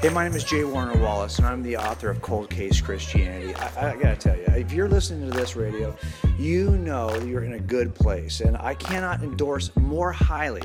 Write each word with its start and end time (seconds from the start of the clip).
Hey, 0.00 0.08
my 0.08 0.24
name 0.24 0.34
is 0.34 0.44
J. 0.44 0.64
Warner 0.64 0.96
Wallace, 0.96 1.36
and 1.36 1.46
I'm 1.46 1.62
the 1.62 1.76
author 1.76 2.08
of 2.08 2.22
Cold 2.22 2.48
Case 2.48 2.80
Christianity. 2.80 3.54
I, 3.54 3.90
I, 3.90 3.96
gotta 3.96 4.16
tell 4.16 4.34
you, 4.34 4.44
if 4.46 4.72
you're 4.72 4.88
listening 4.88 5.30
to 5.30 5.36
this 5.36 5.56
radio, 5.56 5.94
you 6.38 6.70
know 6.78 7.14
you're 7.16 7.44
in 7.44 7.52
a 7.52 7.60
good 7.60 7.94
place, 7.94 8.40
and 8.40 8.56
I 8.56 8.76
cannot 8.76 9.22
endorse 9.22 9.70
more 9.76 10.10
highly 10.10 10.62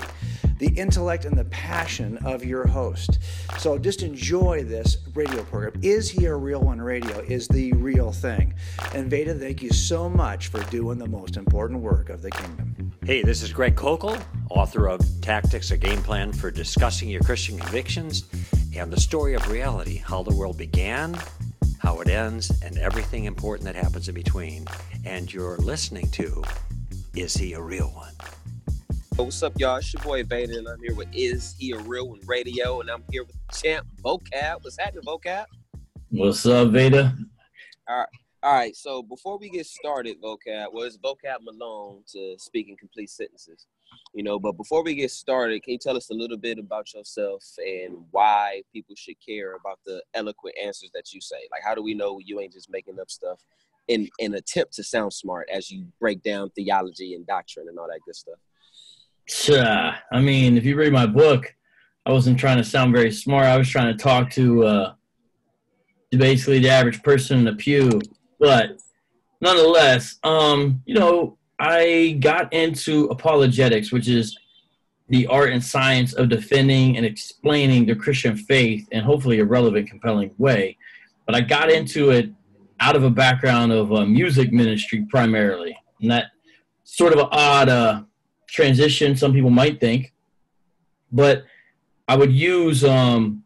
the 0.57 0.69
intellect 0.69 1.25
and 1.25 1.37
the 1.37 1.43
passion 1.45 2.17
of 2.19 2.45
your 2.45 2.65
host. 2.65 3.19
So 3.59 3.77
just 3.77 4.03
enjoy 4.03 4.63
this 4.63 4.99
radio 5.13 5.43
program. 5.43 5.73
Is 5.83 6.09
He 6.09 6.27
a 6.27 6.35
Real 6.35 6.61
One 6.61 6.79
Radio 6.79 7.19
is 7.19 7.49
the 7.49 7.73
real 7.73 8.13
thing. 8.13 8.53
And 8.93 9.09
Veda, 9.09 9.35
thank 9.35 9.61
you 9.61 9.71
so 9.71 10.07
much 10.09 10.47
for 10.47 10.63
doing 10.71 10.97
the 10.97 11.09
most 11.09 11.35
important 11.35 11.81
work 11.81 12.09
of 12.09 12.21
the 12.21 12.31
kingdom. 12.31 12.93
Hey, 13.05 13.21
this 13.21 13.43
is 13.43 13.51
Greg 13.51 13.75
Koukl, 13.75 14.19
author 14.49 14.87
of 14.87 15.01
Tactics, 15.21 15.71
a 15.71 15.77
Game 15.77 16.01
Plan 16.01 16.31
for 16.31 16.49
Discussing 16.49 17.09
Your 17.09 17.21
Christian 17.21 17.59
Convictions 17.59 18.23
and 18.77 18.91
the 18.91 18.99
story 18.99 19.33
of 19.35 19.49
reality, 19.49 19.97
how 19.97 20.21
the 20.21 20.35
world 20.35 20.57
began, 20.57 21.17
how 21.79 22.01
it 22.01 22.09
ends, 22.09 22.51
and 22.61 22.77
everything 22.77 23.23
important 23.23 23.65
that 23.65 23.75
happens 23.75 24.09
in 24.09 24.15
between. 24.15 24.65
And 25.05 25.31
you're 25.33 25.57
listening 25.57 26.09
to 26.11 26.43
Is 27.15 27.35
He 27.35 27.53
a 27.53 27.61
Real 27.61 27.87
One? 27.87 28.13
What's 29.15 29.41
up, 29.43 29.53
y'all? 29.57 29.77
It's 29.77 29.93
your 29.93 30.03
boy 30.03 30.23
Vader, 30.23 30.57
and 30.57 30.67
I'm 30.67 30.81
here 30.81 30.93
with 30.93 31.07
Is 31.13 31.55
He 31.57 31.71
a 31.71 31.79
Real 31.79 32.09
One 32.09 32.19
Radio, 32.25 32.81
and 32.81 32.89
I'm 32.89 33.03
here 33.11 33.23
with 33.23 33.35
Champ 33.53 33.87
Vocab. 34.03 34.57
What's 34.61 34.77
happening, 34.77 35.03
Vocab? 35.05 35.45
What's 36.09 36.45
up, 36.45 36.69
Vader? 36.69 37.13
All 37.87 37.99
right. 37.99 38.07
All 38.43 38.53
right, 38.53 38.75
so 38.75 39.01
before 39.01 39.39
we 39.39 39.49
get 39.49 39.65
started, 39.65 40.21
vocab, 40.21 40.67
well, 40.71 40.83
it's 40.83 40.99
vocab 40.99 41.37
Malone 41.41 42.03
to 42.11 42.35
speak 42.37 42.69
in 42.69 42.77
complete 42.77 43.09
sentences, 43.09 43.65
you 44.15 44.23
know. 44.23 44.39
But 44.39 44.53
before 44.53 44.83
we 44.83 44.95
get 44.95 45.11
started, 45.11 45.61
can 45.61 45.73
you 45.73 45.79
tell 45.79 45.95
us 45.95 46.09
a 46.09 46.13
little 46.13 46.37
bit 46.37 46.57
about 46.57 46.93
yourself 46.93 47.43
and 47.59 47.97
why 48.11 48.63
people 48.73 48.95
should 48.95 49.15
care 49.23 49.55
about 49.55 49.79
the 49.85 50.01
eloquent 50.15 50.55
answers 50.63 50.89
that 50.95 51.13
you 51.13 51.21
say? 51.21 51.47
Like, 51.51 51.61
how 51.63 51.75
do 51.75 51.83
we 51.83 51.93
know 51.93 52.19
you 52.23 52.39
ain't 52.39 52.53
just 52.53 52.69
making 52.71 52.99
up 52.99 53.11
stuff 53.11 53.39
in 53.87 54.09
an 54.19 54.33
attempt 54.33 54.73
to 54.73 54.83
sound 54.83 55.13
smart 55.13 55.47
as 55.53 55.69
you 55.69 55.85
break 55.99 56.23
down 56.23 56.49
theology 56.51 57.13
and 57.13 57.27
doctrine 57.27 57.67
and 57.69 57.77
all 57.77 57.87
that 57.87 57.99
good 58.05 58.15
stuff? 58.15 58.39
Sure. 59.27 59.95
I 60.11 60.21
mean, 60.21 60.57
if 60.57 60.65
you 60.65 60.75
read 60.75 60.93
my 60.93 61.05
book, 61.05 61.53
I 62.07 62.11
wasn't 62.11 62.39
trying 62.39 62.57
to 62.57 62.63
sound 62.63 62.93
very 62.93 63.11
smart. 63.11 63.45
I 63.45 63.57
was 63.57 63.69
trying 63.69 63.95
to 63.95 64.03
talk 64.03 64.31
to, 64.31 64.63
uh, 64.63 64.93
basically 66.11 66.59
the 66.59 66.69
average 66.69 67.03
person 67.03 67.39
in 67.39 67.43
the 67.43 67.53
pew 67.53 67.99
but 68.39 68.77
nonetheless, 69.41 70.17
um, 70.23 70.81
you 70.85 70.95
know, 70.95 71.37
I 71.59 72.17
got 72.19 72.51
into 72.53 73.05
apologetics, 73.05 73.91
which 73.91 74.07
is 74.07 74.37
the 75.09 75.27
art 75.27 75.51
and 75.51 75.63
science 75.63 76.13
of 76.13 76.29
defending 76.29 76.97
and 76.97 77.05
explaining 77.05 77.85
the 77.85 77.95
Christian 77.95 78.35
faith 78.35 78.87
in 78.91 79.03
hopefully 79.03 79.39
a 79.39 79.45
relevant, 79.45 79.89
compelling 79.89 80.31
way. 80.37 80.77
But 81.25 81.35
I 81.35 81.41
got 81.41 81.69
into 81.69 82.09
it 82.11 82.29
out 82.79 82.95
of 82.95 83.03
a 83.03 83.09
background 83.09 83.71
of 83.71 83.93
uh, 83.93 84.05
music 84.05 84.51
ministry 84.51 85.05
primarily, 85.09 85.77
and 86.01 86.11
that 86.11 86.31
sort 86.83 87.13
of 87.13 87.19
an 87.19 87.27
odd 87.31 87.69
uh, 87.69 88.01
transition. 88.47 89.15
Some 89.15 89.33
people 89.33 89.49
might 89.49 89.79
think, 89.79 90.13
but 91.11 91.45
I 92.07 92.15
would 92.15 92.31
use, 92.31 92.83
um, 92.83 93.43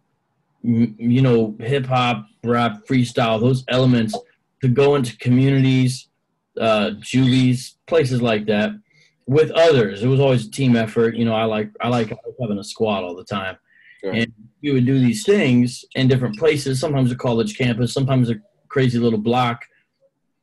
m- 0.64 0.96
you 0.98 1.22
know, 1.22 1.56
hip 1.60 1.86
hop, 1.86 2.26
rap, 2.44 2.86
freestyle, 2.88 3.40
those 3.40 3.64
elements 3.68 4.18
to 4.62 4.68
go 4.68 4.96
into 4.96 5.18
communities, 5.18 6.09
uh, 6.60 6.92
juvies, 7.00 7.78
places 7.88 8.22
like 8.22 8.46
that 8.48 8.72
with 9.28 9.52
others. 9.52 10.04
It 10.04 10.08
was 10.08 10.20
always 10.20 10.48
a 10.48 10.52
team 10.52 10.76
effort. 10.76 11.16
You 11.16 11.26
know, 11.26 11.34
I 11.34 11.46
like 11.46 11.70
I 11.82 11.88
like 11.88 12.14
having 12.40 12.58
a 12.58 12.64
squad 12.64 13.04
all 13.04 13.16
the 13.16 13.24
time, 13.24 13.58
sure. 14.02 14.12
and 14.12 14.32
we 14.62 14.72
would 14.72 14.86
do 14.86 15.00
these 15.00 15.24
things 15.24 15.86
in 15.96 16.08
different 16.08 16.38
places. 16.38 16.80
Sometimes 16.80 17.12
a 17.12 17.16
college 17.16 17.58
campus, 17.58 17.94
sometimes 17.94 18.30
a 18.30 18.36
crazy 18.68 19.00
little 19.00 19.20
block, 19.20 19.66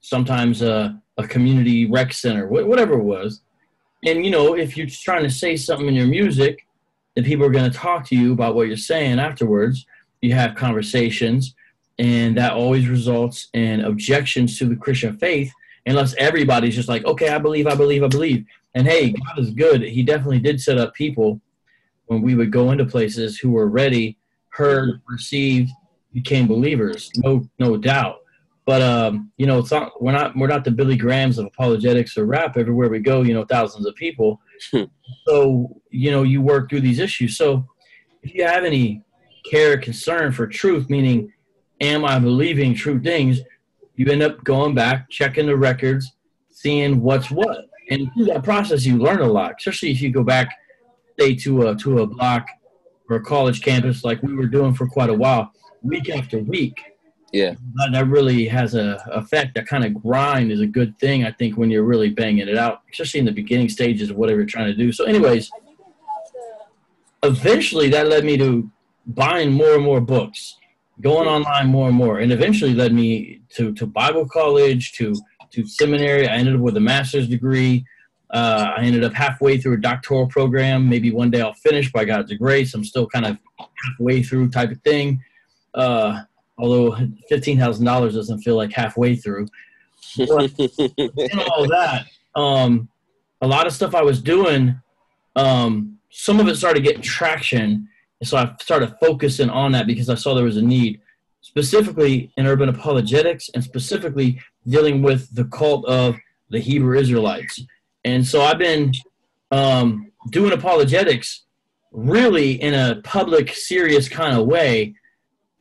sometimes 0.00 0.62
a, 0.62 1.00
a 1.18 1.26
community 1.26 1.86
rec 1.86 2.12
center, 2.12 2.46
whatever 2.48 2.94
it 2.94 3.04
was. 3.04 3.42
And 4.04 4.24
you 4.24 4.30
know, 4.30 4.56
if 4.56 4.76
you're 4.76 4.86
trying 4.86 5.24
to 5.24 5.30
say 5.30 5.56
something 5.56 5.88
in 5.88 5.94
your 5.94 6.06
music, 6.06 6.66
and 7.16 7.24
people 7.24 7.46
are 7.46 7.50
going 7.50 7.70
to 7.70 7.76
talk 7.76 8.06
to 8.06 8.16
you 8.16 8.32
about 8.32 8.54
what 8.54 8.68
you're 8.68 8.76
saying 8.76 9.18
afterwards. 9.18 9.86
You 10.20 10.34
have 10.34 10.54
conversations 10.54 11.54
and 11.98 12.36
that 12.36 12.52
always 12.52 12.88
results 12.88 13.48
in 13.54 13.80
objections 13.80 14.58
to 14.58 14.66
the 14.66 14.76
Christian 14.76 15.16
faith 15.16 15.50
unless 15.86 16.14
everybody's 16.14 16.74
just 16.74 16.88
like, 16.88 17.04
okay, 17.04 17.28
I 17.28 17.38
believe, 17.38 17.66
I 17.66 17.74
believe, 17.74 18.02
I 18.02 18.08
believe. 18.08 18.44
And 18.74 18.86
hey, 18.86 19.10
God 19.10 19.38
is 19.38 19.50
good. 19.50 19.82
He 19.82 20.02
definitely 20.02 20.40
did 20.40 20.60
set 20.60 20.78
up 20.78 20.94
people 20.94 21.40
when 22.06 22.22
we 22.22 22.34
would 22.34 22.52
go 22.52 22.70
into 22.72 22.84
places 22.84 23.38
who 23.38 23.50
were 23.52 23.68
ready, 23.68 24.18
heard, 24.50 25.00
received, 25.08 25.70
became 26.12 26.46
believers. 26.46 27.10
No, 27.16 27.48
no 27.58 27.76
doubt. 27.76 28.16
But 28.64 28.82
um, 28.82 29.30
you 29.36 29.46
know, 29.46 29.60
it's 29.60 29.70
not 29.70 30.02
we're 30.02 30.12
not 30.12 30.36
we're 30.36 30.48
not 30.48 30.64
the 30.64 30.72
Billy 30.72 30.96
Grahams 30.96 31.38
of 31.38 31.46
apologetics 31.46 32.18
or 32.18 32.26
rap. 32.26 32.56
Everywhere 32.56 32.88
we 32.88 32.98
go, 32.98 33.22
you 33.22 33.32
know, 33.32 33.44
thousands 33.44 33.86
of 33.86 33.94
people. 33.94 34.40
Hmm. 34.72 34.84
so 35.26 35.80
you 35.90 36.10
know, 36.10 36.24
you 36.24 36.42
work 36.42 36.68
through 36.68 36.80
these 36.80 36.98
issues. 36.98 37.36
So 37.36 37.64
if 38.22 38.34
you 38.34 38.44
have 38.44 38.64
any 38.64 39.02
care, 39.48 39.78
concern 39.78 40.32
for 40.32 40.48
truth, 40.48 40.90
meaning 40.90 41.32
am 41.80 42.04
I 42.04 42.18
believing 42.18 42.74
true 42.74 43.00
things? 43.00 43.40
You 43.96 44.10
end 44.10 44.22
up 44.22 44.42
going 44.44 44.74
back, 44.74 45.08
checking 45.10 45.46
the 45.46 45.56
records, 45.56 46.12
seeing 46.50 47.02
what's 47.02 47.30
what. 47.30 47.66
And 47.90 48.10
through 48.14 48.26
that 48.26 48.42
process, 48.42 48.84
you 48.84 48.98
learn 48.98 49.20
a 49.20 49.26
lot, 49.26 49.54
especially 49.58 49.90
if 49.90 50.00
you 50.00 50.10
go 50.10 50.22
back, 50.22 50.56
say, 51.18 51.34
to 51.36 51.68
a, 51.68 51.76
to 51.76 52.00
a 52.00 52.06
block 52.06 52.46
or 53.08 53.16
a 53.16 53.22
college 53.22 53.62
campus 53.62 54.04
like 54.04 54.22
we 54.22 54.34
were 54.34 54.46
doing 54.46 54.74
for 54.74 54.86
quite 54.86 55.10
a 55.10 55.14
while, 55.14 55.52
week 55.82 56.10
after 56.10 56.38
week. 56.38 56.78
Yeah. 57.32 57.54
That, 57.74 57.90
that 57.92 58.06
really 58.08 58.46
has 58.48 58.74
a 58.74 59.02
effect. 59.12 59.54
That 59.54 59.66
kind 59.66 59.84
of 59.84 59.94
grind 60.02 60.50
is 60.52 60.60
a 60.60 60.66
good 60.66 60.98
thing, 60.98 61.24
I 61.24 61.32
think, 61.32 61.56
when 61.56 61.70
you're 61.70 61.84
really 61.84 62.10
banging 62.10 62.48
it 62.48 62.56
out, 62.56 62.82
especially 62.90 63.20
in 63.20 63.26
the 63.26 63.32
beginning 63.32 63.68
stages 63.68 64.10
of 64.10 64.16
whatever 64.16 64.40
you're 64.40 64.46
trying 64.46 64.66
to 64.66 64.74
do. 64.74 64.92
So, 64.92 65.04
anyways, 65.04 65.50
eventually 67.22 67.88
that 67.90 68.08
led 68.08 68.24
me 68.24 68.36
to 68.38 68.70
buying 69.06 69.52
more 69.52 69.74
and 69.74 69.84
more 69.84 70.00
books 70.00 70.56
going 71.00 71.28
online 71.28 71.68
more 71.68 71.88
and 71.88 71.96
more, 71.96 72.18
and 72.18 72.32
eventually 72.32 72.74
led 72.74 72.92
me 72.92 73.40
to, 73.50 73.72
to 73.74 73.86
Bible 73.86 74.26
college, 74.26 74.92
to 74.92 75.14
to 75.52 75.66
seminary. 75.66 76.28
I 76.28 76.34
ended 76.34 76.56
up 76.56 76.60
with 76.60 76.76
a 76.76 76.80
master's 76.80 77.28
degree. 77.28 77.84
Uh, 78.30 78.72
I 78.76 78.82
ended 78.82 79.04
up 79.04 79.12
halfway 79.12 79.58
through 79.58 79.74
a 79.74 79.80
doctoral 79.80 80.26
program. 80.26 80.88
Maybe 80.88 81.12
one 81.12 81.30
day 81.30 81.40
I'll 81.40 81.54
finish 81.54 81.92
by 81.92 82.04
God's 82.04 82.32
grace. 82.34 82.74
I'm 82.74 82.84
still 82.84 83.06
kind 83.06 83.24
of 83.24 83.38
halfway 83.58 84.22
through 84.22 84.50
type 84.50 84.72
of 84.72 84.80
thing. 84.82 85.22
Uh, 85.74 86.22
although 86.58 86.96
fifteen 87.28 87.58
thousand 87.58 87.84
dollars 87.84 88.14
doesn't 88.14 88.40
feel 88.40 88.56
like 88.56 88.72
halfway 88.72 89.14
through. 89.14 89.46
But, 90.16 90.50
all 91.48 91.68
that, 91.68 92.06
um, 92.34 92.88
a 93.42 93.46
lot 93.46 93.66
of 93.66 93.72
stuff 93.72 93.94
I 93.94 94.02
was 94.02 94.22
doing, 94.22 94.80
um, 95.36 95.98
some 96.10 96.40
of 96.40 96.48
it 96.48 96.56
started 96.56 96.82
getting 96.82 97.02
traction, 97.02 97.88
and 98.20 98.28
so 98.28 98.36
I 98.36 98.54
started 98.60 98.94
focusing 99.00 99.50
on 99.50 99.72
that 99.72 99.86
because 99.86 100.08
I 100.08 100.14
saw 100.14 100.34
there 100.34 100.44
was 100.44 100.56
a 100.56 100.62
need, 100.62 101.00
specifically 101.40 102.32
in 102.36 102.46
urban 102.46 102.68
apologetics 102.68 103.50
and 103.54 103.62
specifically 103.62 104.40
dealing 104.66 105.02
with 105.02 105.34
the 105.34 105.44
cult 105.44 105.84
of 105.86 106.16
the 106.50 106.58
Hebrew 106.58 106.98
Israelites. 106.98 107.62
And 108.04 108.26
so 108.26 108.42
I've 108.42 108.58
been 108.58 108.92
um, 109.50 110.12
doing 110.30 110.52
apologetics 110.52 111.42
really 111.92 112.52
in 112.62 112.74
a 112.74 113.00
public, 113.02 113.54
serious 113.54 114.08
kind 114.08 114.36
of 114.38 114.46
way, 114.46 114.94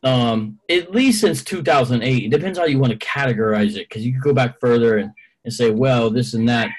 um, 0.04 0.60
at 0.70 0.92
least 0.92 1.22
since 1.22 1.44
2008. 1.44 2.24
It 2.24 2.30
depends 2.30 2.58
how 2.58 2.66
you 2.66 2.79
want 2.79 2.94
to 2.94 3.06
categorize 3.06 3.76
it 3.76 3.90
because 3.90 4.06
you 4.06 4.14
could 4.14 4.22
go 4.22 4.34
back 4.34 4.59
further 4.59 4.97
and, 4.97 5.12
and 5.44 5.53
say, 5.53 5.72
well, 5.72 6.09
this 6.09 6.34
and 6.34 6.47
that. 6.47 6.70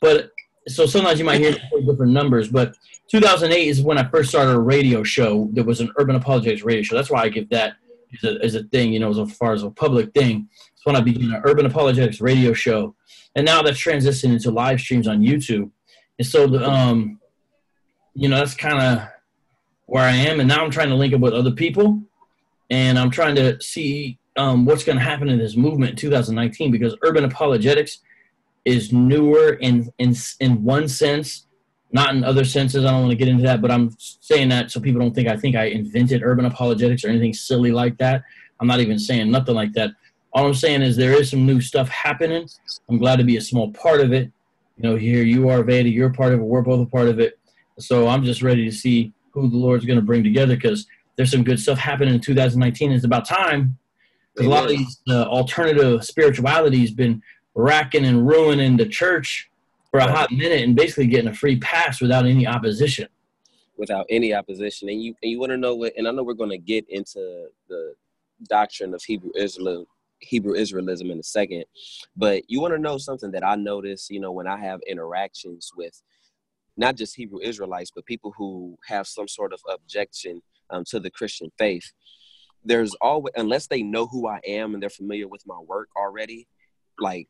But 0.00 0.30
so 0.68 0.86
sometimes 0.86 1.18
you 1.18 1.24
might 1.24 1.40
hear 1.40 1.56
different 1.86 2.12
numbers, 2.12 2.48
but 2.48 2.76
2008 3.10 3.66
is 3.66 3.82
when 3.82 3.98
I 3.98 4.04
first 4.04 4.28
started 4.28 4.52
a 4.52 4.60
radio 4.60 5.02
show. 5.02 5.48
There 5.52 5.64
was 5.64 5.80
an 5.80 5.92
urban 5.98 6.14
apologetics 6.14 6.62
radio 6.62 6.82
show. 6.82 6.94
That's 6.94 7.10
why 7.10 7.22
I 7.22 7.28
give 7.28 7.48
that 7.50 7.74
as 8.14 8.24
a, 8.24 8.44
as 8.44 8.54
a 8.54 8.62
thing, 8.64 8.92
you 8.92 9.00
know, 9.00 9.10
as 9.10 9.32
far 9.36 9.52
as 9.52 9.64
a 9.64 9.70
public 9.70 10.12
thing. 10.14 10.48
It's 10.72 10.86
when 10.86 10.94
I 10.94 11.00
began 11.00 11.32
an 11.32 11.42
urban 11.44 11.66
apologetics 11.66 12.20
radio 12.20 12.52
show, 12.52 12.94
and 13.34 13.44
now 13.44 13.62
that's 13.62 13.82
transitioned 13.82 14.32
into 14.32 14.52
live 14.52 14.80
streams 14.80 15.08
on 15.08 15.20
YouTube. 15.20 15.70
And 16.18 16.26
so, 16.26 16.46
the, 16.46 16.64
um, 16.64 17.18
you 18.14 18.28
know, 18.28 18.36
that's 18.36 18.54
kind 18.54 18.80
of 18.80 19.08
where 19.86 20.04
I 20.04 20.12
am. 20.12 20.38
And 20.38 20.48
now 20.48 20.62
I'm 20.62 20.70
trying 20.70 20.90
to 20.90 20.94
link 20.94 21.12
up 21.12 21.20
with 21.20 21.34
other 21.34 21.50
people, 21.50 22.00
and 22.70 22.96
I'm 22.96 23.10
trying 23.10 23.34
to 23.34 23.60
see 23.60 24.18
um, 24.36 24.64
what's 24.64 24.84
going 24.84 24.98
to 24.98 25.04
happen 25.04 25.28
in 25.28 25.38
this 25.38 25.56
movement 25.56 25.90
in 25.90 25.96
2019 25.96 26.70
because 26.70 26.96
urban 27.02 27.24
apologetics 27.24 27.98
is 28.64 28.92
newer 28.92 29.54
in 29.54 29.90
in 29.98 30.14
in 30.38 30.62
one 30.62 30.86
sense 30.86 31.46
not 31.92 32.14
in 32.14 32.24
other 32.24 32.44
senses. 32.44 32.84
I 32.84 32.90
don't 32.90 33.02
want 33.02 33.10
to 33.10 33.16
get 33.16 33.28
into 33.28 33.42
that, 33.44 33.60
but 33.60 33.70
I'm 33.70 33.90
saying 33.98 34.48
that 34.50 34.70
so 34.70 34.80
people 34.80 35.00
don't 35.00 35.14
think 35.14 35.28
I 35.28 35.36
think 35.36 35.56
I 35.56 35.64
invented 35.64 36.22
urban 36.22 36.44
apologetics 36.44 37.04
or 37.04 37.08
anything 37.08 37.34
silly 37.34 37.72
like 37.72 37.98
that. 37.98 38.22
I'm 38.60 38.66
not 38.66 38.80
even 38.80 38.98
saying 38.98 39.30
nothing 39.30 39.54
like 39.54 39.72
that. 39.72 39.90
All 40.32 40.46
I'm 40.46 40.54
saying 40.54 40.82
is 40.82 40.96
there 40.96 41.12
is 41.12 41.30
some 41.30 41.46
new 41.46 41.60
stuff 41.60 41.88
happening. 41.88 42.48
I'm 42.88 42.98
glad 42.98 43.16
to 43.16 43.24
be 43.24 43.36
a 43.36 43.40
small 43.40 43.72
part 43.72 44.00
of 44.00 44.12
it. 44.12 44.30
You 44.76 44.88
know, 44.88 44.96
here 44.96 45.24
you 45.24 45.48
are, 45.48 45.62
Veda, 45.62 45.88
you're 45.88 46.12
part 46.12 46.32
of 46.32 46.40
it. 46.40 46.44
We're 46.44 46.62
both 46.62 46.86
a 46.86 46.90
part 46.90 47.08
of 47.08 47.18
it. 47.18 47.38
So 47.78 48.06
I'm 48.06 48.22
just 48.22 48.42
ready 48.42 48.64
to 48.64 48.72
see 48.72 49.12
who 49.32 49.50
the 49.50 49.56
Lord's 49.56 49.84
going 49.84 49.98
to 49.98 50.04
bring 50.04 50.22
together 50.22 50.54
because 50.54 50.86
there's 51.16 51.30
some 51.30 51.44
good 51.44 51.58
stuff 51.58 51.78
happening 51.78 52.14
in 52.14 52.20
2019. 52.20 52.92
It's 52.92 53.04
about 53.04 53.26
time 53.26 53.76
because 54.34 54.46
a 54.46 54.50
lot 54.50 54.64
of 54.64 54.70
these 54.70 55.00
uh, 55.08 55.24
alternative 55.24 56.04
spirituality 56.04 56.80
has 56.80 56.92
been 56.92 57.22
racking 57.54 58.04
and 58.04 58.26
ruining 58.26 58.76
the 58.76 58.86
church 58.86 59.49
for 59.90 60.00
a 60.00 60.10
hot 60.10 60.30
minute 60.30 60.62
and 60.62 60.76
basically 60.76 61.06
getting 61.06 61.30
a 61.30 61.34
free 61.34 61.58
pass 61.58 62.00
without 62.00 62.26
any 62.26 62.46
opposition. 62.46 63.08
Without 63.76 64.06
any 64.10 64.34
opposition, 64.34 64.90
and 64.90 65.02
you 65.02 65.14
and 65.22 65.30
you 65.30 65.40
want 65.40 65.50
to 65.50 65.56
know 65.56 65.74
what? 65.74 65.94
And 65.96 66.06
I 66.06 66.10
know 66.10 66.22
we're 66.22 66.34
going 66.34 66.50
to 66.50 66.58
get 66.58 66.84
into 66.90 67.46
the 67.66 67.94
doctrine 68.46 68.92
of 68.92 69.02
Hebrew 69.02 69.30
Israel, 69.34 69.86
Hebrew 70.18 70.52
Israelism 70.52 71.10
in 71.10 71.18
a 71.18 71.22
second, 71.22 71.64
but 72.14 72.42
you 72.46 72.60
want 72.60 72.74
to 72.74 72.78
know 72.78 72.98
something 72.98 73.30
that 73.30 73.42
I 73.42 73.54
notice. 73.54 74.10
You 74.10 74.20
know, 74.20 74.32
when 74.32 74.46
I 74.46 74.58
have 74.58 74.80
interactions 74.86 75.70
with 75.74 76.02
not 76.76 76.96
just 76.96 77.16
Hebrew 77.16 77.40
Israelites, 77.40 77.90
but 77.94 78.06
people 78.06 78.34
who 78.36 78.76
have 78.86 79.06
some 79.06 79.28
sort 79.28 79.52
of 79.52 79.60
objection 79.72 80.42
um, 80.70 80.84
to 80.88 81.00
the 81.00 81.10
Christian 81.10 81.50
faith. 81.58 81.92
There's 82.64 82.94
always, 82.96 83.32
unless 83.36 83.66
they 83.66 83.82
know 83.82 84.06
who 84.06 84.28
I 84.28 84.40
am 84.46 84.74
and 84.74 84.82
they're 84.82 84.90
familiar 84.90 85.28
with 85.28 85.46
my 85.46 85.58
work 85.58 85.88
already, 85.96 86.46
like 86.98 87.28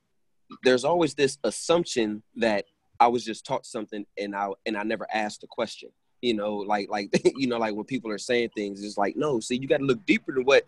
there's 0.65 0.85
always 0.85 1.15
this 1.15 1.39
assumption 1.45 2.23
that 2.37 2.65
I 2.99 3.09
was 3.09 3.25
just 3.25 3.47
taught 3.47 3.67
something 3.67 4.05
and 4.19 4.35
I 4.35 4.49
and 4.67 4.77
I 4.77 4.83
never 4.83 5.07
asked 5.13 5.43
a 5.45 5.47
question. 5.47 5.91
You 6.23 6.35
know, 6.35 6.57
like 6.57 6.89
like 6.91 7.11
you 7.37 7.47
know, 7.47 7.59
like 7.59 7.75
when 7.75 7.85
people 7.85 8.11
are 8.11 8.19
saying 8.19 8.51
things, 8.55 8.83
it's 8.83 8.99
like, 8.99 9.17
no, 9.17 9.41
see, 9.41 9.57
you 9.57 9.69
got 9.69 9.79
to 9.79 9.85
look 9.85 10.05
deeper 10.07 10.33
than 10.33 10.45
what 10.45 10.65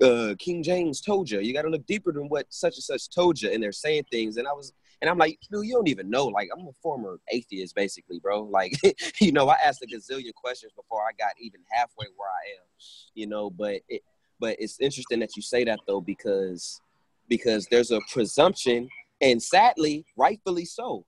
uh, 0.00 0.34
King 0.38 0.62
James 0.62 1.00
told 1.00 1.30
you. 1.30 1.40
You 1.40 1.52
got 1.52 1.62
to 1.62 1.70
look 1.70 1.86
deeper 1.86 2.12
than 2.12 2.28
what 2.28 2.46
such 2.50 2.76
and 2.76 2.84
such 2.84 3.10
told 3.10 3.40
you. 3.40 3.50
And 3.50 3.62
they're 3.62 3.72
saying 3.72 4.04
things, 4.10 4.36
and 4.36 4.46
I 4.46 4.52
was 4.52 4.72
and 5.02 5.10
I'm 5.10 5.18
like, 5.18 5.40
dude, 5.50 5.66
you 5.66 5.74
don't 5.74 5.88
even 5.88 6.08
know. 6.08 6.26
Like, 6.26 6.48
I'm 6.56 6.64
a 6.64 6.72
former 6.80 7.18
atheist, 7.28 7.74
basically, 7.74 8.20
bro. 8.20 8.44
Like, 8.52 8.74
you 9.20 9.32
know, 9.32 9.48
I 9.48 9.56
asked 9.64 9.82
a 9.82 9.86
gazillion 9.86 10.32
questions 10.34 10.72
before 10.76 11.00
I 11.02 11.10
got 11.18 11.32
even 11.40 11.60
halfway 11.72 12.06
where 12.16 12.28
I 12.28 12.60
am. 12.60 12.66
You 13.14 13.26
know, 13.26 13.50
but 13.50 13.80
it, 13.88 14.02
but 14.38 14.56
it's 14.60 14.78
interesting 14.80 15.18
that 15.20 15.36
you 15.36 15.42
say 15.42 15.64
that 15.64 15.80
though, 15.86 16.00
because 16.00 16.80
because 17.28 17.66
there's 17.66 17.90
a 17.90 18.00
presumption, 18.12 18.88
and 19.22 19.42
sadly, 19.42 20.04
rightfully 20.16 20.64
so, 20.64 21.06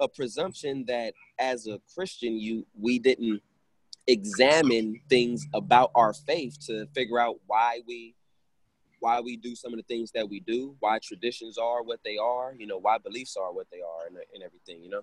a 0.00 0.08
presumption 0.08 0.84
that 0.88 1.14
as 1.38 1.66
a 1.66 1.80
Christian, 1.94 2.38
you 2.38 2.66
we 2.78 2.98
didn't 2.98 3.40
examine 4.08 5.00
things 5.08 5.46
about 5.54 5.92
our 5.94 6.12
faith 6.12 6.58
to 6.66 6.86
figure 6.94 7.20
out 7.20 7.36
why 7.46 7.80
we 7.86 8.14
why 8.98 9.20
we 9.20 9.36
do 9.36 9.56
some 9.56 9.72
of 9.72 9.78
the 9.78 9.84
things 9.84 10.12
that 10.12 10.28
we 10.28 10.40
do, 10.40 10.76
why 10.78 10.98
traditions 11.02 11.58
are 11.58 11.82
what 11.82 11.98
they 12.04 12.16
are, 12.18 12.54
you 12.56 12.66
know, 12.68 12.78
why 12.78 12.98
beliefs 12.98 13.36
are 13.36 13.52
what 13.52 13.66
they 13.72 13.80
are, 13.80 14.06
and, 14.06 14.16
and 14.32 14.44
everything, 14.44 14.82
you 14.82 14.90
know. 14.90 15.02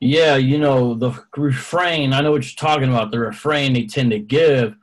Yeah, 0.00 0.36
you 0.36 0.58
know 0.58 0.94
the 0.94 1.12
refrain. 1.36 2.12
I 2.12 2.20
know 2.20 2.32
what 2.32 2.44
you're 2.44 2.68
talking 2.68 2.90
about. 2.90 3.10
The 3.10 3.20
refrain 3.20 3.72
they 3.72 3.86
tend 3.86 4.10
to 4.10 4.18
give, 4.18 4.74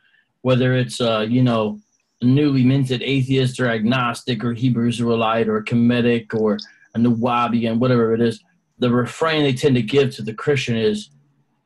whether 0.41 0.73
it's 0.75 1.01
uh, 1.01 1.25
you 1.29 1.43
know, 1.43 1.79
newly 2.21 2.63
minted 2.63 3.01
atheist 3.03 3.59
or 3.59 3.67
agnostic 3.67 4.43
or 4.43 4.53
Hebrew 4.53 4.87
Israelite 4.87 5.47
or 5.47 5.63
Kemetic 5.63 6.33
or 6.33 6.57
a 6.95 6.99
and 6.99 7.79
whatever 7.79 8.13
it 8.13 8.21
is, 8.21 8.43
the 8.79 8.89
refrain 8.89 9.43
they 9.43 9.53
tend 9.53 9.75
to 9.75 9.81
give 9.81 10.15
to 10.15 10.21
the 10.21 10.33
Christian 10.33 10.75
is, 10.75 11.09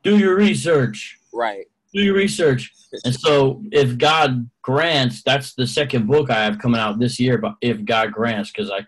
"Do 0.04 0.18
your 0.18 0.36
research." 0.36 1.18
Right. 1.34 1.66
Do 1.94 2.02
your 2.02 2.16
research. 2.16 2.74
And 3.04 3.16
so, 3.16 3.62
if 3.72 3.98
God 3.98 4.50
grants, 4.62 5.24
that's 5.24 5.54
the 5.54 5.68
second 5.68 6.08
book 6.08 6.30
I 6.30 6.44
have 6.44 6.60
coming 6.60 6.80
out 6.80 7.00
this 7.00 7.20
year. 7.20 7.38
But 7.38 7.56
if 7.62 7.84
God 7.84 8.12
grants, 8.12 8.52
because 8.52 8.70
I, 8.70 8.86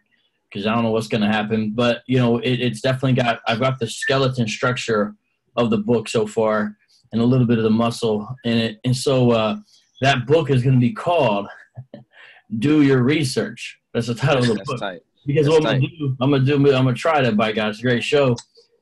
because 0.49 0.65
I 0.65 0.73
don't 0.73 0.83
know 0.83 0.91
what's 0.91 1.07
going 1.07 1.21
to 1.21 1.27
happen, 1.27 1.71
but 1.71 2.03
you 2.07 2.17
know, 2.17 2.37
it, 2.39 2.59
it's 2.59 2.81
definitely 2.81 3.13
got. 3.13 3.41
I've 3.47 3.59
got 3.59 3.79
the 3.79 3.87
skeleton 3.87 4.47
structure 4.47 5.15
of 5.55 5.69
the 5.69 5.77
book 5.77 6.07
so 6.07 6.27
far, 6.27 6.75
and 7.11 7.21
a 7.21 7.25
little 7.25 7.47
bit 7.47 7.57
of 7.57 7.63
the 7.63 7.69
muscle 7.69 8.27
in 8.43 8.57
it. 8.57 8.79
And 8.85 8.95
so, 8.95 9.31
uh, 9.31 9.57
that 10.01 10.25
book 10.25 10.49
is 10.49 10.63
going 10.63 10.75
to 10.75 10.81
be 10.81 10.93
called 10.93 11.47
"Do 12.59 12.81
Your 12.81 13.03
Research." 13.03 13.79
That's 13.93 14.07
the 14.07 14.15
title 14.15 14.43
of 14.43 14.57
the 14.57 14.63
book. 14.63 14.79
tight. 14.79 15.01
Because 15.27 15.45
That's 15.45 15.59
what 15.59 15.67
I'm 15.67 15.81
gonna 15.81 15.87
do, 15.99 16.17
I'm 16.21 16.31
gonna 16.31 16.45
do, 16.45 16.55
I'm 16.55 16.63
gonna 16.63 16.93
try 16.93 17.21
that. 17.21 17.37
By 17.37 17.51
God, 17.51 17.69
it's 17.69 17.79
a 17.79 17.83
great 17.83 18.03
show. 18.03 18.35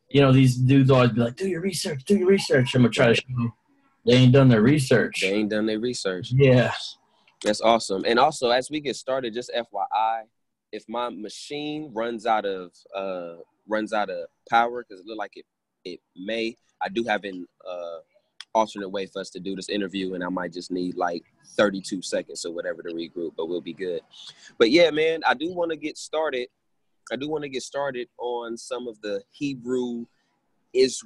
You 0.09 0.21
know, 0.21 0.31
these 0.31 0.55
dudes 0.55 0.91
always 0.91 1.11
be 1.11 1.19
like, 1.19 1.35
"Do 1.35 1.49
your 1.49 1.59
research, 1.59 2.05
do 2.05 2.15
your 2.15 2.27
research." 2.27 2.75
I'm 2.75 2.83
gonna 2.83 2.93
try 2.93 3.07
to 3.07 3.15
show 3.15 3.23
them 3.35 3.51
they 4.05 4.13
ain't 4.13 4.33
done 4.33 4.47
their 4.49 4.61
research. 4.61 5.21
They 5.21 5.33
ain't 5.33 5.49
done 5.49 5.65
their 5.65 5.79
research. 5.79 6.31
Yeah. 6.31 6.71
That's 7.43 7.61
awesome. 7.61 8.03
And 8.05 8.19
also, 8.19 8.49
as 8.49 8.69
we 8.69 8.79
get 8.79 8.95
started, 8.95 9.33
just 9.33 9.51
FYI, 9.55 10.21
if 10.71 10.83
my 10.87 11.09
machine 11.09 11.91
runs 11.93 12.25
out 12.25 12.45
of 12.45 12.71
uh 12.95 13.37
runs 13.67 13.93
out 13.93 14.09
of 14.09 14.27
power, 14.49 14.85
because 14.87 15.01
it 15.01 15.07
look 15.07 15.17
like 15.17 15.31
it 15.35 15.45
it 15.83 15.99
may, 16.15 16.55
I 16.81 16.89
do 16.89 17.03
have 17.03 17.23
an 17.23 17.47
uh 17.67 17.99
alternate 18.55 18.89
way 18.89 19.05
for 19.05 19.19
us 19.19 19.29
to 19.31 19.39
do 19.39 19.55
this 19.55 19.69
interview, 19.69 20.15
and 20.15 20.23
I 20.23 20.29
might 20.29 20.53
just 20.53 20.71
need 20.71 20.95
like 20.95 21.23
32 21.57 22.01
seconds 22.01 22.45
or 22.45 22.53
whatever 22.53 22.81
to 22.81 22.93
regroup, 22.93 23.33
but 23.37 23.47
we'll 23.47 23.61
be 23.61 23.73
good. 23.73 24.01
But 24.57 24.71
yeah, 24.71 24.89
man, 24.89 25.21
I 25.27 25.35
do 25.35 25.53
want 25.53 25.71
to 25.71 25.77
get 25.77 25.97
started. 25.97 26.47
I 27.11 27.17
do 27.17 27.29
want 27.29 27.43
to 27.43 27.49
get 27.49 27.61
started 27.61 28.07
on 28.17 28.57
some 28.57 28.87
of 28.87 28.99
the 29.01 29.21
Hebrew 29.31 30.05
is 30.73 31.03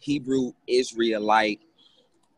Hebrew 0.00 0.52
Israelite 0.66 1.60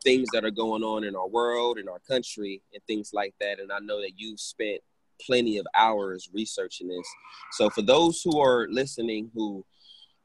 things 0.02 0.28
that 0.32 0.44
are 0.44 0.50
going 0.50 0.82
on 0.82 1.04
in 1.04 1.14
our 1.14 1.28
world, 1.28 1.78
in 1.78 1.88
our 1.88 1.98
country, 1.98 2.62
and 2.72 2.82
things 2.86 3.10
like 3.12 3.34
that. 3.40 3.60
And 3.60 3.70
I 3.70 3.78
know 3.80 4.00
that 4.00 4.12
you've 4.16 4.40
spent 4.40 4.80
plenty 5.24 5.58
of 5.58 5.66
hours 5.76 6.30
researching 6.32 6.88
this. 6.88 7.06
So 7.52 7.68
for 7.70 7.82
those 7.82 8.22
who 8.22 8.40
are 8.40 8.66
listening 8.70 9.30
who 9.34 9.64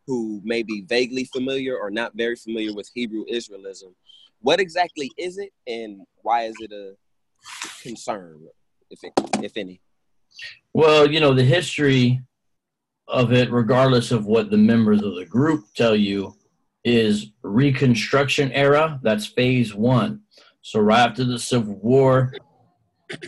who 0.08 0.40
may 0.44 0.62
be 0.62 0.82
vaguely 0.82 1.24
familiar 1.26 1.76
or 1.76 1.90
not 1.90 2.14
very 2.14 2.36
familiar 2.36 2.74
with 2.74 2.90
Hebrew 2.94 3.26
Israelism, 3.26 3.94
what 4.46 4.60
exactly 4.60 5.12
is 5.18 5.40
it 5.40 5.52
and 5.66 6.02
why 6.22 6.44
is 6.44 6.54
it 6.60 6.72
a 6.72 6.94
concern, 7.82 8.46
if 8.92 9.00
it, 9.02 9.12
if 9.44 9.58
any? 9.58 9.82
Well, 10.72 11.12
you 11.12 11.20
know, 11.20 11.34
the 11.34 11.44
history 11.44 12.22
of 13.08 13.34
it, 13.34 13.52
regardless 13.52 14.12
of 14.12 14.28
what 14.28 14.52
the 14.52 14.58
members 14.58 15.02
of 15.02 15.16
the 15.16 15.26
group 15.26 15.66
tell 15.76 15.96
you, 15.96 16.36
is 16.84 17.32
Reconstruction 17.42 18.52
era. 18.52 19.00
That's 19.02 19.26
phase 19.26 19.74
one. 19.74 20.22
So 20.62 20.80
right 20.80 21.10
after 21.10 21.24
the 21.24 21.40
Civil 21.40 21.80
War, 21.80 22.32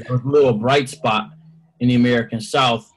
a 0.10 0.14
little 0.24 0.54
bright 0.54 0.88
spot 0.88 1.30
in 1.80 1.88
the 1.88 1.96
American 1.96 2.40
South 2.40 2.88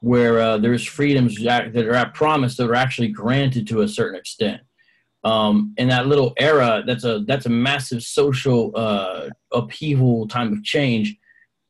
where 0.00 0.40
uh, 0.40 0.58
there's 0.58 0.84
freedoms 0.84 1.40
that 1.44 1.76
are 1.76 2.10
promised 2.10 2.56
that 2.56 2.68
are 2.68 2.74
actually 2.74 3.08
granted 3.08 3.68
to 3.68 3.82
a 3.82 3.88
certain 3.88 4.18
extent. 4.18 4.60
Um, 5.22 5.74
in 5.76 5.88
that 5.88 6.06
little 6.06 6.32
era, 6.38 6.82
that's 6.86 7.04
a 7.04 7.20
that's 7.26 7.46
a 7.46 7.50
massive 7.50 8.02
social 8.02 8.72
uh, 8.74 9.28
upheaval 9.52 10.28
time 10.28 10.52
of 10.52 10.64
change. 10.64 11.16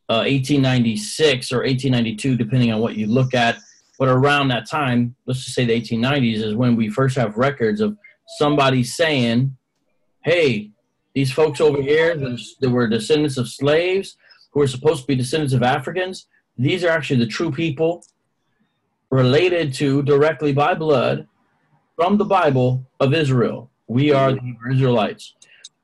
Uh, 0.09 0.27
1896 0.27 1.53
or 1.53 1.59
1892, 1.59 2.37
depending 2.37 2.73
on 2.73 2.81
what 2.81 2.97
you 2.97 3.07
look 3.07 3.33
at. 3.33 3.59
But 3.97 4.09
around 4.09 4.49
that 4.49 4.69
time, 4.69 5.15
let's 5.27 5.45
just 5.45 5.55
say 5.55 5.65
the 5.65 5.81
1890s, 5.81 6.43
is 6.43 6.55
when 6.57 6.75
we 6.75 6.89
first 6.89 7.17
have 7.17 7.37
records 7.37 7.81
of 7.81 7.97
somebody 8.39 8.83
saying, 8.83 9.57
hey, 10.25 10.71
these 11.15 11.31
folks 11.31 11.61
over 11.61 11.81
here 11.81 12.17
that 12.17 12.71
were 12.71 12.89
descendants 12.89 13.37
of 13.37 13.49
slaves 13.49 14.17
who 14.53 14.61
are 14.63 14.67
supposed 14.67 15.03
to 15.03 15.07
be 15.07 15.15
descendants 15.15 15.55
of 15.55 15.63
Africans, 15.63 16.27
these 16.57 16.83
are 16.83 16.89
actually 16.89 17.21
the 17.21 17.27
true 17.27 17.53
people 17.53 18.03
related 19.11 19.73
to 19.75 20.03
directly 20.03 20.53
by 20.53 20.75
blood 20.75 21.27
from 22.01 22.17
the 22.17 22.25
Bible 22.25 22.83
of 22.99 23.13
Israel. 23.13 23.71
We 23.87 24.11
are 24.11 24.33
the 24.33 24.57
Israelites. 24.73 25.35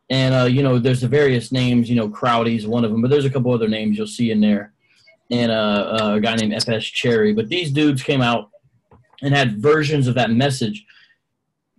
And, 0.08 0.34
uh, 0.34 0.44
you 0.44 0.62
know, 0.62 0.78
there's 0.78 1.02
the 1.02 1.08
various 1.08 1.52
names, 1.52 1.90
you 1.90 1.96
know, 1.96 2.08
Crowdy's 2.08 2.66
one 2.66 2.86
of 2.86 2.90
them, 2.90 3.02
but 3.02 3.10
there's 3.10 3.26
a 3.26 3.30
couple 3.30 3.52
other 3.52 3.68
names 3.68 3.98
you'll 3.98 4.06
see 4.06 4.30
in 4.30 4.40
there. 4.40 4.72
And 5.30 5.52
uh, 5.52 5.98
uh, 6.00 6.14
a 6.14 6.20
guy 6.20 6.34
named 6.36 6.54
F.S. 6.54 6.84
Cherry. 6.84 7.34
But 7.34 7.50
these 7.50 7.70
dudes 7.70 8.02
came 8.02 8.22
out 8.22 8.48
and 9.20 9.34
had 9.34 9.60
versions 9.60 10.06
of 10.06 10.14
that 10.14 10.30
message 10.30 10.86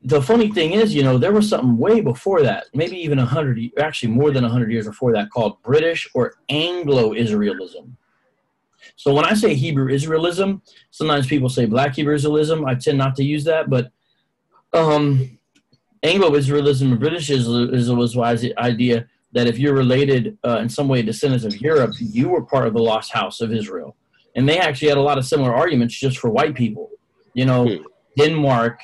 the 0.04 0.22
funny 0.22 0.52
thing 0.52 0.74
is, 0.74 0.94
you 0.94 1.02
know, 1.02 1.18
there 1.18 1.34
was 1.34 1.50
something 1.50 1.76
way 1.76 2.00
before 2.02 2.44
that, 2.44 2.68
maybe 2.74 2.96
even 2.98 3.18
a 3.18 3.26
hundred, 3.26 3.60
actually 3.80 4.10
more 4.10 4.30
than 4.30 4.46
a 4.46 4.50
hundred 4.50 4.72
years 4.72 4.86
before 4.86 5.12
that, 5.12 5.32
called 5.32 5.62
British 5.64 6.08
or 6.14 6.36
Anglo-Israelism. 6.50 7.92
So 8.96 9.14
when 9.14 9.26
I 9.26 9.34
say 9.34 9.56
Hebrew 9.56 9.92
Israelism, 9.92 10.62
sometimes 10.92 11.26
people 11.26 11.50
say 11.50 11.66
Black 11.66 11.96
Hebrew 11.96 12.16
Israelism. 12.16 12.66
I 12.66 12.76
tend 12.76 13.00
not 13.00 13.16
to 13.16 13.24
use 13.24 13.44
that, 13.46 13.70
but 13.70 13.92
um, 14.74 15.38
Anglo-Israelism 16.04 16.92
and 16.92 17.00
British 17.00 17.30
Israelism 17.30 17.98
was 17.98 18.42
the 18.42 18.58
idea 18.58 19.08
that 19.32 19.48
if 19.48 19.60
you're 19.60 19.76
related 19.76 20.38
uh, 20.46 20.58
in 20.58 20.70
some 20.70 20.88
way 20.88 21.02
to 21.02 21.06
descendants 21.06 21.46
of 21.46 21.60
Europe, 21.62 21.94
you 22.00 22.30
were 22.30 22.44
part 22.44 22.68
of 22.68 22.74
the 22.74 22.82
lost 22.82 23.12
house 23.12 23.42
of 23.42 23.52
Israel. 23.52 23.96
And 24.36 24.48
they 24.48 24.60
actually 24.60 24.90
had 24.90 24.98
a 24.98 25.02
lot 25.02 25.18
of 25.18 25.26
similar 25.26 25.54
arguments 25.54 25.98
just 25.98 26.18
for 26.18 26.30
white 26.30 26.56
people. 26.56 26.90
You 27.34 27.46
know, 27.46 27.68
hmm. 27.68 27.84
Denmark 28.18 28.80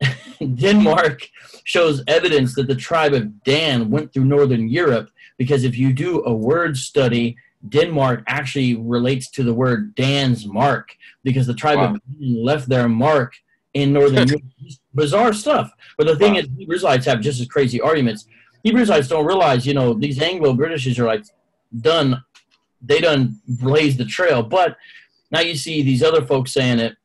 Denmark 0.54 1.28
shows 1.64 2.02
evidence 2.06 2.54
that 2.54 2.66
the 2.66 2.74
tribe 2.74 3.12
of 3.12 3.42
Dan 3.44 3.90
went 3.90 4.12
through 4.12 4.24
northern 4.24 4.68
Europe 4.68 5.10
because 5.36 5.64
if 5.64 5.76
you 5.76 5.92
do 5.92 6.24
a 6.24 6.32
word 6.32 6.76
study, 6.76 7.36
Denmark 7.68 8.24
actually 8.26 8.76
relates 8.76 9.30
to 9.32 9.42
the 9.42 9.54
word 9.54 9.94
Dan's 9.94 10.46
mark 10.46 10.90
because 11.24 11.46
the 11.46 11.54
tribe 11.54 11.78
wow. 11.78 11.94
of 11.94 12.00
Dan 12.04 12.44
left 12.44 12.68
their 12.68 12.88
mark 12.88 13.34
in 13.74 13.92
northern 13.92 14.28
Europe. 14.28 14.42
Bizarre 14.98 15.32
stuff. 15.32 15.70
But 15.96 16.06
the 16.06 16.16
thing 16.16 16.34
wow. 16.34 16.40
is, 16.40 16.48
Israelites 16.58 17.06
have 17.06 17.20
just 17.20 17.40
as 17.40 17.46
crazy 17.46 17.80
arguments. 17.80 18.26
Hebrew 18.62 18.82
Israelites 18.82 19.08
don't 19.08 19.24
realize, 19.24 19.66
you 19.66 19.74
know, 19.74 19.94
these 19.94 20.20
Anglo 20.20 20.52
Britishes 20.52 20.98
are 20.98 21.06
like 21.06 21.24
done, 21.80 22.22
they 22.82 23.00
done 23.00 23.40
blazed 23.46 23.98
the 23.98 24.04
trail. 24.04 24.42
But 24.42 24.76
now 25.30 25.40
you 25.40 25.54
see 25.54 25.82
these 25.82 26.02
other 26.02 26.22
folks 26.22 26.52
saying 26.52 26.78
it, 26.78 26.96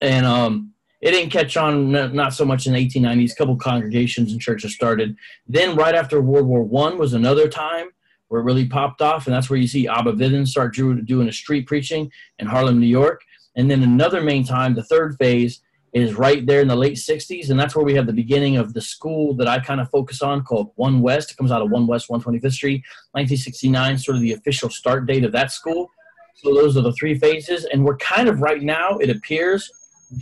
and 0.00 0.24
um, 0.24 0.72
it 1.00 1.10
didn't 1.12 1.30
catch 1.30 1.56
on 1.56 1.92
not 2.14 2.34
so 2.34 2.44
much 2.44 2.66
in 2.66 2.72
the 2.72 2.86
1890s. 2.86 3.32
A 3.32 3.36
couple 3.36 3.56
congregations 3.56 4.32
and 4.32 4.40
churches 4.40 4.74
started. 4.74 5.16
Then 5.46 5.76
right 5.76 5.94
after 5.94 6.20
World 6.20 6.46
War 6.46 6.62
One 6.62 6.98
was 6.98 7.12
another 7.12 7.48
time 7.48 7.88
where 8.28 8.40
it 8.40 8.44
really 8.44 8.66
popped 8.66 9.02
off, 9.02 9.26
and 9.26 9.34
that's 9.34 9.50
where 9.50 9.58
you 9.58 9.66
see 9.66 9.88
Abba 9.88 10.12
Bivens 10.12 10.48
start 10.48 10.74
doing 10.74 11.28
a 11.28 11.32
street 11.32 11.66
preaching 11.66 12.12
in 12.38 12.46
Harlem, 12.46 12.78
New 12.78 12.86
York. 12.86 13.22
And 13.56 13.68
then 13.68 13.82
another 13.82 14.20
main 14.20 14.44
time, 14.44 14.74
the 14.74 14.84
third 14.84 15.16
phase, 15.18 15.60
is 15.92 16.14
right 16.14 16.46
there 16.46 16.60
in 16.60 16.68
the 16.68 16.76
late 16.76 16.96
60s, 16.96 17.50
and 17.50 17.58
that's 17.58 17.74
where 17.74 17.84
we 17.84 17.94
have 17.94 18.06
the 18.06 18.12
beginning 18.12 18.56
of 18.56 18.74
the 18.74 18.80
school 18.80 19.34
that 19.34 19.48
I 19.48 19.58
kind 19.58 19.80
of 19.80 19.90
focus 19.90 20.22
on 20.22 20.44
called 20.44 20.70
One 20.76 21.00
West. 21.00 21.32
It 21.32 21.36
comes 21.36 21.50
out 21.50 21.62
of 21.62 21.70
One 21.70 21.86
West, 21.86 22.08
125th 22.08 22.52
Street, 22.52 22.82
1969, 23.12 23.98
sort 23.98 24.16
of 24.16 24.22
the 24.22 24.32
official 24.32 24.70
start 24.70 25.06
date 25.06 25.24
of 25.24 25.32
that 25.32 25.50
school. 25.50 25.90
So 26.36 26.54
those 26.54 26.76
are 26.76 26.82
the 26.82 26.92
three 26.92 27.18
phases, 27.18 27.64
and 27.64 27.84
we're 27.84 27.96
kind 27.96 28.28
of 28.28 28.40
right 28.40 28.62
now, 28.62 28.98
it 28.98 29.10
appears 29.10 29.68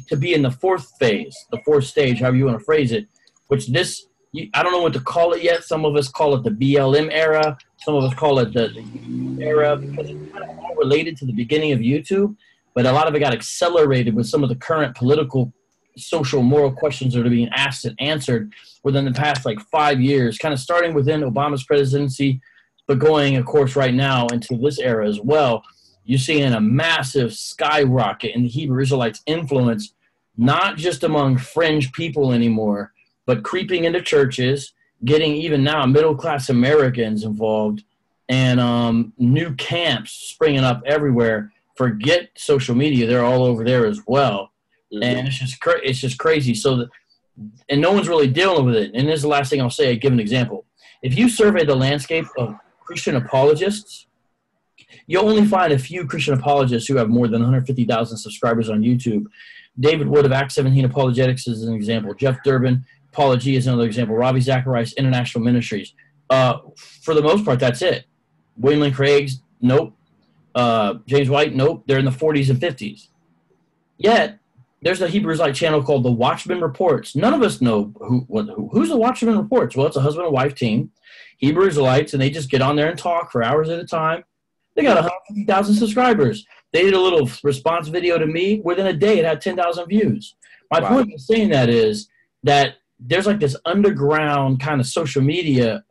to 0.09 0.17
be 0.17 0.35
in 0.35 0.43
the 0.43 0.51
fourth 0.51 0.91
phase, 0.99 1.37
the 1.51 1.61
fourth 1.65 1.85
stage, 1.85 2.21
however 2.21 2.37
you 2.37 2.47
want 2.47 2.59
to 2.59 2.65
phrase 2.65 2.93
it, 2.93 3.07
which 3.49 3.69
this, 3.69 4.07
I 4.55 4.63
don't 4.63 4.73
know 4.73 4.83
what 4.83 4.95
to 4.95 5.01
call 5.01 5.33
it 5.33 5.43
yet. 5.43 5.65
Some 5.65 5.85
of 5.85 5.97
us 5.97 6.09
call 6.09 6.35
it 6.35 6.45
the 6.45 6.51
BLM 6.51 7.09
era, 7.13 7.57
some 7.79 7.95
of 7.95 8.05
us 8.05 8.15
call 8.15 8.39
it 8.39 8.53
the, 8.53 8.69
the 8.69 9.45
era, 9.45 9.77
because 9.77 10.11
it's 10.11 10.33
kind 10.33 10.45
of 10.45 10.59
all 10.59 10.75
related 10.77 11.17
to 11.19 11.27
the 11.27 11.33
beginning 11.33 11.73
of 11.73 11.81
YouTube 11.81 12.37
but 12.75 12.87
a 12.87 12.93
lot 12.93 13.09
of 13.09 13.15
it 13.15 13.21
got 13.21 13.35
accelerated 13.35 14.15
with 14.15 14.27
some 14.27 14.43
of 14.43 14.49
the 14.49 14.57
current 14.57 14.95
political 14.97 15.53
social 15.97 16.43
moral 16.43 16.71
questions 16.73 17.15
that 17.15 17.27
are 17.27 17.31
being 17.31 17.49
asked 17.55 17.85
and 17.85 17.97
answered 18.01 18.53
within 18.85 19.05
the 19.05 19.13
past 19.13 19.45
like 19.45 19.61
five 19.61 20.01
years, 20.01 20.39
kind 20.39 20.55
of 20.55 20.61
starting 20.61 20.95
within 20.95 21.23
Obama's 21.23 21.65
presidency, 21.65 22.41
but 22.87 22.99
going, 22.99 23.37
of 23.37 23.45
course, 23.45 23.77
right 23.77 23.95
now 23.95 24.27
into 24.29 24.57
this 24.57 24.79
era 24.79 25.07
as 25.07 25.21
well. 25.21 25.63
You're 26.05 26.19
seeing 26.19 26.55
a 26.55 26.61
massive 26.61 27.35
skyrocket 27.35 28.35
in 28.35 28.43
the 28.43 28.49
Hebrew 28.49 28.81
Israelites' 28.81 29.23
influence, 29.27 29.93
not 30.37 30.77
just 30.77 31.05
among 31.05 31.37
fringe 31.37 31.93
people 31.93 32.33
anymore, 32.33 32.93
but 33.27 33.43
creeping 33.43 33.85
into 33.85 34.01
churches, 34.01 34.73
getting 35.05 35.35
even 35.35 35.63
now 35.63 35.85
middle 35.85 36.17
class 36.17 36.49
Americans 36.49 37.25
involved, 37.25 37.85
and 38.31 38.59
um, 38.59 39.13
new 39.19 39.55
camps 39.55 40.13
springing 40.13 40.65
up 40.65 40.83
everywhere. 40.87 41.53
Forget 41.79 42.29
social 42.37 42.75
media; 42.75 43.07
they're 43.07 43.25
all 43.25 43.45
over 43.45 43.65
there 43.65 43.87
as 43.87 44.03
well 44.07 44.51
Mm-hmm. 44.93 45.03
And 45.03 45.29
it's 45.29 45.39
just 45.39 45.61
cra- 45.61 45.81
it's 45.83 45.99
just 45.99 46.19
crazy. 46.19 46.55
So, 46.55 46.87
and 47.69 47.81
no 47.81 47.93
one's 47.93 48.09
really 48.09 48.29
dealing 48.29 48.65
with 48.65 48.77
it. 48.77 48.93
And 48.95 49.09
this 49.09 49.17
is 49.17 49.23
the 49.23 49.29
last 49.29 49.51
thing 49.51 49.61
I'll 49.61 49.71
say. 49.71 49.91
I 49.91 49.95
give 49.95 50.13
an 50.13 50.21
example. 50.21 50.65
If 51.03 51.17
you 51.17 51.29
survey 51.29 51.65
the 51.65 51.77
landscape 51.77 52.27
of 52.39 52.55
Christian 52.81 53.17
apologists, 53.17 54.07
you'll 55.07 55.29
only 55.29 55.47
find 55.47 55.73
a 55.73 55.79
few 55.79 56.07
Christian 56.07 56.35
apologists 56.35 56.89
who 56.89 56.97
have 56.97 57.09
more 57.09 57.29
than 57.29 57.41
150,000 57.41 58.17
subscribers 58.17 58.69
on 58.69 58.81
YouTube. 58.81 59.27
David 59.79 60.09
Wood 60.09 60.25
of 60.25 60.33
Acts 60.33 60.55
17 60.55 60.85
Apologetics 60.87 61.47
is 61.47 61.63
an 61.63 61.75
example. 61.75 62.15
Jeff 62.15 62.43
Durbin, 62.43 62.85
Apologia 63.13 63.59
is 63.59 63.67
another 63.67 63.85
example. 63.85 64.17
Ravi 64.17 64.41
Zacharias, 64.41 64.95
International 64.95 65.45
Ministries. 65.45 65.95
Uh, 66.31 66.59
for 66.77 67.15
the 67.15 67.23
most 67.23 67.45
part, 67.45 67.61
that's 67.61 67.83
it. 67.83 68.07
William 68.57 68.83
Lane 68.83 68.93
Craig's, 68.93 69.41
nope. 69.61 69.95
Uh, 70.59 70.99
James 71.07 71.31
White, 71.31 71.55
nope. 71.55 71.85
They're 71.87 72.01
in 72.01 72.05
the 72.05 72.11
40s 72.11 72.51
and 72.51 72.59
50s. 72.59 73.07
Yet, 73.97 74.41
there's 74.83 75.01
a 75.01 75.07
Hebrew 75.07 75.33
Israelite 75.33 75.55
channel 75.55 75.81
called 75.81 76.05
the 76.05 76.11
Watchman 76.11 76.61
Reports. 76.61 77.15
None 77.15 77.33
of 77.33 77.43
us 77.43 77.61
know 77.61 77.93
who, 78.01 78.27
who 78.29 78.69
who's 78.73 78.89
the 78.89 78.97
Watchman 78.97 79.39
Reports. 79.39 79.77
Well, 79.77 79.87
it's 79.87 79.97
a 79.97 80.01
husband 80.01 80.27
and 80.27 80.35
wife 80.35 80.57
team, 80.57 80.91
Hebrews 81.37 81.75
Israelites, 81.75 82.13
and 82.13 82.21
they 82.21 82.29
just 82.29 82.51
get 82.51 82.61
on 82.61 82.75
there 82.75 82.89
and 82.89 82.99
talk 82.99 83.31
for 83.31 83.45
hours 83.45 83.69
at 83.69 83.79
a 83.79 83.87
time. 83.87 84.25
They 84.75 84.83
got 84.83 84.97
150,000 84.97 85.77
subscribers. 85.77 86.45
They 86.73 86.83
did 86.83 86.95
a 86.95 87.01
little 87.01 87.31
response 87.45 87.87
video 87.87 88.19
to 88.19 88.27
me. 88.27 88.61
Within 88.65 88.89
a 88.89 88.93
day, 88.93 89.21
it 89.21 89.25
had 89.25 89.41
10,000 89.41 89.87
views. 89.87 90.35
My 90.73 90.81
wow. 90.81 90.89
point 90.89 91.13
in 91.13 91.19
saying 91.19 91.51
that 91.51 91.69
is 91.69 92.09
that 92.43 92.79
there's 92.99 93.27
like 93.27 93.39
this 93.39 93.57
underground 93.65 94.59
kind 94.59 94.81
of 94.81 94.89
social 94.89 95.23
media 95.23 95.85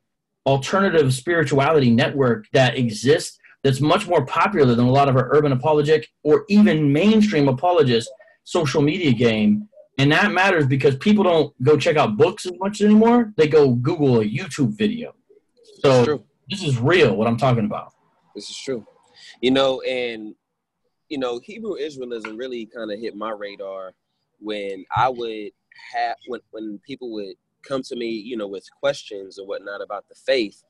alternative 0.45 1.13
spirituality 1.13 1.89
network 1.89 2.47
that 2.51 2.77
exists 2.77 3.38
that's 3.67 3.81
much 3.81 4.07
more 4.07 4.25
popular 4.25 4.75
than 4.75 4.86
a 4.86 4.91
lot 4.91 5.09
of 5.09 5.17
our 5.17 5.27
urban 5.36 5.51
apologetic 5.51 6.09
or 6.24 6.45
even 6.47 6.93
mainstream 6.93 7.50
apologists 7.50 8.09
social 8.45 8.81
media 8.81 9.12
game. 9.12 9.67
And 9.97 10.09
that 10.13 10.31
matters 10.31 10.65
because 10.65 10.95
people 10.95 11.25
don't 11.25 11.63
go 11.63 11.75
check 11.75 11.97
out 11.97 12.15
books 12.15 12.45
as 12.45 12.53
much 12.59 12.79
anymore. 12.79 13.33
They 13.36 13.50
go 13.50 13.74
Google 13.74 14.21
a 14.21 14.24
YouTube 14.24 14.77
video. 14.77 15.13
So 15.81 16.24
this 16.50 16.63
is 16.63 16.79
real, 16.79 17.17
what 17.17 17.27
I'm 17.27 17.36
talking 17.36 17.65
about. 17.65 17.91
This 18.33 18.50
is 18.50 18.57
true. 18.57 18.86
You 19.41 19.51
know, 19.51 19.81
and, 19.81 20.33
you 21.09 21.17
know, 21.17 21.41
Hebrew 21.43 21.75
Israelism 21.75 22.38
really 22.39 22.67
kind 22.67 22.89
of 22.89 22.97
hit 22.97 23.17
my 23.17 23.31
radar 23.31 23.91
when 24.39 24.86
I 24.95 25.09
would 25.09 25.51
have, 25.93 26.15
when, 26.27 26.39
when 26.51 26.79
people 26.88 27.12
would 27.12 27.36
come 27.67 27.81
to 27.83 27.97
me, 27.97 28.07
you 28.12 28.38
know, 28.38 28.47
with 28.47 28.63
questions 28.79 29.38
or 29.38 29.45
whatnot 29.45 29.81
about 29.81 30.05
the 30.07 30.15
faith. 30.15 30.63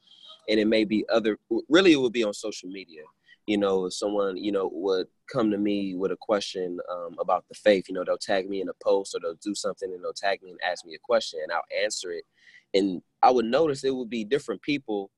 And 0.47 0.59
it 0.59 0.67
may 0.67 0.83
be 0.83 1.05
other, 1.09 1.37
really, 1.69 1.93
it 1.93 1.97
would 1.97 2.13
be 2.13 2.23
on 2.23 2.33
social 2.33 2.69
media 2.69 3.03
you 3.47 3.57
know, 3.57 3.87
someone, 3.87 4.35
you 4.35 4.51
know, 4.51 4.69
would 4.73 5.07
come 5.31 5.49
to 5.49 5.57
me 5.57 5.95
with 5.95 6.11
a 6.11 6.17
question 6.17 6.79
um, 6.91 7.15
about 7.17 7.45
the 7.47 7.55
faith, 7.55 7.85
you 7.87 7.95
know, 7.95 8.03
they'll 8.03 8.17
tag 8.17 8.47
me 8.49 8.61
in 8.61 8.67
a 8.67 8.73
post 8.83 9.15
or 9.15 9.21
they'll 9.21 9.39
do 9.41 9.55
something 9.55 9.91
and 9.91 10.03
they'll 10.03 10.13
tag 10.13 10.43
me 10.43 10.51
and 10.51 10.59
ask 10.69 10.85
me 10.85 10.93
a 10.93 10.99
question 10.99 11.39
and 11.41 11.51
I'll 11.51 11.83
answer 11.83 12.11
it. 12.11 12.25
And 12.73 13.01
I 13.23 13.31
would 13.31 13.45
notice 13.45 13.83
it 13.83 13.95
would 13.95 14.09
be 14.09 14.25
different 14.25 14.61
people 14.61 15.09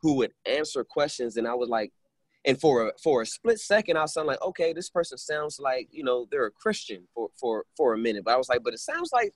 who 0.00 0.14
would 0.14 0.32
answer 0.46 0.84
questions 0.84 1.36
and 1.36 1.48
I 1.48 1.54
was 1.54 1.68
like, 1.68 1.92
and 2.44 2.58
for 2.58 2.88
a, 2.88 2.92
for 3.02 3.22
a 3.22 3.26
split 3.26 3.58
second, 3.58 3.96
I 3.96 4.06
sound 4.06 4.28
like, 4.28 4.40
okay, 4.40 4.72
this 4.72 4.88
person 4.88 5.18
sounds 5.18 5.58
like, 5.58 5.88
you 5.90 6.04
know, 6.04 6.28
they're 6.30 6.46
a 6.46 6.52
Christian 6.52 7.08
for, 7.12 7.28
for, 7.38 7.64
for 7.76 7.92
a 7.92 7.98
minute. 7.98 8.24
But 8.24 8.34
I 8.34 8.36
was 8.36 8.48
like, 8.48 8.62
but 8.62 8.72
it 8.72 8.78
sounds 8.78 9.10
like, 9.12 9.34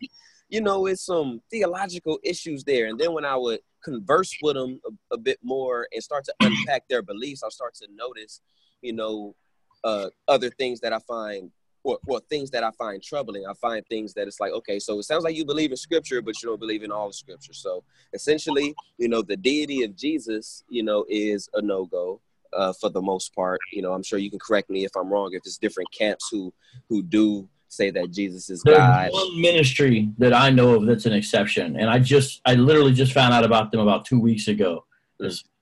you 0.52 0.60
know, 0.60 0.84
it's 0.84 1.06
some 1.06 1.40
theological 1.50 2.18
issues 2.22 2.62
there. 2.62 2.84
And 2.86 3.00
then 3.00 3.14
when 3.14 3.24
I 3.24 3.36
would 3.36 3.60
converse 3.82 4.36
with 4.42 4.54
them 4.54 4.82
a, 4.86 5.14
a, 5.14 5.18
bit 5.18 5.38
more 5.42 5.88
and 5.94 6.02
start 6.02 6.26
to 6.26 6.34
unpack 6.40 6.86
their 6.88 7.00
beliefs, 7.00 7.42
I'll 7.42 7.50
start 7.50 7.74
to 7.76 7.88
notice, 7.96 8.42
you 8.82 8.92
know, 8.92 9.34
uh, 9.82 10.10
other 10.28 10.50
things 10.50 10.78
that 10.80 10.92
I 10.92 10.98
find, 10.98 11.50
or, 11.84 11.98
or 12.06 12.20
things 12.28 12.50
that 12.50 12.62
I 12.62 12.70
find 12.72 13.02
troubling. 13.02 13.46
I 13.46 13.54
find 13.54 13.82
things 13.86 14.12
that 14.12 14.28
it's 14.28 14.40
like, 14.40 14.52
okay, 14.52 14.78
so 14.78 14.98
it 14.98 15.04
sounds 15.04 15.24
like 15.24 15.34
you 15.34 15.46
believe 15.46 15.70
in 15.70 15.76
scripture, 15.78 16.20
but 16.20 16.34
you 16.42 16.50
don't 16.50 16.60
believe 16.60 16.82
in 16.82 16.92
all 16.92 17.06
the 17.06 17.14
scripture. 17.14 17.54
So 17.54 17.82
essentially, 18.12 18.74
you 18.98 19.08
know, 19.08 19.22
the 19.22 19.38
deity 19.38 19.84
of 19.84 19.96
Jesus, 19.96 20.64
you 20.68 20.82
know, 20.82 21.06
is 21.08 21.48
a 21.54 21.62
no 21.62 21.86
go. 21.86 22.20
Uh, 22.52 22.74
for 22.78 22.90
the 22.90 23.00
most 23.00 23.34
part, 23.34 23.58
you 23.72 23.80
know, 23.80 23.94
I'm 23.94 24.02
sure 24.02 24.18
you 24.18 24.28
can 24.28 24.38
correct 24.38 24.68
me 24.68 24.84
if 24.84 24.90
I'm 24.94 25.10
wrong. 25.10 25.30
If 25.32 25.40
it's 25.46 25.56
different 25.56 25.90
camps 25.90 26.28
who 26.30 26.52
who 26.90 27.02
do 27.02 27.48
say 27.72 27.90
that 27.90 28.10
Jesus 28.10 28.50
is 28.50 28.62
There's 28.62 28.76
God. 28.76 29.10
One 29.12 29.40
ministry 29.40 30.10
that 30.18 30.34
I 30.34 30.50
know 30.50 30.74
of 30.74 30.86
that's 30.86 31.06
an 31.06 31.12
exception, 31.12 31.76
and 31.76 31.88
I 31.88 31.98
just 31.98 32.40
I 32.44 32.54
literally 32.54 32.92
just 32.92 33.12
found 33.12 33.32
out 33.32 33.44
about 33.44 33.72
them 33.72 33.80
about 33.80 34.04
two 34.04 34.20
weeks 34.20 34.48
ago. 34.48 34.84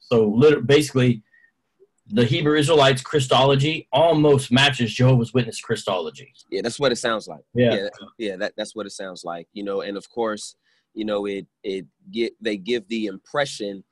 So 0.01 0.29
literally, 0.29 0.65
basically, 0.65 1.23
the 2.09 2.25
Hebrew 2.25 2.59
Israelites 2.59 3.03
Christology 3.03 3.89
almost 3.93 4.51
matches 4.51 4.93
Jehovah's 4.93 5.33
Witness 5.33 5.61
Christology. 5.61 6.33
Yeah, 6.51 6.63
that's 6.63 6.81
what 6.81 6.91
it 6.91 6.97
sounds 6.97 7.29
like. 7.29 7.45
Yeah, 7.55 7.75
yeah, 7.75 7.89
yeah 8.19 8.37
that, 8.37 8.55
that's 8.57 8.75
what 8.75 8.87
it 8.87 8.93
sounds 8.93 9.25
like. 9.25 9.47
You 9.53 9.63
know, 9.63 9.83
and 9.83 9.97
of 9.97 10.09
course, 10.11 10.57
you 10.95 11.05
know, 11.05 11.27
it 11.27 11.47
it 11.63 11.87
get 12.11 12.35
they 12.41 12.57
give 12.57 12.89
the 12.89 13.07
impression, 13.07 13.85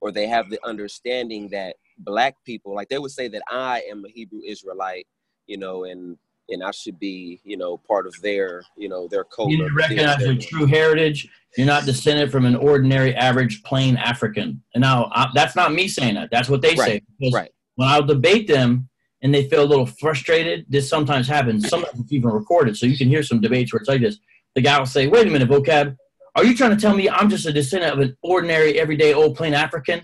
or 0.00 0.10
they 0.10 0.26
have 0.26 0.48
the 0.48 0.58
understanding 0.64 1.48
that 1.50 1.76
black 1.98 2.36
people, 2.44 2.74
like 2.74 2.88
they 2.88 2.98
would 2.98 3.10
say 3.10 3.28
that 3.28 3.42
I 3.50 3.82
am 3.90 4.04
a 4.04 4.08
Hebrew 4.08 4.40
Israelite, 4.46 5.06
you 5.46 5.58
know, 5.58 5.84
and 5.84 6.16
and 6.48 6.62
I 6.62 6.70
should 6.70 6.98
be, 6.98 7.40
you 7.44 7.56
know, 7.56 7.76
part 7.76 8.06
of 8.06 8.14
their, 8.22 8.62
you 8.76 8.88
know, 8.88 9.08
their 9.08 9.24
code. 9.24 9.50
You 9.50 9.58
need 9.58 9.68
to 9.68 9.74
recognize 9.74 10.20
your 10.20 10.36
true 10.36 10.66
heritage. 10.66 11.28
You're 11.56 11.66
not 11.66 11.84
descended 11.84 12.32
from 12.32 12.46
an 12.46 12.56
ordinary, 12.56 13.14
average, 13.14 13.62
plain 13.62 13.96
African. 13.96 14.62
And 14.74 14.82
now 14.82 15.10
I, 15.12 15.30
that's 15.34 15.54
not 15.54 15.72
me 15.72 15.88
saying 15.88 16.14
that. 16.14 16.30
That's 16.30 16.48
what 16.48 16.62
they 16.62 16.74
right. 16.74 17.02
say. 17.20 17.30
right. 17.32 17.50
When 17.76 17.88
I'll 17.88 18.02
debate 18.02 18.48
them 18.48 18.88
and 19.22 19.34
they 19.34 19.48
feel 19.48 19.62
a 19.62 19.66
little 19.66 19.86
frustrated, 19.86 20.66
this 20.68 20.88
sometimes 20.88 21.28
happens. 21.28 21.68
Sometimes 21.68 22.00
it's 22.00 22.12
even 22.12 22.30
recorded, 22.30 22.76
so 22.76 22.86
you 22.86 22.96
can 22.96 23.08
hear 23.08 23.22
some 23.22 23.40
debates 23.40 23.72
where 23.72 23.80
it's 23.80 23.88
like 23.88 24.00
this. 24.00 24.18
The 24.54 24.60
guy 24.60 24.78
will 24.78 24.86
say, 24.86 25.06
"Wait 25.06 25.26
a 25.26 25.30
minute, 25.30 25.48
vocab. 25.48 25.96
Are 26.34 26.44
you 26.44 26.56
trying 26.56 26.70
to 26.70 26.76
tell 26.76 26.94
me 26.94 27.08
I'm 27.08 27.28
just 27.28 27.46
a 27.46 27.52
descendant 27.52 27.92
of 27.94 28.00
an 28.00 28.16
ordinary, 28.22 28.78
everyday, 28.78 29.14
old, 29.14 29.36
plain 29.36 29.54
African?" 29.54 30.02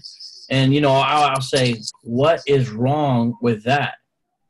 And 0.51 0.75
you 0.75 0.81
know, 0.81 0.93
I'll, 0.93 1.31
I'll 1.31 1.41
say, 1.41 1.77
"What 2.03 2.43
is 2.47 2.71
wrong 2.71 3.37
with 3.43 3.65
that?" 3.65 3.95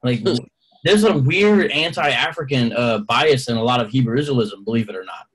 Like 0.02 0.22
there's 0.84 1.04
a 1.04 1.16
weird 1.16 1.70
anti-African 1.70 2.72
uh, 2.72 2.98
bias 2.98 3.48
in 3.48 3.56
a 3.56 3.62
lot 3.62 3.80
of 3.80 3.90
Hebrew 3.90 4.18
Israelism, 4.18 4.64
believe 4.64 4.88
it 4.88 4.96
or 4.96 5.04
not. 5.04 5.26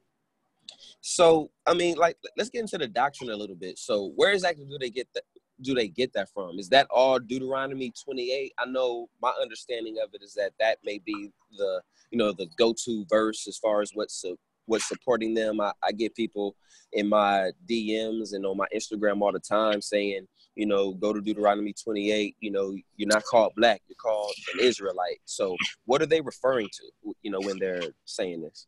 So, 1.02 1.52
I 1.66 1.74
mean, 1.74 1.98
like, 1.98 2.18
let's 2.38 2.50
get 2.50 2.62
into 2.62 2.78
the 2.78 2.88
doctrine 2.88 3.30
a 3.30 3.36
little 3.36 3.58
bit. 3.58 3.78
So, 3.78 4.14
where 4.16 4.32
exactly 4.32 4.66
do 4.66 4.78
they 4.80 4.90
get 4.90 5.08
that? 5.14 5.24
Do 5.62 5.74
they 5.74 5.88
get 5.88 6.14
that 6.14 6.30
from? 6.34 6.60
Is 6.60 6.70
that 6.70 6.88
all 6.90 7.20
Deuteronomy 7.20 7.92
28? 8.04 8.54
I 8.58 8.66
know 8.66 9.10
my 9.22 9.32
understanding 9.42 9.98
of 10.04 10.10
it 10.14 10.24
is 10.24 10.34
that 10.34 10.54
that 10.60 10.80
may 10.84 11.00
be 11.00 11.32
the, 11.58 11.82
you 12.10 12.18
know, 12.18 12.32
the 12.32 12.48
go-to 12.58 13.06
verse 13.10 13.48
as 13.48 13.58
far 13.58 13.82
as 13.82 13.92
what's 13.94 14.26
what's 14.66 14.88
supporting 14.88 15.34
them. 15.34 15.60
I, 15.60 15.74
I 15.84 15.92
get 15.92 16.16
people 16.16 16.56
in 16.94 17.10
my 17.10 17.52
DMs 17.70 18.34
and 18.34 18.46
on 18.46 18.58
my 18.58 18.68
Instagram 18.76 19.22
all 19.22 19.32
the 19.32 19.40
time 19.40 19.82
saying, 19.82 20.26
you 20.56 20.66
know, 20.66 20.94
go 20.94 21.14
to 21.14 21.22
Deuteronomy 21.22 21.74
28. 21.74 22.36
You 22.40 22.52
know, 22.52 22.76
you're 22.96 23.08
not 23.08 23.24
called 23.24 23.54
black, 23.56 23.82
you're 23.88 23.96
called 23.96 24.34
an 24.54 24.60
Israelite. 24.60 25.20
So, 25.26 25.56
what 25.86 26.02
are 26.02 26.06
they 26.06 26.22
referring 26.22 26.70
to, 26.74 27.14
you 27.22 27.32
know, 27.32 27.40
when 27.42 27.60
they're 27.60 27.82
saying 28.06 28.42
this? 28.42 28.68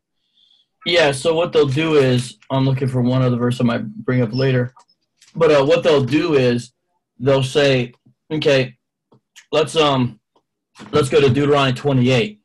Yeah, 0.85 1.11
so 1.11 1.33
what 1.33 1.51
they'll 1.51 1.67
do 1.67 1.95
is, 1.95 2.37
I'm 2.51 2.65
looking 2.65 2.87
for 2.87 3.01
one 3.01 3.23
other 3.23 3.37
verse 3.37 3.59
I 3.59 3.63
might 3.63 3.87
bring 3.87 4.21
up 4.21 4.33
later. 4.33 4.73
But 5.35 5.51
uh, 5.51 5.65
what 5.65 5.83
they'll 5.83 6.05
do 6.05 6.35
is, 6.35 6.73
they'll 7.19 7.43
say, 7.43 7.93
okay, 8.31 8.77
let's 9.51 9.75
um, 9.75 10.19
let's 10.91 11.09
go 11.09 11.19
to 11.19 11.29
Deuteronomy 11.29 11.73
28. 11.73 12.39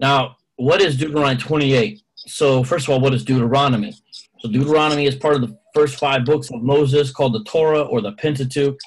Now, 0.00 0.36
what 0.56 0.80
is 0.80 0.96
Deuteronomy 0.96 1.40
28? 1.40 2.02
So, 2.16 2.64
first 2.64 2.86
of 2.86 2.94
all, 2.94 3.00
what 3.00 3.14
is 3.14 3.24
Deuteronomy? 3.24 3.92
So, 4.40 4.48
Deuteronomy 4.48 5.06
is 5.06 5.14
part 5.14 5.36
of 5.36 5.42
the 5.42 5.56
first 5.74 5.98
five 5.98 6.24
books 6.24 6.50
of 6.50 6.62
Moses 6.62 7.10
called 7.10 7.34
the 7.34 7.44
Torah 7.44 7.82
or 7.82 8.00
the 8.00 8.12
Pentateuch. 8.12 8.78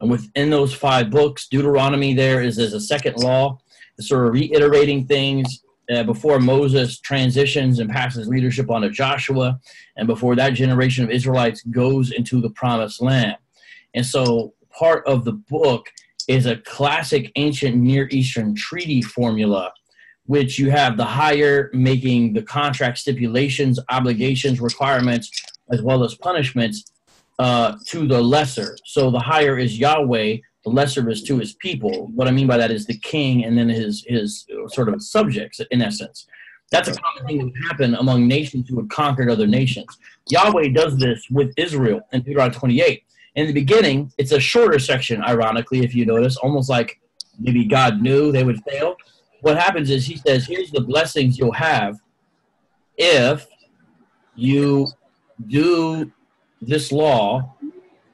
And 0.00 0.10
within 0.10 0.50
those 0.50 0.74
five 0.74 1.10
books, 1.10 1.48
Deuteronomy 1.48 2.14
there 2.14 2.42
is 2.42 2.58
as 2.58 2.72
a 2.72 2.80
second 2.80 3.16
law, 3.18 3.58
sort 4.00 4.26
of 4.26 4.32
reiterating 4.32 5.06
things 5.06 5.62
uh, 5.92 6.02
before 6.02 6.40
Moses 6.40 6.98
transitions 6.98 7.78
and 7.78 7.90
passes 7.90 8.26
leadership 8.26 8.70
on 8.70 8.82
to 8.82 8.90
Joshua, 8.90 9.60
and 9.96 10.06
before 10.06 10.34
that 10.36 10.54
generation 10.54 11.04
of 11.04 11.10
Israelites 11.10 11.62
goes 11.64 12.10
into 12.10 12.40
the 12.40 12.50
promised 12.50 13.00
land. 13.00 13.36
And 13.94 14.04
so, 14.04 14.54
part 14.70 15.06
of 15.06 15.24
the 15.24 15.32
book 15.32 15.86
is 16.28 16.46
a 16.46 16.56
classic 16.56 17.30
ancient 17.36 17.76
Near 17.76 18.08
Eastern 18.10 18.54
treaty 18.54 19.02
formula 19.02 19.72
which 20.26 20.58
you 20.58 20.70
have 20.70 20.96
the 20.96 21.04
higher 21.04 21.70
making 21.72 22.32
the 22.32 22.42
contract 22.42 22.98
stipulations, 22.98 23.78
obligations, 23.90 24.60
requirements, 24.60 25.30
as 25.70 25.82
well 25.82 26.04
as 26.04 26.14
punishments 26.14 26.92
uh, 27.38 27.76
to 27.86 28.06
the 28.06 28.20
lesser. 28.20 28.76
So 28.84 29.10
the 29.10 29.18
higher 29.18 29.58
is 29.58 29.78
Yahweh, 29.78 30.36
the 30.64 30.70
lesser 30.70 31.08
is 31.10 31.22
to 31.24 31.38
his 31.38 31.54
people. 31.54 32.08
What 32.14 32.28
I 32.28 32.30
mean 32.30 32.46
by 32.46 32.56
that 32.56 32.70
is 32.70 32.86
the 32.86 32.98
king 32.98 33.44
and 33.44 33.56
then 33.56 33.68
his 33.68 34.04
his 34.06 34.46
sort 34.68 34.88
of 34.88 35.02
subjects, 35.02 35.60
in 35.70 35.82
essence. 35.82 36.26
That's 36.70 36.88
a 36.88 36.94
common 36.94 37.26
thing 37.26 37.38
that 37.38 37.44
would 37.44 37.64
happen 37.68 37.94
among 37.96 38.26
nations 38.26 38.68
who 38.68 38.80
had 38.80 38.88
conquered 38.88 39.28
other 39.28 39.46
nations. 39.46 39.98
Yahweh 40.28 40.68
does 40.68 40.96
this 40.96 41.26
with 41.30 41.52
Israel 41.58 42.00
in 42.12 42.22
Deuteronomy 42.22 42.54
28. 42.54 43.04
In 43.34 43.46
the 43.46 43.52
beginning, 43.52 44.10
it's 44.16 44.32
a 44.32 44.40
shorter 44.40 44.78
section, 44.78 45.22
ironically, 45.22 45.80
if 45.84 45.94
you 45.94 46.06
notice, 46.06 46.36
almost 46.36 46.70
like 46.70 46.98
maybe 47.38 47.66
God 47.66 48.00
knew 48.00 48.32
they 48.32 48.44
would 48.44 48.62
fail 48.64 48.96
what 49.42 49.58
happens 49.58 49.90
is 49.90 50.06
he 50.06 50.16
says, 50.16 50.46
here's 50.46 50.70
the 50.70 50.80
blessings 50.80 51.36
you'll 51.36 51.52
have 51.52 51.98
if 52.96 53.46
you 54.34 54.88
do 55.46 56.10
this 56.60 56.92
law. 56.92 57.54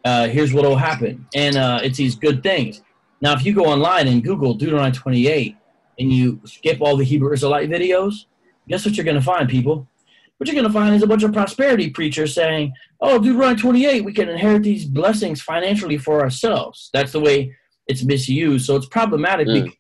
Uh, 0.05 0.29
here's 0.29 0.53
what 0.53 0.65
will 0.65 0.77
happen. 0.77 1.27
And 1.35 1.57
uh, 1.57 1.81
it's 1.83 1.99
these 1.99 2.15
good 2.15 2.43
things. 2.43 2.83
Now, 3.21 3.35
if 3.35 3.45
you 3.45 3.53
go 3.53 3.65
online 3.65 4.09
and 4.09 4.23
Google 4.23 4.55
Deuteronomy 4.55 4.93
28 4.93 5.57
and 5.99 6.13
you 6.13 6.41
skip 6.45 6.81
all 6.81 6.97
the 6.97 7.05
Hebrew 7.05 7.33
Israelite 7.33 7.69
videos, 7.69 8.27
guess 8.69 8.85
what 8.85 8.97
you're 8.97 9.05
going 9.05 9.17
to 9.17 9.23
find, 9.23 9.49
people? 9.49 9.89
What 10.37 10.47
you're 10.47 10.55
going 10.55 10.67
to 10.67 10.73
find 10.73 10.95
is 10.95 11.03
a 11.03 11.07
bunch 11.07 11.25
of 11.25 11.33
prosperity 11.33 11.91
preachers 11.91 12.33
saying, 12.33 12.73
oh, 13.01 13.19
Deuteronomy 13.19 13.61
28, 13.61 14.05
we 14.05 14.13
can 14.13 14.29
inherit 14.29 14.63
these 14.63 14.85
blessings 14.85 15.43
financially 15.43 15.99
for 15.99 16.21
ourselves. 16.21 16.91
That's 16.93 17.11
the 17.11 17.21
way 17.21 17.57
it's 17.89 18.05
misused. 18.05 18.67
So 18.67 18.77
it's 18.77 18.87
problematic 18.87 19.49
mm. 19.49 19.65
because 19.65 19.79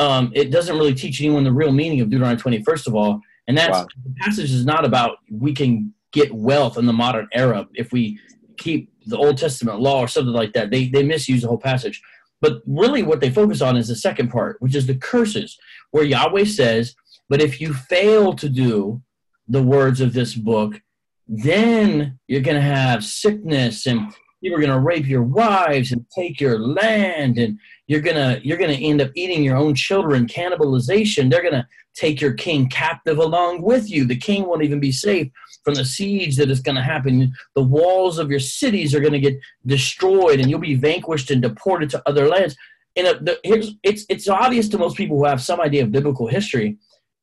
um, 0.00 0.32
it 0.34 0.50
doesn't 0.50 0.76
really 0.76 0.94
teach 0.94 1.20
anyone 1.20 1.44
the 1.44 1.52
real 1.52 1.70
meaning 1.70 2.00
of 2.00 2.10
Deuteronomy 2.10 2.40
20, 2.40 2.64
first 2.64 2.88
of 2.88 2.96
all. 2.96 3.20
And 3.46 3.56
that's 3.56 3.78
wow. 3.78 3.86
the 4.04 4.14
passage 4.18 4.50
is 4.50 4.64
not 4.64 4.84
about 4.84 5.18
we 5.30 5.54
can 5.54 5.94
get 6.16 6.34
wealth 6.34 6.78
in 6.78 6.86
the 6.86 6.92
modern 6.94 7.28
era 7.32 7.68
if 7.74 7.92
we 7.92 8.18
keep 8.56 8.90
the 9.04 9.18
Old 9.18 9.36
Testament 9.36 9.80
law 9.80 10.00
or 10.00 10.08
something 10.08 10.32
like 10.32 10.54
that. 10.54 10.70
They, 10.70 10.88
they 10.88 11.02
misuse 11.02 11.42
the 11.42 11.48
whole 11.48 11.58
passage. 11.58 12.00
But 12.40 12.62
really, 12.66 13.02
what 13.02 13.20
they 13.20 13.30
focus 13.30 13.60
on 13.60 13.76
is 13.76 13.88
the 13.88 13.96
second 13.96 14.30
part, 14.30 14.56
which 14.60 14.74
is 14.74 14.86
the 14.86 14.94
curses, 14.94 15.58
where 15.90 16.04
Yahweh 16.04 16.44
says, 16.44 16.94
But 17.28 17.42
if 17.42 17.60
you 17.60 17.74
fail 17.74 18.32
to 18.34 18.48
do 18.48 19.02
the 19.46 19.62
words 19.62 20.00
of 20.00 20.14
this 20.14 20.34
book, 20.34 20.80
then 21.28 22.18
you're 22.28 22.40
going 22.40 22.56
to 22.56 22.72
have 22.78 23.04
sickness 23.04 23.86
and 23.86 24.12
people 24.46 24.58
are 24.58 24.66
going 24.66 24.72
to 24.72 24.86
rape 24.86 25.06
your 25.06 25.24
wives 25.24 25.90
and 25.90 26.06
take 26.14 26.40
your 26.40 26.58
land 26.60 27.36
and 27.36 27.58
you're 27.88 28.00
gonna 28.00 28.40
you're 28.42 28.56
gonna 28.56 28.72
end 28.72 29.00
up 29.00 29.10
eating 29.14 29.42
your 29.44 29.56
own 29.56 29.74
children. 29.74 30.26
Cannibalization 30.26 31.30
they're 31.30 31.42
gonna 31.42 31.66
take 31.94 32.20
your 32.20 32.34
king 32.34 32.68
captive 32.68 33.18
along 33.18 33.62
with 33.62 33.90
you. 33.90 34.04
The 34.04 34.16
king 34.16 34.46
won't 34.46 34.62
even 34.62 34.78
be 34.78 34.92
safe 34.92 35.28
from 35.64 35.74
the 35.74 35.84
siege 35.84 36.36
that 36.36 36.50
is 36.50 36.60
going 36.60 36.76
to 36.76 36.82
happen. 36.82 37.32
The 37.54 37.62
walls 37.62 38.18
of 38.18 38.30
your 38.30 38.38
cities 38.38 38.94
are 38.94 39.00
going 39.00 39.14
to 39.14 39.18
get 39.18 39.38
destroyed 39.64 40.38
and 40.38 40.50
you'll 40.50 40.60
be 40.60 40.74
vanquished 40.74 41.30
and 41.30 41.40
deported 41.40 41.88
to 41.90 42.02
other 42.06 42.28
lands. 42.28 42.54
And 42.96 43.30
it's 43.42 44.04
it's 44.08 44.28
obvious 44.28 44.68
to 44.70 44.78
most 44.78 44.96
people 44.96 45.18
who 45.18 45.24
have 45.24 45.42
some 45.42 45.60
idea 45.60 45.82
of 45.82 45.92
biblical 45.92 46.26
history. 46.26 46.76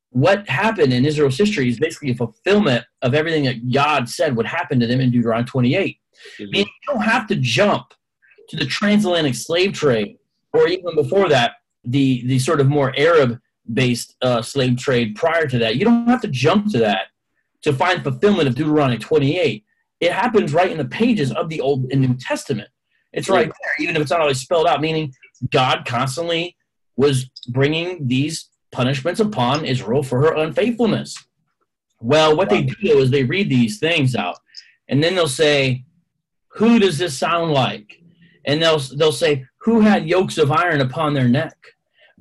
What 0.09 0.47
happened 0.47 0.93
in 0.93 1.05
Israel's 1.05 1.37
history 1.37 1.69
is 1.69 1.79
basically 1.79 2.11
a 2.11 2.15
fulfillment 2.15 2.83
of 3.01 3.13
everything 3.13 3.45
that 3.45 3.71
God 3.71 4.09
said 4.09 4.35
would 4.35 4.45
happen 4.45 4.79
to 4.79 4.87
them 4.87 5.01
in 5.01 5.11
Deuteronomy 5.11 5.47
28. 5.47 5.99
Mm-hmm. 6.39 6.55
you 6.55 6.65
don't 6.87 7.01
have 7.01 7.27
to 7.27 7.35
jump 7.35 7.93
to 8.49 8.55
the 8.57 8.65
transatlantic 8.65 9.35
slave 9.35 9.73
trade 9.73 10.17
or 10.53 10.67
even 10.67 10.95
before 10.95 11.27
that, 11.29 11.53
the 11.83 12.25
the 12.27 12.39
sort 12.39 12.61
of 12.61 12.69
more 12.69 12.93
Arab 12.97 13.39
based 13.71 14.15
uh, 14.21 14.41
slave 14.41 14.77
trade 14.77 15.15
prior 15.15 15.47
to 15.47 15.57
that. 15.57 15.75
You 15.75 15.85
don't 15.85 16.07
have 16.07 16.21
to 16.21 16.27
jump 16.27 16.71
to 16.71 16.79
that 16.79 17.07
to 17.63 17.73
find 17.73 18.03
fulfillment 18.03 18.47
of 18.47 18.55
Deuteronomy 18.55 18.99
28. 18.99 19.65
It 19.99 20.11
happens 20.11 20.53
right 20.53 20.71
in 20.71 20.77
the 20.77 20.85
pages 20.85 21.31
of 21.31 21.49
the 21.49 21.61
Old 21.61 21.91
and 21.91 22.01
New 22.01 22.15
Testament. 22.15 22.69
It's 23.11 23.29
right 23.29 23.47
there, 23.47 23.73
even 23.79 23.95
if 23.95 24.01
it's 24.01 24.11
not 24.11 24.21
always 24.21 24.39
spelled 24.39 24.67
out. 24.67 24.81
Meaning, 24.81 25.13
God 25.49 25.85
constantly 25.85 26.55
was 26.95 27.29
bringing 27.49 28.07
these 28.07 28.49
punishments 28.71 29.19
upon 29.19 29.65
Israel 29.65 30.03
for 30.03 30.19
her 30.21 30.33
unfaithfulness. 30.33 31.15
Well, 31.99 32.35
what 32.35 32.49
they 32.49 32.63
do 32.63 32.99
is 32.99 33.11
they 33.11 33.23
read 33.23 33.49
these 33.49 33.79
things 33.79 34.15
out, 34.15 34.37
and 34.89 35.01
then 35.01 35.15
they'll 35.15 35.27
say, 35.27 35.85
"Who 36.55 36.79
does 36.79 36.97
this 36.97 37.17
sound 37.17 37.51
like?" 37.51 38.01
And 38.45 38.61
they'll 38.61 38.79
they'll 38.79 39.11
say, 39.11 39.45
who 39.63 39.79
had 39.79 40.07
yokes 40.07 40.37
of 40.37 40.51
iron 40.51 40.81
upon 40.81 41.13
their 41.13 41.27
neck. 41.27 41.55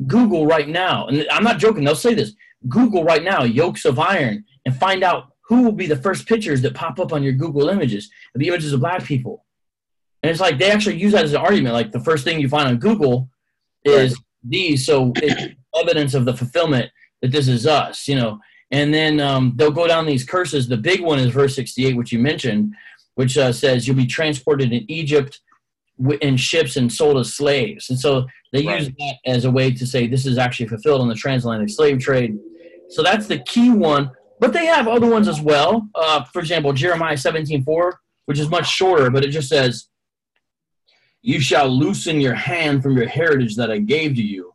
Google 0.06 0.46
right 0.46 0.68
now, 0.68 1.06
and 1.06 1.26
I'm 1.30 1.44
not 1.44 1.58
joking, 1.58 1.84
they'll 1.84 1.94
say 1.94 2.14
this 2.14 2.34
Google 2.68 3.04
right 3.04 3.22
now, 3.22 3.42
yokes 3.42 3.84
of 3.84 3.98
iron, 3.98 4.44
and 4.64 4.76
find 4.76 5.04
out 5.04 5.32
who 5.48 5.62
will 5.62 5.72
be 5.72 5.86
the 5.86 5.96
first 5.96 6.26
pictures 6.26 6.62
that 6.62 6.74
pop 6.74 6.98
up 6.98 7.12
on 7.12 7.22
your 7.22 7.32
Google 7.32 7.68
images, 7.68 8.10
the 8.34 8.48
images 8.48 8.72
of 8.72 8.80
black 8.80 9.04
people. 9.04 9.44
And 10.22 10.30
it's 10.30 10.40
like 10.40 10.58
they 10.58 10.70
actually 10.70 10.96
use 10.96 11.12
that 11.12 11.24
as 11.24 11.32
an 11.32 11.40
argument. 11.40 11.74
Like 11.74 11.92
the 11.92 12.00
first 12.00 12.24
thing 12.24 12.40
you 12.40 12.48
find 12.48 12.68
on 12.68 12.78
Google 12.78 13.28
is 13.84 14.18
these, 14.42 14.86
so 14.86 15.12
it's 15.16 15.54
evidence 15.78 16.14
of 16.14 16.24
the 16.24 16.34
fulfillment 16.34 16.90
that 17.20 17.32
this 17.32 17.48
is 17.48 17.66
us, 17.66 18.06
you 18.08 18.14
know. 18.14 18.38
And 18.70 18.94
then 18.94 19.20
um, 19.20 19.52
they'll 19.56 19.70
go 19.70 19.86
down 19.86 20.06
these 20.06 20.24
curses. 20.24 20.68
The 20.68 20.76
big 20.76 21.00
one 21.02 21.18
is 21.18 21.32
verse 21.32 21.54
68, 21.54 21.96
which 21.96 22.12
you 22.12 22.18
mentioned, 22.18 22.74
which 23.14 23.36
uh, 23.38 23.52
says, 23.52 23.86
You'll 23.86 23.96
be 23.96 24.06
transported 24.06 24.72
in 24.72 24.90
Egypt 24.90 25.40
in 26.20 26.36
ships 26.36 26.76
and 26.76 26.92
sold 26.92 27.18
as 27.18 27.34
slaves. 27.34 27.90
And 27.90 27.98
so 27.98 28.26
they 28.52 28.66
right. 28.66 28.80
use 28.80 28.90
that 28.98 29.14
as 29.26 29.44
a 29.44 29.50
way 29.50 29.70
to 29.70 29.86
say 29.86 30.06
this 30.06 30.26
is 30.26 30.38
actually 30.38 30.68
fulfilled 30.68 31.02
in 31.02 31.08
the 31.08 31.14
transatlantic 31.14 31.70
slave 31.70 31.98
trade. 31.98 32.38
So 32.88 33.02
that's 33.02 33.26
the 33.26 33.38
key 33.38 33.70
one. 33.70 34.10
But 34.40 34.52
they 34.52 34.66
have 34.66 34.88
other 34.88 35.06
ones 35.08 35.28
as 35.28 35.40
well. 35.40 35.88
Uh, 35.94 36.24
for 36.24 36.40
example, 36.40 36.72
Jeremiah 36.72 37.16
17:4, 37.16 37.92
which 38.26 38.40
is 38.40 38.48
much 38.48 38.68
shorter, 38.68 39.08
but 39.08 39.24
it 39.24 39.28
just 39.28 39.48
says, 39.48 39.86
"You 41.22 41.38
shall 41.40 41.68
loosen 41.68 42.20
your 42.20 42.34
hand 42.34 42.82
from 42.82 42.96
your 42.96 43.06
heritage 43.06 43.54
that 43.56 43.70
I 43.70 43.78
gave 43.78 44.16
to 44.16 44.22
you, 44.22 44.54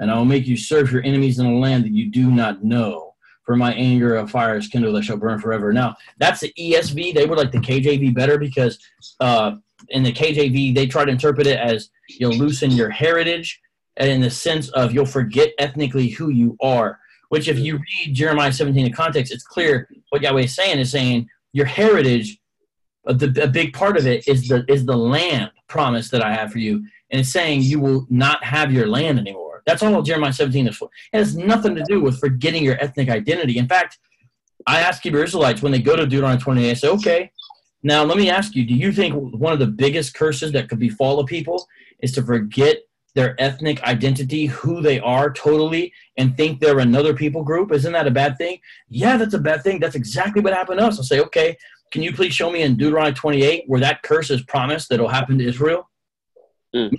and 0.00 0.10
I 0.10 0.18
will 0.18 0.24
make 0.24 0.48
you 0.48 0.56
serve 0.56 0.90
your 0.90 1.04
enemies 1.04 1.38
in 1.38 1.46
a 1.46 1.56
land 1.56 1.84
that 1.84 1.92
you 1.92 2.10
do 2.10 2.30
not 2.32 2.64
know. 2.64 3.07
For 3.48 3.56
my 3.56 3.72
anger 3.72 4.14
of 4.14 4.30
fire 4.30 4.58
is 4.58 4.68
kindled 4.68 4.94
that 4.96 5.04
shall 5.04 5.16
burn 5.16 5.40
forever." 5.40 5.72
Now 5.72 5.96
that's 6.18 6.40
the 6.40 6.52
ESV. 6.58 7.14
They 7.14 7.24
were 7.24 7.34
like 7.34 7.50
the 7.50 7.58
KJV 7.58 8.14
better 8.14 8.36
because 8.36 8.78
uh, 9.20 9.52
in 9.88 10.02
the 10.02 10.12
KJV, 10.12 10.74
they 10.74 10.86
try 10.86 11.06
to 11.06 11.10
interpret 11.10 11.46
it 11.46 11.58
as 11.58 11.88
you'll 12.08 12.36
loosen 12.36 12.70
your 12.70 12.90
heritage, 12.90 13.58
and 13.96 14.10
in 14.10 14.20
the 14.20 14.28
sense 14.30 14.68
of 14.70 14.92
you'll 14.92 15.06
forget 15.06 15.52
ethnically 15.58 16.08
who 16.08 16.28
you 16.28 16.58
are. 16.60 16.98
Which, 17.30 17.48
if 17.48 17.58
you 17.58 17.78
read 17.78 18.14
Jeremiah 18.14 18.52
17 18.52 18.84
in 18.84 18.92
context, 18.92 19.32
it's 19.32 19.46
clear 19.46 19.88
what 20.10 20.20
Yahweh 20.20 20.42
is 20.42 20.54
saying 20.54 20.78
is 20.78 20.90
saying 20.90 21.28
your 21.54 21.66
heritage. 21.66 22.38
Uh, 23.06 23.14
the, 23.14 23.42
a 23.42 23.48
big 23.48 23.72
part 23.72 23.96
of 23.96 24.06
it 24.06 24.28
is 24.28 24.46
the 24.48 24.62
is 24.68 24.84
the 24.84 24.96
land 24.96 25.50
promise 25.68 26.10
that 26.10 26.22
I 26.22 26.34
have 26.34 26.52
for 26.52 26.58
you, 26.58 26.84
and 27.10 27.20
it's 27.20 27.32
saying 27.32 27.62
you 27.62 27.80
will 27.80 28.06
not 28.10 28.44
have 28.44 28.72
your 28.72 28.88
land 28.88 29.18
anymore. 29.18 29.47
That's 29.68 29.82
all 29.82 30.02
Jeremiah 30.02 30.32
17 30.32 30.68
is 30.68 30.76
for. 30.76 30.88
It 31.12 31.18
has 31.18 31.36
nothing 31.36 31.74
to 31.74 31.84
do 31.84 32.00
with 32.00 32.18
forgetting 32.18 32.64
your 32.64 32.82
ethnic 32.82 33.08
identity. 33.08 33.58
In 33.58 33.68
fact, 33.68 33.98
I 34.66 34.80
ask 34.80 35.02
Hebrew 35.02 35.22
Israelites 35.22 35.62
when 35.62 35.72
they 35.72 35.80
go 35.80 35.94
to 35.94 36.06
Deuteronomy 36.06 36.40
28, 36.40 36.70
I 36.70 36.74
say, 36.74 36.88
okay, 36.88 37.30
now, 37.82 38.02
let 38.04 38.16
me 38.16 38.28
ask 38.28 38.54
you: 38.56 38.64
Do 38.64 38.74
you 38.74 38.92
think 38.92 39.14
one 39.14 39.52
of 39.52 39.58
the 39.58 39.66
biggest 39.66 40.14
curses 40.14 40.52
that 40.52 40.68
could 40.68 40.78
befall 40.78 41.20
a 41.20 41.24
people 41.24 41.66
is 42.00 42.12
to 42.12 42.22
forget 42.22 42.78
their 43.14 43.40
ethnic 43.40 43.82
identity, 43.82 44.46
who 44.46 44.80
they 44.82 45.00
are 45.00 45.32
totally, 45.32 45.92
and 46.16 46.36
think 46.36 46.60
they're 46.60 46.80
another 46.80 47.14
people 47.14 47.44
group? 47.44 47.72
Isn't 47.72 47.92
that 47.92 48.06
a 48.06 48.10
bad 48.10 48.36
thing? 48.36 48.58
Yeah, 48.88 49.16
that's 49.16 49.34
a 49.34 49.38
bad 49.38 49.62
thing. 49.62 49.78
That's 49.78 49.94
exactly 49.94 50.42
what 50.42 50.52
happened 50.52 50.80
to 50.80 50.86
us. 50.86 50.98
I'll 50.98 51.04
say, 51.04 51.20
okay, 51.20 51.56
can 51.92 52.02
you 52.02 52.12
please 52.12 52.34
show 52.34 52.50
me 52.50 52.62
in 52.62 52.76
Deuteronomy 52.76 53.14
28 53.14 53.64
where 53.68 53.80
that 53.80 54.02
curse 54.02 54.30
is 54.30 54.42
promised 54.42 54.88
that 54.88 54.96
it'll 54.96 55.08
happen 55.08 55.38
to 55.38 55.46
Israel? 55.46 55.88
Mm. 56.74 56.92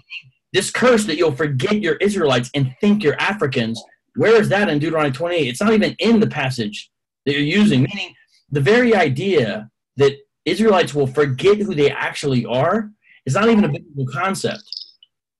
This 0.53 0.71
curse 0.71 1.05
that 1.05 1.17
you'll 1.17 1.35
forget 1.35 1.81
your 1.81 1.95
Israelites 1.95 2.49
and 2.55 2.75
think 2.81 3.03
you're 3.03 3.19
Africans. 3.19 3.81
Where 4.15 4.39
is 4.41 4.49
that 4.49 4.69
in 4.69 4.79
Deuteronomy 4.79 5.13
28? 5.13 5.47
It's 5.47 5.61
not 5.61 5.73
even 5.73 5.95
in 5.99 6.19
the 6.19 6.27
passage 6.27 6.91
that 7.25 7.33
you're 7.33 7.41
using, 7.41 7.83
meaning 7.83 8.13
the 8.51 8.61
very 8.61 8.95
idea 8.95 9.69
that 9.97 10.17
Israelites 10.45 10.93
will 10.95 11.07
forget 11.07 11.57
who 11.57 11.75
they 11.75 11.91
actually 11.91 12.45
are 12.45 12.91
is 13.25 13.35
not 13.35 13.49
even 13.49 13.63
a 13.65 13.69
biblical 13.69 14.07
concept. 14.11 14.63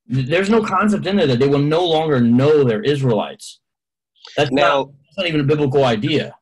There's 0.08 0.50
no 0.50 0.64
concept 0.64 1.06
in 1.08 1.16
there 1.16 1.28
that 1.28 1.40
they 1.40 1.48
will 1.48 1.60
no 1.60 1.86
longer 1.86 2.20
know 2.20 2.64
they're 2.64 2.84
Israelites. 2.84 3.60
That's, 4.38 4.52
Now- 4.52 4.62
not, 4.62 4.88
that's 5.06 5.18
not 5.18 5.28
even 5.28 5.42
a 5.42 5.44
biblical 5.44 5.86
idea. 5.86 6.36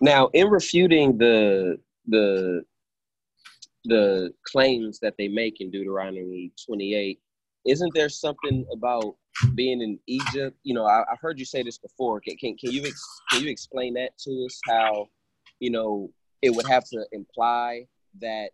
Now, 0.00 0.28
in 0.32 0.48
refuting 0.48 1.16
the 1.16 1.78
the 2.08 2.64
the 3.84 4.32
claims 4.44 4.98
that 5.00 5.14
they 5.16 5.28
make 5.28 5.60
in 5.60 5.70
Deuteronomy 5.70 6.52
28, 6.66 7.20
isn't 7.66 7.92
there 7.94 8.08
something 8.08 8.66
about 8.72 9.16
being 9.54 9.82
in 9.82 9.98
Egypt? 10.06 10.56
You 10.62 10.74
know, 10.74 10.86
I, 10.86 11.04
I've 11.10 11.20
heard 11.20 11.38
you 11.38 11.44
say 11.44 11.62
this 11.62 11.78
before. 11.78 12.20
Can 12.20 12.36
can, 12.36 12.56
can 12.56 12.72
you 12.72 12.82
ex, 12.84 13.02
can 13.30 13.42
you 13.42 13.50
explain 13.50 13.94
that 13.94 14.16
to 14.18 14.46
us? 14.46 14.60
How 14.66 15.08
you 15.60 15.70
know 15.70 16.10
it 16.42 16.50
would 16.50 16.66
have 16.66 16.84
to 16.90 17.04
imply 17.12 17.86
that 18.20 18.50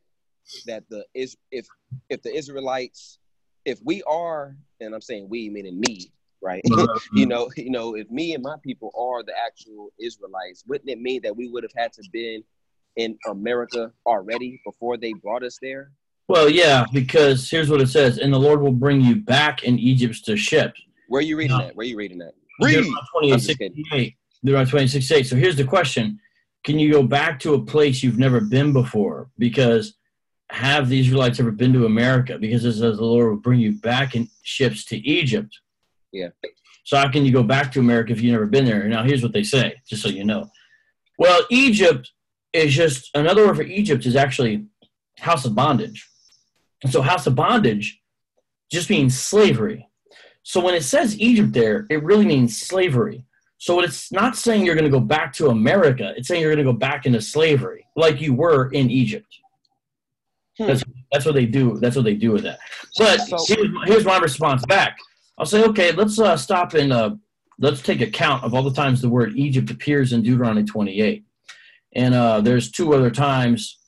that 0.66 0.84
the 0.88 1.04
is 1.14 1.36
if 1.50 1.66
if 2.08 2.22
the 2.22 2.34
Israelites 2.34 3.18
if 3.64 3.78
we 3.84 4.02
are 4.04 4.56
and 4.80 4.94
I'm 4.94 5.00
saying 5.00 5.28
we 5.28 5.48
meaning 5.48 5.80
me 5.80 6.12
right 6.42 6.62
mm-hmm. 6.68 6.98
you 7.16 7.26
know 7.26 7.48
you 7.56 7.70
know 7.70 7.94
if 7.94 8.10
me 8.10 8.34
and 8.34 8.42
my 8.42 8.56
people 8.62 8.90
are 8.98 9.22
the 9.22 9.32
actual 9.46 9.90
israelites 9.98 10.64
wouldn't 10.66 10.90
it 10.90 11.00
mean 11.00 11.22
that 11.22 11.34
we 11.34 11.48
would 11.48 11.62
have 11.62 11.72
had 11.76 11.92
to 11.92 12.02
been 12.12 12.42
in 12.96 13.16
america 13.30 13.90
already 14.04 14.60
before 14.66 14.96
they 14.96 15.12
brought 15.22 15.42
us 15.42 15.58
there 15.62 15.92
Well, 16.28 16.48
yeah, 16.48 16.84
because 16.92 17.50
here's 17.50 17.68
what 17.68 17.80
it 17.80 17.88
says: 17.88 18.18
"And 18.18 18.32
the 18.32 18.38
Lord 18.38 18.60
will 18.62 18.72
bring 18.72 19.00
you 19.00 19.16
back 19.16 19.64
in 19.64 19.78
Egypt 19.78 20.24
to 20.26 20.36
ships." 20.36 20.80
where 21.08 21.18
are 21.18 21.22
you 21.22 21.36
reading 21.36 21.56
No. 21.58 21.64
that 21.64 21.76
where 21.76 21.84
are 21.84 21.88
you 21.88 21.96
reading 21.96 22.16
that 22.18 22.32
read 22.62 22.70
Deuteronomy 22.76 22.96
I'm 22.98 23.06
28, 23.12 23.34
just 23.34 23.58
kidding. 23.58 23.76
68. 23.76 24.14
Deuteronomy 24.44 24.70
26, 24.70 25.10
8. 25.12 25.26
So 25.26 25.36
here's 25.36 25.56
the 25.56 25.64
question: 25.64 26.18
Can 26.64 26.78
you 26.78 26.90
go 26.90 27.02
back 27.02 27.38
to 27.40 27.54
a 27.54 27.60
place 27.62 28.02
you've 28.02 28.18
never 28.18 28.40
been 28.40 28.72
before? 28.72 29.30
Because 29.38 29.94
have 30.50 30.88
the 30.88 31.00
Israelites 31.00 31.40
ever 31.40 31.50
been 31.50 31.72
to 31.72 31.86
America? 31.86 32.38
Because 32.38 32.64
it 32.64 32.72
says 32.74 32.96
the 32.98 33.04
Lord 33.04 33.28
will 33.30 33.36
bring 33.40 33.60
you 33.60 33.72
back 33.72 34.14
in 34.14 34.28
ships 34.42 34.84
to 34.86 34.96
Egypt. 34.98 35.58
Yeah. 36.12 36.28
So 36.84 36.96
how 36.96 37.10
can 37.10 37.24
you 37.24 37.32
go 37.32 37.42
back 37.42 37.72
to 37.72 37.80
America 37.80 38.12
if 38.12 38.20
you've 38.20 38.32
never 38.32 38.46
been 38.46 38.64
there? 38.64 38.86
Now 38.88 39.02
here's 39.02 39.22
what 39.22 39.32
they 39.32 39.42
say, 39.44 39.74
just 39.88 40.02
so 40.02 40.08
you 40.08 40.24
know. 40.24 40.50
Well, 41.18 41.42
Egypt 41.50 42.10
is 42.52 42.74
just 42.74 43.10
another 43.14 43.46
word 43.46 43.56
for 43.56 43.62
Egypt 43.62 44.04
is 44.06 44.16
actually 44.16 44.64
house 45.18 45.44
of 45.44 45.54
bondage. 45.54 46.06
And 46.82 46.92
so 46.92 47.02
house 47.02 47.26
of 47.26 47.34
bondage 47.34 48.00
just 48.70 48.90
means 48.90 49.18
slavery. 49.18 49.88
So 50.42 50.60
when 50.60 50.74
it 50.74 50.82
says 50.82 51.18
Egypt 51.20 51.52
there, 51.52 51.86
it 51.90 52.02
really 52.02 52.26
means 52.26 52.60
slavery. 52.60 53.24
So 53.58 53.80
it's 53.80 54.10
not 54.10 54.36
saying 54.36 54.66
you're 54.66 54.74
going 54.74 54.90
to 54.90 54.90
go 54.90 54.98
back 54.98 55.32
to 55.34 55.48
America. 55.48 56.12
It's 56.16 56.26
saying 56.26 56.40
you're 56.40 56.52
going 56.52 56.66
to 56.66 56.72
go 56.72 56.76
back 56.76 57.06
into 57.06 57.20
slavery, 57.20 57.86
like 57.94 58.20
you 58.20 58.34
were 58.34 58.70
in 58.72 58.90
Egypt. 58.90 59.28
Hmm. 60.58 60.66
That's 60.66 60.82
that's 61.12 61.24
what 61.24 61.34
they 61.34 61.46
do. 61.46 61.78
That's 61.78 61.94
what 61.94 62.04
they 62.04 62.14
do 62.14 62.32
with 62.32 62.42
that. 62.42 62.58
But 62.98 63.20
So- 63.20 63.36
here's, 63.46 63.68
here's 63.86 64.04
my 64.04 64.18
response 64.18 64.64
back. 64.66 64.98
I'll 65.38 65.46
say, 65.46 65.62
okay, 65.64 65.92
let's 65.92 66.18
uh, 66.18 66.36
stop 66.36 66.74
and 66.74 66.92
uh, 66.92 67.14
let's 67.58 67.82
take 67.82 68.00
account 68.00 68.44
of 68.44 68.54
all 68.54 68.62
the 68.62 68.72
times 68.72 69.00
the 69.00 69.08
word 69.08 69.36
Egypt 69.36 69.70
appears 69.70 70.12
in 70.12 70.22
Deuteronomy 70.22 70.64
28. 70.64 71.24
And 71.94 72.14
uh, 72.14 72.40
there's 72.40 72.70
two 72.70 72.94
other 72.94 73.10
times, 73.10 73.78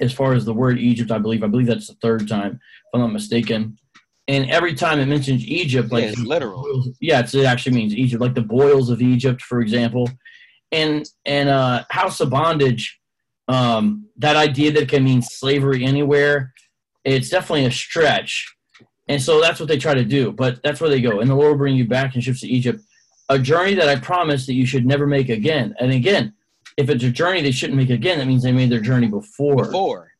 as 0.00 0.12
far 0.12 0.32
as 0.32 0.44
the 0.44 0.54
word 0.54 0.78
Egypt, 0.78 1.10
I 1.10 1.18
believe. 1.18 1.44
I 1.44 1.46
believe 1.46 1.66
that's 1.66 1.88
the 1.88 1.94
third 2.02 2.28
time, 2.28 2.52
if 2.52 2.94
I'm 2.94 3.00
not 3.00 3.12
mistaken. 3.12 3.78
And 4.28 4.50
every 4.50 4.74
time 4.74 5.00
it 5.00 5.06
mentions 5.06 5.44
Egypt, 5.44 5.90
like 5.90 6.04
yeah, 6.04 6.10
it's 6.10 6.20
literal 6.20 6.84
yeah, 7.00 7.20
it's, 7.20 7.34
it 7.34 7.44
actually 7.44 7.74
means 7.74 7.94
Egypt, 7.94 8.20
like 8.20 8.34
the 8.34 8.42
boils 8.42 8.90
of 8.90 9.02
Egypt, 9.02 9.42
for 9.42 9.60
example, 9.60 10.08
and 10.72 11.04
and 11.24 11.48
uh, 11.48 11.84
house 11.90 12.20
of 12.20 12.30
bondage. 12.30 12.98
Um, 13.48 14.06
that 14.18 14.36
idea 14.36 14.70
that 14.72 14.84
it 14.84 14.88
can 14.88 15.02
mean 15.02 15.22
slavery 15.22 15.84
anywhere, 15.84 16.52
it's 17.04 17.28
definitely 17.28 17.64
a 17.64 17.72
stretch, 17.72 18.54
and 19.08 19.20
so 19.20 19.40
that's 19.40 19.58
what 19.58 19.68
they 19.68 19.78
try 19.78 19.94
to 19.94 20.04
do. 20.04 20.30
But 20.30 20.62
that's 20.62 20.80
where 20.80 20.90
they 20.90 21.00
go, 21.00 21.18
and 21.18 21.28
the 21.28 21.34
Lord 21.34 21.50
will 21.50 21.58
bring 21.58 21.74
you 21.74 21.88
back 21.88 22.14
in 22.14 22.20
ships 22.20 22.42
to 22.42 22.48
Egypt, 22.48 22.80
a 23.28 23.38
journey 23.38 23.74
that 23.74 23.88
I 23.88 23.96
promise 23.96 24.46
that 24.46 24.54
you 24.54 24.66
should 24.66 24.86
never 24.86 25.08
make 25.08 25.28
again. 25.28 25.74
And 25.80 25.90
again, 25.90 26.34
if 26.80 26.90
it's 26.90 27.04
a 27.04 27.10
journey 27.10 27.42
they 27.42 27.50
shouldn't 27.50 27.76
make 27.76 27.90
again, 27.90 28.18
that 28.18 28.26
means 28.26 28.42
they 28.42 28.52
made 28.52 28.70
their 28.70 28.80
journey 28.80 29.06
before. 29.08 29.64
before 29.64 30.12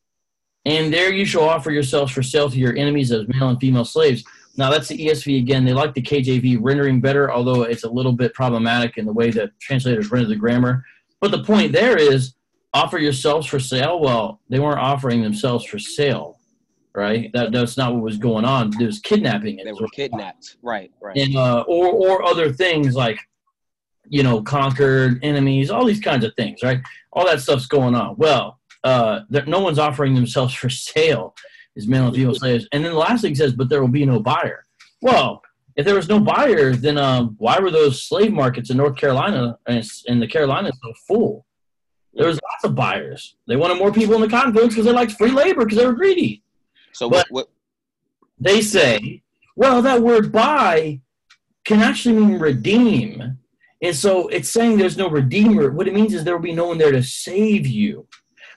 And 0.64 0.92
there 0.92 1.12
you 1.12 1.24
shall 1.24 1.48
offer 1.48 1.70
yourselves 1.70 2.12
for 2.12 2.22
sale 2.22 2.50
to 2.50 2.58
your 2.58 2.76
enemies 2.76 3.10
as 3.10 3.26
male 3.28 3.48
and 3.48 3.58
female 3.58 3.84
slaves. 3.84 4.22
Now 4.56 4.70
that's 4.70 4.88
the 4.88 5.06
ESV 5.06 5.38
again. 5.38 5.64
They 5.64 5.72
like 5.72 5.94
the 5.94 6.02
KJV 6.02 6.58
rendering 6.60 7.00
better, 7.00 7.32
although 7.32 7.62
it's 7.62 7.84
a 7.84 7.90
little 7.90 8.12
bit 8.12 8.34
problematic 8.34 8.98
in 8.98 9.06
the 9.06 9.12
way 9.12 9.30
that 9.30 9.58
translators 9.58 10.10
render 10.10 10.28
the 10.28 10.36
grammar. 10.36 10.84
But 11.20 11.30
the 11.30 11.42
point 11.42 11.72
there 11.72 11.96
is 11.96 12.34
offer 12.74 12.98
yourselves 12.98 13.46
for 13.46 13.58
sale. 13.58 14.00
Well, 14.00 14.40
they 14.48 14.58
weren't 14.58 14.80
offering 14.80 15.22
themselves 15.22 15.64
for 15.64 15.78
sale, 15.78 16.38
right? 16.94 17.30
That 17.32 17.52
that's 17.52 17.76
not 17.76 17.94
what 17.94 18.02
was 18.02 18.18
going 18.18 18.44
on. 18.44 18.70
There 18.70 18.86
was 18.86 18.98
kidnapping. 18.98 19.56
they 19.64 19.72
were 19.72 19.88
kidnapped 19.88 20.56
right 20.62 20.90
right 21.00 21.16
and 21.16 21.36
uh, 21.36 21.64
or 21.66 21.88
or 21.88 22.24
other 22.24 22.52
things 22.52 22.94
like 22.94 23.18
you 24.08 24.22
know 24.22 24.42
conquered 24.42 25.18
enemies, 25.22 25.70
all 25.70 25.84
these 25.84 26.00
kinds 26.00 26.24
of 26.24 26.34
things, 26.34 26.62
right? 26.62 26.80
All 27.12 27.26
that 27.26 27.40
stuff's 27.40 27.66
going 27.66 27.94
on. 27.94 28.16
Well, 28.16 28.58
uh, 28.84 29.20
no 29.46 29.60
one's 29.60 29.78
offering 29.78 30.14
themselves 30.14 30.54
for 30.60 30.70
sale 30.70 31.34
is 31.76 31.86
male 31.86 32.06
and 32.06 32.16
female 32.16 32.34
slaves. 32.34 32.66
And 32.72 32.84
then 32.84 32.92
the 32.92 32.98
last 32.98 33.22
thing 33.22 33.34
says, 33.34 33.52
but 33.52 33.68
there 33.68 33.80
will 33.80 33.88
be 33.88 34.04
no 34.04 34.18
buyer. 34.18 34.64
Well, 35.02 35.40
if 35.76 35.86
there 35.86 35.94
was 35.94 36.08
no 36.08 36.18
buyer, 36.18 36.74
then 36.74 36.98
um, 36.98 37.36
why 37.38 37.58
were 37.60 37.70
those 37.70 38.02
slave 38.02 38.32
markets 38.32 38.70
in 38.70 38.76
North 38.76 38.96
Carolina 38.96 39.56
and 39.66 39.88
in 40.06 40.18
the 40.18 40.26
Carolinas 40.26 40.76
so 40.82 40.92
full? 41.06 41.46
There 42.12 42.26
was 42.26 42.40
lots 42.50 42.64
of 42.64 42.74
buyers. 42.74 43.36
They 43.46 43.54
wanted 43.54 43.78
more 43.78 43.92
people 43.92 44.16
in 44.16 44.20
the 44.20 44.28
cotton 44.28 44.52
fields 44.52 44.74
because 44.74 44.84
they 44.84 44.92
liked 44.92 45.12
free 45.12 45.30
labor 45.30 45.64
because 45.64 45.78
they 45.78 45.86
were 45.86 45.92
greedy 45.92 46.42
so 46.92 47.08
but- 47.08 47.26
what, 47.30 47.46
what 47.46 47.48
they 48.38 48.60
say, 48.60 49.22
well, 49.56 49.82
that 49.82 50.00
word 50.00 50.32
buy 50.32 51.00
can 51.64 51.80
actually 51.80 52.16
mean 52.16 52.38
redeem. 52.38 53.38
And 53.82 53.96
so 53.96 54.28
it's 54.28 54.50
saying 54.50 54.76
there's 54.78 54.96
no 54.96 55.08
redeemer. 55.08 55.70
What 55.70 55.88
it 55.88 55.94
means 55.94 56.12
is 56.14 56.22
there 56.24 56.36
will 56.36 56.42
be 56.42 56.52
no 56.54 56.66
one 56.66 56.78
there 56.78 56.92
to 56.92 57.02
save 57.02 57.66
you. 57.66 58.06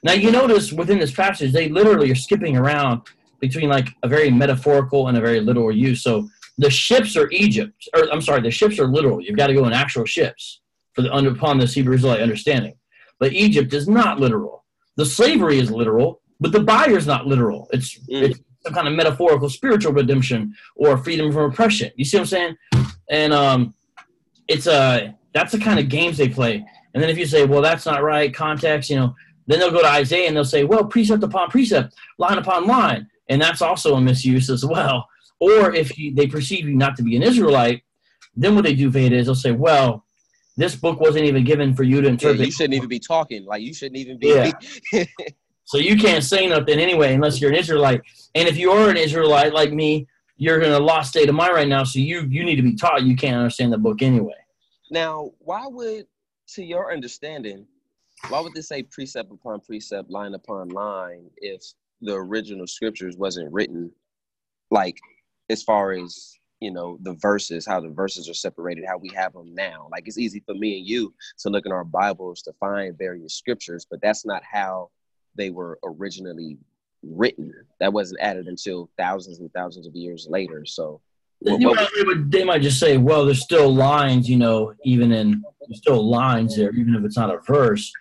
Now, 0.03 0.11
you 0.13 0.31
notice 0.31 0.73
within 0.73 0.99
this 0.99 1.13
passage, 1.13 1.53
they 1.53 1.69
literally 1.69 2.11
are 2.11 2.15
skipping 2.15 2.57
around 2.57 3.01
between 3.39 3.69
like 3.69 3.87
a 4.03 4.07
very 4.07 4.29
metaphorical 4.29 5.07
and 5.07 5.17
a 5.17 5.21
very 5.21 5.39
literal 5.39 5.71
use. 5.71 6.03
So 6.03 6.27
the 6.57 6.69
ships 6.69 7.15
are 7.15 7.29
Egypt, 7.31 7.87
or 7.95 8.11
I'm 8.11 8.21
sorry, 8.21 8.41
the 8.41 8.51
ships 8.51 8.79
are 8.79 8.87
literal. 8.87 9.21
You've 9.21 9.37
got 9.37 9.47
to 9.47 9.53
go 9.53 9.65
in 9.65 9.73
actual 9.73 10.05
ships 10.05 10.61
for 10.93 11.01
the 11.03 11.13
under 11.13 11.31
upon 11.31 11.57
this 11.57 11.73
Hebrew 11.73 11.95
Israelite 11.95 12.21
understanding. 12.21 12.75
But 13.19 13.31
Egypt 13.33 13.73
is 13.73 13.87
not 13.87 14.19
literal. 14.19 14.65
The 14.97 15.05
slavery 15.05 15.57
is 15.59 15.71
literal, 15.71 16.21
but 16.39 16.51
the 16.51 16.59
buyer 16.59 16.97
is 16.97 17.07
not 17.07 17.25
literal. 17.25 17.69
It's 17.71 17.97
Mm. 18.09 18.23
it's 18.23 18.39
some 18.63 18.73
kind 18.73 18.87
of 18.87 18.93
metaphorical 18.93 19.49
spiritual 19.49 19.93
redemption 19.93 20.53
or 20.75 20.97
freedom 20.97 21.31
from 21.31 21.51
oppression. 21.51 21.91
You 21.95 22.05
see 22.05 22.17
what 22.17 22.21
I'm 22.21 22.27
saying? 22.27 22.55
And 23.09 23.33
um, 23.33 23.73
it's 24.47 24.67
a 24.67 25.15
that's 25.33 25.51
the 25.51 25.59
kind 25.59 25.79
of 25.79 25.89
games 25.89 26.17
they 26.17 26.29
play. 26.29 26.65
And 26.93 27.01
then 27.01 27.09
if 27.09 27.17
you 27.17 27.25
say, 27.25 27.45
well, 27.45 27.61
that's 27.61 27.85
not 27.85 28.03
right, 28.03 28.33
context, 28.33 28.89
you 28.89 28.97
know, 28.97 29.15
then 29.47 29.59
they'll 29.59 29.71
go 29.71 29.81
to 29.81 29.87
Isaiah 29.87 30.27
and 30.27 30.35
they'll 30.35 30.45
say, 30.45 30.63
well, 30.63 30.85
precept 30.85 31.23
upon 31.23 31.49
precept, 31.49 31.95
line 32.19 32.37
upon 32.37 32.67
line, 32.67 33.09
and 33.29 33.41
that's 33.41 33.61
also 33.61 33.95
a 33.95 34.01
misuse 34.01 34.49
as 34.49 34.63
well. 34.63 35.07
Or 35.39 35.73
if 35.73 35.97
you, 35.97 36.13
they 36.13 36.27
perceive 36.27 36.67
you 36.67 36.75
not 36.75 36.95
to 36.97 37.03
be 37.03 37.15
an 37.15 37.23
Israelite, 37.23 37.81
then 38.35 38.55
what 38.55 38.63
they 38.63 38.75
do, 38.75 38.89
Veda, 38.89 39.15
is 39.15 39.25
they'll 39.25 39.35
say, 39.35 39.51
well, 39.51 40.05
this 40.55 40.75
book 40.75 40.99
wasn't 40.99 41.25
even 41.25 41.43
given 41.43 41.75
for 41.75 41.83
you 41.83 41.99
to 42.01 42.07
yeah, 42.07 42.11
interpret. 42.11 42.45
you 42.45 42.51
shouldn't 42.51 42.75
even 42.75 42.87
be 42.87 42.99
talking 42.99 43.43
like 43.45 43.63
you 43.63 43.73
shouldn't 43.73 43.97
even 43.97 44.19
be 44.19 44.27
Yeah. 44.27 45.03
So 45.65 45.77
you 45.77 45.97
can't 45.97 46.23
say 46.23 46.47
nothing 46.47 46.77
anyway 46.77 47.13
unless 47.13 47.39
you're 47.39 47.49
an 47.49 47.55
Israelite. 47.55 48.01
And 48.35 48.47
if 48.47 48.57
you 48.57 48.71
are 48.71 48.89
an 48.89 48.97
Israelite 48.97 49.53
like 49.53 49.71
me, 49.71 50.07
you're 50.37 50.61
in 50.61 50.71
a 50.71 50.79
lost 50.79 51.09
state 51.09 51.29
of 51.29 51.35
mind 51.35 51.53
right 51.53 51.67
now. 51.67 51.83
So 51.83 51.99
you 51.99 52.27
you 52.29 52.43
need 52.43 52.55
to 52.57 52.63
be 52.63 52.75
taught. 52.75 53.03
You 53.03 53.15
can't 53.15 53.37
understand 53.37 53.73
the 53.73 53.77
book 53.77 54.01
anyway. 54.01 54.35
Now, 54.91 55.31
why 55.39 55.65
would, 55.67 56.07
to 56.55 56.63
your 56.63 56.91
understanding, 56.93 57.65
why 58.29 58.39
would 58.39 58.53
they 58.53 58.61
say 58.61 58.83
precept 58.83 59.31
upon 59.31 59.61
precept, 59.61 60.09
line 60.09 60.33
upon 60.33 60.69
line, 60.69 61.29
if 61.37 61.63
the 62.01 62.13
original 62.13 62.67
scriptures 62.67 63.17
wasn't 63.17 63.51
written, 63.51 63.91
like, 64.69 64.97
as 65.49 65.63
far 65.63 65.93
as 65.93 66.37
you 66.63 66.71
know, 66.71 66.97
the 67.01 67.13
verses, 67.15 67.65
how 67.65 67.81
the 67.81 67.89
verses 67.89 68.29
are 68.29 68.33
separated, 68.33 68.85
how 68.87 68.97
we 68.97 69.09
have 69.09 69.33
them 69.33 69.53
now? 69.53 69.89
Like, 69.91 70.07
it's 70.07 70.17
easy 70.17 70.41
for 70.45 70.55
me 70.55 70.77
and 70.77 70.87
you 70.87 71.13
to 71.39 71.49
look 71.49 71.65
in 71.65 71.73
our 71.73 71.83
Bibles 71.83 72.41
to 72.43 72.53
find 72.53 72.97
various 72.97 73.33
scriptures, 73.33 73.85
but 73.89 73.99
that's 74.01 74.25
not 74.25 74.43
how 74.49 74.89
they 75.35 75.49
were 75.49 75.77
originally 75.83 76.57
written. 77.03 77.53
That 77.79 77.93
wasn't 77.93 78.21
added 78.21 78.47
until 78.47 78.89
thousands 78.97 79.39
and 79.39 79.51
thousands 79.53 79.87
of 79.87 79.95
years 79.95 80.27
later. 80.29 80.65
So, 80.65 81.01
You 81.41 81.73
might- 81.73 81.89
they, 81.95 82.03
would, 82.03 82.31
they 82.31 82.43
might 82.43 82.61
just 82.61 82.79
say, 82.79 82.97
well, 82.97 83.25
there's 83.25 83.43
still 83.43 83.73
lines, 83.73 84.29
you 84.29 84.37
know, 84.37 84.73
even 84.85 85.11
in 85.11 85.43
there's 85.67 85.79
still 85.79 86.07
lines 86.09 86.55
there, 86.55 86.71
even 86.73 86.95
if 86.95 87.03
it's 87.03 87.17
not 87.17 87.33
a 87.33 87.39
verse. 87.39 87.91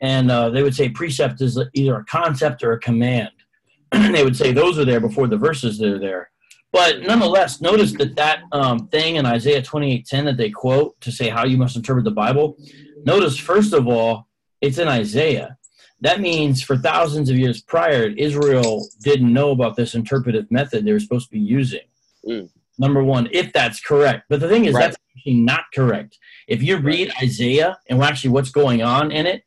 And 0.00 0.30
uh, 0.30 0.50
they 0.50 0.62
would 0.62 0.74
say 0.74 0.88
precept 0.88 1.40
is 1.40 1.58
either 1.74 1.96
a 1.96 2.04
concept 2.04 2.62
or 2.64 2.72
a 2.72 2.80
command. 2.80 3.30
they 3.92 4.24
would 4.24 4.36
say 4.36 4.52
those 4.52 4.78
are 4.78 4.84
there 4.84 5.00
before 5.00 5.28
the 5.28 5.36
verses 5.36 5.78
that 5.78 5.88
are 5.88 5.98
there. 5.98 6.30
But 6.72 7.02
nonetheless, 7.02 7.60
notice 7.60 7.92
that 7.92 8.16
that 8.16 8.40
um, 8.52 8.88
thing 8.88 9.16
in 9.16 9.26
Isaiah 9.26 9.62
28:10 9.62 10.24
that 10.24 10.36
they 10.38 10.50
quote 10.50 10.98
to 11.02 11.12
say 11.12 11.28
how 11.28 11.44
you 11.44 11.58
must 11.58 11.76
interpret 11.76 12.04
the 12.04 12.10
Bible. 12.10 12.56
Notice 13.04 13.36
first 13.36 13.74
of 13.74 13.86
all, 13.86 14.26
it's 14.60 14.78
in 14.78 14.88
Isaiah. 14.88 15.58
That 16.02 16.20
means 16.20 16.62
for 16.62 16.76
thousands 16.76 17.30
of 17.30 17.36
years 17.36 17.62
prior, 17.62 18.06
Israel 18.16 18.88
didn't 19.02 19.32
know 19.32 19.52
about 19.52 19.76
this 19.76 19.94
interpretive 19.94 20.50
method 20.50 20.84
they 20.84 20.92
were 20.92 21.00
supposed 21.00 21.28
to 21.28 21.32
be 21.32 21.38
using. 21.38 21.86
Mm. 22.28 22.50
Number 22.78 23.04
one, 23.04 23.28
if 23.32 23.52
that's 23.52 23.80
correct. 23.80 24.24
But 24.28 24.40
the 24.40 24.48
thing 24.48 24.64
is, 24.64 24.74
Right. 24.74 24.80
that's 24.82 24.96
actually 25.16 25.34
not 25.34 25.64
correct. 25.72 26.18
If 26.48 26.60
you 26.60 26.78
read 26.78 27.12
Isaiah 27.22 27.78
and 27.88 28.02
actually 28.02 28.30
what's 28.30 28.50
going 28.50 28.82
on 28.82 29.12
in 29.12 29.26
it, 29.26 29.44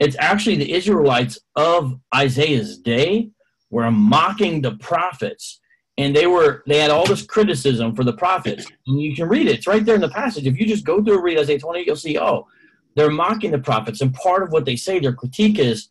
it's 0.00 0.16
actually 0.18 0.56
the 0.56 0.72
Israelites 0.72 1.38
of 1.54 2.00
Isaiah's 2.12 2.78
day 2.78 3.30
were 3.70 3.90
mocking 3.92 4.60
the 4.60 4.72
prophets. 4.72 5.60
And 5.98 6.16
they 6.16 6.26
were 6.26 6.64
they 6.66 6.78
had 6.78 6.90
all 6.90 7.06
this 7.06 7.22
criticism 7.22 7.94
for 7.94 8.02
the 8.02 8.14
prophets. 8.14 8.66
And 8.88 9.00
you 9.00 9.14
can 9.14 9.28
read 9.28 9.46
it. 9.46 9.58
It's 9.58 9.66
right 9.68 9.84
there 9.84 9.94
in 9.94 10.00
the 10.00 10.08
passage. 10.08 10.46
If 10.46 10.58
you 10.58 10.66
just 10.66 10.84
go 10.84 11.00
through 11.00 11.16
and 11.16 11.22
read 11.22 11.38
Isaiah 11.38 11.60
20, 11.60 11.84
you'll 11.86 11.94
see, 11.94 12.18
oh, 12.18 12.48
they're 12.96 13.10
mocking 13.10 13.52
the 13.52 13.58
prophets. 13.58 14.00
And 14.00 14.12
part 14.12 14.42
of 14.42 14.50
what 14.50 14.64
they 14.64 14.74
say, 14.76 14.98
their 14.98 15.12
critique 15.12 15.58
is, 15.58 15.90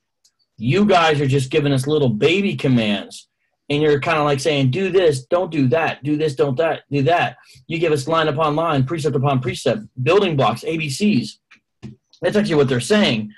you 0.62 0.86
guys 0.86 1.20
are 1.20 1.28
just 1.28 1.50
giving 1.50 1.74
us 1.74 1.88
little 1.88 2.10
baby 2.10 2.56
commands. 2.56 3.28
And 3.70 3.82
you're 3.82 4.00
kind 4.00 4.20
of 4.20 4.26
like 4.26 4.40
saying, 4.40 4.72
do 4.72 4.92
this, 4.92 5.26
don't 5.26 5.50
do 5.50 5.68
that, 5.70 6.04
do 6.04 6.18
this, 6.18 6.36
don't 6.36 6.58
that, 6.58 6.82
do 6.92 7.02
that. 7.04 7.38
You 7.68 7.80
give 7.80 7.94
us 7.94 8.08
line 8.08 8.28
upon 8.28 8.56
line, 8.56 8.84
precept 8.84 9.16
upon 9.16 9.40
precept, 9.40 9.82
building 10.04 10.36
blocks, 10.36 10.62
ABCs. 10.62 11.38
That's 12.22 12.36
actually 12.36 12.56
what 12.56 12.68
they're 12.68 12.80
saying. 12.80 13.32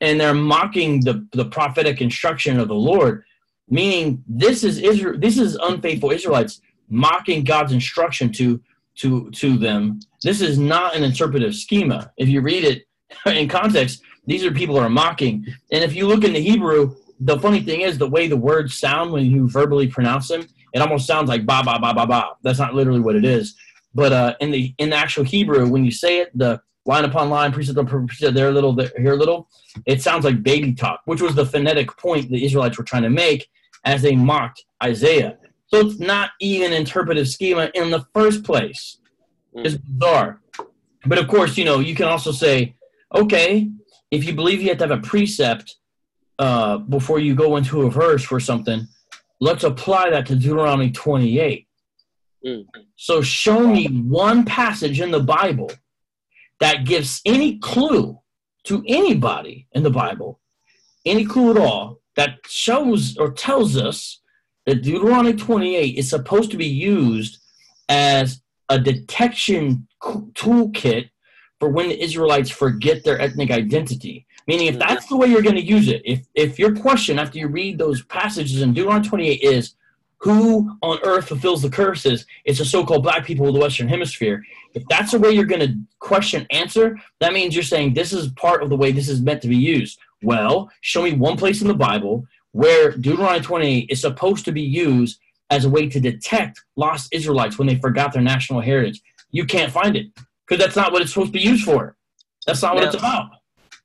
And 0.00 0.20
they're 0.20 0.34
mocking 0.34 1.00
the, 1.00 1.26
the 1.32 1.44
prophetic 1.46 2.00
instruction 2.00 2.58
of 2.58 2.68
the 2.68 2.74
Lord, 2.74 3.24
meaning 3.68 4.22
this 4.26 4.64
is 4.64 4.78
Israel, 4.78 5.18
this 5.18 5.36
is 5.36 5.56
unfaithful 5.56 6.10
Israelites 6.10 6.60
mocking 6.88 7.44
God's 7.44 7.72
instruction 7.72 8.32
to 8.32 8.60
to 8.96 9.30
to 9.30 9.56
them. 9.56 10.00
This 10.22 10.40
is 10.40 10.58
not 10.58 10.94
an 10.94 11.02
interpretive 11.02 11.54
schema. 11.54 12.12
If 12.16 12.28
you 12.28 12.40
read 12.40 12.64
it 12.64 12.84
in 13.26 13.48
context, 13.48 14.02
these 14.26 14.44
are 14.44 14.52
people 14.52 14.76
who 14.76 14.82
are 14.82 14.90
mocking. 14.90 15.46
And 15.72 15.82
if 15.84 15.94
you 15.94 16.06
look 16.06 16.24
in 16.24 16.32
the 16.32 16.40
Hebrew, 16.40 16.94
the 17.20 17.38
funny 17.38 17.60
thing 17.60 17.82
is 17.82 17.98
the 17.98 18.08
way 18.08 18.28
the 18.28 18.36
words 18.36 18.78
sound 18.78 19.12
when 19.12 19.26
you 19.26 19.48
verbally 19.48 19.88
pronounce 19.88 20.28
them, 20.28 20.46
it 20.72 20.80
almost 20.80 21.06
sounds 21.06 21.28
like 21.28 21.44
ba 21.44 21.62
ba 21.64 21.78
ba 21.80 21.92
ba 21.94 22.06
ba. 22.06 22.30
That's 22.42 22.58
not 22.58 22.74
literally 22.74 23.00
what 23.00 23.16
it 23.16 23.24
is. 23.24 23.54
But 23.94 24.12
uh, 24.12 24.34
in 24.40 24.50
the 24.50 24.74
in 24.78 24.90
the 24.90 24.96
actual 24.96 25.24
Hebrew, 25.24 25.68
when 25.68 25.84
you 25.84 25.90
say 25.90 26.20
it, 26.20 26.36
the 26.36 26.60
line 26.86 27.04
upon 27.04 27.30
line, 27.30 27.52
precept 27.52 27.78
upon 27.78 28.06
precept, 28.06 28.34
there 28.34 28.48
a 28.48 28.52
little, 28.52 28.72
there 28.72 28.90
here 28.96 29.12
a 29.12 29.16
little, 29.16 29.48
it 29.86 30.02
sounds 30.02 30.24
like 30.24 30.42
baby 30.42 30.72
talk, 30.72 31.00
which 31.04 31.20
was 31.20 31.34
the 31.34 31.46
phonetic 31.46 31.96
point 31.96 32.30
the 32.30 32.44
Israelites 32.44 32.78
were 32.78 32.84
trying 32.84 33.02
to 33.02 33.10
make 33.10 33.48
as 33.84 34.02
they 34.02 34.16
mocked 34.16 34.64
Isaiah. 34.82 35.38
So 35.66 35.80
it's 35.80 35.98
not 35.98 36.30
even 36.40 36.72
interpretive 36.72 37.28
schema 37.28 37.70
in 37.74 37.90
the 37.90 38.04
first 38.14 38.44
place. 38.44 38.98
It's 39.54 39.76
bizarre. 39.76 40.40
But 41.06 41.18
of 41.18 41.28
course, 41.28 41.56
you 41.56 41.64
know, 41.64 41.80
you 41.80 41.94
can 41.94 42.06
also 42.06 42.32
say, 42.32 42.74
okay, 43.14 43.70
if 44.12 44.24
you 44.24 44.34
believe 44.34 44.60
you 44.60 44.68
have 44.68 44.78
to 44.78 44.86
have 44.86 44.98
a 44.98 45.02
precept 45.02 45.76
uh, 46.38 46.76
before 46.76 47.18
you 47.18 47.34
go 47.34 47.56
into 47.56 47.82
a 47.82 47.90
verse 47.90 48.22
for 48.22 48.38
something, 48.38 48.86
let's 49.40 49.64
apply 49.64 50.10
that 50.10 50.26
to 50.26 50.36
Deuteronomy 50.36 50.90
28. 50.90 51.66
Mm. 52.46 52.66
So 52.96 53.22
show 53.22 53.66
me 53.66 53.86
one 53.86 54.44
passage 54.44 55.00
in 55.00 55.10
the 55.10 55.20
Bible 55.20 55.72
that 56.60 56.84
gives 56.84 57.22
any 57.24 57.58
clue 57.58 58.20
to 58.64 58.84
anybody 58.86 59.66
in 59.72 59.82
the 59.82 59.90
Bible, 59.90 60.40
any 61.06 61.24
clue 61.24 61.50
at 61.50 61.56
all, 61.56 62.00
that 62.14 62.38
shows 62.46 63.16
or 63.16 63.32
tells 63.32 63.78
us 63.78 64.20
that 64.66 64.82
Deuteronomy 64.82 65.34
28 65.34 65.96
is 65.96 66.08
supposed 66.08 66.50
to 66.50 66.58
be 66.58 66.66
used 66.66 67.38
as 67.88 68.42
a 68.68 68.78
detection 68.78 69.88
toolkit 70.02 71.08
for 71.62 71.68
when 71.68 71.88
the 71.88 72.02
Israelites 72.02 72.50
forget 72.50 73.04
their 73.04 73.20
ethnic 73.20 73.52
identity. 73.52 74.26
Meaning, 74.48 74.66
if 74.66 74.80
that's 74.80 75.06
the 75.06 75.16
way 75.16 75.28
you're 75.28 75.42
going 75.42 75.54
to 75.54 75.62
use 75.62 75.86
it, 75.86 76.02
if, 76.04 76.26
if 76.34 76.58
your 76.58 76.74
question 76.74 77.20
after 77.20 77.38
you 77.38 77.46
read 77.46 77.78
those 77.78 78.02
passages 78.02 78.62
in 78.62 78.72
Deuteronomy 78.72 79.08
28 79.08 79.42
is, 79.42 79.76
who 80.18 80.76
on 80.82 80.98
earth 81.04 81.28
fulfills 81.28 81.62
the 81.62 81.70
curses? 81.70 82.26
It's 82.44 82.58
the 82.58 82.64
so-called 82.64 83.04
black 83.04 83.24
people 83.24 83.46
of 83.46 83.54
the 83.54 83.60
Western 83.60 83.86
Hemisphere. 83.86 84.42
If 84.74 84.82
that's 84.88 85.12
the 85.12 85.20
way 85.20 85.30
you're 85.30 85.44
going 85.44 85.60
to 85.60 85.78
question 86.00 86.48
answer, 86.50 86.98
that 87.20 87.32
means 87.32 87.54
you're 87.54 87.62
saying 87.62 87.94
this 87.94 88.12
is 88.12 88.32
part 88.32 88.64
of 88.64 88.68
the 88.68 88.76
way 88.76 88.90
this 88.90 89.08
is 89.08 89.20
meant 89.20 89.40
to 89.42 89.48
be 89.48 89.56
used. 89.56 90.00
Well, 90.24 90.68
show 90.80 91.02
me 91.02 91.12
one 91.12 91.36
place 91.36 91.62
in 91.62 91.68
the 91.68 91.74
Bible 91.74 92.26
where 92.50 92.90
Deuteronomy 92.90 93.44
28 93.44 93.86
is 93.88 94.00
supposed 94.00 94.44
to 94.46 94.52
be 94.52 94.62
used 94.62 95.20
as 95.50 95.64
a 95.64 95.70
way 95.70 95.88
to 95.90 96.00
detect 96.00 96.60
lost 96.74 97.14
Israelites 97.14 97.56
when 97.56 97.68
they 97.68 97.76
forgot 97.76 98.12
their 98.12 98.20
national 98.20 98.62
heritage. 98.62 99.00
You 99.30 99.44
can't 99.44 99.70
find 99.70 99.94
it 99.94 100.08
because 100.52 100.66
that's 100.66 100.76
not 100.76 100.92
what 100.92 101.00
it's 101.00 101.12
supposed 101.12 101.32
to 101.32 101.38
be 101.38 101.44
used 101.44 101.64
for. 101.64 101.96
That's 102.46 102.60
not 102.60 102.74
what 102.74 102.84
it's 102.84 102.94
about. 102.94 103.30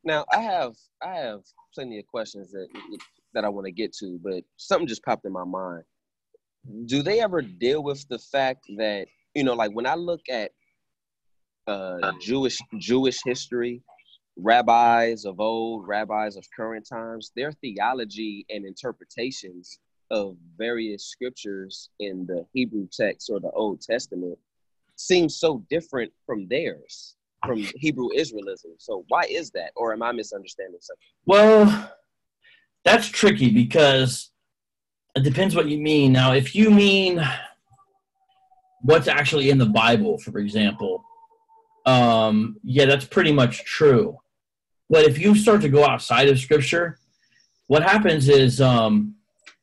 Now 0.03 0.25
I 0.31 0.41
have 0.41 0.73
I 1.01 1.15
have 1.15 1.41
plenty 1.73 1.97
of 1.97 2.05
questions 2.07 2.51
that 2.51 2.67
that 3.33 3.45
I 3.45 3.49
want 3.49 3.65
to 3.65 3.71
get 3.71 3.93
to, 3.99 4.19
but 4.21 4.43
something 4.57 4.87
just 4.87 5.03
popped 5.03 5.25
in 5.25 5.31
my 5.31 5.45
mind. 5.45 5.83
Do 6.85 7.01
they 7.01 7.21
ever 7.21 7.41
deal 7.41 7.83
with 7.83 8.05
the 8.09 8.19
fact 8.19 8.65
that 8.77 9.07
you 9.33 9.45
know, 9.45 9.53
like 9.53 9.71
when 9.71 9.85
I 9.85 9.95
look 9.95 10.21
at 10.29 10.51
uh, 11.67 12.11
Jewish 12.19 12.59
Jewish 12.79 13.19
history, 13.23 13.81
rabbis 14.35 15.23
of 15.23 15.39
old, 15.39 15.87
rabbis 15.87 16.35
of 16.35 16.45
current 16.53 16.85
times, 16.91 17.31
their 17.35 17.53
theology 17.53 18.45
and 18.49 18.65
interpretations 18.65 19.79
of 20.11 20.35
various 20.57 21.05
scriptures 21.05 21.89
in 21.99 22.25
the 22.27 22.45
Hebrew 22.53 22.87
text 22.91 23.29
or 23.29 23.39
the 23.39 23.51
Old 23.51 23.81
Testament 23.81 24.37
seems 24.97 25.37
so 25.37 25.63
different 25.69 26.11
from 26.25 26.47
theirs, 26.47 27.15
from 27.45 27.59
Hebrew 27.75 28.09
Israelism. 28.15 28.75
So 28.77 29.05
why 29.07 29.23
is 29.29 29.51
that? 29.51 29.71
Or 29.75 29.93
am 29.93 30.03
I 30.03 30.11
misunderstanding 30.11 30.79
something? 30.81 31.01
Well, 31.25 31.93
that's 32.83 33.07
tricky 33.07 33.49
because 33.49 34.31
it 35.15 35.23
depends 35.23 35.55
what 35.55 35.67
you 35.67 35.79
mean. 35.79 36.11
Now, 36.11 36.33
if 36.33 36.55
you 36.55 36.69
mean 36.69 37.25
what's 38.81 39.07
actually 39.07 39.49
in 39.49 39.57
the 39.57 39.65
Bible, 39.65 40.17
for 40.17 40.37
example, 40.39 41.03
um, 41.85 42.57
yeah, 42.63 42.85
that's 42.85 43.05
pretty 43.05 43.31
much 43.31 43.63
true. 43.63 44.17
But 44.89 45.05
if 45.05 45.17
you 45.19 45.35
start 45.35 45.61
to 45.61 45.69
go 45.69 45.85
outside 45.85 46.29
of 46.29 46.39
Scripture, 46.39 46.99
what 47.67 47.83
happens 47.83 48.29
is 48.29 48.61
um, 48.61 49.15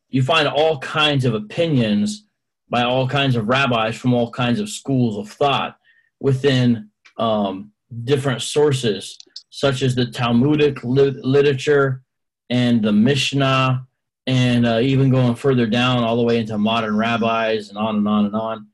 you 0.09 0.23
find 0.23 0.47
all 0.47 0.79
kinds 0.79 1.25
of 1.25 1.35
opinions 1.35 2.27
by 2.69 2.83
all 2.83 3.07
kinds 3.07 3.37
of 3.37 3.49
rabbis 3.49 3.97
from 3.97 4.15
all 4.15 4.31
kinds 4.31 4.61
of 4.61 4.69
schools 4.69 5.17
of 5.17 5.31
thought 5.31 5.77
within 6.21 6.89
um, 7.19 7.73
different 8.05 8.43
sources, 8.43 9.19
such 9.51 9.83
as 9.83 9.95
the 9.95 10.07
Talmudic 10.07 10.83
lit- 10.83 11.25
literature 11.25 12.03
and 12.51 12.83
the 12.83 12.93
Mishnah, 12.93 13.87
and 14.27 14.67
uh, 14.67 14.79
even 14.81 15.11
going 15.11 15.35
further 15.35 15.67
down 15.67 16.03
all 16.03 16.17
the 16.17 16.23
way 16.23 16.39
into 16.39 16.57
modern 16.57 16.97
rabbis 16.97 17.69
and 17.69 17.79
on 17.79 17.97
and 17.97 18.09
on 18.09 18.27
and 18.27 18.35
on. 18.35 18.67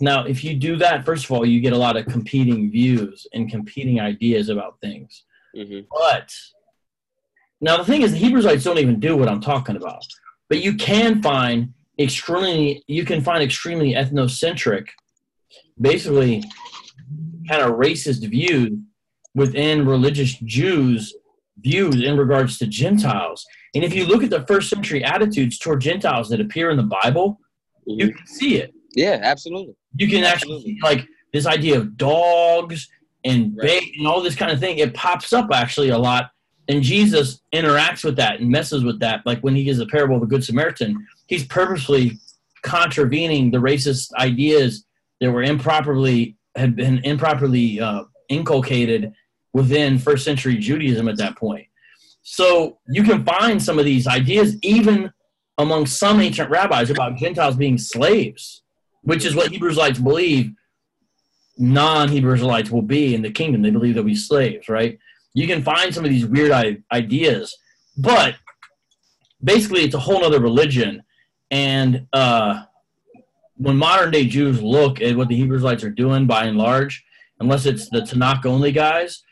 Now, 0.00 0.24
if 0.24 0.44
you 0.44 0.54
do 0.54 0.76
that, 0.76 1.04
first 1.04 1.24
of 1.24 1.32
all, 1.32 1.44
you 1.46 1.60
get 1.60 1.72
a 1.72 1.78
lot 1.78 1.96
of 1.96 2.06
competing 2.06 2.70
views 2.70 3.26
and 3.32 3.50
competing 3.50 4.00
ideas 4.00 4.48
about 4.48 4.80
things. 4.80 5.24
Mm-hmm. 5.56 5.80
But 5.90 6.32
now 7.60 7.76
the 7.76 7.84
thing 7.84 8.02
is, 8.02 8.12
the 8.12 8.20
Hebrewites 8.20 8.64
don't 8.64 8.78
even 8.78 9.00
do 9.00 9.16
what 9.16 9.28
I'm 9.28 9.40
talking 9.40 9.76
about. 9.76 10.04
But 10.48 10.62
you 10.62 10.74
can 10.74 11.20
find 11.20 11.74
extremely, 11.98 12.82
you 12.86 13.04
can 13.04 13.20
find 13.20 13.42
extremely 13.42 13.94
ethnocentric, 13.94 14.88
basically, 15.80 16.42
kind 17.48 17.62
of 17.62 17.72
racist 17.72 18.28
views 18.28 18.72
within 19.34 19.86
religious 19.86 20.34
Jews' 20.44 21.14
views 21.60 22.02
in 22.02 22.16
regards 22.16 22.58
to 22.58 22.66
Gentiles. 22.66 23.44
And 23.74 23.84
if 23.84 23.94
you 23.94 24.06
look 24.06 24.22
at 24.22 24.30
the 24.30 24.46
first 24.46 24.70
century 24.70 25.04
attitudes 25.04 25.58
toward 25.58 25.80
Gentiles 25.80 26.28
that 26.30 26.40
appear 26.40 26.70
in 26.70 26.76
the 26.76 26.82
Bible, 27.02 27.40
you 27.86 28.06
mm-hmm. 28.06 28.16
can 28.16 28.26
see 28.26 28.56
it. 28.56 28.72
Yeah, 28.94 29.20
absolutely. 29.22 29.74
You 29.96 30.08
can 30.08 30.24
actually 30.24 30.56
Absolutely. 30.56 30.74
see 30.74 30.80
like 30.82 31.06
this 31.32 31.46
idea 31.46 31.78
of 31.78 31.96
dogs 31.96 32.88
and 33.24 33.56
Right. 33.56 33.80
bait 33.80 33.92
and 33.98 34.06
all 34.06 34.20
this 34.22 34.34
kind 34.34 34.50
of 34.50 34.60
thing. 34.60 34.78
It 34.78 34.94
pops 34.94 35.32
up 35.32 35.48
actually 35.52 35.90
a 35.90 35.98
lot, 35.98 36.30
and 36.68 36.82
Jesus 36.82 37.40
interacts 37.54 38.04
with 38.04 38.16
that 38.16 38.40
and 38.40 38.48
messes 38.48 38.84
with 38.84 39.00
that. 39.00 39.22
Like 39.26 39.40
when 39.40 39.54
he 39.54 39.64
gives 39.64 39.78
the 39.78 39.86
parable 39.86 40.16
of 40.16 40.22
the 40.22 40.26
Good 40.26 40.44
Samaritan, 40.44 40.96
he's 41.28 41.46
purposely 41.46 42.18
contravening 42.62 43.50
the 43.50 43.58
racist 43.58 44.12
ideas 44.14 44.84
that 45.20 45.30
were 45.30 45.42
improperly 45.42 46.36
had 46.56 46.74
been 46.74 46.98
improperly 47.04 47.80
uh, 47.80 48.02
inculcated 48.28 49.12
within 49.52 49.98
first 49.98 50.24
century 50.24 50.56
Judaism 50.56 51.08
at 51.08 51.16
that 51.18 51.36
point. 51.36 51.66
So 52.22 52.78
you 52.88 53.04
can 53.04 53.24
find 53.24 53.62
some 53.62 53.78
of 53.78 53.84
these 53.84 54.06
ideas 54.06 54.56
even 54.62 55.12
among 55.56 55.86
some 55.86 56.20
ancient 56.20 56.50
rabbis 56.50 56.90
about 56.90 57.16
Gentiles 57.16 57.56
being 57.56 57.78
slaves 57.78 58.62
which 59.08 59.24
is 59.24 59.34
what 59.34 59.50
Hebrew 59.50 59.70
Israelites 59.70 59.98
believe 59.98 60.52
non-Hebrew 61.56 62.34
Israelites 62.34 62.70
will 62.70 62.82
be 62.82 63.14
in 63.14 63.22
the 63.22 63.30
kingdom. 63.30 63.62
They 63.62 63.70
believe 63.70 63.94
they'll 63.94 64.04
be 64.04 64.14
slaves, 64.14 64.68
right? 64.68 64.98
You 65.32 65.46
can 65.46 65.62
find 65.62 65.94
some 65.94 66.04
of 66.04 66.10
these 66.10 66.26
weird 66.26 66.52
ideas, 66.92 67.56
but 67.96 68.34
basically 69.42 69.80
it's 69.80 69.94
a 69.94 69.98
whole 69.98 70.24
other 70.24 70.40
religion. 70.40 71.02
And 71.50 72.06
uh, 72.12 72.64
when 73.56 73.76
modern 73.76 74.10
day 74.10 74.26
Jews 74.26 74.62
look 74.62 75.00
at 75.00 75.16
what 75.16 75.28
the 75.28 75.36
Hebrew 75.36 75.56
Israelites 75.56 75.84
are 75.84 75.90
doing, 75.90 76.26
by 76.26 76.44
and 76.44 76.58
large, 76.58 77.04
unless 77.40 77.66
it's 77.66 77.88
the 77.88 78.00
Tanakh 78.00 78.46
only 78.46 78.72
guys, 78.72 79.22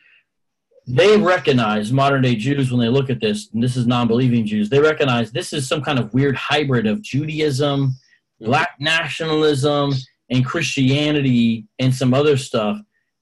they 0.87 1.17
recognize 1.17 1.93
modern 1.93 2.23
day 2.23 2.37
Jews 2.37 2.71
when 2.71 2.81
they 2.81 2.89
look 2.89 3.11
at 3.11 3.21
this, 3.21 3.49
and 3.53 3.63
this 3.63 3.77
is 3.77 3.87
non 3.87 4.07
believing 4.07 4.47
Jews, 4.47 4.69
they 4.69 4.79
recognize 4.79 5.33
this 5.33 5.53
is 5.53 5.69
some 5.69 5.83
kind 5.83 5.99
of 5.99 6.15
weird 6.15 6.37
hybrid 6.37 6.87
of 6.87 7.03
Judaism, 7.03 7.97
black 8.41 8.71
nationalism, 8.79 9.93
and 10.31 10.45
Christianity 10.45 11.67
and 11.79 11.95
some 11.95 12.15
other 12.15 12.37
stuff. 12.37 12.79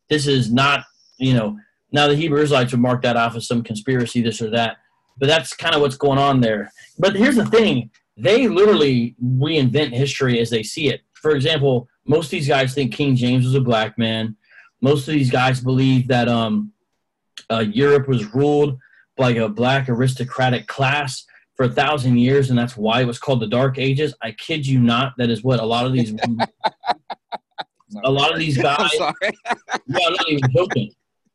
This 0.09 0.26
is 0.26 0.52
not, 0.52 0.85
you 1.18 1.35
know, 1.35 1.59
now 1.92 2.09
the 2.09 2.16
Hebrew 2.16 2.40
Israelites 2.40 2.72
would 2.72 2.80
mark 2.80 3.02
that 3.02 3.16
off 3.16 3.37
as 3.37 3.46
some 3.46 3.62
conspiracy, 3.62 4.20
this 4.20 4.42
or 4.42 4.50
that, 4.50 4.78
but 5.18 5.26
that's 5.26 5.54
kind 5.54 5.74
of 5.74 5.80
what's 5.80 5.96
going 5.96 6.18
on 6.18 6.40
there. 6.40 6.72
But 6.98 7.16
here's 7.16 7.37
the 7.37 7.46
thing 7.46 7.90
they 8.16 8.48
literally 8.48 9.16
reinvent 9.22 9.92
history 9.92 10.40
as 10.40 10.50
they 10.50 10.62
see 10.62 10.88
it. 10.88 11.03
For 11.14 11.35
example, 11.35 11.88
most 12.07 12.27
of 12.27 12.31
these 12.33 12.48
guys 12.48 12.74
think 12.74 12.92
King 12.92 13.16
James 13.16 13.44
was 13.44 13.55
a 13.55 13.61
black 13.61 13.98
man. 13.98 14.37
Most 14.81 15.09
of 15.09 15.14
these 15.14 15.31
guys 15.31 15.61
believe 15.61 16.09
that 16.09 16.29
um, 16.29 16.72
uh, 17.50 17.64
Europe 17.66 18.09
was 18.09 18.35
ruled 18.35 18.79
by 19.16 19.31
a 19.31 19.48
black 19.48 19.88
aristocratic 19.88 20.66
class 20.66 21.24
for 21.55 21.66
a 21.66 21.70
thousand 21.70 22.18
years, 22.18 22.50
and 22.50 22.59
that's 22.59 22.77
why 22.77 23.00
it 23.00 23.07
was 23.07 23.18
called 23.18 23.40
the 23.40 23.46
Dark 23.46 23.79
Ages. 23.79 24.14
I 24.22 24.33
kid 24.33 24.66
you 24.66 24.81
not. 24.81 25.14
That 25.18 25.31
is 25.31 25.42
what 25.42 25.61
a 25.61 25.64
lot 25.64 25.87
of 25.87 25.92
these, 25.92 26.14
a 28.05 28.11
lot 28.11 28.33
of 28.33 28.38
these 28.38 28.59
guys. 28.62 28.90
yeah, 28.98 29.12
I'm 29.72 30.12
not 30.12 30.29
even 30.29 30.50
joking. 30.55 30.90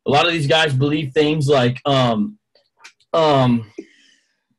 A 0.06 0.12
lot 0.12 0.26
of 0.26 0.32
these 0.32 0.48
guys 0.48 0.74
believe 0.74 1.14
things 1.14 1.48
like, 1.48 1.82
um, 1.86 2.38
um, 3.14 3.72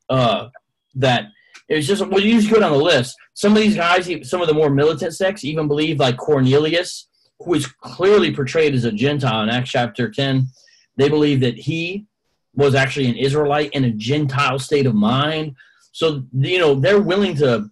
uh, 0.08 0.48
that 0.96 1.26
it's 1.70 1.86
just 1.86 2.04
well, 2.04 2.20
you 2.20 2.40
just 2.40 2.52
go 2.52 2.58
down 2.58 2.72
the 2.72 2.78
list. 2.78 3.16
Some 3.34 3.52
of 3.52 3.62
these 3.62 3.76
guys, 3.76 4.10
some 4.28 4.42
of 4.42 4.48
the 4.48 4.54
more 4.54 4.70
militant 4.70 5.14
sects, 5.14 5.44
even 5.44 5.68
believe 5.68 6.00
like 6.00 6.16
Cornelius, 6.16 7.06
who 7.38 7.54
is 7.54 7.66
clearly 7.66 8.34
portrayed 8.34 8.74
as 8.74 8.84
a 8.84 8.90
Gentile 8.90 9.42
in 9.44 9.48
Acts 9.48 9.70
chapter 9.70 10.10
ten. 10.10 10.48
They 10.96 11.08
believe 11.08 11.40
that 11.40 11.56
he 11.56 12.06
was 12.54 12.74
actually 12.74 13.06
an 13.06 13.16
Israelite 13.16 13.70
in 13.70 13.84
a 13.84 13.92
Gentile 13.92 14.58
state 14.58 14.84
of 14.86 14.96
mind. 14.96 15.54
So 15.92 16.24
you 16.32 16.58
know 16.58 16.74
they're 16.74 17.00
willing 17.00 17.36
to 17.36 17.70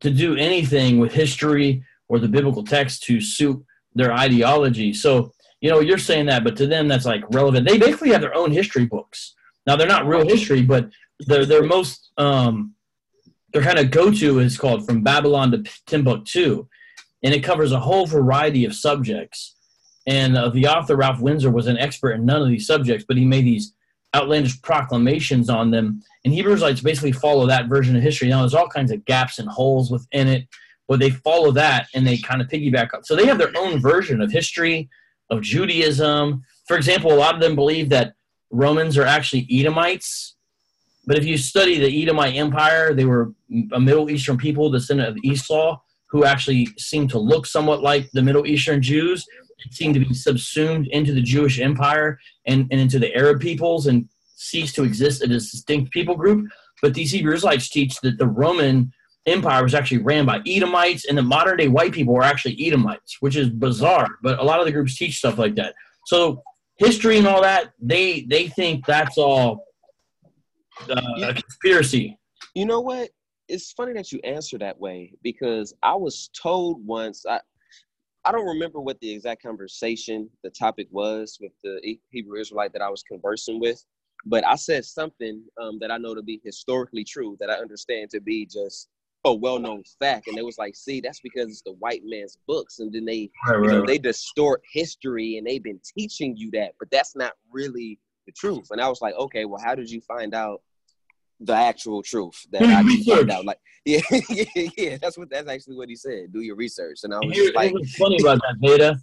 to 0.00 0.10
do 0.10 0.34
anything 0.34 0.98
with 0.98 1.12
history 1.12 1.84
or 2.08 2.18
the 2.18 2.28
biblical 2.28 2.64
text 2.64 3.04
to 3.04 3.20
suit 3.20 3.64
their 3.94 4.12
ideology. 4.12 4.92
So 4.92 5.32
you 5.60 5.70
know 5.70 5.78
you're 5.78 5.96
saying 5.96 6.26
that, 6.26 6.42
but 6.42 6.56
to 6.56 6.66
them 6.66 6.88
that's 6.88 7.06
like 7.06 7.22
relevant. 7.30 7.68
They 7.68 7.78
basically 7.78 8.10
have 8.10 8.20
their 8.20 8.34
own 8.34 8.50
history 8.50 8.86
books. 8.86 9.36
Now 9.64 9.76
they're 9.76 9.86
not 9.86 10.08
real 10.08 10.26
history, 10.26 10.62
but 10.62 10.90
they're 11.20 11.46
they're 11.46 11.62
most 11.62 12.10
um, 12.18 12.74
their 13.52 13.62
kind 13.62 13.78
of 13.78 13.90
go 13.90 14.10
to 14.10 14.38
is 14.38 14.58
called 14.58 14.86
From 14.86 15.02
Babylon 15.02 15.50
to 15.52 15.64
Timbuktu, 15.86 16.66
and 17.22 17.34
it 17.34 17.44
covers 17.44 17.72
a 17.72 17.80
whole 17.80 18.06
variety 18.06 18.64
of 18.64 18.74
subjects. 18.74 19.54
And 20.06 20.36
uh, 20.36 20.48
the 20.48 20.66
author 20.66 20.96
Ralph 20.96 21.20
Windsor 21.20 21.50
was 21.50 21.66
an 21.66 21.78
expert 21.78 22.12
in 22.12 22.24
none 22.24 22.42
of 22.42 22.48
these 22.48 22.66
subjects, 22.66 23.04
but 23.06 23.16
he 23.16 23.24
made 23.24 23.44
these 23.44 23.74
outlandish 24.14 24.60
proclamations 24.62 25.48
on 25.48 25.70
them. 25.70 26.02
And 26.24 26.34
Hebrew 26.34 26.54
Israelites 26.54 26.80
basically 26.80 27.12
follow 27.12 27.46
that 27.46 27.68
version 27.68 27.96
of 27.96 28.02
history. 28.02 28.28
Now, 28.28 28.40
there's 28.40 28.54
all 28.54 28.68
kinds 28.68 28.90
of 28.90 29.04
gaps 29.04 29.38
and 29.38 29.48
holes 29.48 29.90
within 29.90 30.28
it, 30.28 30.48
but 30.88 30.98
they 30.98 31.10
follow 31.10 31.52
that 31.52 31.88
and 31.94 32.06
they 32.06 32.18
kind 32.18 32.42
of 32.42 32.48
piggyback 32.48 32.92
up. 32.94 33.06
So 33.06 33.16
they 33.16 33.26
have 33.26 33.38
their 33.38 33.52
own 33.56 33.80
version 33.80 34.20
of 34.20 34.30
history, 34.30 34.90
of 35.30 35.40
Judaism. 35.40 36.44
For 36.66 36.76
example, 36.76 37.12
a 37.12 37.14
lot 37.14 37.34
of 37.34 37.40
them 37.40 37.54
believe 37.54 37.88
that 37.90 38.14
Romans 38.50 38.98
are 38.98 39.06
actually 39.06 39.46
Edomites. 39.50 40.36
But 41.06 41.18
if 41.18 41.24
you 41.24 41.36
study 41.36 41.78
the 41.78 42.02
Edomite 42.02 42.36
Empire, 42.36 42.94
they 42.94 43.04
were 43.04 43.32
a 43.72 43.80
Middle 43.80 44.10
Eastern 44.10 44.36
people, 44.36 44.70
descendant 44.70 45.08
of 45.08 45.16
Esau, 45.24 45.78
who 46.10 46.24
actually 46.24 46.68
seemed 46.78 47.10
to 47.10 47.18
look 47.18 47.46
somewhat 47.46 47.82
like 47.82 48.10
the 48.12 48.22
Middle 48.22 48.46
Eastern 48.46 48.80
Jews 48.82 49.26
seemed 49.70 49.94
to 49.94 50.00
be 50.00 50.12
subsumed 50.14 50.88
into 50.88 51.12
the 51.14 51.22
Jewish 51.22 51.60
empire 51.60 52.18
and, 52.46 52.66
and 52.70 52.80
into 52.80 52.98
the 52.98 53.14
Arab 53.14 53.40
peoples 53.40 53.86
and 53.86 54.08
ceased 54.34 54.74
to 54.74 54.84
exist 54.84 55.22
as 55.22 55.30
a 55.30 55.32
distinct 55.32 55.92
people 55.92 56.16
group. 56.16 56.48
But 56.80 56.94
these 56.94 57.12
Hebrew 57.12 57.34
Israelites 57.34 57.68
teach 57.68 58.00
that 58.00 58.18
the 58.18 58.26
Roman 58.26 58.92
Empire 59.26 59.62
was 59.62 59.74
actually 59.74 59.98
ran 59.98 60.26
by 60.26 60.40
Edomites 60.46 61.04
and 61.04 61.16
the 61.16 61.22
modern 61.22 61.56
day 61.56 61.68
white 61.68 61.92
people 61.92 62.14
were 62.14 62.24
actually 62.24 62.56
Edomites, 62.60 63.18
which 63.20 63.36
is 63.36 63.50
bizarre. 63.50 64.08
But 64.22 64.40
a 64.40 64.42
lot 64.42 64.58
of 64.58 64.66
the 64.66 64.72
groups 64.72 64.96
teach 64.96 65.18
stuff 65.18 65.38
like 65.38 65.54
that. 65.54 65.74
So 66.06 66.42
history 66.78 67.18
and 67.18 67.26
all 67.28 67.42
that, 67.42 67.72
they 67.80 68.22
they 68.22 68.48
think 68.48 68.84
that's 68.84 69.16
all 69.16 69.64
uh, 70.90 71.28
a 71.28 71.34
conspiracy. 71.34 72.18
You 72.54 72.66
know 72.66 72.80
what? 72.80 73.10
It's 73.48 73.72
funny 73.72 73.92
that 73.94 74.12
you 74.12 74.20
answer 74.24 74.58
that 74.58 74.78
way 74.78 75.12
because 75.22 75.74
I 75.82 75.94
was 75.94 76.30
told 76.40 76.84
once. 76.86 77.24
I, 77.28 77.40
I 78.24 78.30
don't 78.30 78.46
remember 78.46 78.80
what 78.80 79.00
the 79.00 79.12
exact 79.12 79.42
conversation, 79.42 80.30
the 80.44 80.50
topic 80.50 80.86
was 80.90 81.38
with 81.40 81.52
the 81.64 81.98
Hebrew 82.10 82.38
Israelite 82.38 82.72
that 82.72 82.82
I 82.82 82.88
was 82.88 83.02
conversing 83.02 83.58
with, 83.58 83.84
but 84.26 84.46
I 84.46 84.54
said 84.54 84.84
something 84.84 85.42
um, 85.60 85.78
that 85.80 85.90
I 85.90 85.98
know 85.98 86.14
to 86.14 86.22
be 86.22 86.40
historically 86.44 87.04
true 87.04 87.36
that 87.40 87.50
I 87.50 87.54
understand 87.54 88.10
to 88.10 88.20
be 88.20 88.46
just 88.46 88.88
a 89.24 89.34
well-known 89.34 89.82
fact, 90.00 90.28
and 90.28 90.38
it 90.38 90.44
was 90.44 90.58
like, 90.58 90.74
see, 90.74 91.00
that's 91.00 91.20
because 91.20 91.48
it's 91.48 91.62
the 91.62 91.74
white 91.74 92.02
man's 92.04 92.38
books, 92.46 92.78
and 92.80 92.92
then 92.92 93.04
they, 93.04 93.30
right, 93.48 93.62
you 93.62 93.68
know, 93.68 93.78
right. 93.78 93.86
they 93.86 93.98
distort 93.98 94.62
history, 94.72 95.38
and 95.38 95.46
they've 95.46 95.62
been 95.62 95.80
teaching 95.96 96.36
you 96.36 96.50
that, 96.52 96.72
but 96.78 96.90
that's 96.90 97.14
not 97.14 97.32
really 97.50 97.98
the 98.26 98.32
truth. 98.32 98.68
And 98.70 98.80
I 98.80 98.88
was 98.88 99.00
like, 99.00 99.14
okay, 99.14 99.44
well, 99.44 99.60
how 99.64 99.74
did 99.74 99.90
you 99.90 100.00
find 100.00 100.34
out 100.34 100.62
the 101.44 101.54
actual 101.54 102.02
truth 102.02 102.46
that 102.50 102.62
I 102.62 102.82
can 102.82 103.04
find 103.04 103.30
out. 103.30 103.44
Like, 103.44 103.58
yeah, 103.84 104.00
yeah, 104.30 104.44
yeah, 104.76 104.96
that's 105.00 105.18
what 105.18 105.30
that's 105.30 105.48
actually 105.48 105.76
what 105.76 105.88
he 105.88 105.96
said. 105.96 106.32
Do 106.32 106.40
your 106.40 106.56
research. 106.56 107.00
And 107.02 107.12
I 107.12 107.18
was 107.18 107.34
Here, 107.34 107.52
like, 107.54 107.72
what's 107.72 107.96
funny 107.96 108.18
about 108.20 108.38
that, 108.38 108.60
Beta? 108.60 108.98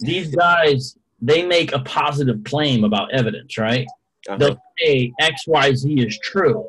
These 0.00 0.34
guys 0.34 0.96
they 1.22 1.46
make 1.46 1.72
a 1.72 1.78
positive 1.80 2.42
claim 2.44 2.82
about 2.82 3.12
evidence, 3.12 3.56
right? 3.56 3.86
Uh-huh. 4.28 4.36
They'll 4.36 4.62
say 4.80 5.12
X, 5.20 5.46
Y, 5.46 5.74
Z 5.74 5.94
is 5.94 6.18
true, 6.18 6.68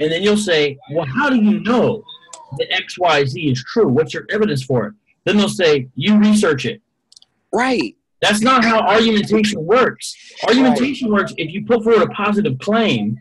and 0.00 0.10
then 0.10 0.22
you'll 0.22 0.36
say, 0.36 0.78
"Well, 0.90 1.06
how 1.06 1.30
do 1.30 1.36
you 1.36 1.60
know 1.60 2.02
that 2.58 2.72
X, 2.72 2.98
Y, 2.98 3.24
Z 3.24 3.40
is 3.40 3.64
true? 3.64 3.88
What's 3.88 4.12
your 4.12 4.26
evidence 4.30 4.62
for 4.62 4.86
it?" 4.86 4.94
Then 5.24 5.36
they'll 5.36 5.48
say, 5.48 5.88
"You 5.94 6.18
research 6.18 6.66
it." 6.66 6.82
Right. 7.52 7.96
That's 8.20 8.40
not 8.40 8.64
how 8.64 8.80
argumentation 8.80 9.64
works. 9.64 10.14
Argumentation 10.46 11.10
right. 11.10 11.20
works 11.20 11.34
if 11.38 11.52
you 11.52 11.64
put 11.64 11.82
forward 11.82 12.02
a 12.02 12.08
positive 12.08 12.56
claim 12.60 13.18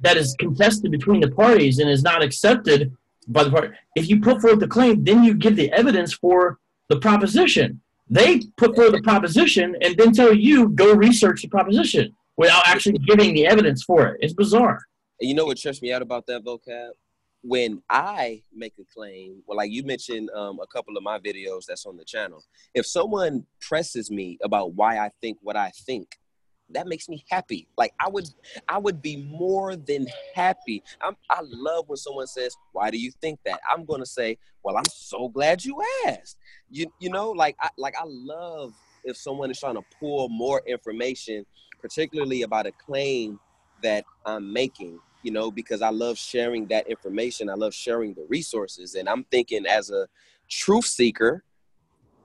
that 0.00 0.16
is 0.16 0.34
contested 0.38 0.90
between 0.90 1.20
the 1.20 1.30
parties 1.30 1.78
and 1.78 1.88
is 1.90 2.02
not 2.02 2.22
accepted 2.22 2.92
by 3.28 3.44
the 3.44 3.50
party. 3.50 3.68
If 3.94 4.08
you 4.08 4.20
put 4.20 4.40
forth 4.40 4.60
the 4.60 4.66
claim, 4.66 5.04
then 5.04 5.22
you 5.24 5.34
give 5.34 5.56
the 5.56 5.70
evidence 5.72 6.12
for 6.12 6.58
the 6.88 6.98
proposition. 6.98 7.80
They 8.08 8.42
put 8.56 8.74
forth 8.74 8.92
the 8.92 9.02
proposition 9.02 9.76
and 9.82 9.96
then 9.96 10.12
tell 10.12 10.34
you 10.34 10.70
go 10.70 10.94
research 10.94 11.42
the 11.42 11.48
proposition 11.48 12.14
without 12.36 12.66
actually 12.66 12.98
giving 12.98 13.34
the 13.34 13.46
evidence 13.46 13.84
for 13.84 14.08
it. 14.08 14.18
It's 14.20 14.32
bizarre. 14.32 14.80
You 15.20 15.34
know 15.34 15.44
what 15.44 15.58
trips 15.58 15.82
me 15.82 15.92
out 15.92 16.02
about 16.02 16.26
that 16.26 16.44
vocab? 16.44 16.90
When 17.42 17.82
I 17.88 18.42
make 18.54 18.74
a 18.78 18.84
claim, 18.92 19.42
well, 19.46 19.56
like 19.56 19.70
you 19.70 19.82
mentioned 19.84 20.28
um, 20.30 20.58
a 20.60 20.66
couple 20.66 20.96
of 20.96 21.02
my 21.02 21.18
videos 21.18 21.64
that's 21.66 21.86
on 21.86 21.96
the 21.96 22.04
channel. 22.04 22.44
If 22.74 22.86
someone 22.86 23.46
presses 23.60 24.10
me 24.10 24.38
about 24.42 24.74
why 24.74 24.98
I 24.98 25.10
think 25.20 25.38
what 25.40 25.56
I 25.56 25.70
think, 25.86 26.18
that 26.72 26.86
makes 26.86 27.08
me 27.08 27.24
happy. 27.28 27.66
Like 27.76 27.92
I 28.00 28.08
would, 28.08 28.28
I 28.68 28.78
would 28.78 29.02
be 29.02 29.16
more 29.16 29.76
than 29.76 30.06
happy. 30.34 30.82
I'm, 31.00 31.16
I 31.28 31.40
love 31.42 31.88
when 31.88 31.96
someone 31.96 32.26
says, 32.26 32.56
"Why 32.72 32.90
do 32.90 32.98
you 32.98 33.10
think 33.20 33.40
that?" 33.44 33.60
I'm 33.70 33.84
gonna 33.84 34.06
say, 34.06 34.38
"Well, 34.62 34.76
I'm 34.76 34.84
so 34.92 35.28
glad 35.28 35.64
you 35.64 35.82
asked." 36.06 36.38
You, 36.70 36.92
you 36.98 37.10
know, 37.10 37.30
like 37.30 37.56
I, 37.60 37.68
like 37.76 37.94
I 37.98 38.04
love 38.06 38.74
if 39.04 39.16
someone 39.16 39.50
is 39.50 39.58
trying 39.58 39.76
to 39.76 39.84
pull 39.98 40.28
more 40.28 40.62
information, 40.66 41.44
particularly 41.80 42.42
about 42.42 42.66
a 42.66 42.72
claim 42.72 43.38
that 43.82 44.04
I'm 44.24 44.52
making. 44.52 44.98
You 45.22 45.32
know, 45.32 45.50
because 45.50 45.82
I 45.82 45.90
love 45.90 46.16
sharing 46.16 46.66
that 46.68 46.88
information. 46.88 47.50
I 47.50 47.54
love 47.54 47.74
sharing 47.74 48.14
the 48.14 48.24
resources, 48.28 48.94
and 48.94 49.08
I'm 49.08 49.24
thinking 49.24 49.66
as 49.66 49.90
a 49.90 50.08
truth 50.48 50.86
seeker, 50.86 51.44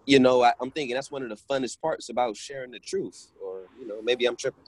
you 0.06 0.20
know, 0.20 0.44
I, 0.44 0.54
am 0.62 0.72
thinking 0.72 0.96
that's 0.96 1.12
one 1.12 1.24
of 1.24 1.30
the 1.30 1.36
funnest 1.36 1.82
parts 1.82 2.10
about 2.10 2.38
sharing 2.38 2.72
the 2.72 2.80
truth. 2.80 3.32
Or, 3.44 3.64
you 3.80 3.88
know, 3.88 4.02
maybe 4.02 4.26
I'm 4.26 4.36
tripping. 4.36 4.64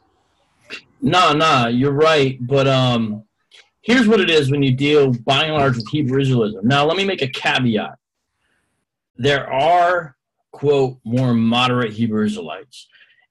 Nah, 1.02 1.34
nah, 1.34 1.68
you're 1.68 1.92
right. 1.92 2.38
But 2.46 2.68
um, 2.68 3.24
here's 3.82 4.08
what 4.08 4.20
it 4.20 4.30
is 4.30 4.50
when 4.50 4.64
you 4.64 4.76
deal 4.76 5.14
by 5.14 5.46
and 5.46 5.56
large 5.56 5.76
with 5.76 5.88
Hebrew 5.90 6.22
Israelism. 6.22 6.64
Now, 6.64 6.86
let 6.86 6.98
me 6.98 7.06
make 7.06 7.22
a 7.22 7.28
caveat. 7.28 7.98
There 9.16 9.52
are, 9.52 10.16
quote, 10.52 11.00
more 11.04 11.34
moderate 11.34 11.94
Hebrew 11.94 12.26
Israelites. 12.26 12.88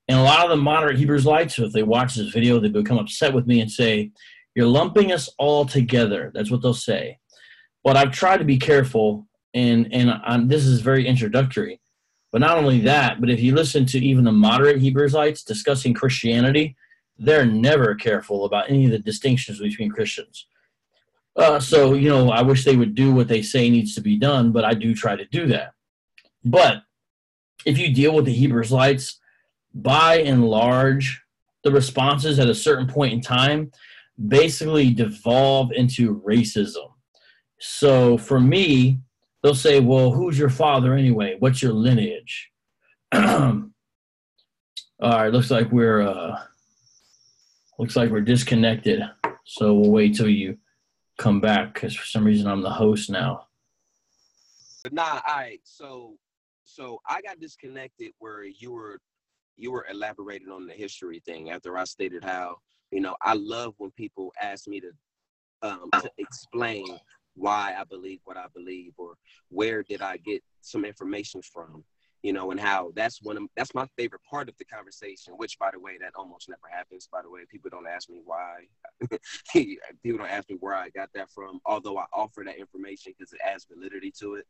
And 0.09 0.18
a 0.18 0.22
lot 0.22 0.44
of 0.44 0.50
the 0.50 0.57
moderate 0.57 0.98
Hebrew 0.98 1.16
Israelites, 1.16 1.59
if 1.59 1.72
they 1.72 1.82
watch 1.82 2.14
this 2.14 2.28
video, 2.28 2.61
they 2.61 2.68
become 2.68 2.98
upset 2.98 3.34
with 3.34 3.46
me 3.46 3.61
and 3.61 3.70
say, 3.70 4.12
You're 4.54 4.66
lumping 4.66 5.12
us 5.12 5.28
all 5.38 5.64
together. 5.64 6.30
That's 6.32 6.50
what 6.50 6.62
they'll 6.62 6.74
say. 6.74 7.18
But 7.82 7.96
I've 7.96 8.12
tried 8.12 8.38
to 8.38 8.44
be 8.44 8.59
careful 8.59 9.26
and 9.57 9.92
and 9.92 10.11
I'm, 10.22 10.48
this 10.48 10.66
is 10.66 10.80
very 10.80 11.07
introductory. 11.07 11.80
But 12.32 12.40
not 12.40 12.58
only 12.58 12.80
that, 12.80 13.20
but 13.20 13.30
if 13.30 13.40
you 13.40 13.54
listen 13.54 13.86
to 13.86 13.98
even 13.98 14.24
the 14.24 14.32
moderate 14.32 14.80
Hebrew 14.80 15.04
Israelites 15.04 15.42
discussing 15.42 15.94
Christianity, 15.94 16.76
they're 17.18 17.46
never 17.46 17.94
careful 17.94 18.44
about 18.44 18.68
any 18.68 18.84
of 18.84 18.90
the 18.90 18.98
distinctions 18.98 19.58
between 19.58 19.90
Christians. 19.90 20.46
Uh, 21.36 21.60
so 21.60 21.94
you 21.94 22.08
know, 22.08 22.30
I 22.30 22.42
wish 22.42 22.64
they 22.64 22.76
would 22.76 22.94
do 22.94 23.12
what 23.12 23.28
they 23.28 23.42
say 23.42 23.70
needs 23.70 23.94
to 23.94 24.00
be 24.00 24.16
done, 24.16 24.52
but 24.52 24.64
I 24.64 24.74
do 24.74 24.94
try 24.94 25.16
to 25.16 25.24
do 25.26 25.46
that. 25.48 25.72
But 26.44 26.82
if 27.64 27.78
you 27.78 27.92
deal 27.92 28.14
with 28.14 28.24
the 28.24 28.32
Hebrew 28.32 28.62
Israelites, 28.62 29.20
by 29.74 30.18
and 30.20 30.44
large, 30.44 31.22
the 31.64 31.70
responses 31.70 32.38
at 32.38 32.48
a 32.48 32.54
certain 32.54 32.86
point 32.86 33.12
in 33.12 33.20
time 33.20 33.72
basically 34.28 34.90
devolve 34.90 35.72
into 35.72 36.22
racism. 36.26 36.92
So 37.58 38.16
for 38.16 38.40
me, 38.40 39.00
they'll 39.43 39.55
say, 39.55 39.80
Well, 39.80 40.11
who's 40.11 40.39
your 40.39 40.51
father 40.51 40.95
anyway? 40.95 41.37
What's 41.39 41.62
your 41.62 41.72
lineage? 41.72 42.51
All 43.12 43.70
right, 45.03 45.32
looks 45.32 45.51
like 45.51 45.70
we're 45.70 46.03
uh 46.03 46.41
looks 47.78 47.97
like 47.97 48.11
we're 48.11 48.20
disconnected. 48.20 49.03
So 49.45 49.74
we'll 49.74 49.91
wait 49.91 50.16
till 50.16 50.28
you 50.28 50.57
come 51.18 51.41
back 51.41 51.74
because 51.74 51.95
for 51.95 52.07
some 52.07 52.24
reason 52.24 52.47
I'm 52.47 52.62
the 52.62 52.70
host 52.70 53.11
now. 53.11 53.47
But 54.82 54.93
nah, 54.93 55.20
all 55.26 55.37
right. 55.37 55.61
So 55.64 56.16
so 56.64 57.01
I 57.09 57.20
got 57.20 57.41
disconnected 57.41 58.12
where 58.18 58.45
you 58.45 58.72
were 58.72 59.01
you 59.57 59.70
were 59.70 59.87
elaborating 59.91 60.51
on 60.51 60.66
the 60.66 60.74
history 60.74 61.20
thing 61.24 61.51
after 61.51 61.76
I 61.76 61.84
stated 61.84 62.24
how 62.24 62.57
you 62.91 63.01
know 63.01 63.16
I 63.22 63.34
love 63.34 63.74
when 63.78 63.91
people 63.93 64.32
ask 64.41 64.66
me 64.66 64.80
to 64.80 64.91
um, 65.62 65.89
to 66.01 66.11
explain 66.18 66.87
why 67.37 67.74
I 67.78 67.84
believe 67.84 68.20
what 68.24 68.37
I 68.37 68.47
believe 68.55 68.93
or 68.97 69.14
where 69.49 69.82
did 69.82 70.03
I 70.03 70.16
get 70.16 70.43
some 70.61 70.84
information 70.84 71.43
from 71.43 71.84
you 72.22 72.32
know 72.32 72.51
and 72.51 72.59
how 72.59 72.93
that's 72.97 73.22
one 73.22 73.37
of 73.37 73.45
that's 73.57 73.74
my 73.74 73.87
favorite 73.97 74.22
part 74.28 74.49
of 74.49 74.57
the 74.59 74.64
conversation 74.64 75.34
which 75.37 75.59
by 75.59 75.70
the 75.70 75.78
way 75.78 75.99
that 76.01 76.12
almost 76.16 76.49
never 76.49 76.68
happens 76.70 77.09
by 77.12 77.22
the 77.22 77.30
way 77.30 77.41
people 77.51 77.70
don't 77.70 77.87
ask 77.87 78.09
me 78.09 78.20
why 78.24 78.64
people 79.53 80.18
don't 80.18 80.30
ask 80.30 80.49
me 80.49 80.57
where 80.59 80.74
I 80.74 80.89
got 80.91 81.11
that 81.14 81.30
from 81.30 81.61
although 81.66 81.99
I 81.99 82.05
offer 82.12 82.43
that 82.45 82.59
information 82.59 83.12
because 83.16 83.32
it 83.32 83.41
adds 83.45 83.66
validity 83.72 84.12
to 84.20 84.34
it 84.34 84.47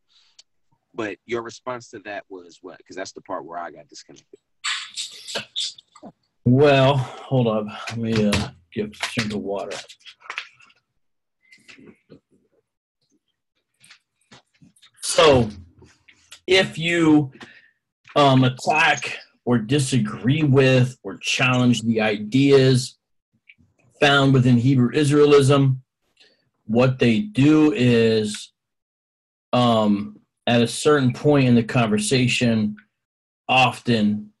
but 0.93 1.17
your 1.25 1.43
response 1.43 1.89
to 1.89 1.99
that 1.99 2.23
was 2.29 2.59
what 2.61 2.77
because 2.77 2.95
that's 2.95 3.11
the 3.11 3.21
part 3.21 3.45
where 3.45 3.59
I 3.59 3.71
got 3.71 3.87
disconnected 3.87 4.39
Well, 6.45 6.95
hold 6.95 7.47
up. 7.47 7.65
Let 7.89 7.97
me 7.97 8.25
uh, 8.25 8.49
get 8.73 8.85
a 8.85 8.87
drink 8.87 9.33
of 9.33 9.41
water. 9.41 9.77
So, 15.09 15.47
if 16.47 16.77
you 16.77 17.31
um, 18.17 18.43
attack 18.43 19.17
or 19.45 19.57
disagree 19.57 20.43
with 20.43 20.97
or 21.01 21.15
challenge 21.15 21.81
the 21.83 22.01
ideas 22.01 22.97
found 24.01 24.33
within 24.33 24.57
Hebrew 24.57 24.91
Israelism, 24.91 25.77
what 26.65 26.99
they 26.99 27.21
do 27.21 27.71
is 27.71 28.51
um, 29.53 30.19
at 30.45 30.61
a 30.61 30.67
certain 30.67 31.13
point 31.13 31.47
in 31.47 31.55
the 31.55 31.63
conversation, 31.63 32.75
often 33.47 34.33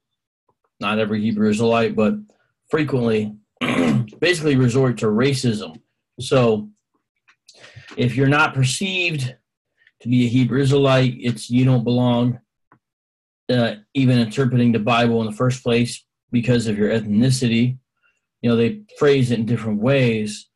not 0.81 0.99
every 0.99 1.21
Hebrew 1.21 1.49
Israelite, 1.49 1.95
but 1.95 2.15
frequently, 2.69 3.33
basically 4.19 4.57
resort 4.57 4.97
to 4.97 5.05
racism. 5.05 5.79
So, 6.19 6.67
if 7.95 8.17
you're 8.17 8.27
not 8.27 8.53
perceived 8.53 9.33
to 10.01 10.07
be 10.07 10.25
a 10.25 10.29
Hebrew 10.29 10.61
Israelite, 10.61 11.15
it's 11.19 11.49
you 11.49 11.65
don't 11.65 11.83
belong. 11.83 12.39
Uh, 13.49 13.75
even 13.93 14.19
interpreting 14.19 14.73
the 14.73 14.79
Bible 14.79 15.21
in 15.21 15.27
the 15.27 15.35
first 15.35 15.63
place 15.63 16.03
because 16.31 16.67
of 16.67 16.77
your 16.77 16.89
ethnicity, 16.89 17.77
you 18.41 18.49
know 18.49 18.55
they 18.55 18.81
phrase 18.99 19.31
it 19.31 19.39
in 19.39 19.45
different 19.45 19.81
ways. 19.81 20.49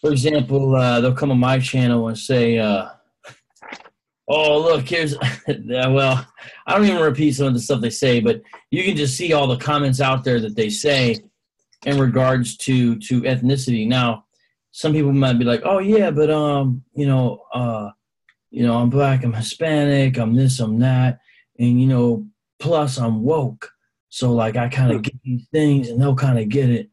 For 0.00 0.12
example, 0.12 0.76
uh, 0.76 1.00
they'll 1.00 1.14
come 1.14 1.32
on 1.32 1.38
my 1.38 1.58
channel 1.58 2.08
and 2.08 2.16
say, 2.16 2.58
uh, 2.58 2.88
"Oh, 4.28 4.60
look, 4.60 4.88
here's 4.88 5.16
well." 5.48 6.26
I 6.66 6.76
don't 6.76 6.86
even 6.86 7.02
repeat 7.02 7.32
some 7.32 7.48
of 7.48 7.54
the 7.54 7.60
stuff 7.60 7.80
they 7.80 7.90
say, 7.90 8.20
but 8.20 8.40
you 8.70 8.84
can 8.84 8.96
just 8.96 9.16
see 9.16 9.32
all 9.32 9.48
the 9.48 9.56
comments 9.56 10.00
out 10.00 10.22
there 10.22 10.40
that 10.40 10.54
they 10.54 10.70
say 10.70 11.16
in 11.84 11.98
regards 11.98 12.56
to 12.58 12.98
to 13.00 13.22
ethnicity. 13.22 13.86
Now, 13.86 14.26
some 14.70 14.92
people 14.92 15.12
might 15.12 15.38
be 15.38 15.44
like, 15.44 15.62
"Oh 15.64 15.80
yeah, 15.80 16.10
but 16.10 16.30
um, 16.30 16.84
you 16.94 17.06
know, 17.06 17.42
uh, 17.52 17.90
you 18.50 18.66
know, 18.66 18.76
I'm 18.76 18.90
black, 18.90 19.24
I'm 19.24 19.32
Hispanic, 19.32 20.18
I'm 20.18 20.34
this, 20.34 20.60
I'm 20.60 20.78
that, 20.80 21.20
and 21.58 21.80
you 21.80 21.86
know, 21.86 22.26
plus 22.58 22.98
I'm 22.98 23.22
woke, 23.22 23.70
so 24.08 24.32
like 24.32 24.56
I 24.56 24.68
kind 24.68 24.92
of 24.92 25.02
get 25.02 25.14
these 25.22 25.46
things, 25.52 25.88
and 25.88 26.00
they'll 26.00 26.14
kind 26.14 26.38
of 26.38 26.48
get 26.48 26.70
it." 26.70 26.90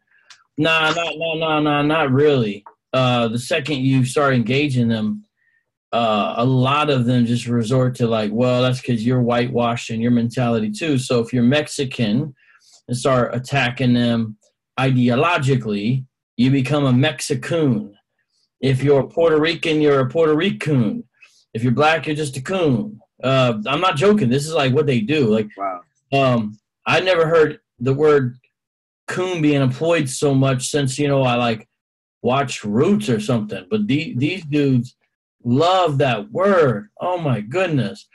Nah, 0.57 0.91
nah, 0.91 1.11
nah, 1.15 1.35
nah, 1.35 1.59
nah, 1.59 1.81
not 1.81 2.11
really. 2.11 2.63
Uh, 2.91 3.27
the 3.27 3.39
second 3.39 3.79
you 3.79 4.05
start 4.05 4.35
engaging 4.35 4.87
them, 4.87 5.23
uh, 5.91 6.35
a 6.37 6.45
lot 6.45 6.89
of 6.89 7.05
them 7.05 7.25
just 7.25 7.47
resort 7.47 7.95
to 7.95 8.07
like, 8.07 8.31
well, 8.31 8.61
that's 8.61 8.81
because 8.81 9.05
you're 9.05 9.21
whitewashed 9.21 9.89
and 9.89 10.01
your 10.01 10.11
mentality 10.11 10.71
too. 10.71 10.97
So 10.97 11.19
if 11.19 11.33
you're 11.33 11.43
Mexican 11.43 12.33
and 12.87 12.97
start 12.97 13.35
attacking 13.35 13.93
them 13.93 14.37
ideologically, 14.79 16.05
you 16.37 16.51
become 16.51 16.85
a 16.85 16.91
Mexicoon. 16.91 17.93
If 18.59 18.83
you're 18.83 19.07
Puerto 19.07 19.39
Rican, 19.39 19.81
you're 19.81 19.99
a 19.99 20.09
Puerto 20.09 20.35
Rican. 20.35 21.03
If 21.53 21.63
you're 21.63 21.71
black, 21.71 22.07
you're 22.07 22.15
just 22.15 22.37
a 22.37 22.41
coon. 22.41 22.99
Uh, 23.23 23.61
I'm 23.67 23.81
not 23.81 23.95
joking. 23.95 24.29
This 24.29 24.45
is 24.45 24.53
like 24.53 24.73
what 24.73 24.85
they 24.85 24.99
do. 24.99 25.27
Like, 25.27 25.47
wow 25.55 25.81
um, 26.13 26.59
I 26.85 26.99
never 26.99 27.27
heard 27.27 27.59
the 27.79 27.93
word 27.93 28.37
coon 29.07 29.41
being 29.41 29.61
employed 29.61 30.07
so 30.07 30.33
much 30.33 30.67
since 30.67 30.97
you 30.97 31.07
know 31.07 31.23
I 31.23 31.35
like 31.35 31.67
watch 32.21 32.63
Roots 32.63 33.09
or 33.09 33.19
something. 33.19 33.65
But 33.69 33.87
the, 33.87 34.13
these 34.17 34.45
dudes 34.45 34.95
love 35.43 35.97
that 35.97 36.31
word. 36.31 36.89
Oh 37.01 37.17
my 37.17 37.41
goodness! 37.41 38.07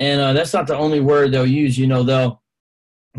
And 0.00 0.20
uh, 0.20 0.32
that's 0.32 0.52
not 0.52 0.66
the 0.66 0.76
only 0.76 1.00
word 1.00 1.32
they'll 1.32 1.46
use. 1.46 1.78
You 1.78 1.86
know, 1.86 2.02
they'll 2.02 2.42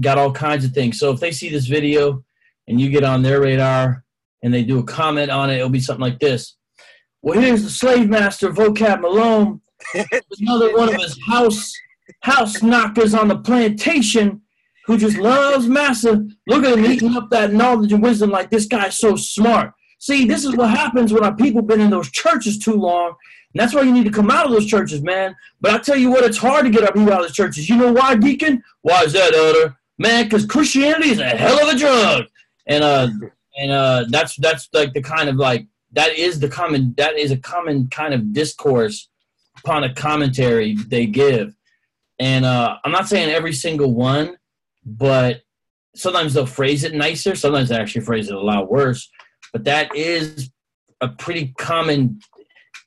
got 0.02 0.18
all 0.18 0.34
kinds 0.34 0.66
of 0.66 0.72
things. 0.72 1.00
So 1.00 1.12
if 1.12 1.20
they 1.20 1.32
see 1.32 1.50
this 1.50 1.68
video 1.68 2.24
and 2.68 2.80
you 2.82 2.90
get 2.90 3.06
on 3.06 3.22
their 3.22 3.40
radar 3.40 4.04
and 4.44 4.54
they 4.54 4.64
do 4.64 4.80
a 4.80 4.84
comment 4.84 5.32
on 5.32 5.50
it, 5.50 5.56
it'll 5.56 5.70
be 5.70 5.80
something 5.80 6.02
like 6.02 6.20
this. 6.20 6.58
Well, 7.22 7.40
here's 7.40 7.64
the 7.64 7.70
slave 7.70 8.10
master, 8.10 8.52
Vocab 8.52 9.02
Malone, 9.02 9.62
another 10.40 10.76
one 10.76 10.90
of 10.90 10.96
his 10.96 11.20
house 11.28 11.74
house 12.22 12.62
knockers 12.62 13.14
on 13.14 13.28
the 13.28 13.38
plantation 13.38 14.42
who 14.86 14.98
just 14.98 15.18
loves 15.18 15.68
massa. 15.68 16.28
Look 16.48 16.64
at 16.64 16.78
him 16.78 16.86
eating 16.86 17.16
up 17.16 17.30
that 17.32 17.54
knowledge 17.54 17.92
and 17.92 18.04
wisdom 18.04 18.30
like 18.30 18.50
this 18.50 18.66
guy's 18.66 18.98
so 18.98 19.16
smart. 19.16 19.74
See, 20.00 20.26
this 20.26 20.46
is 20.46 20.56
what 20.56 20.70
happens 20.70 21.12
when 21.12 21.24
our 21.24 21.36
people 21.36 21.62
been 21.62 21.82
in 21.82 21.90
those 21.90 22.12
churches 22.12 22.60
too 22.60 22.76
long. 22.76 23.08
And 23.08 23.62
that's 23.62 23.74
why 23.74 23.82
you 23.82 23.92
need 23.92 24.06
to 24.06 24.12
come 24.12 24.30
out 24.30 24.46
of 24.46 24.52
those 24.52 24.68
churches, 24.68 25.02
man. 25.02 25.36
But 25.62 25.74
I 25.74 25.78
tell 25.80 25.96
you 25.96 26.12
what, 26.12 26.24
it's 26.24 26.38
hard 26.38 26.66
to 26.66 26.72
get 26.72 26.84
our 26.84 26.94
people 26.94 27.14
out 27.14 27.22
of 27.22 27.28
the 27.28 27.34
churches. 27.34 27.70
You 27.70 27.78
know 27.78 27.92
why, 27.92 28.16
Deacon? 28.16 28.62
Why 28.82 29.04
is 29.04 29.14
that, 29.14 29.34
Elder? 29.34 29.76
Man, 29.98 30.26
because 30.26 30.46
Christianity 30.46 31.10
is 31.10 31.20
a 31.20 31.30
hell 31.30 31.68
of 31.68 31.74
a 31.74 31.78
drug. 31.78 32.26
And 32.68 32.84
uh 32.84 33.08
and 33.58 33.72
uh 33.72 34.06
that's 34.10 34.36
that's 34.38 34.68
like 34.74 34.94
the 34.94 35.02
kind 35.02 35.30
of 35.30 35.38
like 35.38 35.68
that 35.94 36.14
is 36.18 36.40
the 36.40 36.50
common 36.50 36.94
that 36.98 37.18
is 37.18 37.32
a 37.32 37.38
common 37.38 37.88
kind 37.88 38.14
of 38.14 38.34
discourse 38.34 39.08
upon 39.66 39.84
a 39.84 39.94
commentary 39.94 40.76
they 40.88 41.06
give. 41.06 41.56
And 42.20 42.46
uh 42.46 42.78
I'm 42.84 42.92
not 42.92 43.08
saying 43.08 43.30
every 43.30 43.54
single 43.54 43.94
one, 43.94 44.38
but 44.86 45.42
sometimes 45.96 46.34
they'll 46.34 46.46
phrase 46.46 46.84
it 46.84 46.94
nicer, 46.94 47.36
sometimes 47.36 47.70
they 47.70 47.78
actually 47.78 48.06
phrase 48.06 48.30
it 48.30 48.36
a 48.36 48.40
lot 48.40 48.70
worse. 48.70 49.10
But 49.52 49.64
that 49.66 49.96
is 49.96 50.52
a 51.02 51.08
pretty 51.08 51.54
common 51.58 52.20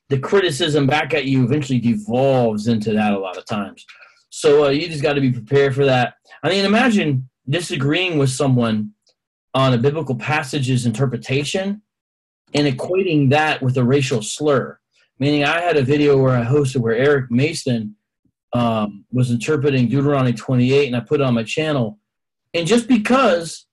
the 0.09 0.19
criticism 0.19 0.87
back 0.87 1.13
at 1.13 1.25
you 1.25 1.43
eventually 1.43 1.79
devolves 1.79 2.67
into 2.67 2.93
that 2.93 3.13
a 3.13 3.19
lot 3.19 3.37
of 3.37 3.45
times. 3.45 3.85
So 4.31 4.65
uh, 4.65 4.69
you 4.69 4.87
just 4.87 5.03
got 5.03 5.13
to 5.13 5.21
be 5.21 5.31
prepared 5.31 5.75
for 5.75 5.85
that. 5.85 6.15
I 6.41 6.49
mean, 6.49 6.65
imagine 6.65 7.29
disagreeing 7.47 8.17
with 8.17 8.29
someone 8.29 8.93
on 9.53 9.73
a 9.73 9.77
biblical 9.77 10.15
passage's 10.15 10.85
interpretation 10.85 11.81
and 12.55 12.67
equating 12.67 13.29
that 13.29 13.61
with 13.61 13.77
a 13.77 13.83
racial 13.83 14.21
slur. 14.23 14.79
Meaning, 15.19 15.43
I 15.43 15.59
had 15.59 15.77
a 15.77 15.83
video 15.83 16.17
where 16.17 16.37
I 16.37 16.45
hosted 16.45 16.77
where 16.77 16.95
Eric 16.95 17.29
Mason 17.29 17.95
um, 18.53 19.05
was 19.11 19.31
interpreting 19.31 19.87
Deuteronomy 19.87 20.33
28, 20.33 20.87
and 20.87 20.95
I 20.95 21.01
put 21.01 21.19
it 21.19 21.23
on 21.23 21.33
my 21.33 21.43
channel. 21.43 21.99
And 22.53 22.65
just 22.65 22.87
because 22.87 23.65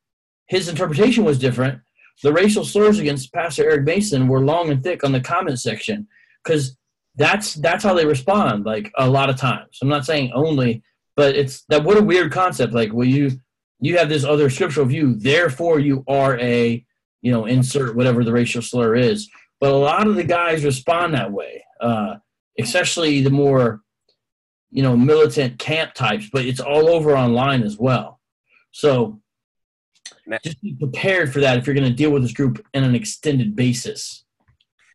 his 0.46 0.68
interpretation 0.68 1.24
was 1.24 1.38
different, 1.38 1.80
the 2.22 2.32
racial 2.32 2.64
slurs 2.64 2.98
against 2.98 3.32
Pastor 3.32 3.64
Eric 3.64 3.84
Mason 3.84 4.28
were 4.28 4.40
long 4.40 4.70
and 4.70 4.82
thick 4.82 5.04
on 5.04 5.12
the 5.12 5.20
comment 5.20 5.60
section 5.60 6.08
because 6.42 6.76
that's 7.14 7.54
that's 7.54 7.84
how 7.84 7.94
they 7.94 8.06
respond. 8.06 8.64
Like 8.64 8.92
a 8.96 9.08
lot 9.08 9.30
of 9.30 9.36
times, 9.36 9.78
I'm 9.82 9.88
not 9.88 10.06
saying 10.06 10.32
only, 10.34 10.82
but 11.14 11.34
it's 11.36 11.64
that 11.68 11.84
what 11.84 11.98
a 11.98 12.02
weird 12.02 12.32
concept. 12.32 12.72
Like, 12.72 12.92
well, 12.92 13.06
you 13.06 13.32
you 13.80 13.98
have 13.98 14.08
this 14.08 14.24
other 14.24 14.48
scriptural 14.48 14.86
view, 14.86 15.14
therefore 15.14 15.78
you 15.78 16.04
are 16.08 16.38
a 16.38 16.84
you 17.22 17.32
know 17.32 17.46
insert 17.46 17.96
whatever 17.96 18.24
the 18.24 18.32
racial 18.32 18.62
slur 18.62 18.94
is. 18.94 19.28
But 19.60 19.72
a 19.72 19.76
lot 19.76 20.06
of 20.06 20.16
the 20.16 20.24
guys 20.24 20.64
respond 20.64 21.14
that 21.14 21.32
way, 21.32 21.64
uh, 21.80 22.16
especially 22.58 23.22
the 23.22 23.30
more 23.30 23.82
you 24.70 24.82
know, 24.82 24.96
militant 24.96 25.58
camp 25.58 25.94
types, 25.94 26.28
but 26.30 26.44
it's 26.44 26.60
all 26.60 26.88
over 26.88 27.16
online 27.16 27.62
as 27.62 27.78
well. 27.78 28.20
So 28.72 29.22
Now- 30.26 30.38
just 30.44 30.60
be 30.60 30.74
prepared 30.74 31.32
for 31.32 31.40
that 31.40 31.56
if 31.56 31.66
you're 31.66 31.74
going 31.74 31.88
to 31.88 31.94
deal 31.94 32.10
with 32.10 32.22
this 32.22 32.32
group 32.32 32.64
on 32.74 32.84
an 32.84 32.94
extended 32.94 33.56
basis. 33.56 34.24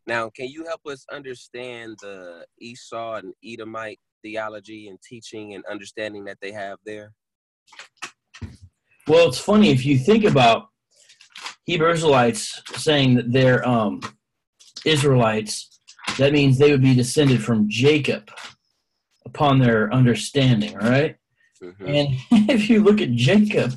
Now, 0.06 0.30
can 0.30 0.46
you 0.46 0.64
help 0.64 0.82
us 0.86 1.04
understand 1.10 1.96
the 2.00 2.46
Esau 2.60 3.14
and 3.14 3.34
Edomite 3.44 4.00
theology 4.22 4.88
and 4.88 5.00
teaching 5.02 5.54
and 5.54 5.64
understanding 5.66 6.24
that 6.24 6.38
they 6.40 6.52
have 6.52 6.78
there? 6.84 7.12
Well, 9.08 9.28
it's 9.28 9.38
funny 9.38 9.70
if 9.70 9.84
you 9.84 9.98
think 9.98 10.24
about 10.24 10.68
Hebrew 11.64 11.90
Israelites 11.90 12.62
saying 12.74 13.14
that 13.16 13.32
they're 13.32 13.66
um, 13.66 14.00
Israelites, 14.84 15.80
that 16.18 16.32
means 16.32 16.58
they 16.58 16.70
would 16.70 16.82
be 16.82 16.94
descended 16.94 17.42
from 17.42 17.68
Jacob 17.68 18.30
upon 19.24 19.58
their 19.58 19.92
understanding, 19.92 20.76
all 20.76 20.88
right? 20.88 21.16
Mhm. 21.62 21.74
And 22.30 22.50
if 22.50 22.68
you 22.68 22.82
look 22.82 23.00
at 23.00 23.12
Jacob, 23.12 23.74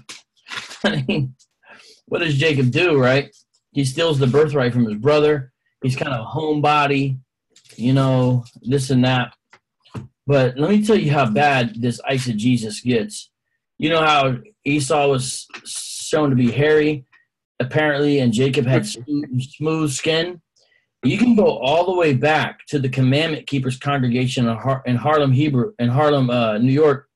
I 0.83 1.03
mean, 1.07 1.35
what 2.07 2.19
does 2.19 2.37
Jacob 2.37 2.71
do, 2.71 2.99
right? 2.99 3.29
He 3.71 3.85
steals 3.85 4.19
the 4.19 4.27
birthright 4.27 4.73
from 4.73 4.85
his 4.85 4.95
brother. 4.95 5.51
He's 5.81 5.95
kind 5.95 6.13
of 6.13 6.21
a 6.21 6.29
homebody, 6.29 7.19
you 7.75 7.93
know, 7.93 8.45
this 8.61 8.89
and 8.89 9.03
that. 9.05 9.33
But 10.27 10.57
let 10.57 10.71
me 10.71 10.83
tell 10.83 10.97
you 10.97 11.11
how 11.11 11.29
bad 11.29 11.81
this 11.81 12.01
eisegesis 12.01 12.83
gets. 12.83 13.29
You 13.77 13.89
know 13.89 14.01
how 14.01 14.37
Esau 14.63 15.07
was 15.09 15.45
shown 15.65 16.29
to 16.29 16.35
be 16.35 16.51
hairy, 16.51 17.05
apparently, 17.59 18.19
and 18.19 18.33
Jacob 18.33 18.65
had 18.65 18.87
smooth 19.39 19.91
skin? 19.91 20.41
You 21.05 21.19
can 21.19 21.35
go 21.35 21.57
all 21.59 21.85
the 21.85 21.95
way 21.95 22.13
back 22.13 22.65
to 22.67 22.79
the 22.79 22.89
Commandment 22.89 23.45
Keepers 23.45 23.77
congregation 23.77 24.47
in, 24.47 24.57
Har- 24.57 24.81
in 24.87 24.95
Harlem, 24.95 25.31
Hebrew, 25.31 25.73
in 25.77 25.87
Harlem, 25.87 26.31
uh, 26.31 26.57
New 26.57 26.71
York, 26.73 27.09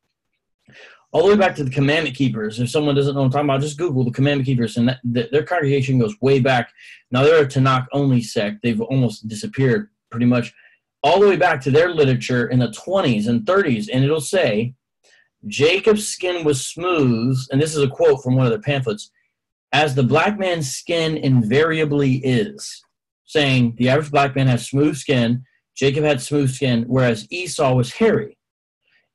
all 1.12 1.24
the 1.24 1.30
way 1.30 1.36
back 1.36 1.56
to 1.56 1.64
the 1.64 1.72
Commandment 1.72 2.16
Keepers. 2.16 2.60
If 2.60 2.70
someone 2.70 2.94
doesn't 2.94 3.16
know 3.16 3.22
what 3.22 3.26
I'm 3.26 3.32
talking 3.32 3.50
about, 3.50 3.62
just 3.62 3.80
Google 3.80 4.04
the 4.04 4.12
Commandment 4.12 4.46
Keepers, 4.46 4.78
and 4.78 4.90
that, 4.90 5.00
th- 5.12 5.32
their 5.32 5.42
congregation 5.42 5.98
goes 5.98 6.14
way 6.22 6.40
back. 6.40 6.72
Now 7.10 7.24
they're 7.24 7.42
a 7.42 7.48
Tanakh 7.48 7.88
only 7.92 8.22
sect; 8.22 8.62
they've 8.62 8.80
almost 8.80 9.28
disappeared 9.28 9.90
pretty 10.12 10.28
much, 10.28 10.54
all 11.02 11.20
the 11.20 11.28
way 11.28 11.36
back 11.36 11.60
to 11.62 11.72
their 11.72 11.90
literature 11.90 12.48
in 12.50 12.60
the 12.60 12.68
20s 12.68 13.28
and 13.28 13.42
30s, 13.42 13.90
and 13.92 14.04
it'll 14.04 14.22
say 14.22 14.76
Jacob's 15.48 16.08
skin 16.08 16.44
was 16.44 16.64
smooth, 16.64 17.40
and 17.52 17.60
this 17.60 17.76
is 17.76 17.82
a 17.82 17.88
quote 17.88 18.22
from 18.22 18.36
one 18.36 18.46
of 18.46 18.52
their 18.52 18.62
pamphlets, 18.62 19.10
as 19.72 19.96
the 19.96 20.04
black 20.04 20.38
man's 20.38 20.70
skin 20.72 21.18
invariably 21.18 22.18
is, 22.18 22.84
saying 23.30 23.76
the 23.78 23.90
average 23.90 24.10
black 24.10 24.36
man 24.36 24.48
has 24.48 24.68
smooth 24.68 24.98
skin. 24.98 25.44
Jacob 25.78 26.04
had 26.04 26.20
smooth 26.20 26.50
skin, 26.50 26.84
whereas 26.88 27.28
Esau 27.32 27.76
was 27.76 27.94
hairy. 27.94 28.40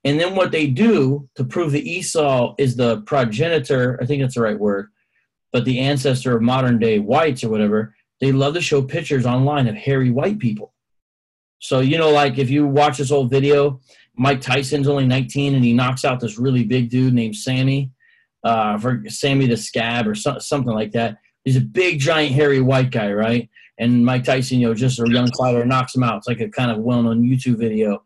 And 0.05 0.21
then 0.21 0.37
what 0.37 0.53
they 0.53 0.69
do 0.69 1.29
to 1.35 1.43
prove 1.43 1.73
that 1.73 1.83
Esau 1.83 2.55
is 2.57 2.77
the 2.77 3.01
progenitor, 3.03 3.99
I 4.01 4.07
think 4.07 4.23
that's 4.23 4.37
the 4.37 4.43
right 4.43 4.59
word, 4.59 4.93
but 5.53 5.65
the 5.65 5.81
ancestor 5.81 6.37
of 6.37 6.43
modern 6.43 6.79
day 6.79 7.01
whites 7.01 7.43
or 7.43 7.49
whatever, 7.49 7.97
they 8.21 8.31
love 8.31 8.55
to 8.55 8.61
show 8.61 8.83
pictures 8.83 9.27
online 9.27 9.67
of 9.67 9.75
hairy 9.75 10.13
white 10.13 10.39
people. 10.39 10.73
So, 11.59 11.81
you 11.81 11.99
know, 11.99 12.11
like 12.11 12.39
if 12.39 12.51
you 12.51 12.69
watch 12.69 12.99
this 12.99 13.11
old 13.11 13.33
video, 13.33 13.81
Mike 14.17 14.41
Tyson's 14.41 14.87
only 14.87 15.07
19 15.09 15.57
and 15.57 15.65
he 15.65 15.73
knocks 15.73 16.05
out 16.05 16.21
this 16.21 16.39
really 16.39 16.63
big 16.63 16.89
dude 16.89 17.15
named 17.15 17.35
Sammy, 17.35 17.91
uh, 18.45 18.79
for 18.79 19.03
Sammy 19.09 19.49
the 19.49 19.57
Scab 19.57 20.07
or 20.07 20.15
so, 20.15 20.39
something 20.39 20.73
like 20.73 20.93
that. 20.93 21.17
He's 21.43 21.57
a 21.57 21.61
big, 21.61 21.99
giant, 21.99 22.33
hairy 22.33 22.61
white 22.61 22.93
guy, 22.93 23.13
right? 23.13 23.51
And 23.79 24.05
Mike 24.05 24.25
Tyson, 24.25 24.61
you 24.61 24.69
know, 24.69 24.75
just 24.75 25.01
a 25.01 25.11
young 25.11 25.31
fighter 25.33 25.65
knocks 25.65 25.95
him 25.95 26.03
out. 26.03 26.19
It's 26.19 26.29
like 26.29 26.41
a 26.41 26.49
kind 26.49 26.71
of 26.71 26.79
well 26.79 27.03
known 27.03 27.23
YouTube 27.23 27.57
video 27.57 28.03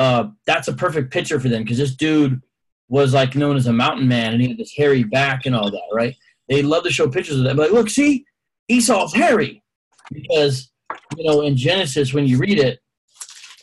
uh, 0.00 0.28
that's 0.46 0.68
a 0.68 0.72
perfect 0.72 1.12
picture 1.12 1.38
for 1.38 1.48
them 1.48 1.62
because 1.62 1.76
this 1.76 1.94
dude 1.94 2.40
was 2.88 3.12
like 3.12 3.34
known 3.34 3.56
as 3.56 3.66
a 3.66 3.72
mountain 3.72 4.08
man 4.08 4.32
and 4.32 4.40
he 4.40 4.48
had 4.48 4.56
this 4.56 4.72
hairy 4.74 5.04
back 5.04 5.46
and 5.46 5.54
all 5.54 5.70
that, 5.70 5.88
right? 5.92 6.16
They 6.48 6.62
love 6.62 6.84
to 6.84 6.90
show 6.90 7.08
pictures 7.08 7.36
of 7.36 7.44
that. 7.44 7.56
But 7.56 7.64
like, 7.64 7.72
look, 7.72 7.90
see, 7.90 8.24
Esau's 8.68 9.14
hairy 9.14 9.62
because 10.10 10.70
you 11.16 11.24
know 11.24 11.42
in 11.42 11.54
Genesis 11.56 12.14
when 12.14 12.26
you 12.26 12.38
read 12.38 12.58
it, 12.58 12.80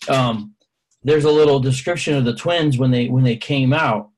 um, 0.08 0.54
there's 1.04 1.26
a 1.26 1.32
little 1.32 1.60
description 1.60 2.16
of 2.16 2.24
the 2.24 2.36
twins 2.36 2.78
when 2.78 2.92
they 2.92 3.08
when 3.08 3.24
they 3.24 3.36
came 3.36 3.74
out 3.74 4.12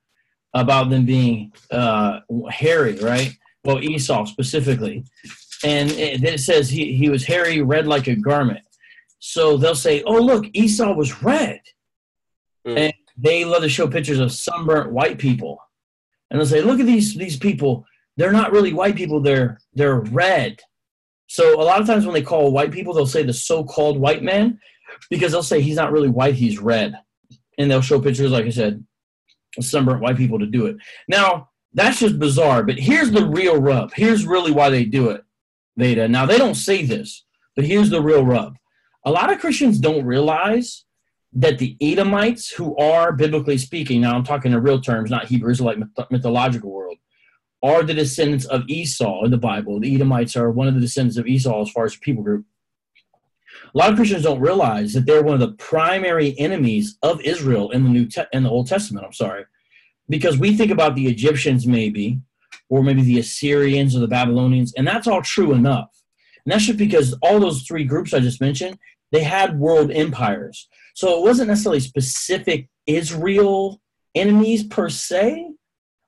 about 0.54 0.90
them 0.90 1.06
being 1.06 1.54
uh, 1.72 2.20
hairy, 2.50 2.96
right? 2.96 3.34
Well, 3.64 3.82
Esau 3.82 4.26
specifically, 4.26 5.06
and 5.64 5.91
it, 5.91 6.22
then 6.22 6.34
it 6.34 6.39
says 6.39 6.70
he 6.70 6.93
he 6.93 7.10
was 7.10 7.26
hairy, 7.26 7.62
red 7.62 7.88
like 7.88 8.07
a 8.07 8.16
garment. 8.16 8.62
So 9.20 9.57
they'll 9.57 9.76
say, 9.76 10.03
"Oh, 10.03 10.20
look, 10.20 10.45
Esau 10.53 10.93
was 10.93 11.22
red." 11.22 11.62
Hmm. 12.66 12.78
and 12.78 12.93
they 13.18 13.45
love 13.45 13.64
to 13.64 13.70
show 13.70 13.88
pictures 13.88 14.20
of 14.20 14.32
sunburnt 14.32 14.91
white 14.91 15.18
people. 15.18 15.60
And 16.30 16.39
they'll 16.39 16.47
say 16.47 16.62
look 16.62 16.80
at 16.80 16.86
these 16.86 17.16
these 17.16 17.38
people. 17.38 17.86
They're 18.18 18.32
not 18.32 18.51
really 18.51 18.74
white 18.74 18.95
people. 18.95 19.22
They're 19.22 19.60
they're 19.74 19.99
red. 19.99 20.60
So 21.28 21.62
a 21.62 21.64
lot 21.64 21.80
of 21.80 21.88
times 21.88 22.05
when 22.05 22.14
they 22.14 22.22
call 22.22 22.51
white 22.51 22.72
people 22.72 22.93
they'll 22.93 23.05
say 23.05 23.24
the 23.24 23.34
so-called 23.34 23.99
white 23.99 24.24
man 24.24 24.60
because 25.10 25.32
they'll 25.32 25.43
say 25.43 25.62
he's 25.62 25.76
not 25.76 25.91
really 25.91 26.10
white 26.10 26.36
he's 26.36 26.60
red. 26.60 26.95
And 27.57 27.70
they'll 27.70 27.82
show 27.82 27.99
pictures 27.99 28.32
like 28.32 28.45
i 28.45 28.49
said 28.49 28.84
of 29.57 29.66
sunburnt 29.66 30.01
white 30.01 30.18
people 30.18 30.39
to 30.39 30.45
do 30.45 30.66
it. 30.68 30.78
Now 31.07 31.49
that's 31.74 31.99
just 31.99 32.20
bizarre 32.20 32.64
but 32.64 32.80
here's 32.80 33.12
the 33.12 33.26
real 33.26 33.60
rub. 33.60 33.93
Here's 33.93 34.26
really 34.26 34.51
why 34.51 34.70
they 34.70 34.86
do 34.86 35.10
it 35.10 35.24
veda 35.80 36.07
now 36.07 36.25
they 36.25 36.38
don't 36.38 36.55
say 36.55 36.86
this 36.86 37.25
but 37.55 37.65
here's 37.65 37.89
the 37.89 38.01
real 38.01 38.25
rub 38.25 38.55
a 39.05 39.11
lot 39.11 39.32
of 39.32 39.39
christians 39.39 39.80
don't 39.80 40.05
realize 40.05 40.86
that 41.34 41.59
the 41.59 41.77
Edomites, 41.80 42.51
who 42.51 42.75
are 42.77 43.11
biblically 43.11 43.57
speaking, 43.57 44.01
now 44.01 44.15
I'm 44.15 44.23
talking 44.23 44.51
in 44.51 44.61
real 44.61 44.82
terms, 44.82 45.11
not 45.11 45.27
Hebrew 45.27 45.51
Israelite 45.51 45.80
myth- 45.80 46.11
mythological 46.11 46.71
world, 46.71 46.97
are 47.61 47.84
the 47.84 47.93
descendants 47.93 48.45
of 48.45 48.63
Esau 48.67 49.23
in 49.23 49.32
the 49.32 49.38
Bible. 49.38 49.80
The 49.80 49.93
Edomites 49.93 50.36
are 50.36 50.49
one 50.49 50.67
of 50.67 50.73
the 50.73 50.80
descendants 50.80 51.17
of 51.17 51.27
Esau 51.27 51.61
as 51.61 51.69
far 51.69 51.86
as 51.86 51.95
people 51.97 52.23
group. 52.23 52.45
A 53.73 53.77
lot 53.77 53.91
of 53.91 53.95
Christians 53.95 54.23
don't 54.23 54.39
realize 54.39 54.93
that 54.93 55.05
they're 55.05 55.21
one 55.21 55.36
of 55.36 55.39
the 55.39 55.55
primary 55.57 56.38
enemies 56.39 56.97
of 57.03 57.21
Israel 57.21 57.69
in 57.71 57.84
the 57.84 57.89
New 57.89 58.05
Te- 58.05 58.23
in 58.34 58.43
the 58.43 58.49
Old 58.49 58.67
Testament. 58.67 59.05
I'm 59.05 59.13
sorry, 59.13 59.45
because 60.07 60.38
we 60.38 60.55
think 60.55 60.71
about 60.71 60.95
the 60.95 61.07
Egyptians 61.07 61.67
maybe, 61.67 62.21
or 62.70 62.84
maybe 62.84 63.01
the 63.01 63.20
Assyrians 63.20 63.95
or 63.95 63.99
the 63.99 64.07
Babylonians, 64.07 64.74
and 64.74 64.88
that's 64.88 65.07
all 65.07 65.22
true 65.22 65.53
enough. 65.53 65.89
And 66.45 66.53
that's 66.53 66.65
just 66.65 66.78
because 66.78 67.15
all 67.22 67.39
those 67.39 67.63
three 67.63 67.84
groups 67.84 68.13
I 68.13 68.20
just 68.20 68.41
mentioned, 68.41 68.78
they 69.11 69.24
had 69.24 69.59
world 69.59 69.91
empires. 69.91 70.67
So 70.95 71.17
it 71.17 71.24
wasn't 71.24 71.49
necessarily 71.49 71.80
specific 71.80 72.67
Israel 72.86 73.82
enemies 74.15 74.63
per 74.63 74.89
se, 74.89 75.51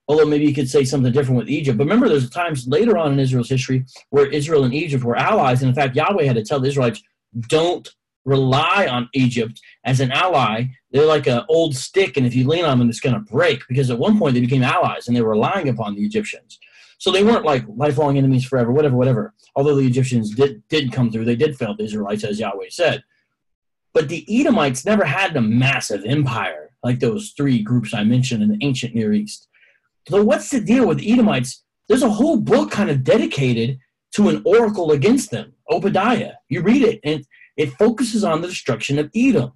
although 0.08 0.26
maybe 0.26 0.46
you 0.46 0.54
could 0.54 0.70
say 0.70 0.84
something 0.84 1.12
different 1.12 1.40
with 1.40 1.50
Egypt. 1.50 1.78
But 1.78 1.86
remember, 1.86 2.10
there's 2.10 2.30
times 2.30 2.68
later 2.68 2.98
on 2.98 3.14
in 3.14 3.20
Israel's 3.20 3.50
history 3.50 3.86
where 4.10 4.28
Israel 4.28 4.64
and 4.64 4.74
Egypt 4.74 5.04
were 5.04 5.16
allies. 5.16 5.62
And 5.62 5.70
in 5.70 5.76
fact, 5.76 5.96
Yahweh 5.96 6.26
had 6.26 6.36
to 6.36 6.44
tell 6.44 6.60
the 6.60 6.68
Israelites, 6.68 7.02
don't 7.48 7.88
rely 8.26 8.88
on 8.88 9.10
Egypt 9.14 9.60
as 9.86 10.00
an 10.00 10.12
ally. 10.12 10.66
They're 10.92 11.06
like 11.06 11.28
an 11.28 11.44
old 11.48 11.76
stick, 11.76 12.18
and 12.18 12.26
if 12.26 12.36
you 12.36 12.48
lean 12.48 12.66
on 12.66 12.80
them, 12.80 12.90
it's 12.90 13.00
going 13.00 13.16
to 13.16 13.32
break. 13.32 13.62
Because 13.68 13.90
at 13.90 13.98
one 13.98 14.18
point 14.20 14.34
they 14.34 14.42
became 14.42 14.64
allies 14.64 15.08
and 15.08 15.16
they 15.16 15.22
were 15.22 15.32
relying 15.32 15.70
upon 15.70 15.96
the 15.96 16.04
Egyptians. 16.04 16.60
So 16.98 17.12
they 17.12 17.24
weren't 17.24 17.46
like 17.46 17.64
lifelong 17.68 18.18
enemies 18.18 18.46
forever, 18.46 18.72
whatever, 18.72 18.96
whatever. 18.96 19.34
Although 19.56 19.76
the 19.76 19.88
Egyptians 19.88 20.36
did, 20.36 20.62
did 20.68 20.92
come 20.92 21.12
through, 21.12 21.26
they 21.26 21.36
did 21.36 21.58
fail 21.58 21.76
the 21.76 21.84
Israelites, 21.84 22.24
as 22.24 22.40
Yahweh 22.40 22.70
said. 22.70 23.04
But 23.94 24.08
the 24.08 24.26
Edomites 24.30 24.86
never 24.86 25.04
had 25.04 25.36
a 25.36 25.42
massive 25.42 26.06
empire 26.06 26.72
like 26.84 27.00
those 27.00 27.34
three 27.36 27.62
groups 27.62 27.94
I 27.94 28.04
mentioned 28.04 28.44
in 28.44 28.50
the 28.50 28.66
ancient 28.66 28.96
Near 28.96 29.14
East. 29.14 29.48
So 30.08 30.24
what's 30.24 30.50
the 30.50 30.62
deal 30.62 30.88
with 30.88 31.02
Edomites? 31.04 31.64
There's 31.88 32.04
a 32.04 32.10
whole 32.10 32.38
book 32.38 32.72
kind 32.72 32.90
of 32.90 33.04
dedicated 33.04 33.80
to 34.14 34.30
an 34.30 34.42
oracle 34.46 34.92
against 34.92 35.32
them, 35.32 35.54
Obadiah. 35.70 36.34
You 36.50 36.62
read 36.62 36.84
it, 36.84 37.00
and 37.04 37.26
it 37.58 37.74
focuses 37.74 38.24
on 38.24 38.42
the 38.42 38.48
destruction 38.48 39.00
of 39.00 39.10
Edom. 39.16 39.54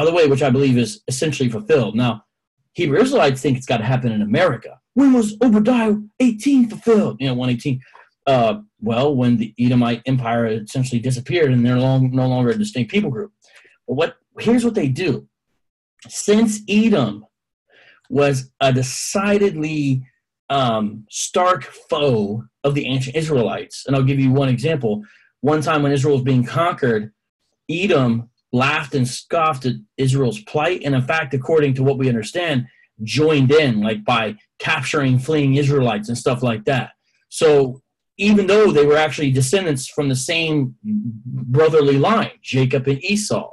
By 0.00 0.06
the 0.06 0.12
way, 0.14 0.26
which 0.26 0.42
I 0.42 0.48
believe 0.48 0.78
is 0.78 1.02
essentially 1.08 1.50
fulfilled. 1.50 1.94
Now, 1.94 2.24
Hebrew 2.72 2.98
Israelites 2.98 3.42
think 3.42 3.58
it's 3.58 3.66
got 3.66 3.76
to 3.76 3.84
happen 3.84 4.10
in 4.12 4.22
America. 4.22 4.80
When 4.94 5.12
was 5.12 5.36
Obadiah 5.42 5.96
18 6.20 6.70
fulfilled? 6.70 7.18
You 7.20 7.26
know, 7.26 7.34
118. 7.34 7.82
Uh, 8.26 8.60
well, 8.80 9.14
when 9.14 9.36
the 9.36 9.54
Edomite 9.58 10.00
Empire 10.06 10.46
essentially 10.46 11.02
disappeared 11.02 11.52
and 11.52 11.66
they're 11.66 11.78
long, 11.78 12.12
no 12.12 12.26
longer 12.26 12.48
a 12.48 12.56
distinct 12.56 12.90
people 12.90 13.10
group. 13.10 13.30
But 13.86 13.94
what 13.96 14.16
here's 14.38 14.64
what 14.64 14.74
they 14.74 14.88
do. 14.88 15.28
Since 16.08 16.60
Edom 16.66 17.26
was 18.08 18.50
a 18.58 18.72
decidedly 18.72 20.02
um, 20.48 21.04
stark 21.10 21.64
foe 21.90 22.42
of 22.64 22.74
the 22.74 22.86
ancient 22.86 23.16
Israelites, 23.16 23.84
and 23.86 23.94
I'll 23.94 24.02
give 24.02 24.18
you 24.18 24.32
one 24.32 24.48
example. 24.48 25.02
One 25.42 25.60
time 25.60 25.82
when 25.82 25.92
Israel 25.92 26.14
was 26.14 26.24
being 26.24 26.44
conquered, 26.44 27.12
Edom 27.68 28.29
laughed 28.52 28.94
and 28.94 29.06
scoffed 29.06 29.66
at 29.66 29.74
Israel's 29.96 30.40
plight, 30.40 30.82
and 30.84 30.94
in 30.94 31.02
fact, 31.02 31.34
according 31.34 31.74
to 31.74 31.82
what 31.82 31.98
we 31.98 32.08
understand, 32.08 32.66
joined 33.02 33.50
in, 33.50 33.80
like 33.80 34.04
by 34.04 34.36
capturing 34.58 35.18
fleeing 35.18 35.54
Israelites 35.54 36.08
and 36.08 36.18
stuff 36.18 36.42
like 36.42 36.64
that. 36.64 36.90
So 37.28 37.80
even 38.18 38.46
though 38.46 38.70
they 38.70 38.84
were 38.84 38.96
actually 38.96 39.30
descendants 39.30 39.88
from 39.88 40.08
the 40.08 40.16
same 40.16 40.74
brotherly 40.84 41.98
line, 41.98 42.32
Jacob 42.42 42.86
and 42.86 43.02
Esau. 43.02 43.50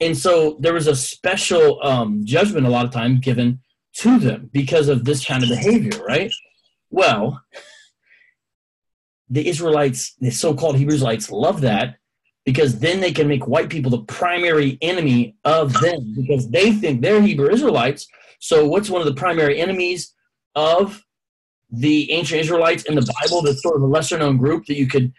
and 0.00 0.16
so 0.16 0.56
there 0.60 0.74
was 0.74 0.88
a 0.88 0.96
special 0.96 1.80
um, 1.84 2.22
judgment 2.24 2.66
a 2.66 2.70
lot 2.70 2.84
of 2.84 2.90
time 2.90 3.20
given 3.20 3.60
to 3.94 4.18
them 4.18 4.50
because 4.52 4.88
of 4.88 5.04
this 5.04 5.24
kind 5.24 5.42
of 5.42 5.50
behavior, 5.50 6.02
right? 6.04 6.32
Well, 6.90 7.40
the 9.30 9.46
Israelites, 9.46 10.14
the 10.18 10.30
so-called 10.30 10.76
Hebrew 10.76 10.94
Israelites, 10.94 11.30
love 11.30 11.60
that 11.60 11.96
because 12.44 12.78
then 12.78 13.00
they 13.00 13.12
can 13.12 13.28
make 13.28 13.46
white 13.46 13.68
people 13.68 13.90
the 13.90 14.02
primary 14.04 14.78
enemy 14.82 15.36
of 15.44 15.72
them 15.80 16.14
because 16.16 16.50
they 16.50 16.72
think 16.72 17.00
they're 17.00 17.22
Hebrew 17.22 17.50
Israelites. 17.50 18.08
So, 18.40 18.66
what's 18.66 18.90
one 18.90 19.00
of 19.00 19.06
the 19.06 19.14
primary 19.14 19.60
enemies 19.60 20.14
of 20.54 21.04
the 21.70 22.10
ancient 22.10 22.40
Israelites 22.40 22.84
in 22.84 22.94
the 22.94 23.14
Bible? 23.20 23.42
That's 23.42 23.62
sort 23.62 23.76
of 23.76 23.82
a 23.82 23.86
lesser-known 23.86 24.38
group 24.38 24.66
that 24.66 24.76
you 24.76 24.88
could 24.88 25.12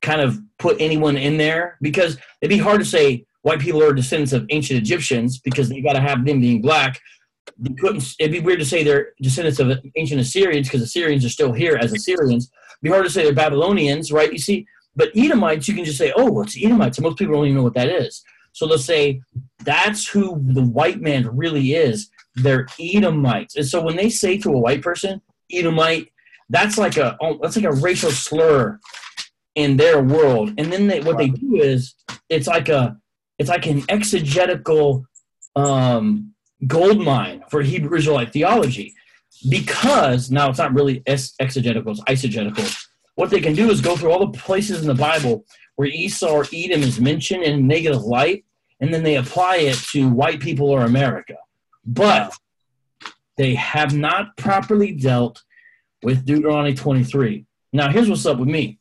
kind 0.00 0.20
of 0.20 0.38
put 0.58 0.76
anyone 0.80 1.16
in 1.16 1.36
there 1.36 1.78
because 1.80 2.18
it'd 2.40 2.50
be 2.50 2.58
hard 2.58 2.80
to 2.80 2.86
say 2.86 3.24
white 3.42 3.60
people 3.60 3.82
are 3.82 3.92
descendants 3.92 4.32
of 4.32 4.46
ancient 4.50 4.78
Egyptians 4.78 5.38
because 5.38 5.70
you 5.70 5.82
got 5.82 5.92
to 5.92 6.00
have 6.00 6.24
them 6.24 6.40
being 6.40 6.62
black. 6.62 6.98
Couldn't. 7.78 8.14
It'd 8.18 8.32
be 8.32 8.40
weird 8.40 8.60
to 8.60 8.64
say 8.64 8.82
they're 8.82 9.12
descendants 9.20 9.58
of 9.60 9.78
ancient 9.96 10.20
Assyrians 10.20 10.68
because 10.68 10.82
Assyrians 10.82 11.24
are 11.24 11.28
still 11.28 11.52
here 11.52 11.76
as 11.76 11.92
Assyrians. 11.92 12.50
It'd 12.50 12.82
be 12.82 12.88
hard 12.88 13.04
to 13.04 13.10
say 13.10 13.24
they're 13.24 13.34
Babylonians, 13.34 14.10
right? 14.10 14.32
You 14.32 14.38
see, 14.38 14.66
but 14.94 15.10
Edomites, 15.16 15.68
you 15.68 15.74
can 15.74 15.84
just 15.84 15.98
say, 15.98 16.12
oh, 16.16 16.30
well, 16.30 16.44
it's 16.44 16.56
Edomites. 16.56 16.98
And 16.98 17.04
most 17.04 17.18
people 17.18 17.34
don't 17.34 17.46
even 17.46 17.56
know 17.56 17.62
what 17.62 17.74
that 17.74 17.88
is. 17.88 18.22
So 18.52 18.66
they'll 18.66 18.78
say 18.78 19.22
that's 19.64 20.06
who 20.06 20.40
the 20.52 20.62
white 20.62 21.00
man 21.00 21.34
really 21.34 21.74
is. 21.74 22.10
They're 22.34 22.66
Edomites. 22.78 23.56
And 23.56 23.66
so 23.66 23.82
when 23.82 23.96
they 23.96 24.10
say 24.10 24.38
to 24.38 24.52
a 24.52 24.58
white 24.58 24.82
person, 24.82 25.20
Edomite, 25.50 26.12
that's 26.50 26.76
like 26.76 26.96
a 26.98 27.16
oh, 27.20 27.38
that's 27.40 27.56
like 27.56 27.64
a 27.64 27.72
racial 27.72 28.10
slur 28.10 28.78
in 29.54 29.76
their 29.76 30.02
world. 30.02 30.52
And 30.58 30.72
then 30.72 30.86
they, 30.86 31.00
what 31.00 31.18
they 31.18 31.28
do 31.28 31.56
is 31.56 31.94
it's 32.28 32.46
like 32.46 32.68
a 32.68 32.96
it's 33.38 33.48
like 33.48 33.66
an 33.66 33.82
exegetical 33.88 35.06
um, 35.56 36.34
gold 36.66 37.00
mine 37.02 37.42
for 37.50 37.62
Hebrew 37.62 37.96
Israelite 37.96 38.32
theology 38.32 38.94
because 39.48 40.30
now 40.30 40.48
it's 40.50 40.58
not 40.58 40.74
really 40.74 41.02
exegetical, 41.06 41.92
it's 41.92 42.00
eisegetical. 42.02 42.86
What 43.14 43.30
they 43.30 43.40
can 43.40 43.54
do 43.54 43.70
is 43.70 43.80
go 43.80 43.96
through 43.96 44.10
all 44.10 44.26
the 44.26 44.38
places 44.38 44.80
in 44.80 44.86
the 44.86 44.94
Bible 44.94 45.44
where 45.76 45.88
Esau 45.88 46.30
or 46.30 46.46
Edom 46.52 46.82
is 46.82 47.00
mentioned 47.00 47.42
in 47.42 47.66
negative 47.66 48.02
light, 48.02 48.44
and 48.80 48.92
then 48.92 49.02
they 49.02 49.16
apply 49.16 49.56
it 49.56 49.76
to 49.92 50.08
white 50.08 50.40
people 50.40 50.70
or 50.70 50.82
America. 50.82 51.36
But 51.84 52.34
they 53.36 53.54
have 53.54 53.94
not 53.94 54.36
properly 54.36 54.92
dealt 54.92 55.42
with 56.02 56.24
Deuteronomy 56.24 56.74
23. 56.74 57.46
Now, 57.72 57.90
here's 57.90 58.08
what's 58.08 58.26
up 58.26 58.38
with 58.38 58.48
me 58.48 58.78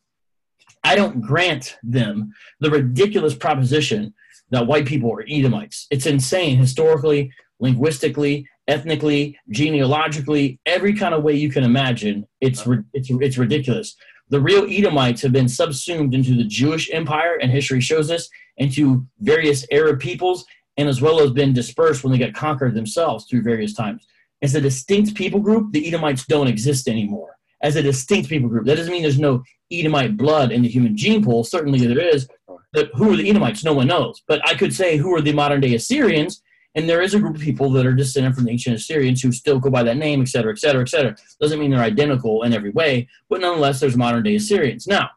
I 0.83 0.95
don't 0.95 1.21
grant 1.21 1.77
them 1.83 2.33
the 2.59 2.71
ridiculous 2.71 3.35
proposition 3.35 4.13
that 4.49 4.67
white 4.67 4.85
people 4.85 5.11
are 5.13 5.23
Edomites. 5.27 5.87
It's 5.91 6.05
insane 6.05 6.57
historically, 6.57 7.31
linguistically, 7.59 8.47
ethnically, 8.67 9.37
genealogically, 9.49 10.59
every 10.65 10.93
kind 10.93 11.13
of 11.13 11.23
way 11.23 11.33
you 11.33 11.49
can 11.49 11.63
imagine. 11.63 12.27
It's 12.41 12.67
it's 12.93 13.09
it's 13.09 13.37
ridiculous. 13.37 13.95
The 14.31 14.39
real 14.39 14.65
Edomites 14.69 15.21
have 15.23 15.33
been 15.33 15.49
subsumed 15.49 16.15
into 16.15 16.35
the 16.35 16.45
Jewish 16.45 16.89
empire, 16.93 17.37
and 17.41 17.51
history 17.51 17.81
shows 17.81 18.07
this, 18.07 18.29
into 18.55 19.05
various 19.19 19.65
Arab 19.71 19.99
peoples, 19.99 20.45
and 20.77 20.87
as 20.87 21.01
well 21.01 21.19
as 21.19 21.31
been 21.31 21.51
dispersed 21.51 22.01
when 22.01 22.13
they 22.13 22.17
got 22.17 22.33
conquered 22.33 22.73
themselves 22.73 23.25
through 23.25 23.41
various 23.41 23.73
times. 23.73 24.07
As 24.41 24.55
a 24.55 24.61
distinct 24.61 25.15
people 25.15 25.41
group, 25.41 25.73
the 25.73 25.85
Edomites 25.85 26.25
don't 26.25 26.47
exist 26.47 26.87
anymore. 26.87 27.35
As 27.61 27.75
a 27.75 27.83
distinct 27.83 28.29
people 28.29 28.47
group, 28.47 28.65
that 28.67 28.77
doesn't 28.77 28.91
mean 28.91 29.01
there's 29.01 29.19
no 29.19 29.43
Edomite 29.69 30.15
blood 30.15 30.53
in 30.53 30.61
the 30.61 30.69
human 30.69 30.95
gene 30.95 31.23
pool. 31.23 31.43
Certainly 31.43 31.85
there 31.85 31.99
is, 31.99 32.29
but 32.71 32.89
who 32.95 33.11
are 33.11 33.17
the 33.17 33.29
Edomites? 33.29 33.65
No 33.65 33.73
one 33.73 33.87
knows. 33.87 34.21
But 34.29 34.41
I 34.47 34.55
could 34.55 34.73
say 34.73 34.95
who 34.95 35.13
are 35.13 35.21
the 35.21 35.33
modern 35.33 35.59
day 35.59 35.75
Assyrians, 35.75 36.41
and 36.75 36.87
there 36.87 37.01
is 37.01 37.13
a 37.13 37.19
group 37.19 37.35
of 37.35 37.41
people 37.41 37.69
that 37.71 37.85
are 37.85 37.93
descended 37.93 38.33
from 38.33 38.45
the 38.45 38.51
ancient 38.51 38.77
Assyrians 38.77 39.21
who 39.21 39.31
still 39.31 39.59
go 39.59 39.69
by 39.69 39.83
that 39.83 39.97
name, 39.97 40.21
et 40.21 40.29
cetera, 40.29 40.53
et 40.53 40.59
cetera, 40.59 40.81
et 40.81 40.89
cetera. 40.89 41.15
Doesn't 41.39 41.59
mean 41.59 41.71
they're 41.71 41.81
identical 41.81 42.43
in 42.43 42.53
every 42.53 42.71
way, 42.71 43.09
but 43.29 43.41
nonetheless, 43.41 43.79
there's 43.79 43.97
modern 43.97 44.23
day 44.23 44.35
Assyrians. 44.35 44.87
Now, 44.87 45.09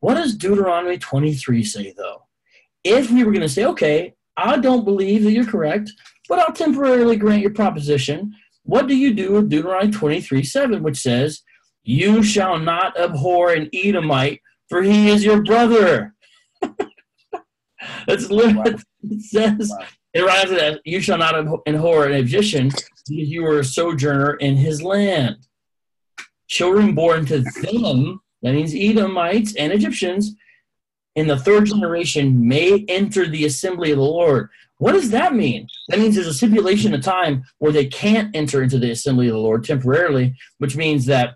what 0.00 0.14
does 0.14 0.34
Deuteronomy 0.34 0.98
23 0.98 1.62
say, 1.62 1.94
though? 1.96 2.26
If 2.82 3.10
we 3.10 3.24
were 3.24 3.32
going 3.32 3.42
to 3.42 3.48
say, 3.48 3.64
okay, 3.66 4.14
I 4.36 4.58
don't 4.58 4.84
believe 4.84 5.22
that 5.22 5.32
you're 5.32 5.46
correct, 5.46 5.92
but 6.28 6.40
I'll 6.40 6.52
temporarily 6.52 7.16
grant 7.16 7.42
your 7.42 7.52
proposition, 7.52 8.34
what 8.64 8.88
do 8.88 8.96
you 8.96 9.14
do 9.14 9.32
with 9.32 9.48
Deuteronomy 9.48 9.92
23 9.92 10.42
7, 10.42 10.82
which 10.82 10.98
says, 10.98 11.42
You 11.84 12.22
shall 12.22 12.58
not 12.58 12.98
abhor 12.98 13.52
an 13.52 13.70
Edomite, 13.72 14.40
for 14.68 14.82
he 14.82 15.08
is 15.08 15.24
your 15.24 15.42
brother. 15.42 16.14
That's 18.06 18.30
literally 18.30 18.72
wow. 18.72 18.78
it 19.04 19.22
says. 19.22 19.70
Wow. 19.70 19.86
It 20.14 20.24
writes 20.24 20.50
that 20.50 20.80
you 20.84 21.00
shall 21.00 21.18
not 21.18 21.34
abhor 21.34 22.06
an 22.06 22.12
Egyptian 22.12 22.68
because 22.68 23.28
you 23.28 23.42
were 23.42 23.58
a 23.58 23.64
sojourner 23.64 24.34
in 24.34 24.56
his 24.56 24.80
land. 24.80 25.36
Children 26.46 26.94
born 26.94 27.26
to 27.26 27.40
them, 27.40 28.20
that 28.42 28.54
means 28.54 28.74
Edomites 28.74 29.56
and 29.56 29.72
Egyptians, 29.72 30.36
in 31.16 31.26
the 31.26 31.36
third 31.36 31.66
generation 31.66 32.46
may 32.46 32.84
enter 32.88 33.26
the 33.26 33.44
assembly 33.44 33.90
of 33.90 33.98
the 33.98 34.04
Lord. 34.04 34.50
What 34.78 34.92
does 34.92 35.10
that 35.10 35.34
mean? 35.34 35.66
That 35.88 35.98
means 35.98 36.14
there's 36.14 36.26
a 36.26 36.34
stipulation 36.34 36.94
of 36.94 37.02
time 37.02 37.44
where 37.58 37.72
they 37.72 37.86
can't 37.86 38.34
enter 38.36 38.62
into 38.62 38.78
the 38.78 38.90
assembly 38.90 39.28
of 39.28 39.34
the 39.34 39.40
Lord 39.40 39.64
temporarily, 39.64 40.34
which 40.58 40.76
means 40.76 41.06
that 41.06 41.34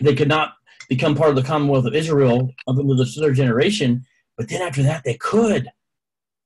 they 0.00 0.14
could 0.14 0.28
not 0.28 0.54
become 0.88 1.14
part 1.14 1.30
of 1.30 1.36
the 1.36 1.42
Commonwealth 1.42 1.86
of 1.86 1.94
Israel 1.94 2.50
up 2.66 2.76
until 2.78 2.96
the 2.96 3.06
third 3.06 3.36
generation. 3.36 4.04
But 4.36 4.48
then 4.48 4.62
after 4.62 4.82
that, 4.82 5.02
they 5.04 5.14
could 5.14 5.68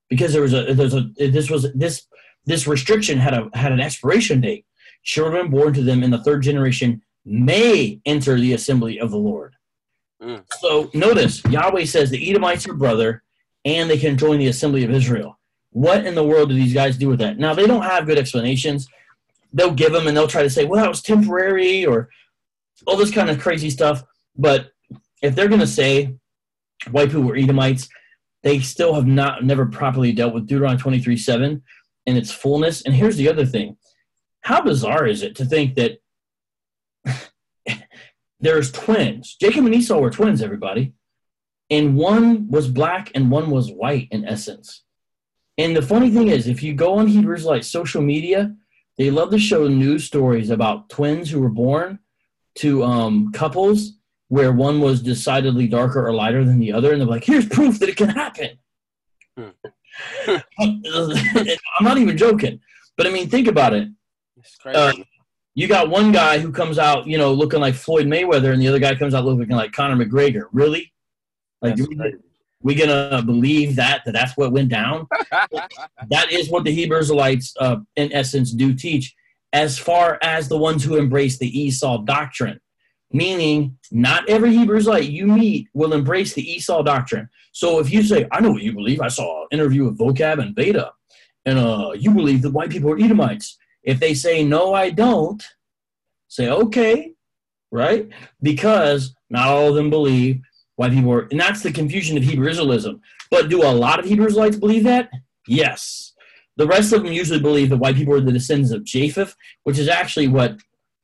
because 0.09 0.33
there 0.33 0.43
was 0.43 0.55
a 0.55 0.75
there's 0.75 0.95
a 0.95 1.11
this 1.17 1.51
was 1.51 1.67
this 1.75 2.07
this 2.45 2.67
restriction 2.67 3.19
had 3.19 3.35
a 3.35 3.49
had 3.55 3.73
an 3.73 3.81
expiration 3.81 4.41
date. 4.41 4.65
Children 5.03 5.51
born 5.51 5.75
to 5.75 5.83
them 5.83 6.03
in 6.03 6.11
the 6.11 6.23
third 6.23 6.43
generation 6.43 7.03
may 7.25 8.01
enter 8.05 8.39
the 8.39 8.55
assembly 8.55 8.99
of 8.99 9.11
the 9.11 9.19
Lord. 9.19 9.55
Mm. 10.23 10.45
So 10.59 10.91
notice 10.95 11.45
Yahweh 11.45 11.85
says 11.85 12.11
the 12.11 12.31
Edomites 12.31 12.69
are 12.69 12.75
brother, 12.75 13.23
and 13.65 13.89
they 13.89 13.99
can 13.99 14.17
join 14.17 14.39
the 14.39 14.49
assembly 14.49 14.85
of 14.85 14.91
Israel. 14.91 15.39
What 15.71 16.07
in 16.07 16.15
the 16.15 16.25
world 16.25 16.49
do 16.49 16.55
these 16.55 16.75
guys 16.75 16.97
do 16.97 17.09
with 17.09 17.19
that? 17.21 17.39
Now 17.39 17.55
they 17.55 17.67
don't 17.67 17.83
have 17.83 18.07
good 18.07 18.19
explanations. 18.19 18.89
They'll 19.53 19.73
give 19.73 19.93
them 19.93 20.07
and 20.07 20.17
they'll 20.17 20.29
try 20.29 20.43
to 20.43 20.51
say, 20.51 20.65
well, 20.65 20.83
that 20.83 20.89
was 20.89 21.03
temporary 21.03 21.87
or 21.87 22.09
all 22.87 22.97
this 22.97 23.11
kind 23.11 23.31
of 23.31 23.39
crazy 23.39 23.71
stuff. 23.71 24.03
But 24.37 24.73
if 25.23 25.35
they're 25.35 25.49
going 25.49 25.61
to 25.61 25.67
say 25.67 26.15
white 26.91 27.09
people 27.09 27.23
were 27.23 27.37
Edomites, 27.37 27.89
they 28.43 28.61
still 28.61 28.95
have 28.95 29.07
not 29.07 29.45
never 29.45 29.67
properly 29.67 30.13
dealt 30.13 30.35
with 30.35 30.47
Deuteronomy 30.47 30.81
23 30.81 31.17
7 31.17 31.63
in 32.07 32.17
its 32.17 32.31
fullness. 32.31 32.83
And 32.83 32.95
here's 32.95 33.17
the 33.17 33.29
other 33.29 33.47
thing 33.47 33.77
how 34.43 34.63
bizarre 34.63 35.07
is 35.07 35.23
it 35.23 35.37
to 35.37 35.45
think 35.45 35.75
that 35.77 35.99
there's 38.41 38.73
twins? 38.73 39.37
Jacob 39.41 39.67
and 39.67 39.75
Esau 39.75 39.99
were 39.99 40.11
twins, 40.11 40.43
everybody. 40.43 40.95
And 41.71 41.97
one 41.97 42.49
was 42.49 42.69
black 42.69 43.11
and 43.15 43.31
one 43.31 43.51
was 43.51 43.71
white 43.71 44.09
in 44.11 44.25
essence. 44.25 44.85
And 45.59 45.77
the 45.77 45.83
funny 45.83 46.11
thing 46.11 46.29
is, 46.29 46.47
if 46.47 46.63
you 46.63 46.73
go 46.73 46.99
on 46.99 47.09
Hebrews 47.09 47.45
like 47.45 47.65
social 47.65 48.01
media, 48.01 48.55
they 48.97 49.11
love 49.11 49.31
to 49.33 49.39
show 49.39 49.69
news 49.69 50.05
stories 50.05 50.51
about 50.51 50.89
twins 50.89 51.31
who 51.31 51.41
were 51.41 51.51
born 51.51 51.99
to 52.57 52.85
um, 52.85 53.33
couples 53.33 53.98
where 54.29 54.53
one 54.53 54.81
was 54.81 55.03
decidedly 55.03 55.67
darker 55.67 56.07
or 56.07 56.13
lighter 56.13 56.45
than 56.45 56.59
the 56.59 56.73
other, 56.73 56.93
and 56.93 57.01
they're 57.01 57.09
like, 57.09 57.25
"Here's 57.25 57.47
proof 57.47 57.79
that 57.81 57.89
it 57.89 57.97
can 57.97 58.11
happen." 58.11 58.59
Hmm. 59.37 59.49
I'm 60.59 60.83
not 61.83 61.99
even 61.99 62.17
joking, 62.17 62.61
but 62.97 63.07
I 63.07 63.11
mean, 63.11 63.29
think 63.29 63.49
about 63.49 63.75
it. 63.75 63.89
Uh, 64.65 64.93
you 65.55 65.67
got 65.67 65.91
one 65.91 66.13
guy 66.13 66.39
who 66.39 66.53
comes 66.53 66.79
out, 66.79 67.07
you 67.07 67.19
know, 67.19 67.33
looking 67.33 67.61
like 67.61 67.75
Floyd 67.75 68.07
Mayweather, 68.07 68.53
and 68.53 68.63
the 68.63 68.69
other 68.69 68.79
guy 68.79 68.95
comes 68.95 69.15
out 69.15 69.25
looking 69.25 69.57
like 69.57 69.73
Conor 69.73 70.05
McGregor. 70.05 70.45
Really? 70.53 70.93
Like, 71.61 71.77
we, 71.77 72.15
we 72.63 72.75
gonna 72.75 73.23
believe 73.23 73.77
that 73.77 74.03
that 74.05 74.13
that's 74.13 74.37
what 74.37 74.53
went 74.53 74.69
down? 74.69 75.09
that 76.11 76.31
is 76.31 76.49
what 76.49 76.65
the 76.65 76.71
Hebrew 76.71 76.99
Israelites, 76.99 77.55
uh, 77.59 77.79
in 77.97 78.13
essence, 78.13 78.53
do 78.53 78.75
teach. 78.75 79.15
As 79.53 79.79
far 79.79 80.19
as 80.23 80.49
the 80.49 80.59
ones 80.59 80.85
who 80.85 80.97
embrace 80.97 81.39
the 81.39 81.61
Esau 81.61 82.05
doctrine, 82.05 82.61
meaning 83.13 83.79
not 83.91 84.29
every 84.29 84.53
Hebrew 84.55 84.77
Israelite 84.77 85.09
you 85.09 85.27
meet 85.27 85.69
will 85.75 85.93
embrace 85.93 86.35
the 86.35 86.43
Esau 86.43 86.83
doctrine. 86.83 87.29
So 87.53 87.79
if 87.79 87.91
you 87.91 88.03
say, 88.03 88.27
I 88.31 88.41
know 88.41 88.53
what 88.53 88.63
you 88.63 88.73
believe, 88.73 89.01
I 89.01 89.09
saw 89.09 89.43
an 89.43 89.49
interview 89.51 89.85
with 89.85 89.99
Vocab 89.99 90.41
and 90.41 90.55
Beta, 90.55 90.93
and 91.47 91.59
uh, 91.59 91.93
you 91.97 92.11
believe 92.11 92.43
that 92.43 92.53
white 92.53 92.71
people 92.71 92.91
are 92.91 92.99
Edomites. 92.99 93.57
If 93.83 94.01
they 94.01 94.15
say, 94.15 94.45
no, 94.45 94.75
I 94.75 94.91
don't, 94.91 95.43
say, 96.29 96.51
okay, 96.51 97.13
right? 97.71 98.09
Because 98.43 99.15
not 99.31 99.49
all 99.49 99.69
of 99.69 99.75
them 99.75 99.91
believe 99.91 100.41
white 100.77 100.93
people 100.93 101.13
are, 101.13 101.29
and 101.31 101.41
that's 101.41 101.63
the 101.63 101.73
confusion 101.73 102.17
of 102.17 102.23
Hebrew 102.23 102.51
Israelism. 102.51 103.01
But 103.31 103.49
do 103.49 103.63
a 103.63 103.73
lot 103.73 103.99
of 103.99 104.05
Hebrew 104.05 104.27
Israelites 104.27 104.57
believe 104.57 104.85
that? 104.85 105.11
Yes. 105.47 106.13
The 106.57 106.67
rest 106.67 106.93
of 106.93 107.03
them 107.03 107.13
usually 107.13 107.41
believe 107.41 107.71
that 107.71 107.77
white 107.79 107.97
people 107.97 108.15
are 108.15 108.21
the 108.21 108.33
descendants 108.33 108.73
of 108.73 108.85
Japheth, 108.85 109.35
which 109.65 109.79
is 109.79 109.89
actually 109.89 110.29
what 110.29 110.59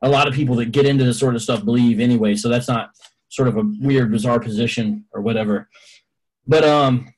a 0.05 0.09
lot 0.09 0.29
of 0.29 0.35
people 0.35 0.55
that 0.57 0.71
get 0.71 0.85
into 0.85 1.03
this 1.03 1.19
sort 1.19 1.35
of 1.35 1.43
stuff 1.43 1.65
believe 1.65 1.99
anyway. 1.99 2.35
So 2.35 2.51
that's 2.51 2.69
not 2.69 2.91
sort 3.31 3.49
of 3.49 3.57
a 3.57 3.63
weird, 3.81 4.13
bizarre 4.13 4.39
position 4.39 5.07
or 5.13 5.23
whatever. 5.23 5.69
But 6.47 6.63
um, 6.63 7.13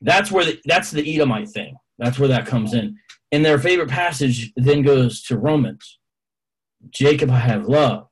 that's 0.00 0.32
where 0.32 0.46
the, 0.46 0.58
that's 0.64 0.90
the 0.90 1.14
Edomite 1.14 1.50
thing. 1.50 1.76
That's 1.98 2.18
where 2.18 2.28
that 2.28 2.46
comes 2.46 2.72
in. 2.72 2.96
And 3.30 3.44
their 3.44 3.58
favorite 3.58 3.90
passage 3.90 4.52
then 4.56 4.80
goes 4.80 5.22
to 5.24 5.38
Romans. 5.38 5.98
Jacob 6.88 7.30
I 7.30 7.40
have 7.40 7.66
loved, 7.66 8.08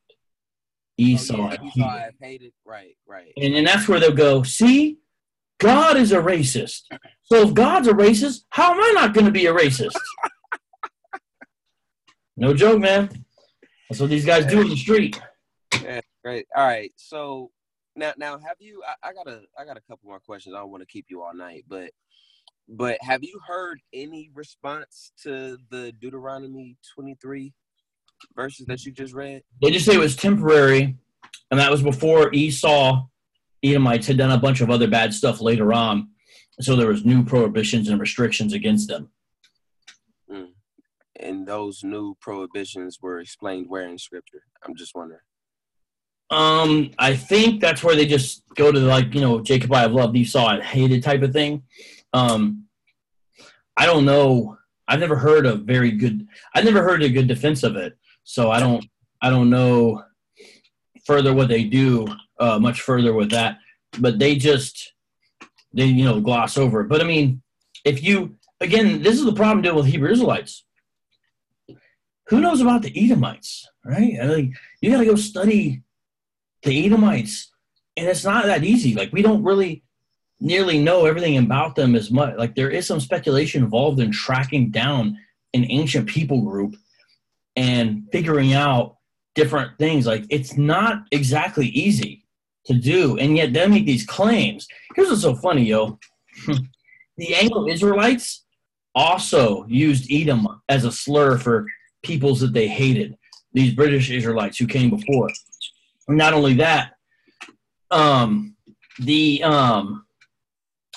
Esau, 0.99 1.37
oh, 1.39 1.45
I 1.45 1.53
yeah. 1.53 1.69
Esau 1.75 1.89
I 1.89 1.99
have 2.01 2.15
hated. 2.21 2.53
Right, 2.67 2.97
right. 3.07 3.33
And, 3.39 3.55
and 3.55 3.67
that's 3.67 3.89
where 3.89 3.99
they'll 3.99 4.13
go, 4.13 4.43
see, 4.43 4.99
God 5.59 5.97
is 5.97 6.13
a 6.13 6.19
racist. 6.19 6.83
So 7.23 7.49
if 7.49 7.55
God's 7.55 7.89
a 7.89 7.93
racist, 7.93 8.43
how 8.51 8.73
am 8.73 8.81
I 8.81 8.93
not 8.95 9.15
going 9.15 9.25
to 9.25 9.33
be 9.33 9.47
a 9.47 9.55
racist? 9.55 9.97
no 12.37 12.53
joke, 12.53 12.79
man. 12.79 13.09
That's 13.89 14.01
what 14.01 14.11
these 14.11 14.25
guys 14.25 14.47
do 14.47 14.61
in 14.61 14.69
the 14.69 14.77
street. 14.77 15.21
Yeah, 15.83 16.01
great. 16.25 16.47
All 16.55 16.67
right. 16.67 16.93
So 16.97 17.51
now, 17.97 18.13
now, 18.19 18.39
have 18.39 18.57
you? 18.59 18.83
I, 18.87 19.09
I 19.09 19.13
got 19.13 19.27
a, 19.27 19.43
I 19.59 19.65
got 19.65 19.77
a 19.77 19.81
couple 19.81 20.09
more 20.09 20.21
questions. 20.21 20.55
I 20.55 20.59
don't 20.59 20.71
want 20.71 20.83
to 20.83 20.87
keep 20.87 21.07
you 21.09 21.23
all 21.23 21.35
night, 21.35 21.65
but, 21.69 21.91
but 22.69 22.99
have 23.01 23.25
you 23.25 23.41
heard 23.47 23.81
any 23.93 24.31
response 24.35 25.13
to 25.23 25.57
the 25.71 25.93
Deuteronomy 26.01 26.77
twenty 26.95 27.17
three 27.21 27.55
verses 28.37 28.67
that 28.67 28.85
you 28.85 28.93
just 28.93 29.15
read? 29.15 29.43
They 29.63 29.71
just 29.71 29.87
say 29.87 29.95
it 29.95 29.99
was 29.99 30.17
temporary, 30.17 30.97
and 31.51 31.59
that 31.59 31.71
was 31.71 31.83
before 31.83 32.33
Esau, 32.35 33.07
Edomites 33.63 34.07
had 34.07 34.19
done 34.19 34.33
a 34.33 34.39
bunch 34.39 34.61
of 34.61 34.71
other 34.71 34.87
bad 34.87 35.15
stuff 35.15 35.41
later 35.41 35.73
on. 35.73 36.11
So 36.61 36.77
there 36.77 36.89
was 36.89 37.05
new 37.05 37.25
prohibitions 37.25 37.89
and 37.89 38.01
restrictions 38.01 38.53
against 38.53 38.89
them. 38.89 39.11
And 41.21 41.47
those 41.47 41.83
new 41.83 42.17
prohibitions 42.21 42.99
were 43.01 43.19
explained 43.21 43.67
where 43.69 43.89
in 43.89 43.99
Scripture? 43.99 44.43
I'm 44.65 44.77
just 44.77 44.95
wondering. 44.95 45.21
Um, 46.31 46.91
I 46.99 47.17
think 47.17 47.61
that's 47.61 47.83
where 47.83 47.97
they 47.97 48.07
just 48.07 48.43
go 48.55 48.71
to 48.71 48.79
like 48.79 49.15
you 49.15 49.21
know 49.21 49.41
Jacob 49.41 49.73
I 49.73 49.81
have 49.81 49.93
loved 49.93 50.17
Esau 50.17 50.47
I 50.47 50.61
hated 50.61 51.03
type 51.03 51.23
of 51.23 51.33
thing. 51.33 51.63
Um, 52.13 52.65
I 53.77 53.87
don't 53.87 54.05
know. 54.05 54.59
I've 54.87 55.01
never 55.01 55.17
heard 55.17 55.47
a 55.47 55.55
very 55.55 55.93
good. 55.93 56.27
I've 56.55 56.65
never 56.65 56.83
heard 56.83 57.03
a 57.03 57.09
good 57.09 57.29
defense 57.29 57.63
of 57.63 57.77
it. 57.77 57.97
So 58.25 58.51
I 58.51 58.61
don't. 58.61 58.85
I 59.23 59.31
don't 59.31 59.51
know 59.51 60.05
further 61.07 61.33
what 61.33 61.49
they 61.49 61.65
do 61.65 62.07
uh, 62.39 62.59
much 62.59 62.83
further 62.83 63.15
with 63.15 63.31
that. 63.31 63.59
But 63.99 64.19
they 64.19 64.37
just 64.37 64.93
they 65.73 65.87
you 65.87 66.05
know 66.05 66.21
gloss 66.21 66.59
over 66.59 66.83
it. 66.83 66.89
But 66.89 67.01
I 67.01 67.05
mean, 67.05 67.43
if 67.85 68.03
you 68.03 68.37
again, 68.61 69.03
this 69.03 69.19
is 69.19 69.25
the 69.25 69.33
problem 69.33 69.63
dealing 69.63 69.79
with 69.79 69.87
Hebrew 69.87 70.11
Israelites. 70.11 70.65
Who 72.29 72.41
knows 72.41 72.61
about 72.61 72.83
the 72.83 72.93
Edomites, 72.95 73.67
right? 73.85 74.19
I 74.21 74.27
mean, 74.27 74.57
you 74.81 74.91
got 74.91 74.99
to 74.99 75.07
go 75.07 75.17
study 75.17 75.83
the 76.63 76.87
Edomites, 76.87 77.51
and 77.97 78.07
it's 78.07 78.25
not 78.25 78.45
that 78.45 78.65
easy. 78.65 78.95
Like 78.95 79.13
we 79.13 79.23
don't 79.23 79.43
really 79.43 79.83
nearly 80.41 80.79
know 80.79 81.07
everything 81.07 81.39
about 81.39 81.75
them 81.75 81.95
as 81.95 82.11
much. 82.11 82.37
Like 82.37 82.55
there 82.55 82.71
is 82.71 82.87
some 82.87 83.01
speculation 83.01 83.65
involved 83.65 84.01
in 84.01 84.13
tracking 84.13 84.71
down 84.71 85.17
an 85.55 85.67
ancient 85.71 86.07
people 86.07 86.43
group 86.43 86.77
and 87.57 88.07
figuring 88.13 88.53
out 88.53 88.97
different 89.35 89.79
things. 89.79 90.07
Like 90.07 90.25
it's 90.29 90.57
not 90.57 91.05
exactly 91.13 91.69
easy 91.69 92.27
to 92.67 92.75
do, 92.75 93.17
and 93.19 93.37
yet 93.37 93.55
they 93.55 93.67
make 93.67 93.87
these 93.87 94.05
claims. 94.05 94.69
Here's 94.95 95.09
what's 95.09 95.23
so 95.23 95.35
funny, 95.35 95.65
yo. 95.65 95.99
the 97.17 97.35
Anglo-Israelites 97.35 98.45
also 98.95 99.65
used 99.67 100.13
Edom 100.13 100.47
as 100.69 100.85
a 100.85 100.93
slur 100.93 101.39
for 101.39 101.67
peoples 102.03 102.41
that 102.41 102.53
they 102.53 102.69
hated. 102.69 103.17
These 103.53 103.75
British 103.75 104.11
Israelites 104.11 104.59
who 104.59 104.67
came 104.67 104.91
before 104.91 105.31
not 106.09 106.33
only 106.33 106.55
that, 106.55 106.93
um, 107.91 108.57
the 108.99 109.43
um, 109.45 110.07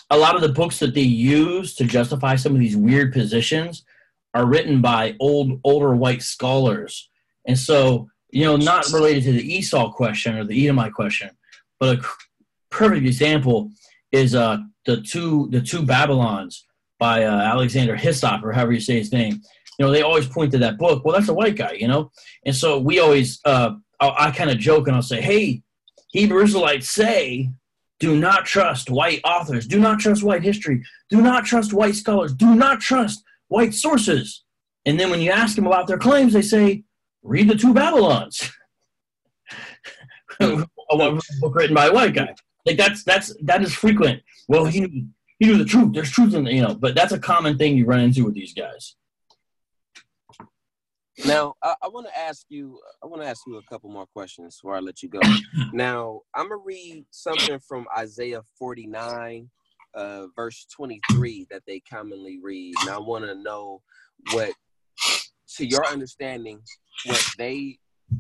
a 0.09 0.17
lot 0.17 0.35
of 0.35 0.41
the 0.41 0.49
books 0.49 0.79
that 0.79 0.93
they 0.93 1.01
use 1.01 1.75
to 1.75 1.85
justify 1.85 2.35
some 2.35 2.53
of 2.53 2.59
these 2.59 2.75
weird 2.75 3.13
positions 3.13 3.83
are 4.33 4.45
written 4.45 4.81
by 4.81 5.15
old 5.19 5.59
older 5.63 5.95
white 5.95 6.21
scholars, 6.21 7.09
and 7.45 7.59
so 7.59 8.09
you 8.31 8.45
know 8.45 8.55
not 8.55 8.91
related 8.91 9.23
to 9.23 9.31
the 9.33 9.53
Esau 9.53 9.91
question 9.91 10.37
or 10.37 10.45
the 10.45 10.63
Edomite 10.63 10.93
question, 10.93 11.29
but 11.79 11.99
a 11.99 12.05
perfect 12.69 13.05
example 13.05 13.71
is 14.11 14.33
uh, 14.33 14.57
the 14.85 15.01
two 15.01 15.49
the 15.51 15.61
two 15.61 15.83
Babylons 15.83 16.65
by 16.99 17.25
uh, 17.25 17.31
Alexander 17.31 17.95
Hislop 17.95 18.43
or 18.43 18.51
however 18.51 18.73
you 18.73 18.79
say 18.79 18.97
his 18.97 19.11
name. 19.11 19.41
You 19.81 19.87
know 19.87 19.93
they 19.93 20.03
always 20.03 20.27
point 20.27 20.51
to 20.51 20.59
that 20.59 20.77
book. 20.77 21.03
Well, 21.03 21.15
that's 21.15 21.29
a 21.29 21.33
white 21.33 21.55
guy, 21.55 21.71
you 21.71 21.87
know, 21.87 22.11
and 22.45 22.55
so 22.55 22.77
we 22.77 22.99
always 22.99 23.39
uh, 23.45 23.71
I, 23.99 24.27
I 24.27 24.31
kind 24.31 24.51
of 24.51 24.59
joke 24.59 24.85
and 24.85 24.95
I'll 24.95 25.01
say, 25.01 25.19
hey, 25.19 25.63
Hebrew 26.11 26.43
Israelites 26.43 26.91
say, 26.91 27.49
do 27.99 28.15
not 28.15 28.45
trust 28.45 28.91
white 28.91 29.21
authors, 29.23 29.65
do 29.65 29.79
not 29.79 29.99
trust 29.99 30.21
white 30.21 30.43
history, 30.43 30.83
do 31.09 31.19
not 31.19 31.45
trust 31.45 31.73
white 31.73 31.95
scholars, 31.95 32.31
do 32.31 32.53
not 32.53 32.79
trust 32.79 33.23
white 33.47 33.73
sources. 33.73 34.43
And 34.85 34.99
then 34.99 35.09
when 35.09 35.19
you 35.19 35.31
ask 35.31 35.55
them 35.55 35.65
about 35.65 35.87
their 35.87 35.97
claims, 35.97 36.33
they 36.33 36.43
say, 36.43 36.83
read 37.23 37.49
the 37.49 37.55
two 37.55 37.73
Babylons. 37.73 38.51
a 40.39 40.63
book 41.39 41.55
written 41.55 41.73
by 41.73 41.87
a 41.87 41.91
white 41.91 42.13
guy. 42.13 42.35
Like 42.67 42.77
that's 42.77 43.03
that's 43.03 43.33
that 43.41 43.63
is 43.63 43.73
frequent. 43.73 44.21
Well, 44.47 44.65
he 44.65 45.07
he 45.39 45.47
knew 45.47 45.57
the 45.57 45.65
truth. 45.65 45.91
There's 45.91 46.11
truth 46.11 46.35
in 46.35 46.43
the, 46.43 46.53
you 46.53 46.61
know, 46.61 46.75
but 46.75 46.93
that's 46.93 47.13
a 47.13 47.19
common 47.19 47.57
thing 47.57 47.75
you 47.75 47.87
run 47.87 48.01
into 48.01 48.25
with 48.25 48.35
these 48.35 48.53
guys. 48.53 48.95
Now, 51.25 51.53
I, 51.61 51.75
I 51.83 51.87
want 51.87 52.07
to 52.07 52.19
ask 52.19 52.45
you. 52.49 52.79
I 53.03 53.07
want 53.07 53.21
to 53.21 53.27
ask 53.27 53.41
you 53.45 53.57
a 53.57 53.63
couple 53.63 53.89
more 53.89 54.07
questions 54.07 54.57
before 54.57 54.75
I 54.75 54.79
let 54.79 55.03
you 55.03 55.09
go. 55.09 55.19
now, 55.73 56.21
I'm 56.33 56.49
gonna 56.49 56.57
read 56.57 57.05
something 57.11 57.59
from 57.59 57.85
Isaiah 57.95 58.41
49, 58.57 59.49
uh, 59.93 60.27
verse 60.35 60.65
23, 60.75 61.47
that 61.51 61.63
they 61.67 61.79
commonly 61.81 62.39
read, 62.41 62.73
and 62.81 62.89
I 62.89 62.97
want 62.99 63.25
to 63.25 63.35
know 63.35 63.81
what, 64.31 64.53
to 65.57 65.65
your 65.65 65.85
understanding, 65.87 66.61
what 67.05 67.23
they 67.37 67.77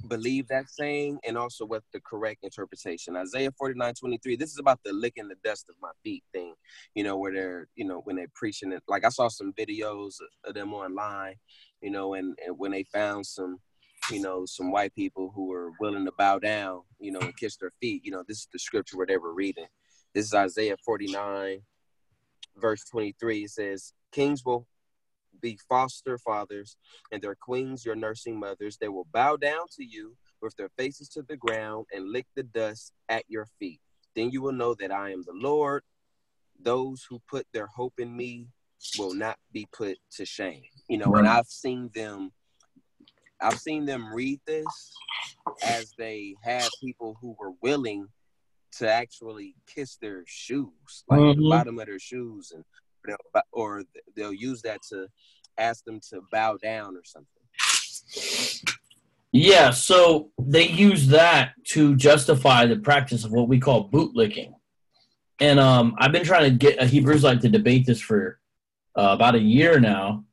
believe 0.07 0.47
that 0.47 0.69
saying, 0.69 1.19
and 1.25 1.37
also 1.37 1.65
what 1.65 1.83
the 1.93 2.01
correct 2.01 2.43
interpretation. 2.43 3.15
Isaiah 3.15 3.51
49, 3.57 3.93
23. 3.93 4.35
This 4.35 4.51
is 4.51 4.59
about 4.59 4.79
the 4.83 4.93
licking 4.93 5.27
the 5.27 5.35
dust 5.43 5.67
of 5.69 5.75
my 5.81 5.91
feet 6.03 6.23
thing. 6.33 6.53
You 6.95 7.03
know, 7.03 7.17
where 7.17 7.33
they're, 7.33 7.67
you 7.75 7.85
know, 7.85 8.01
when 8.05 8.15
they're 8.15 8.31
preaching 8.35 8.71
it. 8.71 8.83
Like 8.87 9.05
I 9.05 9.09
saw 9.09 9.27
some 9.27 9.53
videos 9.53 10.15
of 10.45 10.53
them 10.53 10.73
online 10.73 11.35
you 11.81 11.89
know, 11.89 12.13
and, 12.13 12.37
and 12.45 12.57
when 12.57 12.71
they 12.71 12.83
found 12.83 13.25
some, 13.25 13.57
you 14.11 14.21
know, 14.21 14.45
some 14.45 14.71
white 14.71 14.93
people 14.95 15.31
who 15.35 15.47
were 15.47 15.71
willing 15.79 16.05
to 16.05 16.11
bow 16.17 16.39
down, 16.39 16.81
you 16.99 17.11
know, 17.11 17.19
and 17.19 17.35
kiss 17.37 17.57
their 17.57 17.71
feet, 17.81 18.05
you 18.05 18.11
know, 18.11 18.23
this 18.27 18.39
is 18.39 18.47
the 18.53 18.59
scripture 18.59 18.97
where 18.97 19.07
they 19.07 19.17
were 19.17 19.33
reading. 19.33 19.65
This 20.13 20.25
is 20.25 20.33
Isaiah 20.33 20.77
49, 20.85 21.59
verse 22.57 22.83
23. 22.89 23.43
It 23.43 23.49
says, 23.49 23.93
Kings 24.11 24.43
will 24.45 24.67
be 25.41 25.59
foster 25.69 26.17
fathers, 26.17 26.77
and 27.11 27.21
their 27.21 27.35
queens 27.35 27.85
your 27.85 27.95
nursing 27.95 28.39
mothers. 28.39 28.77
They 28.77 28.89
will 28.89 29.07
bow 29.13 29.37
down 29.37 29.65
to 29.77 29.83
you 29.83 30.15
with 30.41 30.55
their 30.55 30.69
faces 30.77 31.09
to 31.09 31.23
the 31.23 31.37
ground 31.37 31.85
and 31.91 32.11
lick 32.11 32.27
the 32.35 32.43
dust 32.43 32.93
at 33.09 33.23
your 33.27 33.47
feet. 33.59 33.79
Then 34.15 34.31
you 34.31 34.41
will 34.41 34.51
know 34.51 34.75
that 34.75 34.91
I 34.91 35.11
am 35.11 35.23
the 35.23 35.33
Lord. 35.33 35.83
Those 36.59 37.05
who 37.09 37.21
put 37.29 37.47
their 37.53 37.67
hope 37.67 37.93
in 37.97 38.15
me 38.15 38.47
will 38.97 39.13
not 39.13 39.37
be 39.51 39.67
put 39.71 39.97
to 40.17 40.25
shame. 40.25 40.63
You 40.89 40.97
know, 40.97 41.05
right. 41.05 41.19
and 41.19 41.27
I've 41.27 41.47
seen 41.47 41.89
them 41.93 42.31
I've 43.41 43.59
seen 43.59 43.85
them 43.85 44.13
read 44.13 44.39
this 44.45 44.93
as 45.63 45.93
they 45.97 46.35
had 46.43 46.67
people 46.79 47.17
who 47.19 47.35
were 47.39 47.53
willing 47.61 48.07
to 48.77 48.89
actually 48.89 49.55
kiss 49.67 49.97
their 49.97 50.23
shoes, 50.27 51.03
like 51.09 51.19
mm-hmm. 51.19 51.41
the 51.41 51.49
bottom 51.49 51.79
of 51.79 51.87
their 51.87 51.99
shoes, 51.99 52.51
and 52.53 52.63
or 53.51 53.83
they'll 54.15 54.33
use 54.33 54.61
that 54.63 54.79
to 54.89 55.07
ask 55.57 55.83
them 55.85 55.99
to 56.09 56.21
bow 56.31 56.57
down 56.57 56.95
or 56.95 57.03
something. 57.03 57.27
Yeah, 59.31 59.71
so 59.71 60.31
they 60.37 60.67
use 60.67 61.07
that 61.07 61.53
to 61.69 61.95
justify 61.95 62.65
the 62.65 62.75
practice 62.75 63.23
of 63.23 63.31
what 63.31 63.47
we 63.47 63.59
call 63.59 63.89
bootlicking. 63.89 64.53
And 65.39 65.59
um, 65.59 65.95
I've 65.97 66.11
been 66.11 66.25
trying 66.25 66.51
to 66.51 66.57
get 66.57 66.81
a 66.81 66.85
Hebrew 66.85 67.15
Israelite 67.15 67.41
to 67.41 67.49
debate 67.49 67.85
this 67.85 68.01
for 68.01 68.39
uh, 68.95 69.09
about 69.13 69.35
a 69.35 69.39
year 69.39 69.79
now, 69.79 70.25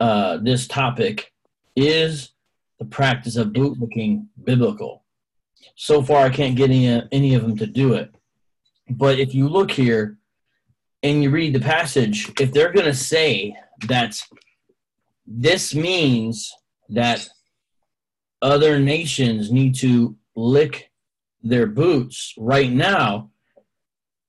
uh, 0.00 0.38
this 0.38 0.66
topic 0.66 1.32
is 1.74 2.32
the 2.78 2.84
practice 2.84 3.36
of 3.36 3.48
bootlicking 3.48 4.26
biblical. 4.44 5.04
So 5.74 6.02
far, 6.02 6.24
I 6.24 6.30
can't 6.30 6.56
get 6.56 6.70
any, 6.70 7.02
any 7.12 7.34
of 7.34 7.42
them 7.42 7.56
to 7.58 7.66
do 7.66 7.94
it. 7.94 8.14
But 8.90 9.18
if 9.18 9.34
you 9.34 9.48
look 9.48 9.70
here 9.70 10.18
and 11.02 11.22
you 11.22 11.30
read 11.30 11.54
the 11.54 11.60
passage, 11.60 12.30
if 12.40 12.52
they're 12.52 12.72
going 12.72 12.86
to 12.86 12.94
say 12.94 13.54
that 13.86 14.20
this 15.26 15.74
means 15.74 16.52
that 16.88 17.28
other 18.42 18.78
nations 18.78 19.52
need 19.52 19.74
to 19.76 20.16
lick 20.34 20.90
their 21.42 21.66
boots 21.66 22.34
right 22.36 22.70
now, 22.70 23.30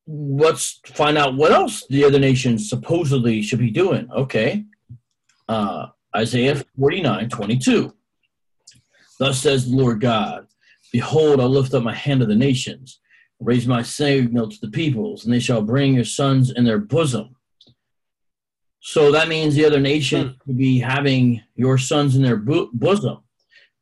let's 0.07 0.79
find 0.85 1.17
out 1.17 1.35
what 1.35 1.51
else 1.51 1.85
the 1.87 2.03
other 2.03 2.19
nations 2.19 2.69
supposedly 2.69 3.41
should 3.41 3.59
be 3.59 3.71
doing. 3.71 4.09
Okay. 4.11 4.65
Uh, 5.47 5.87
Isaiah 6.15 6.63
49 6.77 7.29
22. 7.29 7.93
Thus 9.19 9.41
says 9.41 9.69
the 9.69 9.75
Lord 9.75 9.99
God 10.01 10.47
Behold, 10.91 11.39
I 11.39 11.43
lift 11.43 11.73
up 11.73 11.83
my 11.83 11.93
hand 11.93 12.21
to 12.21 12.25
the 12.25 12.35
nations, 12.35 12.99
raise 13.39 13.67
my 13.67 13.81
signal 13.81 14.49
to 14.49 14.57
the 14.61 14.69
peoples, 14.69 15.23
and 15.25 15.33
they 15.33 15.39
shall 15.39 15.61
bring 15.61 15.93
your 15.93 16.03
sons 16.05 16.51
in 16.51 16.65
their 16.65 16.77
bosom. 16.79 17.35
So 18.81 19.11
that 19.11 19.27
means 19.27 19.55
the 19.55 19.65
other 19.65 19.79
nation 19.79 20.35
would 20.45 20.57
be 20.57 20.79
having 20.79 21.41
your 21.55 21.77
sons 21.77 22.15
in 22.15 22.21
their 22.21 22.37
bo- 22.37 22.69
bosom. 22.73 23.19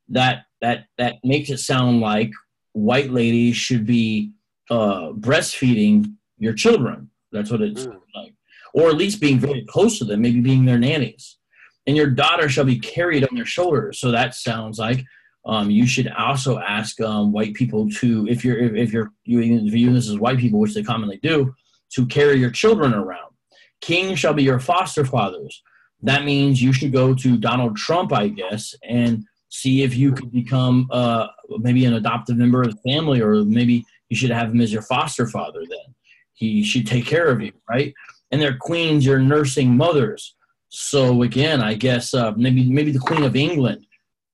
That 0.09 0.45
that 0.61 0.85
that 0.97 1.17
makes 1.23 1.49
it 1.49 1.57
sound 1.59 2.01
like 2.01 2.31
white 2.73 3.11
ladies 3.11 3.55
should 3.55 3.85
be 3.85 4.31
uh, 4.69 5.11
breastfeeding 5.11 6.15
your 6.39 6.53
children. 6.53 7.09
That's 7.31 7.51
what 7.51 7.61
it's 7.61 7.85
Mm. 7.85 7.99
like, 8.15 8.33
or 8.73 8.89
at 8.89 8.97
least 8.97 9.21
being 9.21 9.39
very 9.39 9.63
close 9.65 9.97
to 9.99 10.05
them, 10.05 10.21
maybe 10.21 10.41
being 10.41 10.65
their 10.65 10.79
nannies. 10.79 11.37
And 11.85 11.95
your 11.95 12.09
daughter 12.09 12.49
shall 12.49 12.65
be 12.65 12.79
carried 12.79 13.23
on 13.23 13.35
their 13.35 13.45
shoulders. 13.45 13.99
So 13.99 14.11
that 14.11 14.35
sounds 14.35 14.77
like 14.79 15.03
um, 15.47 15.71
you 15.71 15.87
should 15.87 16.09
also 16.09 16.59
ask 16.59 16.99
um, 16.99 17.31
white 17.31 17.53
people 17.53 17.89
to, 17.89 18.27
if 18.27 18.43
you're 18.43 18.75
if, 18.75 18.91
you're 18.91 19.11
you 19.23 19.41
if 19.41 19.73
you 19.73 19.93
this 19.93 20.09
as 20.09 20.19
white 20.19 20.37
people, 20.37 20.59
which 20.59 20.73
they 20.73 20.83
commonly 20.83 21.19
do, 21.23 21.53
to 21.93 22.05
carry 22.05 22.37
your 22.37 22.51
children 22.51 22.93
around. 22.93 23.31
Kings 23.79 24.19
shall 24.19 24.33
be 24.33 24.43
your 24.43 24.59
foster 24.59 25.05
fathers. 25.05 25.63
That 26.01 26.25
means 26.25 26.61
you 26.61 26.73
should 26.73 26.91
go 26.91 27.15
to 27.15 27.37
Donald 27.37 27.77
Trump, 27.77 28.11
I 28.11 28.27
guess, 28.27 28.75
and 28.83 29.23
see 29.49 29.83
if 29.83 29.95
you 29.95 30.11
could 30.11 30.31
become 30.31 30.87
uh, 30.91 31.27
maybe 31.59 31.85
an 31.85 31.93
adoptive 31.93 32.37
member 32.37 32.61
of 32.61 32.75
the 32.75 32.91
family, 32.91 33.21
or 33.21 33.43
maybe 33.45 33.85
you 34.09 34.17
should 34.17 34.29
have 34.31 34.51
him 34.51 34.61
as 34.61 34.73
your 34.73 34.81
foster 34.81 35.27
father. 35.27 35.61
Then 35.61 35.95
he 36.33 36.61
should 36.61 36.85
take 36.85 37.05
care 37.05 37.29
of 37.29 37.41
you, 37.41 37.53
right? 37.69 37.93
And 38.31 38.41
their 38.41 38.57
queens, 38.57 39.05
your 39.05 39.19
nursing 39.19 39.77
mothers. 39.77 40.35
So 40.69 41.23
again, 41.23 41.61
I 41.61 41.75
guess 41.75 42.13
uh, 42.13 42.33
maybe 42.35 42.69
maybe 42.69 42.91
the 42.91 42.99
Queen 42.99 43.23
of 43.23 43.37
England, 43.37 43.86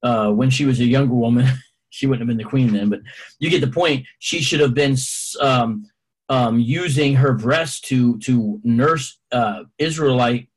uh, 0.04 0.32
when 0.32 0.50
she 0.50 0.66
was 0.66 0.80
a 0.80 0.86
younger 0.86 1.16
woman, 1.16 1.48
she 1.90 2.06
wouldn't 2.06 2.22
have 2.22 2.28
been 2.28 2.44
the 2.44 2.50
queen 2.50 2.74
then, 2.74 2.90
but 2.90 3.00
you 3.40 3.50
get 3.50 3.62
the 3.62 3.68
point. 3.68 4.06
She 4.20 4.42
should 4.42 4.60
have 4.60 4.74
been 4.74 4.96
um, 5.40 5.86
um, 6.30 6.60
using 6.60 7.16
her 7.16 7.34
breast 7.34 7.86
to 7.86 8.18
to 8.20 8.60
nurse 8.64 9.20
uh, 9.32 9.64
Israelite 9.78 10.50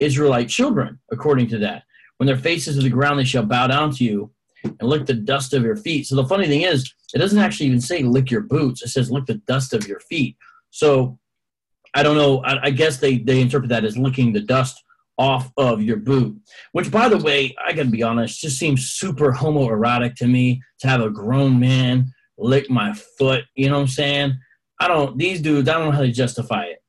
Israelite 0.00 0.48
children, 0.48 0.98
according 1.10 1.48
to 1.48 1.58
that. 1.58 1.82
When 2.16 2.26
their 2.26 2.36
faces 2.36 2.76
to 2.76 2.82
the 2.82 2.90
ground, 2.90 3.18
they 3.18 3.24
shall 3.24 3.44
bow 3.44 3.66
down 3.66 3.90
to 3.92 4.04
you 4.04 4.30
and 4.64 4.82
lick 4.82 5.06
the 5.06 5.14
dust 5.14 5.54
of 5.54 5.64
your 5.64 5.76
feet. 5.76 6.06
So 6.06 6.14
the 6.14 6.26
funny 6.26 6.46
thing 6.46 6.62
is, 6.62 6.92
it 7.14 7.18
doesn't 7.18 7.38
actually 7.38 7.66
even 7.66 7.80
say 7.80 8.02
lick 8.02 8.30
your 8.30 8.42
boots. 8.42 8.82
It 8.82 8.88
says 8.88 9.10
lick 9.10 9.26
the 9.26 9.34
dust 9.46 9.74
of 9.74 9.88
your 9.88 10.00
feet. 10.00 10.36
So 10.70 11.18
I 11.94 12.02
don't 12.02 12.16
know. 12.16 12.42
I, 12.44 12.66
I 12.66 12.70
guess 12.70 12.98
they 12.98 13.18
they 13.18 13.40
interpret 13.40 13.70
that 13.70 13.84
as 13.84 13.98
licking 13.98 14.32
the 14.32 14.40
dust 14.40 14.82
off 15.18 15.50
of 15.56 15.82
your 15.82 15.98
boot. 15.98 16.36
Which, 16.72 16.90
by 16.90 17.08
the 17.08 17.18
way, 17.18 17.54
I 17.64 17.72
gotta 17.72 17.90
be 17.90 18.02
honest, 18.02 18.40
just 18.40 18.58
seems 18.58 18.90
super 18.90 19.32
homoerotic 19.32 20.16
to 20.16 20.26
me 20.26 20.62
to 20.80 20.88
have 20.88 21.00
a 21.00 21.10
grown 21.10 21.60
man 21.60 22.12
lick 22.38 22.70
my 22.70 22.92
foot. 23.18 23.44
You 23.54 23.68
know 23.68 23.76
what 23.76 23.82
I'm 23.82 23.88
saying? 23.88 24.38
I 24.80 24.88
don't. 24.88 25.16
These 25.16 25.40
dudes, 25.40 25.68
I 25.68 25.74
don't 25.74 25.86
know 25.86 25.92
how 25.92 26.02
to 26.02 26.12
justify 26.12 26.64
it. 26.64 26.82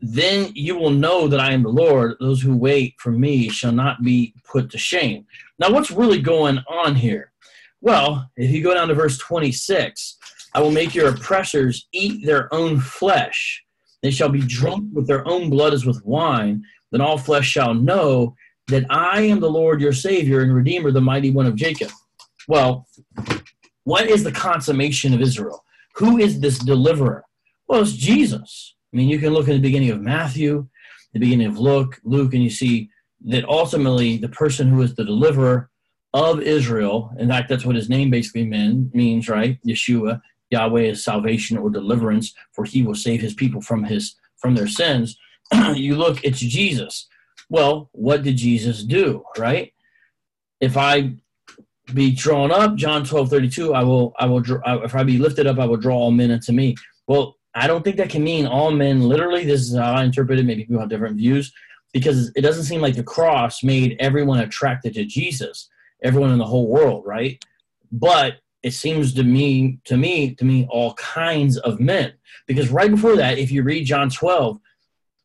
Then 0.00 0.52
you 0.54 0.76
will 0.76 0.90
know 0.90 1.26
that 1.28 1.40
I 1.40 1.52
am 1.52 1.62
the 1.62 1.68
Lord. 1.68 2.14
Those 2.20 2.40
who 2.40 2.56
wait 2.56 2.94
for 2.98 3.10
me 3.10 3.48
shall 3.48 3.72
not 3.72 4.02
be 4.02 4.34
put 4.44 4.70
to 4.70 4.78
shame. 4.78 5.26
Now, 5.58 5.70
what's 5.72 5.90
really 5.90 6.20
going 6.20 6.58
on 6.68 6.94
here? 6.94 7.32
Well, 7.80 8.30
if 8.36 8.50
you 8.50 8.62
go 8.62 8.74
down 8.74 8.88
to 8.88 8.94
verse 8.94 9.18
26, 9.18 10.16
I 10.54 10.60
will 10.60 10.70
make 10.70 10.94
your 10.94 11.08
oppressors 11.08 11.88
eat 11.92 12.24
their 12.24 12.52
own 12.54 12.80
flesh. 12.80 13.64
They 14.02 14.10
shall 14.10 14.28
be 14.28 14.40
drunk 14.40 14.90
with 14.92 15.06
their 15.06 15.26
own 15.28 15.50
blood 15.50 15.74
as 15.74 15.84
with 15.84 16.04
wine. 16.04 16.62
Then 16.90 17.00
all 17.00 17.18
flesh 17.18 17.46
shall 17.46 17.74
know 17.74 18.34
that 18.68 18.84
I 18.90 19.22
am 19.22 19.40
the 19.40 19.50
Lord 19.50 19.80
your 19.80 19.92
Savior 19.92 20.40
and 20.40 20.54
Redeemer, 20.54 20.90
the 20.90 21.00
mighty 21.00 21.30
one 21.30 21.46
of 21.46 21.56
Jacob. 21.56 21.90
Well, 22.46 22.86
what 23.84 24.08
is 24.08 24.24
the 24.24 24.32
consummation 24.32 25.14
of 25.14 25.20
Israel? 25.20 25.64
Who 25.96 26.18
is 26.18 26.40
this 26.40 26.58
deliverer? 26.58 27.24
Well, 27.68 27.82
it's 27.82 27.92
Jesus. 27.92 28.74
I 28.92 28.96
mean, 28.96 29.08
you 29.08 29.18
can 29.18 29.32
look 29.32 29.48
at 29.48 29.52
the 29.52 29.58
beginning 29.58 29.90
of 29.90 30.00
Matthew, 30.00 30.66
the 31.12 31.20
beginning 31.20 31.46
of 31.46 31.58
Luke, 31.58 31.98
Luke, 32.04 32.34
and 32.34 32.42
you 32.42 32.50
see 32.50 32.90
that 33.26 33.48
ultimately 33.48 34.16
the 34.16 34.28
person 34.28 34.68
who 34.68 34.82
is 34.82 34.94
the 34.94 35.04
deliverer 35.04 35.70
of 36.14 36.40
Israel, 36.40 37.12
in 37.18 37.28
fact, 37.28 37.48
that's 37.48 37.64
what 37.64 37.76
his 37.76 37.90
name 37.90 38.10
basically 38.10 38.46
mean, 38.46 38.90
means, 38.94 39.28
right? 39.28 39.58
Yeshua, 39.66 40.20
Yahweh 40.50 40.82
is 40.82 41.04
salvation 41.04 41.58
or 41.58 41.68
deliverance, 41.68 42.34
for 42.52 42.64
he 42.64 42.82
will 42.82 42.94
save 42.94 43.20
his 43.20 43.34
people 43.34 43.60
from 43.60 43.84
his 43.84 44.16
from 44.36 44.54
their 44.54 44.68
sins. 44.68 45.18
you 45.74 45.96
look, 45.96 46.22
it's 46.24 46.40
Jesus. 46.40 47.08
Well, 47.48 47.88
what 47.92 48.22
did 48.22 48.36
Jesus 48.36 48.82
do, 48.82 49.24
right? 49.38 49.72
If 50.60 50.76
I 50.76 51.14
be 51.94 52.10
drawn 52.10 52.50
up, 52.50 52.74
John 52.76 53.04
12, 53.04 53.30
32, 53.30 53.74
I 53.74 53.82
will, 53.82 54.12
I 54.18 54.26
will, 54.26 54.42
if 54.84 54.94
I 54.94 55.02
be 55.02 55.18
lifted 55.18 55.46
up, 55.46 55.58
I 55.58 55.64
will 55.64 55.76
draw 55.76 55.96
all 55.96 56.10
men 56.10 56.30
unto 56.30 56.52
me. 56.52 56.76
Well, 57.06 57.36
I 57.54 57.66
don't 57.66 57.82
think 57.82 57.96
that 57.96 58.10
can 58.10 58.22
mean 58.22 58.46
all 58.46 58.70
men 58.70 59.00
literally. 59.00 59.44
This 59.44 59.62
is 59.62 59.76
how 59.76 59.94
I 59.94 60.04
interpret 60.04 60.38
it. 60.38 60.44
Maybe 60.44 60.64
people 60.64 60.80
have 60.80 60.90
different 60.90 61.16
views 61.16 61.52
because 61.92 62.30
it 62.36 62.42
doesn't 62.42 62.64
seem 62.64 62.80
like 62.80 62.94
the 62.94 63.02
cross 63.02 63.62
made 63.64 63.96
everyone 63.98 64.40
attracted 64.40 64.94
to 64.94 65.04
Jesus, 65.04 65.68
everyone 66.02 66.32
in 66.32 66.38
the 66.38 66.44
whole 66.44 66.68
world, 66.68 67.04
right? 67.06 67.42
But 67.90 68.34
it 68.62 68.72
seems 68.72 69.14
to 69.14 69.22
me, 69.22 69.78
to 69.84 69.96
me, 69.96 70.34
to 70.34 70.44
me, 70.44 70.66
all 70.70 70.94
kinds 70.94 71.56
of 71.58 71.80
men. 71.80 72.12
Because 72.46 72.68
right 72.68 72.90
before 72.90 73.16
that, 73.16 73.38
if 73.38 73.50
you 73.50 73.62
read 73.62 73.84
John 73.84 74.10
12, 74.10 74.58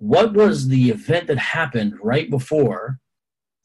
what 0.03 0.33
was 0.33 0.67
the 0.67 0.89
event 0.89 1.27
that 1.27 1.37
happened 1.37 1.97
right 2.03 2.29
before 2.29 2.99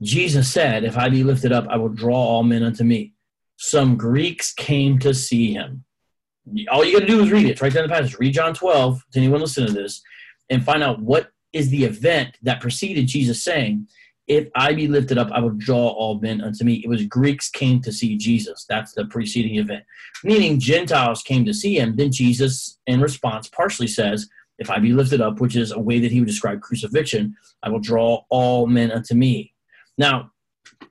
Jesus 0.00 0.48
said, 0.48 0.84
If 0.84 0.96
I 0.96 1.08
be 1.08 1.24
lifted 1.24 1.50
up, 1.50 1.66
I 1.68 1.76
will 1.76 1.88
draw 1.88 2.14
all 2.14 2.44
men 2.44 2.62
unto 2.62 2.84
me? 2.84 3.14
Some 3.56 3.96
Greeks 3.96 4.52
came 4.52 5.00
to 5.00 5.12
see 5.12 5.52
him. 5.52 5.84
All 6.70 6.84
you 6.84 6.92
got 6.92 7.00
to 7.00 7.06
do 7.06 7.24
is 7.24 7.32
read 7.32 7.46
it. 7.46 7.50
It's 7.50 7.60
right 7.60 7.72
there 7.72 7.82
in 7.82 7.90
the 7.90 7.94
passage. 7.94 8.16
Read 8.20 8.34
John 8.34 8.54
12 8.54 9.02
to 9.14 9.18
anyone 9.18 9.40
listening 9.40 9.66
to 9.66 9.72
this 9.72 10.00
and 10.48 10.64
find 10.64 10.80
out 10.80 11.00
what 11.00 11.30
is 11.52 11.70
the 11.70 11.82
event 11.82 12.38
that 12.42 12.60
preceded 12.60 13.08
Jesus 13.08 13.42
saying, 13.42 13.88
If 14.28 14.46
I 14.54 14.74
be 14.74 14.86
lifted 14.86 15.18
up, 15.18 15.32
I 15.32 15.40
will 15.40 15.50
draw 15.50 15.88
all 15.88 16.20
men 16.20 16.40
unto 16.40 16.62
me. 16.62 16.74
It 16.84 16.88
was 16.88 17.04
Greeks 17.06 17.50
came 17.50 17.82
to 17.82 17.90
see 17.90 18.16
Jesus. 18.16 18.64
That's 18.68 18.92
the 18.92 19.06
preceding 19.06 19.56
event. 19.56 19.82
Meaning 20.22 20.60
Gentiles 20.60 21.20
came 21.20 21.44
to 21.46 21.52
see 21.52 21.80
him. 21.80 21.96
Then 21.96 22.12
Jesus, 22.12 22.78
in 22.86 23.00
response, 23.00 23.48
partially 23.48 23.88
says, 23.88 24.28
If 24.58 24.70
I 24.70 24.78
be 24.78 24.92
lifted 24.92 25.20
up, 25.20 25.40
which 25.40 25.56
is 25.56 25.72
a 25.72 25.78
way 25.78 26.00
that 26.00 26.10
he 26.10 26.20
would 26.20 26.28
describe 26.28 26.60
crucifixion, 26.60 27.36
I 27.62 27.68
will 27.68 27.80
draw 27.80 28.22
all 28.28 28.66
men 28.66 28.90
unto 28.90 29.14
me. 29.14 29.54
Now, 29.96 30.32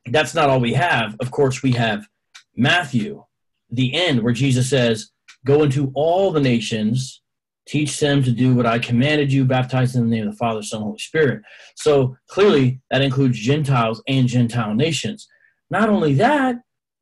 that's 0.05 0.34
not 0.34 0.49
all 0.49 0.59
we 0.59 0.74
have. 0.74 1.15
Of 1.20 1.32
course, 1.32 1.61
we 1.63 1.72
have 1.74 2.07
Matthew, 2.55 3.24
the 3.70 3.93
end, 3.93 4.22
where 4.22 4.34
Jesus 4.34 4.70
says, 4.70 5.11
Go 5.45 5.63
into 5.63 5.91
all 5.93 6.32
the 6.32 6.41
nations, 6.41 7.22
teach 7.68 7.99
them 7.99 8.24
to 8.24 8.32
do 8.32 8.55
what 8.55 8.65
I 8.65 8.80
commanded 8.80 9.32
you, 9.32 9.45
baptize 9.45 9.93
them 9.93 10.03
in 10.03 10.09
the 10.09 10.15
name 10.18 10.28
of 10.28 10.34
the 10.34 10.38
Father, 10.38 10.63
Son, 10.63 10.82
Holy 10.82 10.97
Spirit. 10.97 11.41
So 11.76 12.18
clearly, 12.28 12.82
that 12.89 13.01
includes 13.01 13.39
Gentiles 13.39 14.01
and 14.07 14.28
Gentile 14.28 14.74
nations. 14.74 15.28
Not 15.70 15.89
only 15.89 16.13
that, 16.15 16.57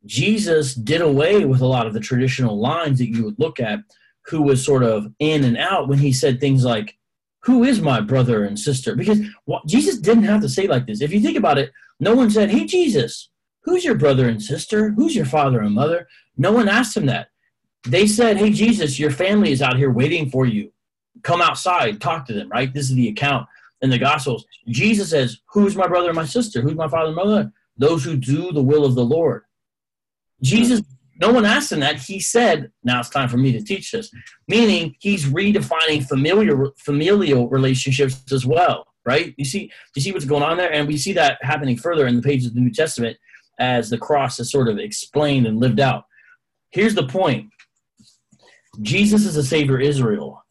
Jesus 0.05 0.75
did 0.75 1.01
away 1.01 1.45
with 1.45 1.61
a 1.61 1.67
lot 1.67 1.87
of 1.87 1.93
the 1.93 1.99
traditional 1.99 2.59
lines 2.59 2.99
that 2.99 3.09
you 3.09 3.23
would 3.23 3.39
look 3.39 3.59
at, 3.59 3.79
who 4.27 4.41
was 4.41 4.65
sort 4.65 4.83
of 4.83 5.11
in 5.19 5.43
and 5.43 5.57
out 5.57 5.87
when 5.87 5.99
he 5.99 6.11
said 6.11 6.39
things 6.39 6.63
like, 6.63 6.97
Who 7.41 7.63
is 7.63 7.81
my 7.81 8.01
brother 8.01 8.45
and 8.45 8.57
sister? 8.57 8.95
Because 8.95 9.19
what, 9.45 9.65
Jesus 9.65 9.97
didn't 9.97 10.23
have 10.23 10.41
to 10.41 10.49
say 10.49 10.67
like 10.67 10.87
this. 10.87 11.01
If 11.01 11.13
you 11.13 11.19
think 11.19 11.37
about 11.37 11.57
it, 11.57 11.71
no 11.99 12.15
one 12.15 12.29
said, 12.29 12.49
Hey, 12.49 12.65
Jesus, 12.65 13.29
who's 13.63 13.85
your 13.85 13.95
brother 13.95 14.27
and 14.27 14.41
sister? 14.41 14.91
Who's 14.91 15.15
your 15.15 15.25
father 15.25 15.61
and 15.61 15.73
mother? 15.73 16.07
No 16.37 16.51
one 16.51 16.67
asked 16.67 16.97
him 16.97 17.05
that. 17.07 17.29
They 17.87 18.07
said, 18.07 18.37
Hey, 18.37 18.51
Jesus, 18.51 18.99
your 18.99 19.11
family 19.11 19.51
is 19.51 19.61
out 19.61 19.77
here 19.77 19.91
waiting 19.91 20.29
for 20.29 20.45
you. 20.45 20.71
Come 21.23 21.41
outside, 21.41 22.01
talk 22.01 22.25
to 22.27 22.33
them, 22.33 22.49
right? 22.49 22.73
This 22.73 22.89
is 22.89 22.95
the 22.95 23.09
account 23.09 23.47
in 23.81 23.89
the 23.89 23.99
Gospels. 23.99 24.45
Jesus 24.67 25.09
says, 25.09 25.39
Who's 25.51 25.75
my 25.75 25.87
brother 25.87 26.09
and 26.09 26.15
my 26.15 26.25
sister? 26.25 26.61
Who's 26.61 26.75
my 26.75 26.87
father 26.87 27.07
and 27.07 27.15
mother? 27.15 27.51
Those 27.77 28.03
who 28.03 28.15
do 28.15 28.51
the 28.51 28.63
will 28.63 28.85
of 28.85 28.95
the 28.95 29.05
Lord. 29.05 29.43
Jesus, 30.41 30.81
no 31.19 31.31
one 31.31 31.45
asked 31.45 31.71
him 31.71 31.79
that. 31.79 31.97
He 31.97 32.19
said, 32.19 32.71
Now 32.83 32.99
it's 32.99 33.09
time 33.09 33.29
for 33.29 33.37
me 33.37 33.51
to 33.53 33.61
teach 33.61 33.91
this. 33.91 34.11
Meaning 34.47 34.95
he's 34.99 35.25
redefining 35.25 36.05
familiar 36.05 36.71
familial 36.77 37.47
relationships 37.49 38.23
as 38.31 38.45
well, 38.45 38.87
right? 39.05 39.33
You 39.37 39.45
see, 39.45 39.71
you 39.95 40.01
see 40.01 40.11
what's 40.11 40.25
going 40.25 40.43
on 40.43 40.57
there? 40.57 40.71
And 40.71 40.87
we 40.87 40.97
see 40.97 41.13
that 41.13 41.37
happening 41.41 41.77
further 41.77 42.07
in 42.07 42.15
the 42.15 42.21
pages 42.21 42.47
of 42.47 42.55
the 42.55 42.61
New 42.61 42.71
Testament 42.71 43.17
as 43.59 43.89
the 43.89 43.97
cross 43.97 44.39
is 44.39 44.51
sort 44.51 44.67
of 44.67 44.77
explained 44.77 45.47
and 45.47 45.59
lived 45.59 45.79
out. 45.79 46.05
Here's 46.71 46.95
the 46.95 47.07
point 47.07 47.49
Jesus 48.81 49.25
is 49.25 49.37
a 49.37 49.43
savior 49.43 49.79
Israel. 49.79 50.43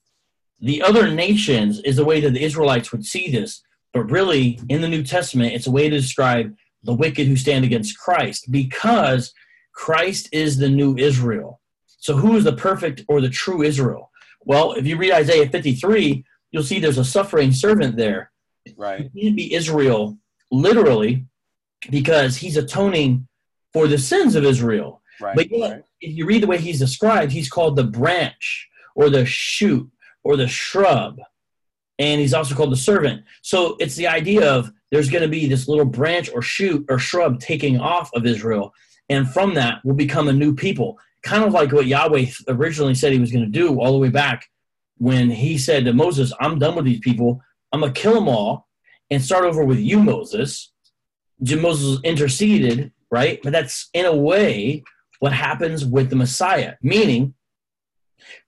The 0.60 0.80
other 0.80 1.10
nations 1.10 1.80
is 1.80 1.96
the 1.96 2.04
way 2.04 2.20
that 2.20 2.30
the 2.30 2.42
Israelites 2.42 2.90
would 2.90 3.04
see 3.04 3.30
this, 3.30 3.62
but 3.92 4.10
really 4.10 4.58
in 4.70 4.80
the 4.80 4.88
New 4.88 5.02
Testament, 5.02 5.52
it's 5.52 5.66
a 5.66 5.70
way 5.70 5.90
to 5.90 5.96
describe 5.96 6.54
the 6.84 6.94
wicked 6.94 7.26
who 7.26 7.36
stand 7.36 7.64
against 7.64 7.98
Christ 7.98 8.50
because 8.50 9.34
Christ 9.74 10.28
is 10.32 10.56
the 10.56 10.68
new 10.68 10.96
Israel. 10.96 11.60
So, 11.98 12.16
who 12.16 12.36
is 12.36 12.44
the 12.44 12.52
perfect 12.52 13.04
or 13.08 13.20
the 13.20 13.28
true 13.28 13.62
Israel? 13.62 14.10
Well, 14.40 14.72
if 14.72 14.86
you 14.86 14.96
read 14.96 15.12
Isaiah 15.12 15.48
53, 15.48 16.24
you'll 16.50 16.62
see 16.62 16.78
there's 16.78 16.98
a 16.98 17.04
suffering 17.04 17.52
servant 17.52 17.96
there. 17.96 18.30
Right. 18.76 19.10
He 19.14 19.26
would 19.26 19.36
be 19.36 19.54
Israel 19.54 20.18
literally 20.50 21.26
because 21.90 22.36
he's 22.36 22.56
atoning 22.56 23.26
for 23.72 23.88
the 23.88 23.98
sins 23.98 24.34
of 24.36 24.44
Israel. 24.44 25.02
Right. 25.20 25.36
But 25.36 25.50
yet, 25.50 25.70
right. 25.70 25.82
if 26.00 26.16
you 26.16 26.26
read 26.26 26.42
the 26.42 26.46
way 26.46 26.58
he's 26.58 26.78
described, 26.78 27.32
he's 27.32 27.50
called 27.50 27.76
the 27.76 27.84
branch 27.84 28.68
or 28.94 29.10
the 29.10 29.26
shoot 29.26 29.90
or 30.22 30.36
the 30.36 30.48
shrub. 30.48 31.18
and 31.98 32.20
he's 32.20 32.34
also 32.34 32.54
called 32.54 32.72
the 32.72 32.76
servant. 32.76 33.24
So 33.42 33.76
it's 33.78 33.94
the 33.96 34.08
idea 34.08 34.50
of 34.50 34.72
there's 34.90 35.10
going 35.10 35.22
to 35.22 35.28
be 35.28 35.46
this 35.46 35.68
little 35.68 35.84
branch 35.84 36.30
or 36.32 36.42
shoot 36.42 36.84
or 36.88 36.98
shrub 36.98 37.40
taking 37.40 37.80
off 37.80 38.10
of 38.14 38.26
Israel, 38.26 38.72
and 39.08 39.30
from 39.30 39.54
that 39.54 39.84
will 39.84 39.94
become 39.94 40.28
a 40.28 40.32
new 40.32 40.54
people. 40.54 40.98
Kind 41.22 41.44
of 41.44 41.52
like 41.52 41.72
what 41.72 41.86
Yahweh 41.86 42.26
originally 42.48 42.94
said 42.94 43.12
he 43.12 43.18
was 43.18 43.32
going 43.32 43.44
to 43.44 43.50
do 43.50 43.80
all 43.80 43.92
the 43.92 43.98
way 43.98 44.10
back 44.10 44.48
when 44.98 45.30
he 45.30 45.58
said 45.58 45.84
to 45.84 45.92
Moses, 45.92 46.32
I'm 46.40 46.58
done 46.58 46.76
with 46.76 46.84
these 46.84 47.00
people. 47.00 47.40
I'm 47.72 47.80
going 47.80 47.92
to 47.92 48.00
kill 48.00 48.14
them 48.14 48.28
all 48.28 48.68
and 49.10 49.22
start 49.22 49.44
over 49.44 49.64
with 49.64 49.78
you, 49.78 50.02
Moses. 50.02 50.72
Moses 51.40 52.00
interceded, 52.04 52.92
right? 53.10 53.40
But 53.42 53.52
that's 53.52 53.88
in 53.92 54.06
a 54.06 54.16
way 54.16 54.84
what 55.20 55.32
happens 55.32 55.84
with 55.84 56.10
the 56.10 56.16
Messiah, 56.16 56.74
meaning 56.82 57.34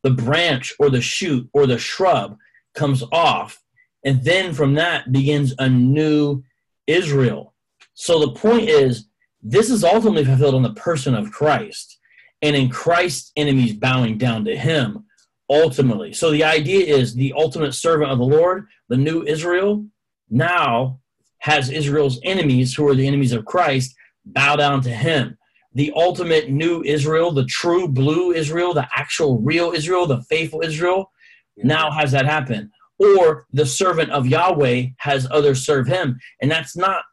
the 0.02 0.10
branch 0.10 0.74
or 0.78 0.90
the 0.90 1.00
shoot 1.00 1.48
or 1.52 1.66
the 1.66 1.78
shrub 1.78 2.38
comes 2.74 3.02
off, 3.12 3.62
and 4.04 4.22
then 4.22 4.52
from 4.52 4.74
that 4.74 5.10
begins 5.10 5.54
a 5.58 5.68
new 5.68 6.42
Israel. 6.86 7.54
So 7.94 8.20
the 8.20 8.32
point 8.32 8.68
is, 8.68 9.08
this 9.48 9.70
is 9.70 9.84
ultimately 9.84 10.24
fulfilled 10.24 10.56
in 10.56 10.62
the 10.62 10.72
person 10.74 11.14
of 11.14 11.30
Christ, 11.30 11.98
and 12.42 12.56
in 12.56 12.68
Christ's 12.68 13.32
enemies 13.36 13.74
bowing 13.74 14.18
down 14.18 14.44
to 14.44 14.56
him 14.56 15.04
ultimately. 15.48 16.12
So 16.12 16.30
the 16.30 16.44
idea 16.44 16.84
is 16.84 17.14
the 17.14 17.32
ultimate 17.36 17.72
servant 17.72 18.10
of 18.10 18.18
the 18.18 18.24
Lord, 18.24 18.66
the 18.88 18.96
new 18.96 19.22
Israel, 19.22 19.86
now 20.28 21.00
has 21.38 21.70
Israel's 21.70 22.18
enemies, 22.24 22.74
who 22.74 22.88
are 22.88 22.94
the 22.94 23.06
enemies 23.06 23.32
of 23.32 23.44
Christ, 23.44 23.94
bow 24.24 24.56
down 24.56 24.82
to 24.82 24.90
him. 24.90 25.38
The 25.74 25.92
ultimate 25.94 26.50
new 26.50 26.82
Israel, 26.82 27.30
the 27.30 27.44
true 27.44 27.86
blue 27.86 28.32
Israel, 28.32 28.74
the 28.74 28.88
actual 28.94 29.38
real 29.40 29.70
Israel, 29.70 30.06
the 30.06 30.22
faithful 30.22 30.62
Israel, 30.62 31.12
now 31.56 31.90
has 31.90 32.10
that 32.12 32.26
happen. 32.26 32.70
Or 32.98 33.46
the 33.52 33.66
servant 33.66 34.10
of 34.10 34.26
Yahweh 34.26 34.86
has 34.98 35.28
others 35.30 35.64
serve 35.64 35.86
him. 35.86 36.18
And 36.42 36.50
that's 36.50 36.76
not, 36.76 37.04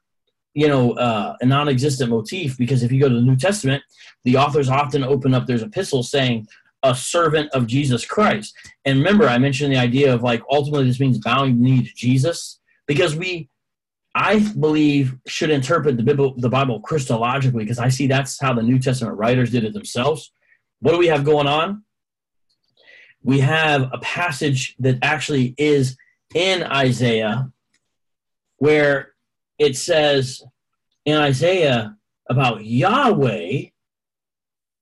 you 0.53 0.67
know, 0.67 0.93
uh, 0.93 1.35
a 1.41 1.45
non 1.45 1.69
existent 1.69 2.09
motif 2.09 2.57
because 2.57 2.83
if 2.83 2.91
you 2.91 2.99
go 2.99 3.09
to 3.09 3.15
the 3.15 3.21
New 3.21 3.35
Testament, 3.35 3.83
the 4.23 4.37
authors 4.37 4.69
often 4.69 5.03
open 5.03 5.33
up 5.33 5.47
their 5.47 5.57
epistles 5.57 6.11
saying, 6.11 6.47
a 6.83 6.93
servant 6.93 7.49
of 7.51 7.65
Jesus 7.65 8.05
Christ. 8.05 8.53
And 8.85 8.99
remember, 8.99 9.27
I 9.27 9.37
mentioned 9.37 9.71
the 9.71 9.77
idea 9.77 10.13
of 10.13 10.21
like 10.21 10.43
ultimately 10.51 10.85
this 10.85 10.99
means 10.99 11.17
bowing 11.17 11.55
the 11.55 11.63
knee 11.63 11.83
to 11.83 11.95
Jesus 11.95 12.59
because 12.87 13.15
we, 13.15 13.49
I 14.13 14.39
believe, 14.39 15.15
should 15.25 15.49
interpret 15.49 15.97
the 15.97 16.03
Bible, 16.03 16.35
the 16.37 16.49
Bible 16.49 16.81
Christologically 16.81 17.59
because 17.59 17.79
I 17.79 17.87
see 17.87 18.07
that's 18.07 18.39
how 18.39 18.53
the 18.53 18.61
New 18.61 18.79
Testament 18.79 19.17
writers 19.17 19.49
did 19.49 19.63
it 19.63 19.73
themselves. 19.73 20.31
What 20.81 20.91
do 20.91 20.97
we 20.97 21.07
have 21.07 21.23
going 21.23 21.47
on? 21.47 21.83
We 23.23 23.39
have 23.39 23.89
a 23.93 23.99
passage 23.99 24.75
that 24.79 24.99
actually 25.01 25.55
is 25.57 25.95
in 26.35 26.63
Isaiah 26.63 27.49
where 28.57 29.12
it 29.63 29.77
says 29.77 30.43
in 31.05 31.17
Isaiah 31.17 31.97
about 32.29 32.65
Yahweh, 32.65 33.63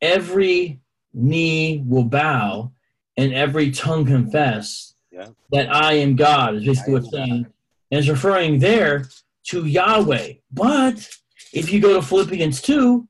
every 0.01 0.79
knee 1.13 1.83
will 1.85 2.03
bow 2.03 2.71
and 3.17 3.33
every 3.33 3.71
tongue 3.71 4.05
confess 4.05 4.95
yeah. 5.11 5.27
that 5.51 5.73
I 5.73 5.93
am 5.93 6.15
God, 6.15 6.55
is 6.55 6.65
basically 6.65 6.93
what's 6.93 7.11
saying. 7.11 7.45
And 7.91 7.99
it's 7.99 8.07
referring 8.07 8.59
there 8.59 9.07
to 9.47 9.65
Yahweh. 9.65 10.33
But 10.51 11.07
if 11.53 11.71
you 11.71 11.79
go 11.79 11.93
to 11.93 12.01
Philippians 12.01 12.61
2, 12.61 13.07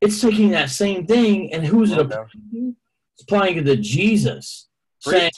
it's 0.00 0.20
taking 0.20 0.50
that 0.50 0.70
same 0.70 1.06
thing 1.06 1.52
and 1.52 1.66
who's 1.66 1.92
it 1.92 1.98
applying 1.98 2.28
to? 2.52 2.76
It's 3.14 3.22
applying 3.22 3.58
it 3.58 3.64
to 3.64 3.76
Jesus. 3.76 4.68
Saying 5.00 5.30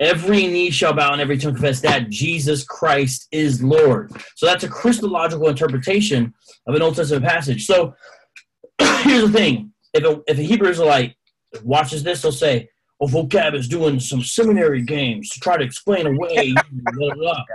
every 0.00 0.46
knee 0.46 0.70
shall 0.70 0.94
bow 0.94 1.12
and 1.12 1.20
every 1.20 1.38
tongue 1.38 1.54
confess 1.54 1.80
that 1.82 2.08
Jesus 2.08 2.64
Christ 2.64 3.28
is 3.30 3.62
Lord. 3.62 4.10
So 4.34 4.46
that's 4.46 4.64
a 4.64 4.68
Christological 4.68 5.48
interpretation 5.48 6.34
of 6.66 6.74
an 6.74 6.82
Old 6.82 6.96
Testament 6.96 7.24
passage. 7.24 7.66
So 7.66 7.94
here's 8.78 9.30
the 9.30 9.32
thing. 9.32 9.72
If 9.92 10.04
a, 10.04 10.20
if 10.26 10.38
a 10.38 10.42
Hebrew 10.42 10.70
Israelite 10.70 11.14
watches 11.62 12.02
this, 12.02 12.22
they'll 12.22 12.32
say, 12.32 12.68
"Oh, 13.00 13.06
vocab 13.06 13.54
is 13.54 13.68
doing 13.68 14.00
some 14.00 14.22
seminary 14.22 14.82
games 14.82 15.28
to 15.30 15.40
try 15.40 15.56
to 15.56 15.64
explain 15.64 16.06
away." 16.06 16.54
blah, 16.72 17.14
blah. 17.14 17.44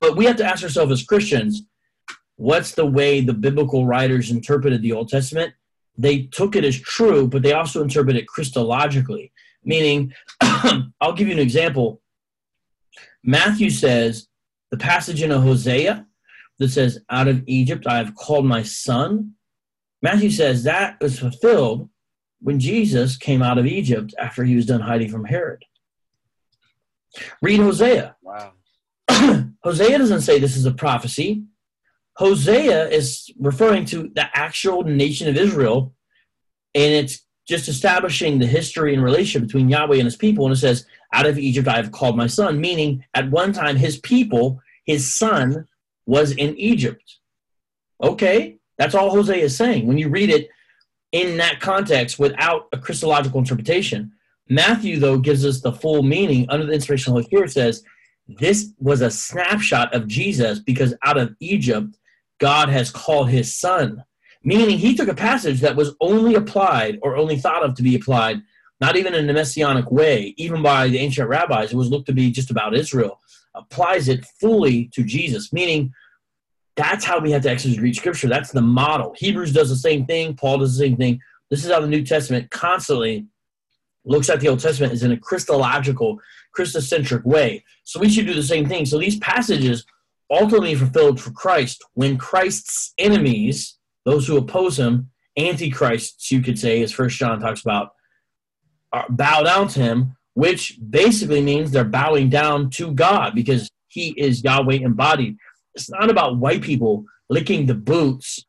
Oh, 0.00 0.10
but 0.10 0.16
we 0.16 0.26
have 0.26 0.36
to 0.36 0.44
ask 0.44 0.62
ourselves 0.62 0.92
as 0.92 1.02
Christians, 1.02 1.64
what's 2.36 2.70
the 2.70 2.86
way 2.86 3.20
the 3.20 3.34
biblical 3.34 3.84
writers 3.84 4.30
interpreted 4.30 4.80
the 4.80 4.92
Old 4.92 5.08
Testament? 5.08 5.54
They 5.96 6.22
took 6.22 6.54
it 6.54 6.64
as 6.64 6.78
true, 6.78 7.26
but 7.26 7.42
they 7.42 7.52
also 7.52 7.82
interpreted 7.82 8.22
it 8.22 8.28
Christologically. 8.28 9.32
Meaning, 9.68 10.14
I'll 10.40 11.12
give 11.12 11.28
you 11.28 11.34
an 11.34 11.38
example. 11.38 12.00
Matthew 13.22 13.68
says 13.68 14.26
the 14.70 14.78
passage 14.78 15.22
in 15.22 15.30
Hosea 15.30 16.06
that 16.58 16.70
says, 16.70 17.00
"Out 17.10 17.28
of 17.28 17.44
Egypt 17.46 17.86
I 17.86 17.98
have 17.98 18.14
called 18.14 18.46
my 18.46 18.62
son." 18.62 19.34
Matthew 20.00 20.30
says 20.30 20.64
that 20.64 20.98
was 21.02 21.18
fulfilled 21.18 21.90
when 22.40 22.58
Jesus 22.58 23.18
came 23.18 23.42
out 23.42 23.58
of 23.58 23.66
Egypt 23.66 24.14
after 24.18 24.42
he 24.42 24.56
was 24.56 24.64
done 24.64 24.80
hiding 24.80 25.10
from 25.10 25.26
Herod. 25.26 25.62
Read 27.42 27.60
Hosea. 27.60 28.16
Wow. 28.22 28.52
Hosea 29.64 29.98
doesn't 29.98 30.22
say 30.22 30.38
this 30.38 30.56
is 30.56 30.64
a 30.64 30.72
prophecy. 30.72 31.44
Hosea 32.16 32.88
is 32.88 33.30
referring 33.38 33.84
to 33.86 34.10
the 34.14 34.26
actual 34.34 34.82
nation 34.82 35.28
of 35.28 35.36
Israel, 35.36 35.94
and 36.74 36.94
it's 36.94 37.27
just 37.48 37.68
establishing 37.68 38.38
the 38.38 38.46
history 38.46 38.94
and 38.94 39.02
relationship 39.02 39.46
between 39.46 39.68
Yahweh 39.68 39.96
and 39.96 40.04
his 40.04 40.16
people. 40.16 40.44
And 40.44 40.54
it 40.54 40.58
says, 40.58 40.86
Out 41.12 41.26
of 41.26 41.38
Egypt 41.38 41.66
I 41.66 41.76
have 41.76 41.92
called 41.92 42.16
my 42.16 42.26
son, 42.26 42.60
meaning 42.60 43.04
at 43.14 43.30
one 43.30 43.52
time 43.52 43.76
his 43.76 43.98
people, 43.98 44.60
his 44.84 45.14
son, 45.14 45.66
was 46.06 46.32
in 46.32 46.56
Egypt. 46.56 47.18
Okay, 48.02 48.58
that's 48.76 48.94
all 48.94 49.10
Hosea 49.10 49.44
is 49.44 49.56
saying. 49.56 49.86
When 49.86 49.98
you 49.98 50.08
read 50.08 50.30
it, 50.30 50.48
in 51.12 51.38
that 51.38 51.60
context 51.60 52.18
without 52.18 52.68
a 52.72 52.78
Christological 52.78 53.40
interpretation. 53.40 54.12
Matthew, 54.48 54.98
though, 54.98 55.18
gives 55.18 55.44
us 55.44 55.60
the 55.60 55.72
full 55.72 56.02
meaning 56.02 56.46
under 56.48 56.66
the 56.66 56.72
inspiration 56.72 57.10
of 57.10 57.16
the 57.16 57.22
Holy 57.22 57.24
Spirit 57.24 57.50
says, 57.50 57.82
this 58.26 58.72
was 58.78 59.00
a 59.00 59.10
snapshot 59.10 59.94
of 59.94 60.06
Jesus 60.06 60.58
because 60.58 60.94
out 61.04 61.16
of 61.16 61.34
Egypt, 61.40 61.96
God 62.38 62.68
has 62.68 62.90
called 62.90 63.30
his 63.30 63.56
son. 63.56 64.04
Meaning 64.42 64.78
he 64.78 64.94
took 64.94 65.08
a 65.08 65.14
passage 65.14 65.60
that 65.60 65.76
was 65.76 65.94
only 66.00 66.34
applied 66.34 66.98
or 67.02 67.16
only 67.16 67.36
thought 67.36 67.64
of 67.64 67.74
to 67.74 67.82
be 67.82 67.96
applied, 67.96 68.40
not 68.80 68.96
even 68.96 69.14
in 69.14 69.28
a 69.28 69.32
messianic 69.32 69.90
way, 69.90 70.34
even 70.36 70.62
by 70.62 70.88
the 70.88 70.98
ancient 70.98 71.28
rabbis, 71.28 71.72
it 71.72 71.76
was 71.76 71.90
looked 71.90 72.06
to 72.06 72.12
be 72.12 72.30
just 72.30 72.50
about 72.50 72.76
Israel, 72.76 73.20
applies 73.54 74.08
it 74.08 74.24
fully 74.40 74.86
to 74.94 75.02
Jesus, 75.02 75.52
meaning 75.52 75.92
that's 76.76 77.04
how 77.04 77.18
we 77.18 77.32
have 77.32 77.42
to 77.42 77.80
read 77.80 77.96
scripture. 77.96 78.28
That's 78.28 78.52
the 78.52 78.62
model. 78.62 79.12
Hebrews 79.16 79.52
does 79.52 79.68
the 79.68 79.76
same 79.76 80.06
thing. 80.06 80.36
Paul 80.36 80.58
does 80.58 80.78
the 80.78 80.84
same 80.84 80.96
thing. 80.96 81.20
This 81.50 81.64
is 81.64 81.72
how 81.72 81.80
the 81.80 81.88
New 81.88 82.04
Testament 82.04 82.50
constantly 82.52 83.26
looks 84.04 84.30
at 84.30 84.40
the 84.40 84.48
Old 84.48 84.60
Testament 84.60 84.92
is 84.92 85.02
in 85.02 85.12
a 85.12 85.16
Christological, 85.16 86.20
Christocentric 86.56 87.24
way. 87.24 87.64
So 87.84 87.98
we 88.00 88.08
should 88.08 88.26
do 88.26 88.34
the 88.34 88.42
same 88.42 88.68
thing. 88.68 88.86
So 88.86 88.98
these 88.98 89.18
passages 89.18 89.84
ultimately 90.30 90.74
fulfilled 90.74 91.20
for 91.20 91.30
Christ 91.32 91.84
when 91.94 92.16
Christ's 92.16 92.94
enemies, 92.98 93.77
those 94.08 94.26
who 94.26 94.38
oppose 94.38 94.78
him, 94.78 95.10
antichrists, 95.36 96.32
you 96.32 96.40
could 96.40 96.58
say, 96.58 96.82
as 96.82 96.92
First 96.92 97.18
John 97.18 97.40
talks 97.40 97.60
about, 97.60 97.92
bow 99.10 99.42
down 99.42 99.68
to 99.68 99.80
him, 99.80 100.16
which 100.32 100.78
basically 100.88 101.42
means 101.42 101.70
they're 101.70 101.84
bowing 101.84 102.30
down 102.30 102.70
to 102.70 102.92
God 102.92 103.34
because 103.34 103.70
he 103.88 104.14
is 104.16 104.42
Yahweh 104.42 104.76
embodied. 104.76 105.36
It's 105.74 105.90
not 105.90 106.08
about 106.08 106.38
white 106.38 106.62
people 106.62 107.04
licking 107.28 107.66
the 107.66 107.74
boots 107.74 108.46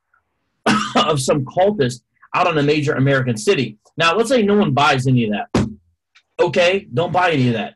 of 0.96 1.22
some 1.22 1.44
cultist 1.44 2.04
out 2.34 2.48
on 2.48 2.58
a 2.58 2.64
major 2.64 2.94
American 2.94 3.36
city. 3.36 3.78
Now, 3.98 4.16
let's 4.16 4.30
say 4.30 4.42
no 4.42 4.56
one 4.56 4.74
buys 4.74 5.08
any 5.08 5.26
of 5.26 5.32
that. 5.32 5.68
Okay, 6.40 6.88
don't 6.94 7.12
buy 7.12 7.32
any 7.32 7.50
of 7.50 7.56
that. 7.56 7.76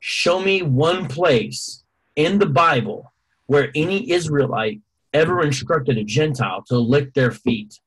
Show 0.00 0.40
me 0.40 0.62
one 0.62 1.08
place 1.08 1.84
in 2.16 2.38
the 2.38 2.46
Bible 2.46 3.12
where 3.46 3.70
any 3.74 4.10
Israelite 4.10 4.80
ever 5.12 5.42
instructed 5.42 5.98
a 5.98 6.04
Gentile 6.04 6.62
to 6.68 6.78
lick 6.78 7.14
their 7.14 7.30
feet. 7.30 7.78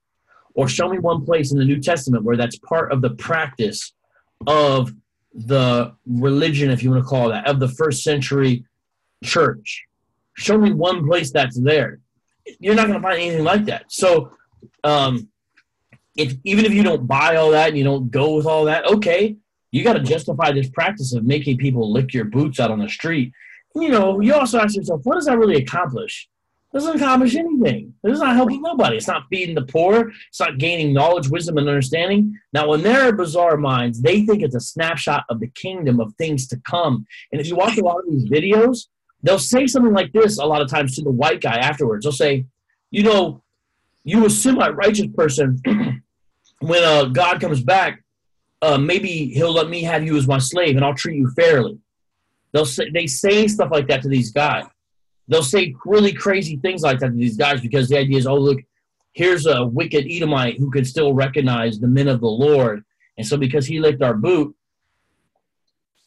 Or 0.54 0.68
show 0.68 0.90
me 0.90 1.00
one 1.00 1.24
place 1.26 1.52
in 1.52 1.58
the 1.58 1.66
New 1.66 1.80
Testament 1.80 2.24
where 2.24 2.36
that's 2.36 2.58
part 2.60 2.92
of 2.92 3.02
the 3.02 3.12
practice 3.12 3.94
of 4.48 4.92
the 5.34 5.94
religion, 6.06 6.70
if 6.70 6.84
you 6.84 6.92
want 6.92 7.04
to 7.04 7.08
call 7.08 7.30
that, 7.30 7.48
of 7.48 7.60
the 7.60 7.70
first 7.70 8.04
century 8.04 8.66
church. 9.24 9.86
Show 10.34 10.58
me 10.58 10.74
one 10.74 11.08
place 11.08 11.32
that's 11.32 11.60
there. 11.60 12.00
You're 12.60 12.76
not 12.76 12.88
going 12.88 13.00
to 13.00 13.08
find 13.08 13.22
anything 13.22 13.44
like 13.44 13.66
that. 13.66 13.86
So, 13.90 14.32
um, 14.84 15.30
if 16.18 16.34
even 16.44 16.66
if 16.66 16.74
you 16.74 16.84
don't 16.84 17.08
buy 17.08 17.38
all 17.38 17.52
that 17.52 17.70
and 17.70 17.78
you 17.78 17.84
don't 17.84 18.12
go 18.12 18.36
with 18.36 18.46
all 18.46 18.66
that, 18.66 18.86
okay, 18.86 19.38
you 19.72 19.84
got 19.84 19.94
to 19.94 20.02
justify 20.02 20.52
this 20.52 20.70
practice 20.70 21.14
of 21.14 21.24
making 21.24 21.58
people 21.58 21.92
lick 21.92 22.14
your 22.14 22.26
boots 22.26 22.60
out 22.60 22.72
on 22.72 22.80
the 22.80 22.90
street. 22.90 23.32
You 23.76 23.90
know, 23.90 24.20
you 24.20 24.34
also 24.34 24.60
ask 24.60 24.76
yourself, 24.76 25.02
what 25.04 25.16
does 25.16 25.26
that 25.26 25.38
really 25.38 25.56
accomplish? 25.56 26.28
Doesn't 26.74 26.96
accomplish 26.96 27.36
anything. 27.36 27.94
It's 28.04 28.20
not 28.20 28.36
helping 28.36 28.62
nobody. 28.62 28.96
It's 28.96 29.08
not 29.08 29.26
feeding 29.30 29.56
the 29.56 29.64
poor. 29.64 30.12
It's 30.30 30.40
not 30.40 30.58
gaining 30.58 30.94
knowledge, 30.94 31.30
wisdom, 31.30 31.58
and 31.58 31.68
understanding. 31.68 32.38
Now, 32.54 32.72
in 32.74 32.82
their 32.82 33.14
bizarre 33.14 33.58
minds, 33.58 34.02
they 34.02 34.26
think 34.26 34.42
it's 34.42 34.56
a 34.56 34.62
snapshot 34.62 35.26
of 35.30 35.40
the 35.40 35.48
kingdom 35.48 36.00
of 36.00 36.14
things 36.16 36.48
to 36.48 36.58
come. 36.58 37.06
And 37.32 37.42
if 37.42 37.48
you 37.48 37.56
watch 37.56 37.78
a 37.78 37.84
lot 37.84 38.00
of 38.00 38.10
these 38.10 38.30
videos, 38.30 38.88
they'll 39.22 39.40
say 39.40 39.68
something 39.68 39.94
like 39.94 40.14
this 40.14 40.40
a 40.40 40.46
lot 40.46 40.62
of 40.62 40.70
times 40.70 40.96
to 40.96 41.02
the 41.02 41.12
white 41.12 41.42
guy 41.42 41.58
afterwards. 41.58 42.06
They'll 42.06 42.14
say, 42.14 42.46
you 42.90 43.04
know, 43.04 43.44
you 44.04 44.26
a 44.26 44.30
semi-righteous 44.30 45.08
person, 45.14 45.62
when 46.60 46.84
uh, 46.84 47.06
God 47.06 47.42
comes 47.42 47.62
back, 47.62 48.02
uh, 48.62 48.78
maybe 48.78 49.28
he'll 49.34 49.54
let 49.54 49.70
me 49.70 49.84
have 49.84 50.04
you 50.04 50.16
as 50.16 50.28
my 50.28 50.38
slave 50.38 50.76
and 50.76 50.86
I'll 50.86 50.96
treat 50.96 51.18
you 51.18 51.30
fairly. 51.32 51.80
They'll 52.54 52.66
say, 52.66 52.90
they 52.92 53.08
say 53.08 53.48
stuff 53.48 53.70
like 53.72 53.88
that 53.88 54.02
to 54.04 54.08
these 54.08 54.32
guys 54.32 54.66
they'll 55.32 55.42
say 55.42 55.74
really 55.86 56.12
crazy 56.12 56.58
things 56.58 56.82
like 56.82 57.00
that 57.00 57.08
to 57.08 57.14
these 57.14 57.38
guys 57.38 57.62
because 57.62 57.88
the 57.88 57.98
idea 57.98 58.18
is, 58.18 58.28
oh, 58.28 58.36
look, 58.36 58.60
here's 59.14 59.46
a 59.46 59.66
wicked 59.66 60.06
Edomite 60.06 60.60
who 60.60 60.70
can 60.70 60.84
still 60.84 61.14
recognize 61.14 61.80
the 61.80 61.88
men 61.88 62.10
of 62.10 62.20
the 62.20 62.28
Lord. 62.28 62.84
And 63.18 63.26
so 63.26 63.38
because 63.38 63.66
he 63.66 63.80
licked 63.80 64.04
our 64.04 64.14
boot, 64.14 64.54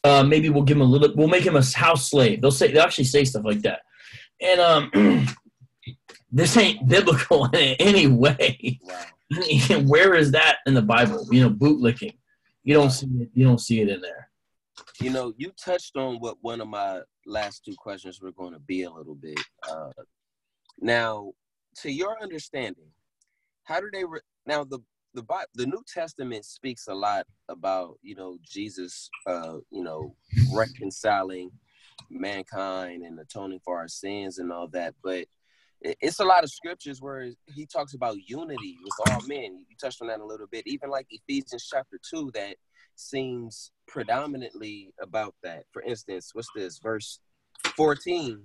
uh, 0.03 0.23
maybe 0.23 0.49
we'll 0.49 0.63
give 0.63 0.77
him 0.77 0.81
a 0.81 0.85
little, 0.85 1.11
we'll 1.15 1.27
make 1.27 1.43
him 1.43 1.55
a 1.55 1.63
house 1.63 2.11
slave. 2.11 2.39
They'll 2.39 2.51
say, 2.51 2.71
they'll 2.71 2.83
actually 2.83 3.05
say 3.05 3.23
stuff 3.23 3.43
like 3.43 3.61
that. 3.61 3.81
And 4.39 4.61
um, 4.61 5.27
this 6.31 6.55
ain't 6.55 6.87
biblical 6.87 7.45
in 7.53 7.75
any 7.79 8.05
way. 8.05 8.79
Wow. 8.83 9.05
Where 9.85 10.13
is 10.13 10.31
that 10.31 10.57
in 10.67 10.75
the 10.75 10.83
Bible? 10.83 11.27
You 11.31 11.41
know, 11.41 11.49
boot 11.49 11.81
licking. 11.81 12.13
You 12.63 12.75
don't 12.75 12.91
see 12.91 13.07
it. 13.07 13.29
You 13.33 13.45
don't 13.45 13.59
see 13.59 13.81
it 13.81 13.89
in 13.89 14.01
there. 14.01 14.24
You 15.01 15.09
know, 15.09 15.33
you 15.37 15.51
touched 15.51 15.97
on 15.97 16.19
what 16.19 16.37
one 16.41 16.61
of 16.61 16.67
my 16.67 17.01
last 17.25 17.65
two 17.65 17.75
questions 17.77 18.21
were 18.21 18.31
going 18.31 18.53
to 18.53 18.59
be 18.59 18.83
a 18.83 18.91
little 18.91 19.15
bit. 19.15 19.39
Uh, 19.69 19.91
now, 20.79 21.33
to 21.81 21.91
your 21.91 22.21
understanding, 22.21 22.89
how 23.63 23.79
do 23.79 23.89
they 23.91 24.05
re- 24.05 24.21
now 24.45 24.63
the 24.63 24.79
the 25.13 25.23
the 25.53 25.65
New 25.65 25.83
Testament 25.91 26.45
speaks 26.45 26.87
a 26.87 26.93
lot 26.93 27.25
about 27.49 27.97
you 28.01 28.15
know 28.15 28.37
Jesus, 28.41 29.09
uh, 29.27 29.57
you 29.69 29.83
know, 29.83 30.15
reconciling 30.53 31.51
mankind 32.09 33.03
and 33.03 33.19
atoning 33.19 33.59
for 33.63 33.77
our 33.77 33.87
sins 33.87 34.37
and 34.37 34.51
all 34.51 34.67
that, 34.69 34.93
but 35.03 35.25
it's 35.81 36.19
a 36.19 36.25
lot 36.25 36.43
of 36.43 36.49
scriptures 36.49 37.01
where 37.01 37.29
he 37.53 37.65
talks 37.65 37.93
about 37.93 38.17
unity 38.27 38.77
with 38.83 39.11
all 39.11 39.21
men. 39.27 39.65
You 39.69 39.75
touched 39.79 40.01
on 40.01 40.07
that 40.07 40.19
a 40.19 40.25
little 40.25 40.47
bit, 40.47 40.65
even 40.67 40.89
like 40.89 41.07
Ephesians 41.09 41.67
chapter 41.71 41.99
two, 42.09 42.31
that 42.33 42.55
seems 42.95 43.71
predominantly 43.87 44.93
about 45.01 45.35
that. 45.43 45.63
For 45.71 45.81
instance, 45.81 46.31
what's 46.33 46.49
this 46.55 46.79
verse 46.79 47.19
14? 47.75 48.43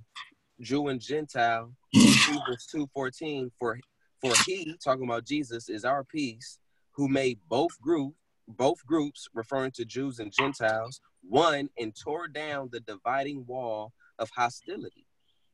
Jew 0.60 0.88
and 0.88 1.00
Gentile, 1.00 1.72
Ephesians 1.92 2.66
2 2.70 2.88
14. 2.92 3.50
For 3.58 3.78
for 4.20 4.34
he, 4.44 4.76
talking 4.84 5.04
about 5.04 5.24
Jesus, 5.24 5.70
is 5.70 5.86
our 5.86 6.04
peace, 6.04 6.58
who 6.92 7.08
made 7.08 7.38
both 7.48 7.80
group 7.80 8.14
both 8.56 8.84
groups, 8.86 9.28
referring 9.34 9.70
to 9.72 9.84
Jews 9.84 10.18
and 10.18 10.32
Gentiles, 10.32 11.00
one 11.22 11.68
and 11.78 11.94
tore 11.94 12.28
down 12.28 12.68
the 12.72 12.80
dividing 12.80 13.44
wall 13.46 13.92
of 14.18 14.30
hostility. 14.30 15.06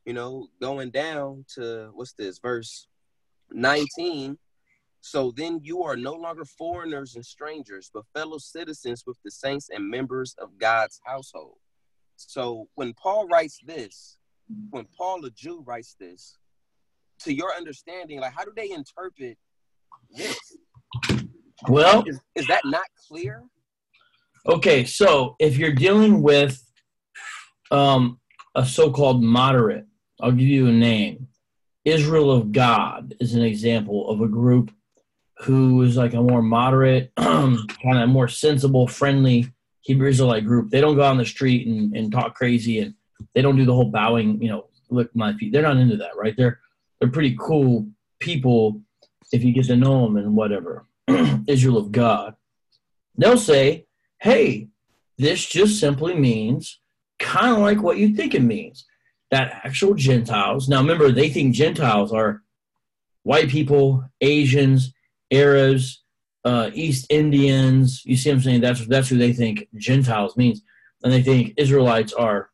You 0.04 0.14
know, 0.14 0.48
going 0.60 0.90
down 0.90 1.44
to 1.54 1.90
what's 1.94 2.12
this 2.12 2.38
verse 2.38 2.86
19 3.50 4.38
so 5.06 5.32
then 5.36 5.60
you 5.62 5.84
are 5.84 5.96
no 5.96 6.14
longer 6.14 6.44
foreigners 6.44 7.14
and 7.14 7.24
strangers, 7.24 7.88
but 7.94 8.02
fellow 8.12 8.38
citizens 8.38 9.04
with 9.06 9.16
the 9.24 9.30
saints 9.30 9.70
and 9.72 9.88
members 9.88 10.34
of 10.42 10.58
God's 10.58 11.00
household. 11.04 11.58
So 12.16 12.66
when 12.74 12.92
Paul 12.94 13.28
writes 13.28 13.60
this, 13.64 14.18
when 14.70 14.84
Paul 14.98 15.24
a 15.24 15.30
Jew 15.30 15.62
writes 15.64 15.94
this, 16.00 16.38
to 17.20 17.32
your 17.32 17.54
understanding, 17.54 18.18
like 18.18 18.32
how 18.36 18.44
do 18.44 18.50
they 18.56 18.72
interpret 18.72 19.38
this? 20.10 20.36
Well, 21.68 22.02
is, 22.04 22.18
is 22.34 22.48
that 22.48 22.62
not 22.64 22.86
clear? 23.08 23.44
Okay, 24.48 24.84
so 24.84 25.36
if 25.38 25.56
you're 25.56 25.72
dealing 25.72 26.20
with 26.20 26.60
um, 27.70 28.18
a 28.56 28.66
so-called 28.66 29.22
moderate, 29.22 29.86
I'll 30.20 30.32
give 30.32 30.48
you 30.48 30.66
a 30.66 30.72
name. 30.72 31.28
Israel 31.84 32.32
of 32.32 32.50
God 32.50 33.14
is 33.20 33.34
an 33.34 33.42
example 33.42 34.10
of 34.10 34.20
a 34.20 34.26
group 34.26 34.72
who 35.40 35.82
is 35.82 35.96
like 35.96 36.14
a 36.14 36.22
more 36.22 36.42
moderate, 36.42 37.12
kind 37.16 37.68
of 37.84 38.08
more 38.08 38.28
sensible, 38.28 38.86
friendly 38.86 39.52
Hebrew 39.82 40.08
Israelite 40.08 40.46
group. 40.46 40.70
They 40.70 40.80
don't 40.80 40.96
go 40.96 41.04
on 41.04 41.18
the 41.18 41.26
street 41.26 41.66
and, 41.66 41.94
and 41.96 42.10
talk 42.10 42.34
crazy 42.34 42.80
and 42.80 42.94
they 43.34 43.42
don't 43.42 43.56
do 43.56 43.64
the 43.64 43.74
whole 43.74 43.90
bowing, 43.90 44.40
you 44.42 44.48
know, 44.48 44.68
lick 44.90 45.14
my 45.14 45.34
feet. 45.34 45.52
They're 45.52 45.62
not 45.62 45.76
into 45.76 45.96
that, 45.98 46.16
right? 46.16 46.34
They're 46.36 46.60
they're 47.00 47.10
pretty 47.10 47.36
cool 47.38 47.86
people 48.18 48.80
if 49.32 49.44
you 49.44 49.52
get 49.52 49.66
to 49.66 49.76
know 49.76 50.04
them 50.04 50.16
and 50.16 50.34
whatever. 50.34 50.86
Israel 51.46 51.78
of 51.78 51.92
God. 51.92 52.34
They'll 53.16 53.38
say, 53.38 53.86
hey, 54.20 54.68
this 55.18 55.44
just 55.44 55.80
simply 55.80 56.14
means 56.14 56.80
kind 57.18 57.52
of 57.52 57.58
like 57.58 57.82
what 57.82 57.98
you 57.98 58.14
think 58.14 58.34
it 58.34 58.42
means. 58.42 58.84
That 59.30 59.60
actual 59.64 59.94
Gentiles, 59.94 60.68
now 60.68 60.80
remember, 60.80 61.10
they 61.10 61.28
think 61.28 61.54
Gentiles 61.54 62.12
are 62.12 62.42
white 63.24 63.48
people, 63.48 64.04
Asians, 64.20 64.92
Arabs, 65.30 66.04
uh, 66.44 66.70
East 66.74 67.06
Indians. 67.10 68.02
You 68.04 68.16
see 68.16 68.30
what 68.30 68.36
I'm 68.36 68.42
saying? 68.42 68.60
That's 68.60 68.86
that's 68.86 69.08
who 69.08 69.18
they 69.18 69.32
think 69.32 69.66
Gentiles 69.76 70.36
means, 70.36 70.62
and 71.02 71.12
they 71.12 71.22
think 71.22 71.54
Israelites 71.56 72.12
are, 72.12 72.50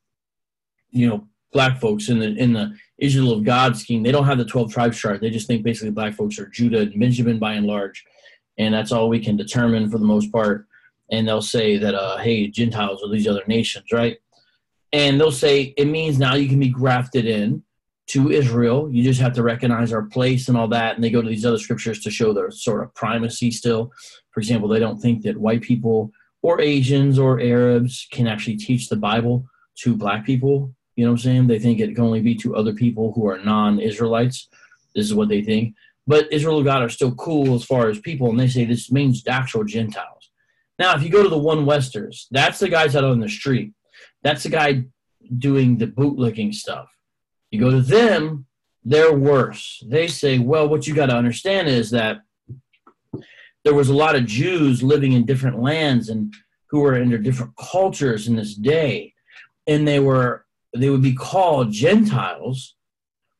you 0.91 1.09
know, 1.09 1.29
black 1.53 1.81
folks 1.81 2.09
in 2.09 2.19
the 2.19 2.35
in 2.37 2.53
the 2.53 2.75
Israel 2.99 3.33
of 3.33 3.45
God 3.45 3.77
scheme. 3.77 4.03
They 4.03 4.13
don't 4.13 4.27
have 4.27 4.39
the 4.39 4.45
12 4.45 4.73
tribes 4.73 4.99
chart. 4.99 5.21
They 5.21 5.31
just 5.31 5.47
think 5.47 5.63
basically 5.63 5.91
black 5.91 6.15
folks 6.15 6.39
are 6.39 6.49
Judah 6.49 6.81
and 6.81 6.99
Benjamin 6.99 7.39
by 7.39 7.55
and 7.55 7.67
large, 7.67 8.05
and 8.59 8.73
that's 8.73 8.93
all 8.93 9.09
we 9.09 9.21
can 9.21 9.37
determine 9.37 9.91
for 9.91 9.99
the 9.99 10.05
most 10.05 10.33
part. 10.33 10.67
And 11.11 11.29
they'll 11.29 11.43
say 11.43 11.77
that, 11.77 11.95
uh, 11.95 12.17
hey, 12.19 12.49
Gentiles 12.49 13.03
are 13.03 13.11
these 13.11 13.29
other 13.29 13.43
nations, 13.47 13.85
right? 13.93 14.17
And 14.95 15.21
they'll 15.21 15.31
say 15.31 15.75
it 15.77 15.87
means 15.87 16.19
now 16.19 16.35
you 16.35 16.49
can 16.49 16.61
be 16.61 16.69
grafted 16.69 17.27
in 17.27 17.63
to 18.13 18.31
Israel. 18.31 18.91
You 18.93 19.03
just 19.03 19.21
have 19.23 19.33
to 19.33 19.43
recognize 19.43 19.91
our 19.91 20.03
place 20.03 20.49
and 20.49 20.57
all 20.57 20.69
that. 20.69 20.95
And 20.95 21.03
they 21.03 21.11
go 21.11 21.23
to 21.23 21.29
these 21.29 21.47
other 21.47 21.59
scriptures 21.59 22.01
to 22.01 22.11
show 22.11 22.35
their 22.35 22.51
sort 22.51 22.83
of 22.83 22.95
primacy 22.95 23.51
still. 23.51 23.91
For 24.33 24.41
example, 24.41 24.69
they 24.69 24.79
don't 24.79 25.01
think 25.01 25.23
that 25.23 25.39
white 25.39 25.63
people 25.63 26.13
or 26.43 26.61
Asians 26.61 27.19
or 27.19 27.41
Arabs 27.41 28.07
can 28.13 28.27
actually 28.27 28.57
teach 28.57 28.89
the 28.89 28.97
Bible 28.97 29.47
to 29.77 29.97
black 29.97 30.27
people. 30.27 30.75
You 30.95 31.07
know 31.07 31.13
what 31.13 31.21
I'm 31.21 31.25
saying? 31.25 31.47
They 31.47 31.59
think 31.59 31.81
it 31.81 31.95
can 31.95 32.05
only 32.05 32.21
be 32.21 32.35
to 32.37 32.55
other 32.55 32.75
people 32.75 33.13
who 33.15 33.27
are 33.27 33.39
non 33.39 33.81
Israelites. 33.81 34.49
This 34.95 35.07
is 35.07 35.15
what 35.15 35.31
they 35.31 35.41
think. 35.41 35.75
But 36.07 36.31
Israel 36.31 36.59
of 36.59 36.67
God 36.67 36.83
are 36.83 36.91
still 36.91 37.15
cool 37.15 37.55
as 37.55 37.65
far 37.65 37.89
as 37.89 37.99
people, 37.99 38.29
and 38.29 38.39
they 38.39 38.49
say 38.49 38.67
this 38.67 38.93
means 38.93 39.23
actual 39.27 39.65
Gentiles. 39.65 40.31
Now, 40.79 40.95
if 40.95 41.03
you 41.03 41.09
go 41.09 41.23
to 41.23 41.29
the 41.31 41.39
one 41.39 41.65
Westers, 41.65 42.27
that's 42.31 42.59
the 42.59 42.69
guys 42.69 42.95
out 42.95 43.05
on 43.05 43.21
the 43.21 43.29
street. 43.29 43.73
That's 44.23 44.43
the 44.43 44.51
guy 44.51 44.85
doing 45.39 45.79
the 45.79 45.87
bootlicking 45.87 46.53
stuff. 46.53 46.89
You 47.53 47.61
go 47.61 47.71
to 47.71 47.83
them, 47.83 48.47
they're 48.83 49.13
worse. 49.13 49.85
They 49.87 50.09
say, 50.09 50.39
well, 50.39 50.69
what 50.69 50.87
you 50.87 50.95
got 50.95 51.07
to 51.07 51.17
understand 51.17 51.69
is 51.69 51.91
that 51.91 52.23
there 53.63 53.75
was 53.75 53.91
a 53.91 53.95
lot 53.95 54.17
of 54.17 54.27
Jews 54.27 54.83
living 54.83 55.13
in 55.13 55.27
different 55.27 55.61
lands 55.61 56.09
and 56.09 56.35
who 56.71 56.81
were 56.81 56.97
under 56.97 57.19
different 57.19 57.53
cultures 57.57 58.27
in 58.27 58.37
this 58.37 58.55
day, 58.55 59.13
and 59.67 59.87
they 59.87 60.01
were 60.01 60.47
they 60.75 60.89
would 60.89 61.03
be 61.03 61.13
called 61.13 61.71
Gentiles, 61.71 62.75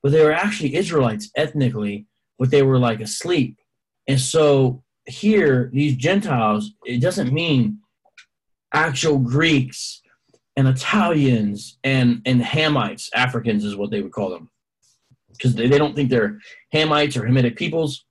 but 0.03 0.13
they 0.13 0.23
were 0.23 0.33
actually 0.33 0.75
Israelites 0.75 1.31
ethnically, 1.35 2.07
but 2.39 2.51
they 2.51 2.63
were 2.63 2.79
like 2.79 3.01
asleep. 3.01 3.57
And 4.07 4.21
so 4.21 4.85
here, 5.07 5.71
these 5.73 5.97
Gentiles, 5.97 6.73
it 6.85 7.01
doesn't 7.01 7.33
mean 7.33 7.79
actual 8.75 9.19
Greeks 9.19 10.02
and 10.57 10.69
Italians 10.69 11.79
and 11.85 12.23
and 12.27 12.41
Hamites, 12.41 13.09
Africans 13.15 13.65
is 13.65 13.77
what 13.77 13.91
they 13.91 14.03
would 14.03 14.13
call 14.13 14.31
them, 14.31 14.51
because 15.31 15.55
they, 15.55 15.69
they 15.69 15.79
don't 15.79 15.95
think 15.95 16.11
they're 16.11 16.39
Hamites 16.75 17.17
or 17.17 17.23
Hamitic 17.23 17.57
peoples. 17.57 18.05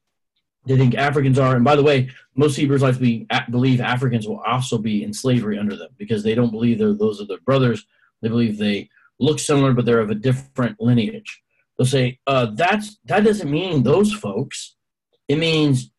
They 0.68 0.77
think 0.77 0.93
Africans 0.95 1.39
are. 1.39 1.55
And 1.55 1.65
by 1.65 1.76
the 1.76 1.84
way, 1.84 2.09
most 2.35 2.55
Hebrews 2.55 2.84
like 2.84 2.99
to 2.99 3.26
believe 3.49 3.81
Africans 3.81 4.27
will 4.27 4.41
also 4.41 4.77
be 4.77 5.03
in 5.03 5.13
slavery 5.13 5.57
under 5.57 5.76
them 5.76 5.89
because 5.97 6.23
they 6.23 6.35
don't 6.35 6.51
believe 6.51 6.77
they're 6.77 6.93
those 6.93 7.22
are 7.22 7.26
their 7.26 7.39
brothers. 7.41 7.85
They 8.22 8.30
believe 8.30 8.57
they 8.57 8.89
look 9.19 9.39
similar, 9.39 9.73
but 9.73 9.85
they're 9.85 9.99
of 9.99 10.11
a 10.11 10.15
different 10.15 10.80
lineage. 10.80 11.41
They'll 11.77 11.88
say 11.88 12.19
uh, 12.27 12.47
that's 12.53 12.99
that 13.05 13.23
doesn't 13.23 13.49
mean 13.49 13.81
those 13.84 14.13
folks. 14.13 14.76
It 15.27 15.38
means 15.38 15.91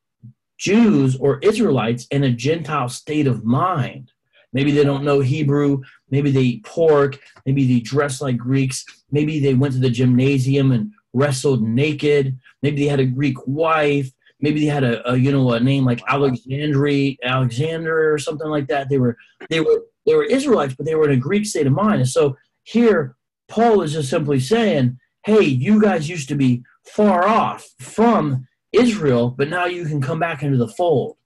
Jews 0.59 1.17
or 1.17 1.39
Israelites 1.39 2.07
in 2.13 2.23
a 2.23 2.31
Gentile 2.31 2.89
state 2.89 3.27
of 3.27 3.45
mind. 3.45 4.12
Maybe 4.53 4.71
they 4.71 4.85
don't 4.85 5.05
know 5.05 5.21
Hebrew. 5.21 5.81
Maybe 6.11 6.31
they 6.31 6.41
eat 6.41 6.65
pork. 6.65 7.19
Maybe 7.47 7.67
they 7.67 7.81
dress 7.81 8.21
like 8.21 8.37
Greeks. 8.37 8.85
Maybe 9.11 9.41
they 9.41 9.55
went 9.55 9.75
to 9.75 9.81
the 9.81 9.91
gymnasium 9.91 10.73
and 10.73 10.93
wrestled 11.13 11.63
naked. 11.63 12.39
Maybe 12.63 12.83
they 12.83 12.89
had 12.89 13.01
a 13.01 13.07
Greek 13.07 13.37
wife. 13.47 14.11
Maybe 14.41 14.61
they 14.61 14.67
had 14.67 14.85
a, 14.85 15.11
a 15.11 15.17
you 15.17 15.33
know 15.33 15.53
a 15.53 15.61
name 15.61 15.85
like 15.85 16.01
Alexandri, 16.07 17.17
Alexander 17.23 18.13
or 18.13 18.19
something 18.19 18.49
like 18.49 18.67
that. 18.69 18.89
They 18.89 18.99
were 18.99 19.17
they 19.49 19.61
were 19.61 19.85
they 20.05 20.15
were 20.15 20.25
Israelites, 20.25 20.75
but 20.75 20.85
they 20.85 20.97
were 20.97 21.09
in 21.09 21.17
a 21.17 21.21
Greek 21.21 21.47
state 21.47 21.67
of 21.67 21.73
mind. 21.73 22.01
And 22.01 22.09
so 22.09 22.37
here, 22.65 23.17
Paul 23.49 23.83
is 23.83 23.93
just 23.93 24.11
simply 24.11 24.41
saying, 24.41 24.99
hey, 25.25 25.43
you 25.43 25.81
guys 25.81 26.09
used 26.09 26.29
to 26.29 26.35
be 26.35 26.65
far 26.85 27.27
off 27.27 27.69
from 27.79 28.47
Israel, 28.73 29.31
but 29.31 29.49
now 29.49 29.67
you 29.67 29.85
can 29.85 30.01
come 30.01 30.19
back 30.19 30.43
into 30.43 30.57
the 30.57 30.69
fold. 30.69 31.17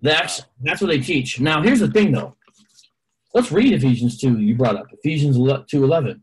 That's 0.00 0.42
that's 0.62 0.80
what 0.80 0.88
they 0.88 1.00
teach. 1.00 1.40
Now, 1.40 1.62
here's 1.62 1.80
the 1.80 1.90
thing, 1.90 2.12
though. 2.12 2.36
Let's 3.34 3.50
read 3.50 3.72
Ephesians 3.72 4.18
two. 4.18 4.38
You 4.38 4.54
brought 4.54 4.76
up 4.76 4.86
Ephesians 4.92 5.36
two 5.68 5.84
eleven. 5.84 6.22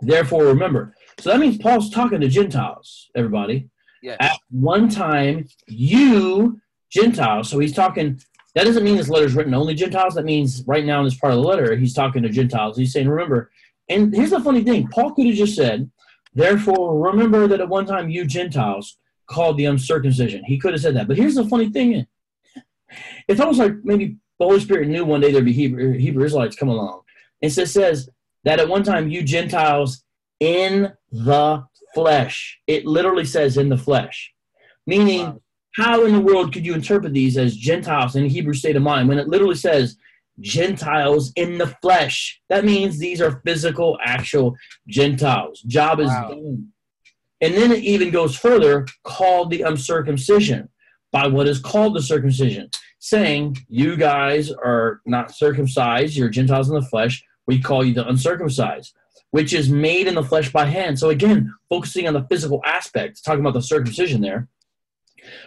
Therefore, 0.00 0.44
remember. 0.44 0.94
So 1.18 1.30
that 1.30 1.40
means 1.40 1.58
Paul's 1.58 1.90
talking 1.90 2.20
to 2.20 2.28
Gentiles. 2.28 3.10
Everybody. 3.14 3.68
Yeah. 4.02 4.16
At 4.20 4.38
one 4.50 4.88
time, 4.88 5.48
you 5.66 6.60
Gentiles. 6.90 7.50
So 7.50 7.58
he's 7.58 7.74
talking. 7.74 8.20
That 8.54 8.64
doesn't 8.64 8.84
mean 8.84 8.96
this 8.96 9.08
letter 9.08 9.26
is 9.26 9.34
written 9.34 9.54
only 9.54 9.74
Gentiles. 9.74 10.14
That 10.14 10.24
means 10.24 10.62
right 10.66 10.84
now 10.84 10.98
in 11.00 11.04
this 11.06 11.16
part 11.16 11.32
of 11.32 11.40
the 11.40 11.48
letter, 11.48 11.74
he's 11.76 11.94
talking 11.94 12.22
to 12.22 12.28
Gentiles. 12.28 12.76
He's 12.76 12.92
saying, 12.92 13.08
remember. 13.08 13.50
And 13.88 14.14
here's 14.14 14.30
the 14.30 14.40
funny 14.40 14.62
thing: 14.62 14.88
Paul 14.88 15.12
could 15.14 15.26
have 15.26 15.34
just 15.34 15.56
said, 15.56 15.90
"Therefore, 16.34 16.98
remember 16.98 17.48
that 17.48 17.60
at 17.60 17.68
one 17.68 17.86
time 17.86 18.10
you 18.10 18.24
Gentiles 18.24 18.98
called 19.26 19.56
the 19.56 19.64
uncircumcision." 19.64 20.44
He 20.44 20.58
could 20.58 20.72
have 20.72 20.82
said 20.82 20.94
that. 20.96 21.08
But 21.08 21.16
here's 21.16 21.34
the 21.34 21.46
funny 21.46 21.70
thing: 21.70 22.06
it's 23.26 23.40
almost 23.40 23.58
like 23.58 23.74
maybe 23.82 24.16
the 24.38 24.46
Holy 24.46 24.60
Spirit 24.60 24.88
knew 24.88 25.04
one 25.04 25.20
day 25.20 25.32
there'd 25.32 25.44
be 25.44 25.52
Hebrew, 25.52 25.92
Hebrew 25.92 26.24
Israelites 26.24 26.56
come 26.56 26.68
along. 26.68 27.02
And 27.42 27.52
so 27.52 27.62
it 27.62 27.68
says 27.68 28.08
that 28.44 28.60
at 28.60 28.68
one 28.68 28.82
time 28.82 29.08
you 29.08 29.22
Gentiles 29.22 30.02
in 30.40 30.92
the 31.10 31.64
flesh. 31.94 32.58
It 32.66 32.86
literally 32.86 33.24
says 33.24 33.56
in 33.56 33.68
the 33.68 33.78
flesh, 33.78 34.32
meaning. 34.86 35.20
Wow 35.20 35.38
how 35.74 36.04
in 36.04 36.12
the 36.12 36.20
world 36.20 36.52
could 36.52 36.66
you 36.66 36.74
interpret 36.74 37.12
these 37.12 37.38
as 37.38 37.56
Gentiles 37.56 38.14
in 38.16 38.26
Hebrew 38.26 38.52
state 38.52 38.76
of 38.76 38.82
mind 38.82 39.08
when 39.08 39.18
it 39.18 39.28
literally 39.28 39.54
says 39.54 39.96
Gentiles 40.40 41.32
in 41.36 41.58
the 41.58 41.68
flesh? 41.80 42.40
That 42.50 42.64
means 42.64 42.98
these 42.98 43.22
are 43.22 43.40
physical, 43.44 43.98
actual 44.04 44.54
Gentiles. 44.86 45.60
Job 45.62 46.00
is 46.00 46.08
wow. 46.08 46.28
done. 46.28 46.68
And 47.40 47.54
then 47.54 47.72
it 47.72 47.82
even 47.82 48.10
goes 48.10 48.36
further, 48.36 48.86
called 49.02 49.50
the 49.50 49.62
uncircumcision 49.62 50.68
by 51.10 51.26
what 51.26 51.48
is 51.48 51.58
called 51.58 51.96
the 51.96 52.02
circumcision, 52.02 52.70
saying, 53.02 53.56
You 53.68 53.96
guys 53.96 54.50
are 54.50 55.00
not 55.04 55.34
circumcised, 55.34 56.16
you're 56.16 56.28
Gentiles 56.28 56.68
in 56.68 56.74
the 56.74 56.82
flesh. 56.82 57.24
We 57.46 57.60
call 57.60 57.84
you 57.84 57.94
the 57.94 58.08
uncircumcised, 58.08 58.94
which 59.30 59.52
is 59.52 59.68
made 59.68 60.06
in 60.06 60.14
the 60.14 60.22
flesh 60.22 60.52
by 60.52 60.66
hand. 60.66 60.98
So 60.98 61.10
again, 61.10 61.52
focusing 61.68 62.06
on 62.06 62.14
the 62.14 62.26
physical 62.30 62.60
aspects, 62.64 63.20
talking 63.20 63.40
about 63.40 63.54
the 63.54 63.62
circumcision 63.62 64.20
there 64.20 64.48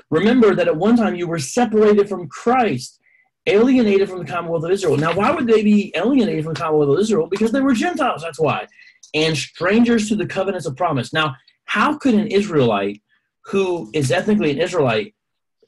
Remember 0.10 0.56
that 0.56 0.68
at 0.68 0.76
one 0.76 0.98
time 0.98 1.16
you 1.16 1.28
were 1.28 1.40
separated 1.40 2.08
from 2.08 2.28
Christ, 2.28 3.00
alienated 3.48 4.10
from 4.10 4.20
the 4.20 4.32
Commonwealth 4.32 4.64
of 4.64 4.72
Israel. 4.72 4.98
Now, 4.98 5.14
why 5.14 5.32
would 5.32 5.48
they 5.48 5.64
be 5.64 5.94
alienated 5.96 6.44
from 6.44 6.54
the 6.54 6.60
Commonwealth 6.60 6.98
of 6.98 7.00
Israel? 7.00 7.28
Because 7.28 7.52
they 7.52 7.62
were 7.62 7.74
Gentiles, 7.74 8.22
that's 8.22 8.40
why. 8.40 8.68
And 9.14 9.36
strangers 9.36 10.10
to 10.10 10.16
the 10.16 10.26
covenants 10.26 10.66
of 10.66 10.76
promise. 10.76 11.14
Now, 11.14 11.36
how 11.66 11.98
could 11.98 12.16
an 12.16 12.28
Israelite 12.28 13.02
who 13.46 13.90
is 13.94 14.12
ethnically 14.12 14.52
an 14.52 14.60
Israelite, 14.60 15.14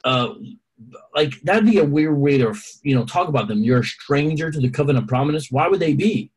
uh, 0.04 0.34
like 1.16 1.40
that'd 1.42 1.66
be 1.66 1.80
a 1.80 1.86
weird 1.86 2.18
way 2.18 2.38
to 2.38 2.54
you 2.84 2.96
know 2.96 3.06
talk 3.06 3.28
about 3.28 3.48
them. 3.48 3.64
You're 3.64 3.80
a 3.80 3.86
stranger 3.86 4.52
to 4.52 4.60
the 4.60 4.70
covenant 4.70 5.04
of 5.04 5.10
promise. 5.10 5.52
Why 5.52 5.68
would 5.68 5.80
they 5.80 5.94
be 5.94 6.32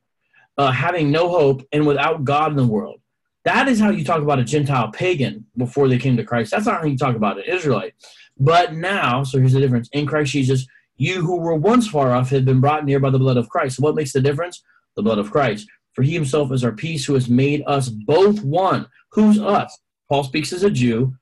uh, 0.59 0.73
having 0.73 1.11
no 1.11 1.29
hope 1.29 1.67
and 1.73 1.87
without 1.87 2.25
God 2.25 2.51
in 2.51 2.57
the 2.57 2.67
world? 2.67 3.01
That 3.45 3.69
is 3.69 3.81
how 3.81 3.91
you 3.91 4.05
talk 4.05 4.23
about 4.23 4.39
a 4.39 4.45
Gentile 4.45 4.91
pagan 4.91 5.47
before 5.57 5.89
they 5.89 5.99
came 5.99 6.17
to 6.17 6.25
Christ. 6.25 6.51
That's 6.51 6.67
not 6.67 6.81
how 6.81 6.87
you 6.87 6.99
talk 6.99 7.17
about 7.17 7.39
an 7.39 7.45
Israelite. 7.45 7.95
But 8.39 8.75
now, 8.75 9.23
so 9.23 9.39
here's 9.39 9.53
the 9.53 9.61
difference. 9.61 9.89
In 9.93 10.07
Christ 10.07 10.33
Jesus, 10.33 10.67
you 10.97 11.23
who 11.23 11.41
were 11.41 11.55
once 11.55 11.89
far 11.89 12.13
off 12.13 12.31
have 12.31 12.45
been 12.45 12.61
brought 12.61 12.85
near 12.85 13.01
by 13.01 13.11
the 13.11 13.19
blood 13.19 13.39
of 13.39 13.49
Christ. 13.49 13.77
So 13.77 13.83
what 13.83 13.95
makes 13.95 14.13
the 14.13 14.21
difference? 14.21 14.63
The 14.97 15.03
blood 15.03 15.19
of 15.19 15.31
Christ. 15.31 15.67
For 15.95 16.03
he 16.03 16.13
himself 16.13 16.53
is 16.53 16.63
our 16.63 16.73
peace, 16.73 17.05
who 17.05 17.15
has 17.15 17.29
made 17.29 17.63
us 17.67 17.89
both 17.89 18.43
one. 18.43 18.87
Who's 19.13 19.41
us? 19.41 19.79
Paul 20.09 20.25
speaks 20.25 20.53
as 20.53 20.63
a 20.63 20.71
Jew. 20.71 21.15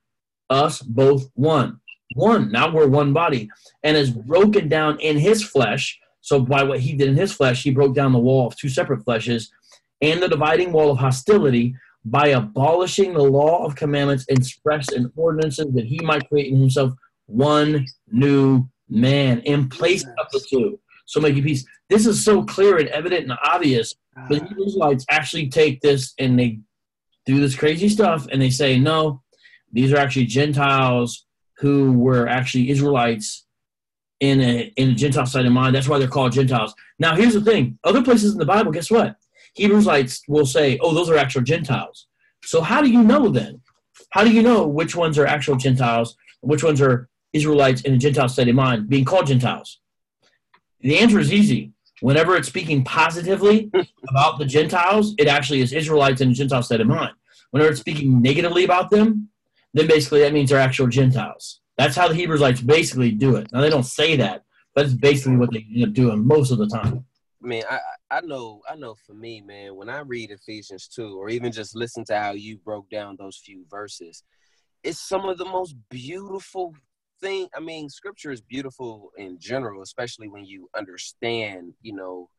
Us 0.49 0.81
both 0.81 1.29
one. 1.33 1.79
One. 2.15 2.51
Now 2.51 2.73
we're 2.73 2.87
one 2.87 3.13
body. 3.13 3.49
And 3.83 3.95
is 3.95 4.11
broken 4.11 4.67
down 4.67 4.99
in 4.99 5.17
his 5.17 5.43
flesh. 5.43 5.99
So 6.21 6.41
by 6.41 6.63
what 6.63 6.79
he 6.79 6.93
did 6.93 7.09
in 7.09 7.15
his 7.15 7.31
flesh, 7.31 7.63
he 7.63 7.71
broke 7.71 7.95
down 7.95 8.11
the 8.11 8.19
wall 8.19 8.47
of 8.47 8.57
two 8.57 8.69
separate 8.69 9.05
fleshes 9.05 9.47
and 10.01 10.21
the 10.21 10.27
dividing 10.27 10.71
wall 10.71 10.91
of 10.91 10.97
hostility 10.97 11.75
by 12.05 12.27
abolishing 12.27 13.13
the 13.13 13.23
law 13.23 13.65
of 13.65 13.75
commandments 13.75 14.25
expressed 14.29 14.93
in 14.93 15.11
ordinances 15.15 15.67
that 15.73 15.85
he 15.85 15.99
might 16.03 16.27
create 16.29 16.51
in 16.51 16.59
himself 16.59 16.93
one 17.25 17.85
new 18.11 18.67
man 18.89 19.39
in 19.41 19.69
place 19.69 20.03
of 20.03 20.27
the 20.31 20.43
two. 20.49 20.79
So 21.05 21.19
making 21.19 21.43
peace. 21.43 21.65
This 21.89 22.05
is 22.05 22.23
so 22.23 22.43
clear 22.43 22.77
and 22.77 22.87
evident 22.89 23.23
and 23.23 23.39
obvious. 23.43 23.95
But 24.29 24.41
ah. 24.41 24.47
the 24.47 24.65
Israelites 24.65 25.05
actually 25.09 25.49
take 25.49 25.81
this 25.81 26.13
and 26.19 26.39
they 26.39 26.59
do 27.25 27.39
this 27.39 27.55
crazy 27.55 27.89
stuff 27.89 28.27
and 28.31 28.41
they 28.41 28.49
say, 28.49 28.79
no, 28.79 29.21
these 29.71 29.91
are 29.93 29.97
actually 29.97 30.25
Gentiles 30.25 31.25
who 31.59 31.93
were 31.93 32.27
actually 32.27 32.69
Israelites 32.69 33.45
in 34.19 34.41
a 34.41 34.73
in 34.75 34.89
a 34.89 34.93
Gentile 34.93 35.25
side 35.25 35.45
of 35.45 35.51
mind. 35.51 35.75
That's 35.75 35.87
why 35.87 35.99
they're 35.99 36.07
called 36.07 36.33
Gentiles. 36.33 36.73
Now 36.99 37.15
here's 37.15 37.33
the 37.33 37.41
thing. 37.41 37.77
Other 37.83 38.03
places 38.03 38.33
in 38.33 38.39
the 38.39 38.45
Bible, 38.45 38.71
guess 38.71 38.91
what? 38.91 39.15
Hebrews 39.55 40.23
will 40.27 40.45
say, 40.45 40.77
oh, 40.81 40.93
those 40.93 41.09
are 41.09 41.17
actual 41.17 41.41
Gentiles. 41.41 42.07
So 42.43 42.61
how 42.61 42.81
do 42.81 42.89
you 42.89 43.03
know 43.03 43.29
then? 43.29 43.61
How 44.11 44.23
do 44.23 44.31
you 44.31 44.41
know 44.41 44.67
which 44.67 44.95
ones 44.95 45.17
are 45.17 45.25
actual 45.25 45.55
Gentiles, 45.55 46.15
which 46.41 46.63
ones 46.63 46.81
are 46.81 47.09
Israelites 47.33 47.81
in 47.81 47.93
a 47.93 47.97
Gentile 47.97 48.29
state 48.29 48.47
of 48.47 48.55
mind 48.55 48.89
being 48.89 49.05
called 49.05 49.27
Gentiles? 49.27 49.79
The 50.81 50.97
answer 50.99 51.19
is 51.19 51.33
easy. 51.33 51.73
Whenever 52.01 52.35
it's 52.37 52.47
speaking 52.47 52.83
positively 52.85 53.69
about 54.09 54.39
the 54.39 54.45
Gentiles, 54.45 55.13
it 55.17 55.27
actually 55.27 55.61
is 55.61 55.73
Israelites 55.73 56.21
in 56.21 56.31
a 56.31 56.33
Gentile 56.33 56.63
state 56.63 56.79
of 56.79 56.87
mind. 56.87 57.13
Whenever 57.51 57.71
it's 57.71 57.79
speaking 57.79 58.21
negatively 58.21 58.63
about 58.63 58.89
them, 58.89 59.29
then 59.73 59.87
basically 59.87 60.21
that 60.21 60.33
means 60.33 60.49
they're 60.49 60.59
actual 60.59 60.87
Gentiles. 60.87 61.61
That's 61.77 61.95
how 61.95 62.07
the 62.07 62.13
Hebrewites 62.13 62.65
basically 62.65 63.11
do 63.11 63.35
it. 63.35 63.47
Now 63.51 63.61
they 63.61 63.69
don't 63.69 63.83
say 63.83 64.15
that, 64.17 64.43
but 64.75 64.85
it's 64.85 64.93
basically 64.93 65.37
what 65.37 65.51
they 65.51 65.65
end 65.73 65.85
up 65.85 65.93
doing 65.93 66.25
most 66.25 66.51
of 66.51 66.57
the 66.57 66.67
time. 66.67 67.05
I 67.43 67.47
mean, 67.47 67.63
I 67.69 67.79
I 68.11 68.21
know 68.21 68.61
I 68.69 68.75
know 68.75 68.95
for 69.05 69.13
me, 69.13 69.41
man, 69.41 69.75
when 69.75 69.89
I 69.89 69.99
read 69.99 70.31
Ephesians 70.31 70.87
2 70.87 71.19
or 71.19 71.29
even 71.29 71.51
just 71.51 71.75
listen 71.75 72.03
to 72.05 72.19
how 72.19 72.31
you 72.31 72.57
broke 72.57 72.89
down 72.89 73.15
those 73.17 73.37
few 73.37 73.65
verses, 73.69 74.23
it's 74.83 74.99
some 74.99 75.25
of 75.29 75.37
the 75.37 75.45
most 75.45 75.75
beautiful 75.89 76.73
thing. 77.21 77.47
I 77.55 77.59
mean, 77.59 77.89
scripture 77.89 78.31
is 78.31 78.41
beautiful 78.41 79.11
in 79.17 79.37
general, 79.39 79.83
especially 79.83 80.27
when 80.27 80.45
you 80.45 80.69
understand, 80.75 81.73
you 81.81 81.93
know, 81.93 82.29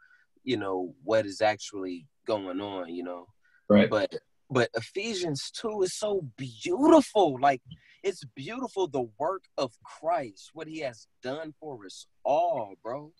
you 0.42 0.56
know 0.56 0.94
what 1.04 1.24
is 1.24 1.40
actually 1.40 2.06
going 2.26 2.60
on, 2.60 2.92
you 2.92 3.04
know. 3.04 3.26
Right. 3.68 3.88
But 3.88 4.14
but 4.50 4.68
Ephesians 4.74 5.50
2 5.52 5.82
is 5.82 5.94
so 5.96 6.26
beautiful. 6.36 7.38
Like 7.40 7.62
it's 8.02 8.24
beautiful 8.34 8.88
the 8.88 9.08
work 9.18 9.44
of 9.56 9.72
Christ, 9.84 10.50
what 10.52 10.66
he 10.66 10.80
has 10.80 11.06
done 11.22 11.54
for 11.60 11.86
us 11.86 12.06
all, 12.24 12.74
bro. 12.82 13.12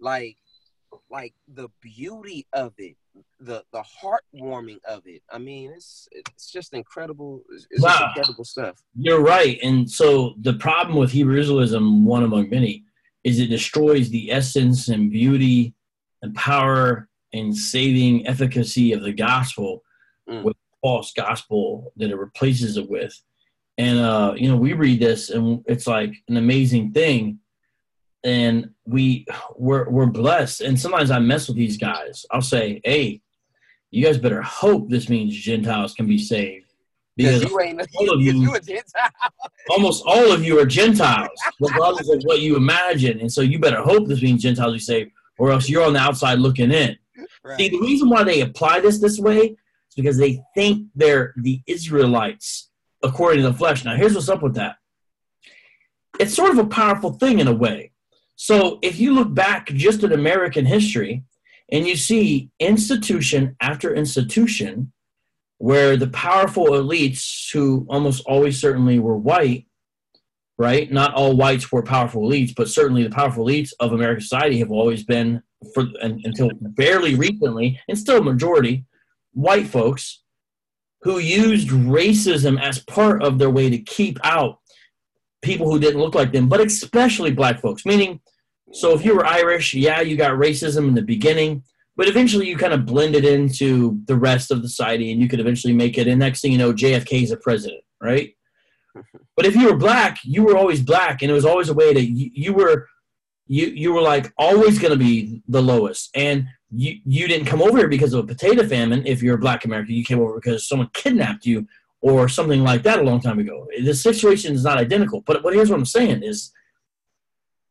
Like 0.00 0.36
like 1.10 1.34
the 1.46 1.68
beauty 1.82 2.46
of 2.52 2.72
it, 2.78 2.96
the 3.40 3.62
the 3.72 3.82
heartwarming 3.82 4.78
of 4.88 5.02
it. 5.04 5.22
I 5.30 5.38
mean, 5.38 5.72
it's 5.76 6.08
it's 6.12 6.50
just 6.50 6.72
incredible. 6.72 7.42
It's, 7.52 7.66
it's 7.70 7.82
wow. 7.82 7.90
just 7.90 8.02
incredible 8.04 8.44
stuff. 8.44 8.76
You're 8.94 9.20
right, 9.20 9.58
and 9.62 9.90
so 9.90 10.34
the 10.40 10.54
problem 10.54 10.98
with 10.98 11.10
Hebrew 11.10 11.40
Israelism, 11.42 12.04
one 12.04 12.22
among 12.22 12.48
many, 12.48 12.84
is 13.24 13.38
it 13.38 13.48
destroys 13.48 14.08
the 14.08 14.32
essence 14.32 14.88
and 14.88 15.10
beauty 15.10 15.74
and 16.22 16.34
power 16.34 17.08
and 17.34 17.54
saving 17.54 18.26
efficacy 18.26 18.92
of 18.92 19.02
the 19.02 19.12
gospel 19.12 19.82
mm. 20.28 20.42
with 20.42 20.56
false 20.82 21.12
gospel 21.12 21.92
that 21.96 22.10
it 22.10 22.16
replaces 22.16 22.76
it 22.76 22.88
with. 22.88 23.14
And 23.76 23.98
uh, 23.98 24.34
you 24.36 24.48
know, 24.48 24.56
we 24.56 24.72
read 24.72 25.00
this 25.00 25.30
and 25.30 25.64
it's 25.66 25.86
like 25.86 26.14
an 26.28 26.36
amazing 26.36 26.92
thing. 26.92 27.38
And 28.24 28.70
we 28.84 29.26
we're, 29.56 29.88
we're 29.88 30.06
blessed. 30.06 30.62
And 30.62 30.78
sometimes 30.78 31.10
i 31.10 31.18
mess 31.18 31.48
with 31.48 31.56
these 31.56 31.76
guys. 31.76 32.26
I'll 32.30 32.42
say 32.42 32.80
hey 32.84 33.22
you 33.90 34.04
guys 34.04 34.18
better 34.18 34.42
hope 34.42 34.88
this 34.88 35.08
means 35.08 35.34
gentiles 35.34 35.94
can 35.94 36.06
be 36.06 36.18
saved. 36.18 36.66
Because 37.16 37.42
you 37.42 37.60
ain't, 37.60 37.80
all 37.96 38.14
of 38.14 38.20
you, 38.20 38.32
you 38.32 38.56
almost 39.70 40.04
all 40.06 40.30
of 40.30 40.44
you 40.44 40.60
are 40.60 40.66
gentiles 40.66 41.30
regardless 41.58 42.08
of 42.10 42.22
what 42.22 42.40
you 42.40 42.56
imagine. 42.56 43.18
And 43.20 43.32
so 43.32 43.40
you 43.40 43.58
better 43.58 43.82
hope 43.82 44.06
this 44.06 44.22
means 44.22 44.42
gentiles 44.42 44.74
be 44.74 44.78
saved 44.78 45.10
or 45.36 45.50
else 45.50 45.68
you're 45.68 45.84
on 45.84 45.94
the 45.94 45.98
outside 45.98 46.38
looking 46.38 46.70
in. 46.70 46.96
Right. 47.42 47.58
see 47.58 47.68
the 47.70 47.80
reason 47.80 48.08
why 48.08 48.22
they 48.22 48.42
apply 48.42 48.80
this 48.80 49.00
this 49.00 49.18
way 49.18 49.56
is 49.88 49.94
because 49.96 50.18
they 50.18 50.40
think 50.54 50.88
they're 50.94 51.34
the 51.36 51.60
israelites 51.66 52.70
according 53.02 53.42
to 53.42 53.50
the 53.50 53.56
flesh. 53.56 53.84
Now 53.84 53.96
here's 53.96 54.14
what's 54.14 54.28
up 54.28 54.42
with 54.42 54.54
that. 54.54 54.76
It's 56.18 56.34
sort 56.34 56.50
of 56.50 56.58
a 56.58 56.66
powerful 56.66 57.12
thing 57.12 57.38
in 57.38 57.48
a 57.48 57.54
way. 57.54 57.92
So 58.36 58.78
if 58.82 58.98
you 58.98 59.14
look 59.14 59.34
back 59.34 59.66
just 59.68 60.02
at 60.04 60.12
American 60.12 60.64
history 60.64 61.24
and 61.70 61.86
you 61.86 61.96
see 61.96 62.50
institution 62.60 63.56
after 63.60 63.94
institution 63.94 64.92
where 65.58 65.96
the 65.96 66.08
powerful 66.08 66.66
elites, 66.66 67.52
who 67.52 67.84
almost 67.88 68.24
always 68.26 68.60
certainly 68.60 68.98
were 69.00 69.16
white, 69.16 69.66
right? 70.56 70.90
Not 70.90 71.14
all 71.14 71.36
whites 71.36 71.70
were 71.70 71.82
powerful 71.82 72.22
elites, 72.22 72.54
but 72.54 72.68
certainly 72.68 73.02
the 73.02 73.10
powerful 73.10 73.44
elites 73.44 73.72
of 73.80 73.92
American 73.92 74.22
society 74.22 74.58
have 74.58 74.70
always 74.70 75.04
been, 75.04 75.42
for 75.74 75.86
until 76.00 76.50
barely 76.60 77.14
recently, 77.16 77.80
and 77.88 77.98
still 77.98 78.18
a 78.18 78.24
majority, 78.24 78.84
white 79.38 79.68
folks. 79.68 80.22
who 81.02 81.18
used 81.18 81.68
racism 81.68 82.60
as 82.60 82.80
part 82.80 83.22
of 83.22 83.38
their 83.38 83.50
way 83.50 83.70
to 83.70 83.78
keep 83.78 84.18
out 84.24 84.58
people 85.42 85.70
who 85.70 85.78
didn't 85.78 86.00
look 86.00 86.16
like 86.16 86.32
them, 86.32 86.48
but 86.48 86.60
especially 86.60 87.30
black 87.30 87.60
folks. 87.60 87.86
Meaning, 87.86 88.20
so 88.72 88.94
if 88.94 89.04
you 89.04 89.14
were 89.14 89.24
Irish, 89.24 89.74
yeah, 89.74 90.00
you 90.00 90.16
got 90.16 90.32
racism 90.32 90.88
in 90.88 90.94
the 90.94 91.02
beginning, 91.02 91.62
but 91.96 92.08
eventually 92.08 92.48
you 92.48 92.56
kind 92.56 92.72
of 92.72 92.84
blended 92.84 93.24
into 93.24 94.00
the 94.06 94.16
rest 94.16 94.50
of 94.50 94.60
the 94.60 94.68
society 94.68 95.12
and 95.12 95.20
you 95.20 95.28
could 95.28 95.38
eventually 95.38 95.72
make 95.72 95.98
it. 95.98 96.08
And 96.08 96.18
next 96.18 96.40
thing 96.40 96.50
you 96.50 96.58
know, 96.58 96.72
JFK 96.72 97.22
is 97.22 97.30
a 97.30 97.36
president, 97.36 97.84
right? 98.02 98.30
Mm-hmm. 98.96 99.18
But 99.36 99.46
if 99.46 99.54
you 99.54 99.70
were 99.70 99.76
black, 99.76 100.18
you 100.24 100.42
were 100.42 100.56
always 100.56 100.82
black, 100.82 101.22
and 101.22 101.30
it 101.30 101.34
was 101.34 101.44
always 101.44 101.68
a 101.68 101.74
way 101.74 101.94
to 101.94 102.00
you, 102.00 102.30
you 102.34 102.52
were 102.52 102.88
you 103.46 103.66
you 103.68 103.92
were 103.92 104.02
like 104.02 104.32
always 104.36 104.80
going 104.80 104.92
to 104.92 104.98
be 104.98 105.42
the 105.46 105.62
lowest, 105.62 106.10
and 106.14 106.48
you 106.70 107.00
you 107.04 107.28
didn't 107.28 107.46
come 107.46 107.62
over 107.62 107.78
here 107.78 107.88
because 107.88 108.12
of 108.12 108.24
a 108.24 108.26
potato 108.26 108.66
famine. 108.66 109.06
If 109.06 109.22
you're 109.22 109.36
a 109.36 109.38
black 109.38 109.64
American, 109.64 109.94
you 109.94 110.04
came 110.04 110.20
over 110.20 110.34
because 110.34 110.68
someone 110.68 110.90
kidnapped 110.92 111.46
you 111.46 111.66
or 112.00 112.28
something 112.28 112.62
like 112.62 112.82
that 112.82 112.98
a 112.98 113.02
long 113.02 113.20
time 113.20 113.38
ago. 113.38 113.66
The 113.82 113.94
situation 113.94 114.54
is 114.54 114.64
not 114.64 114.78
identical, 114.78 115.22
but 115.22 115.42
but 115.42 115.54
here's 115.54 115.70
what 115.70 115.78
I'm 115.78 115.86
saying 115.86 116.22
is 116.22 116.52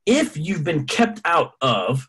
if 0.06 0.38
you've 0.38 0.64
been 0.64 0.86
kept 0.86 1.22
out 1.26 1.54
of 1.62 2.08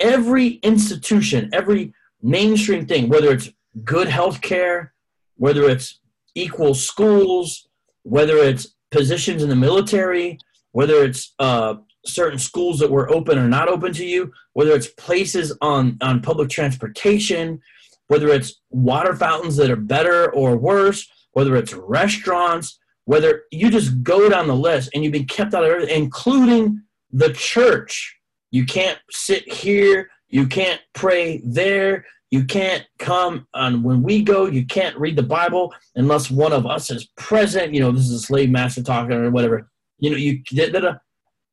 every 0.00 0.48
institution, 0.62 1.48
every 1.52 1.94
mainstream 2.22 2.86
thing, 2.86 3.08
whether 3.08 3.32
it's 3.32 3.50
good 3.84 4.08
health 4.08 4.40
care, 4.40 4.92
whether 5.36 5.68
it's 5.68 6.00
equal 6.34 6.74
schools, 6.74 7.68
whether 8.02 8.36
it's 8.38 8.74
positions 8.90 9.42
in 9.42 9.48
the 9.48 9.56
military, 9.56 10.38
whether 10.72 11.04
it's 11.04 11.34
uh, 11.38 11.74
certain 12.06 12.38
schools 12.38 12.78
that 12.78 12.90
were 12.90 13.10
open 13.10 13.38
or 13.38 13.48
not 13.48 13.68
open 13.68 13.92
to 13.94 14.04
you, 14.04 14.32
whether 14.52 14.72
it's 14.72 14.88
places 14.88 15.56
on, 15.60 15.98
on 16.00 16.20
public 16.20 16.48
transportation, 16.48 17.60
whether 18.08 18.28
it's 18.28 18.60
water 18.70 19.14
fountains 19.14 19.56
that 19.56 19.70
are 19.70 19.76
better 19.76 20.32
or 20.32 20.56
worse, 20.56 21.08
whether 21.32 21.56
it's 21.56 21.74
restaurants, 21.74 22.78
whether 23.04 23.42
you 23.50 23.70
just 23.70 24.02
go 24.02 24.28
down 24.28 24.46
the 24.46 24.56
list 24.56 24.90
and 24.94 25.02
you've 25.02 25.12
been 25.12 25.26
kept 25.26 25.54
out 25.54 25.64
of 25.64 25.70
everything, 25.70 26.04
including 26.04 26.82
the 27.12 27.32
church. 27.32 28.16
You 28.50 28.64
can't 28.64 28.98
sit 29.10 29.50
here, 29.52 30.10
you 30.28 30.46
can't 30.46 30.80
pray 30.92 31.40
there, 31.44 32.04
you 32.30 32.44
can't 32.44 32.84
come 32.98 33.46
and 33.54 33.84
when 33.84 34.02
we 34.02 34.22
go, 34.22 34.46
you 34.46 34.66
can't 34.66 34.98
read 34.98 35.16
the 35.16 35.22
Bible 35.22 35.72
unless 35.94 36.30
one 36.30 36.52
of 36.52 36.66
us 36.66 36.90
is 36.90 37.06
present. 37.16 37.72
You 37.72 37.80
know, 37.80 37.92
this 37.92 38.08
is 38.08 38.12
a 38.12 38.20
slave 38.20 38.50
master 38.50 38.82
talking 38.82 39.12
or 39.16 39.30
whatever. 39.30 39.68
You 39.98 40.10
know, 40.10 40.16
you 40.16 40.42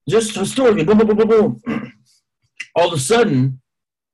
just 0.07 0.35
historically, 0.35 0.83
boom, 0.83 0.97
boom, 0.97 1.07
boom, 1.07 1.17
boom, 1.17 1.61
boom. 1.65 1.93
All 2.75 2.87
of 2.87 2.93
a 2.93 2.99
sudden, 2.99 3.61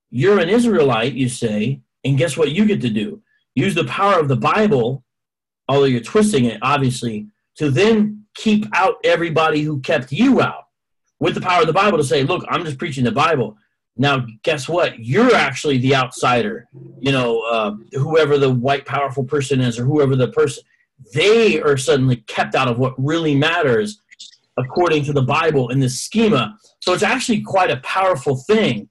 you're 0.09 0.39
an 0.39 0.49
Israelite, 0.49 1.13
you 1.13 1.29
say, 1.29 1.81
and 2.03 2.17
guess 2.17 2.37
what 2.37 2.51
you 2.51 2.65
get 2.65 2.81
to 2.81 2.89
do? 2.89 3.21
Use 3.55 3.75
the 3.75 3.85
power 3.85 4.19
of 4.19 4.27
the 4.27 4.35
Bible, 4.35 5.03
although 5.67 5.85
you're 5.85 6.01
twisting 6.01 6.45
it, 6.45 6.59
obviously, 6.61 7.27
to 7.55 7.69
then 7.69 8.25
keep 8.35 8.65
out 8.73 8.95
everybody 9.03 9.61
who 9.61 9.79
kept 9.81 10.11
you 10.11 10.41
out 10.41 10.65
with 11.19 11.35
the 11.35 11.41
power 11.41 11.61
of 11.61 11.67
the 11.67 11.73
Bible 11.73 11.97
to 11.97 12.03
say, 12.03 12.23
look, 12.23 12.45
I'm 12.49 12.63
just 12.63 12.77
preaching 12.77 13.03
the 13.03 13.11
Bible. 13.11 13.57
Now, 13.97 14.25
guess 14.43 14.69
what? 14.69 14.99
You're 14.99 15.35
actually 15.35 15.77
the 15.79 15.95
outsider. 15.95 16.67
You 16.99 17.11
know, 17.11 17.41
uh, 17.41 17.75
whoever 17.93 18.37
the 18.37 18.49
white 18.49 18.85
powerful 18.85 19.25
person 19.25 19.59
is, 19.59 19.77
or 19.77 19.83
whoever 19.83 20.15
the 20.15 20.29
person, 20.29 20.63
they 21.13 21.61
are 21.61 21.75
suddenly 21.75 22.17
kept 22.27 22.55
out 22.55 22.69
of 22.69 22.79
what 22.79 22.93
really 22.97 23.35
matters 23.35 24.01
according 24.59 25.03
to 25.05 25.13
the 25.13 25.21
Bible 25.21 25.69
in 25.69 25.79
this 25.79 26.01
schema. 26.01 26.57
So 26.81 26.93
it's 26.93 27.03
actually 27.03 27.41
quite 27.41 27.71
a 27.71 27.77
powerful 27.77 28.35
thing. 28.35 28.89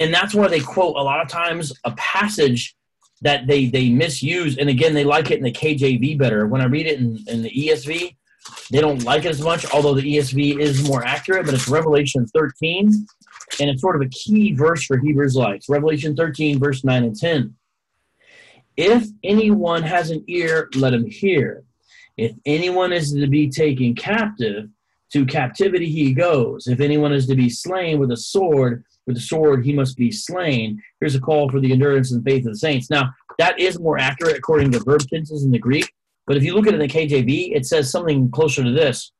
And 0.00 0.14
that's 0.14 0.34
why 0.34 0.48
they 0.48 0.60
quote 0.60 0.96
a 0.96 1.02
lot 1.02 1.20
of 1.20 1.28
times 1.28 1.72
a 1.84 1.90
passage 1.92 2.76
that 3.22 3.46
they, 3.46 3.66
they 3.66 3.90
misuse. 3.90 4.58
And 4.58 4.68
again, 4.68 4.94
they 4.94 5.04
like 5.04 5.30
it 5.30 5.38
in 5.38 5.44
the 5.44 5.52
KJV 5.52 6.18
better. 6.18 6.46
When 6.46 6.60
I 6.60 6.66
read 6.66 6.86
it 6.86 7.00
in, 7.00 7.18
in 7.26 7.42
the 7.42 7.50
ESV, 7.50 8.14
they 8.70 8.80
don't 8.80 9.02
like 9.02 9.24
it 9.24 9.30
as 9.30 9.40
much, 9.40 9.70
although 9.72 9.94
the 9.94 10.16
ESV 10.16 10.58
is 10.58 10.86
more 10.86 11.04
accurate, 11.04 11.46
but 11.46 11.54
it's 11.54 11.68
Revelation 11.68 12.26
13 12.26 13.06
and 13.60 13.70
it's 13.70 13.80
sort 13.80 13.96
of 13.96 14.02
a 14.02 14.08
key 14.10 14.52
verse 14.52 14.84
for 14.84 14.98
Hebrews 14.98 15.34
lives. 15.34 15.68
Revelation 15.68 16.14
13, 16.14 16.58
verse 16.58 16.84
9 16.84 17.04
and 17.04 17.16
10. 17.16 17.54
If 18.76 19.08
anyone 19.24 19.82
has 19.82 20.10
an 20.10 20.24
ear, 20.28 20.68
let 20.76 20.94
him 20.94 21.06
hear. 21.06 21.64
If 22.16 22.32
anyone 22.46 22.92
is 22.92 23.12
to 23.12 23.26
be 23.26 23.48
taken 23.48 23.94
captive, 23.94 24.68
to 25.12 25.26
captivity 25.26 25.90
he 25.90 26.12
goes. 26.12 26.66
If 26.66 26.80
anyone 26.80 27.12
is 27.12 27.26
to 27.26 27.34
be 27.34 27.48
slain 27.48 27.98
with 27.98 28.10
a 28.10 28.16
sword, 28.16 28.84
with 29.06 29.16
a 29.16 29.20
sword 29.20 29.64
he 29.64 29.72
must 29.72 29.96
be 29.96 30.10
slain. 30.10 30.82
Here's 31.00 31.14
a 31.14 31.20
call 31.20 31.50
for 31.50 31.60
the 31.60 31.72
endurance 31.72 32.12
and 32.12 32.22
faith 32.22 32.46
of 32.46 32.52
the 32.52 32.58
saints. 32.58 32.90
Now, 32.90 33.10
that 33.38 33.58
is 33.58 33.78
more 33.78 33.98
accurate 33.98 34.36
according 34.36 34.72
to 34.72 34.80
verb 34.80 35.02
tenses 35.08 35.44
in 35.44 35.50
the 35.50 35.58
Greek, 35.58 35.90
but 36.26 36.36
if 36.36 36.44
you 36.44 36.54
look 36.54 36.66
at 36.66 36.74
it 36.74 36.80
in 36.80 36.86
the 36.86 36.94
KJV, 36.94 37.56
it 37.56 37.66
says 37.66 37.90
something 37.90 38.30
closer 38.30 38.62
to 38.62 38.72
this. 38.72 39.12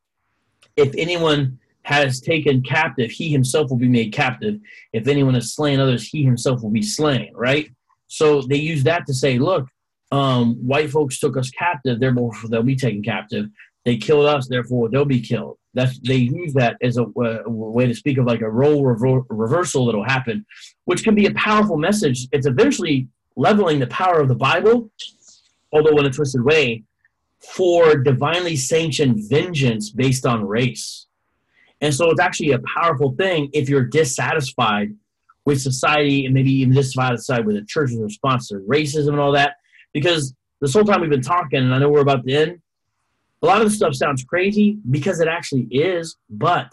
If 0.77 0.95
anyone 0.97 1.59
has 1.83 2.21
taken 2.21 2.63
captive, 2.63 3.11
he 3.11 3.31
himself 3.31 3.71
will 3.71 3.79
be 3.79 3.89
made 3.89 4.13
captive. 4.13 4.61
If 4.93 5.09
anyone 5.09 5.35
has 5.35 5.55
slain 5.55 5.81
others, 5.81 6.07
he 6.07 6.23
himself 6.23 6.63
will 6.63 6.71
be 6.71 6.83
slain, 6.83 7.33
right? 7.35 7.71
So 8.09 8.43
they 8.43 8.57
use 8.57 8.85
that 8.85 9.07
to 9.07 9.15
say, 9.15 9.39
look, 9.39 9.69
um, 10.13 10.57
white 10.57 10.91
folks 10.91 11.19
took 11.19 11.37
us 11.37 11.51
captive, 11.51 12.01
therefore 12.01 12.33
they'll 12.51 12.63
be 12.63 12.77
taken 12.77 13.03
captive. 13.03 13.47
They 13.85 13.97
killed 13.97 14.27
us, 14.27 14.49
therefore 14.49 14.91
they'll 14.91 15.05
be 15.05 15.21
killed. 15.21 15.58
That's 15.75 15.99
they 16.01 16.17
use 16.17 16.55
that 16.55 16.77
as 16.83 16.97
a, 16.97 17.05
way 17.15 17.87
to 17.87 17.95
speak 17.95 18.19
of 18.19 18.27
like 18.27 18.41
a 18.41 18.51
role 18.51 18.85
rever- 18.85 19.25
reversal 19.29 19.87
that'll 19.87 20.05
happen, 20.05 20.45
which 20.87 21.05
can 21.05 21.15
be 21.15 21.27
a 21.27 21.35
powerful 21.35 21.77
message. 21.77 22.27
It's 22.33 22.47
eventually 22.47 23.09
leveling 23.37 23.79
the 23.79 23.87
power 23.89 24.21
of 24.21 24.29
the 24.29 24.35
Bible, 24.35 24.91
although 25.73 25.97
in 25.99 26.07
a 26.07 26.11
twisted 26.11 26.43
way, 26.43 26.85
for 27.39 27.97
divinely 27.97 28.57
sanctioned 28.57 29.29
vengeance 29.29 29.91
based 29.91 30.27
on 30.27 30.47
race. 30.47 31.07
And 31.81 31.95
so 31.95 32.11
it's 32.11 32.21
actually 32.21 32.53
a 32.53 32.61
powerful 32.61 33.15
thing 33.17 33.51
if 33.53 33.69
you're 33.69 33.85
dissatisfied 33.85 34.95
with 35.45 35.61
society 35.61 36.25
and 36.25 36.35
maybe 36.35 36.53
even 36.53 36.75
dissatisfied 36.75 37.47
with 37.47 37.57
the 37.57 37.65
church's 37.65 37.99
response 37.99 38.49
to 38.49 38.57
racism 38.57 39.09
and 39.09 39.21
all 39.21 39.33
that. 39.33 39.57
Because 39.93 40.35
this 40.61 40.75
whole 40.75 40.85
time 40.85 41.01
we've 41.01 41.11
been 41.11 41.23
talking, 41.23 41.61
and 41.61 41.75
I 41.75 41.79
know 41.79 41.89
we're 41.89 42.01
about 42.01 42.27
to 42.27 42.33
end, 42.33 42.61
a 43.43 43.47
lot 43.47 43.61
of 43.61 43.69
the 43.69 43.75
stuff 43.75 43.95
sounds 43.95 44.25
crazy 44.25 44.79
because 44.91 45.21
it 45.21 45.29
actually 45.29 45.69
is, 45.71 46.17
but 46.29 46.73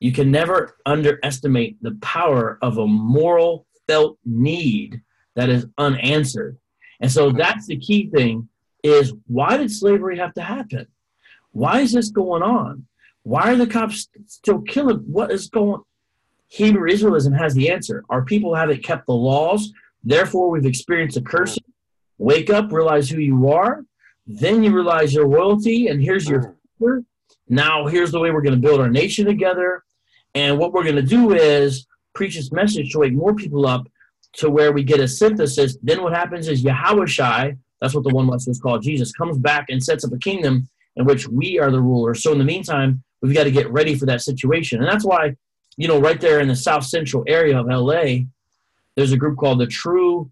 you 0.00 0.12
can 0.12 0.30
never 0.30 0.76
underestimate 0.84 1.82
the 1.82 1.96
power 2.02 2.58
of 2.60 2.78
a 2.78 2.86
moral 2.86 3.66
felt 3.86 4.18
need 4.24 5.00
that 5.34 5.48
is 5.48 5.66
unanswered. 5.78 6.58
And 7.00 7.10
so 7.10 7.30
that's 7.30 7.66
the 7.66 7.78
key 7.78 8.10
thing 8.10 8.48
is 8.82 9.12
why 9.26 9.56
did 9.56 9.70
slavery 9.70 10.18
have 10.18 10.34
to 10.34 10.42
happen? 10.42 10.86
Why 11.52 11.80
is 11.80 11.92
this 11.92 12.10
going 12.10 12.42
on? 12.42 12.86
Why 13.22 13.52
are 13.52 13.56
the 13.56 13.66
cops 13.66 14.08
still 14.26 14.60
killing? 14.60 14.98
What 14.98 15.32
is 15.32 15.48
going 15.48 15.82
Hebrew 16.48 16.90
Israelism 16.90 17.36
has 17.36 17.54
the 17.54 17.70
answer. 17.70 18.04
Our 18.08 18.22
people 18.24 18.54
haven't 18.54 18.84
kept 18.84 19.06
the 19.06 19.14
laws, 19.14 19.72
therefore 20.04 20.48
we've 20.50 20.66
experienced 20.66 21.16
a 21.16 21.22
curse. 21.22 21.58
Wake 22.18 22.50
up, 22.50 22.72
realize 22.72 23.10
who 23.10 23.18
you 23.18 23.48
are, 23.50 23.84
then 24.26 24.62
you 24.62 24.74
realize 24.74 25.14
your 25.14 25.26
royalty, 25.26 25.88
and 25.88 26.02
here's 26.02 26.28
your 26.28 26.40
mm. 26.40 26.54
future. 26.78 27.04
Now 27.48 27.86
here's 27.86 28.10
the 28.10 28.18
way 28.18 28.30
we're 28.30 28.42
going 28.42 28.60
to 28.60 28.60
build 28.60 28.80
our 28.80 28.90
nation 28.90 29.26
together. 29.26 29.84
And 30.34 30.58
what 30.58 30.72
we're 30.72 30.82
going 30.82 30.96
to 30.96 31.02
do 31.02 31.32
is 31.32 31.86
preach 32.14 32.36
this 32.36 32.52
message 32.52 32.92
to 32.92 32.98
wake 32.98 33.14
more 33.14 33.34
people 33.34 33.66
up 33.66 33.86
to 34.34 34.50
where 34.50 34.72
we 34.72 34.82
get 34.82 35.00
a 35.00 35.08
synthesis. 35.08 35.78
Then 35.82 36.02
what 36.02 36.12
happens 36.12 36.48
is 36.48 36.64
Yahawashi, 36.64 37.56
that's 37.80 37.94
what 37.94 38.04
the 38.04 38.14
one 38.14 38.26
lesson 38.26 38.50
is 38.50 38.60
called, 38.60 38.82
Jesus, 38.82 39.12
comes 39.12 39.38
back 39.38 39.66
and 39.68 39.82
sets 39.82 40.04
up 40.04 40.12
a 40.12 40.18
kingdom 40.18 40.68
in 40.96 41.04
which 41.04 41.28
we 41.28 41.58
are 41.58 41.70
the 41.70 41.80
rulers. 41.80 42.22
So 42.22 42.32
in 42.32 42.38
the 42.38 42.44
meantime, 42.44 43.04
We've 43.22 43.34
got 43.34 43.44
to 43.44 43.50
get 43.50 43.70
ready 43.70 43.94
for 43.94 44.06
that 44.06 44.22
situation. 44.22 44.80
And 44.80 44.88
that's 44.88 45.04
why, 45.04 45.34
you 45.76 45.88
know, 45.88 46.00
right 46.00 46.20
there 46.20 46.40
in 46.40 46.48
the 46.48 46.56
south 46.56 46.84
central 46.84 47.24
area 47.26 47.58
of 47.58 47.66
LA, 47.66 48.24
there's 48.94 49.12
a 49.12 49.16
group 49.16 49.36
called 49.36 49.60
the 49.60 49.66
True 49.66 50.30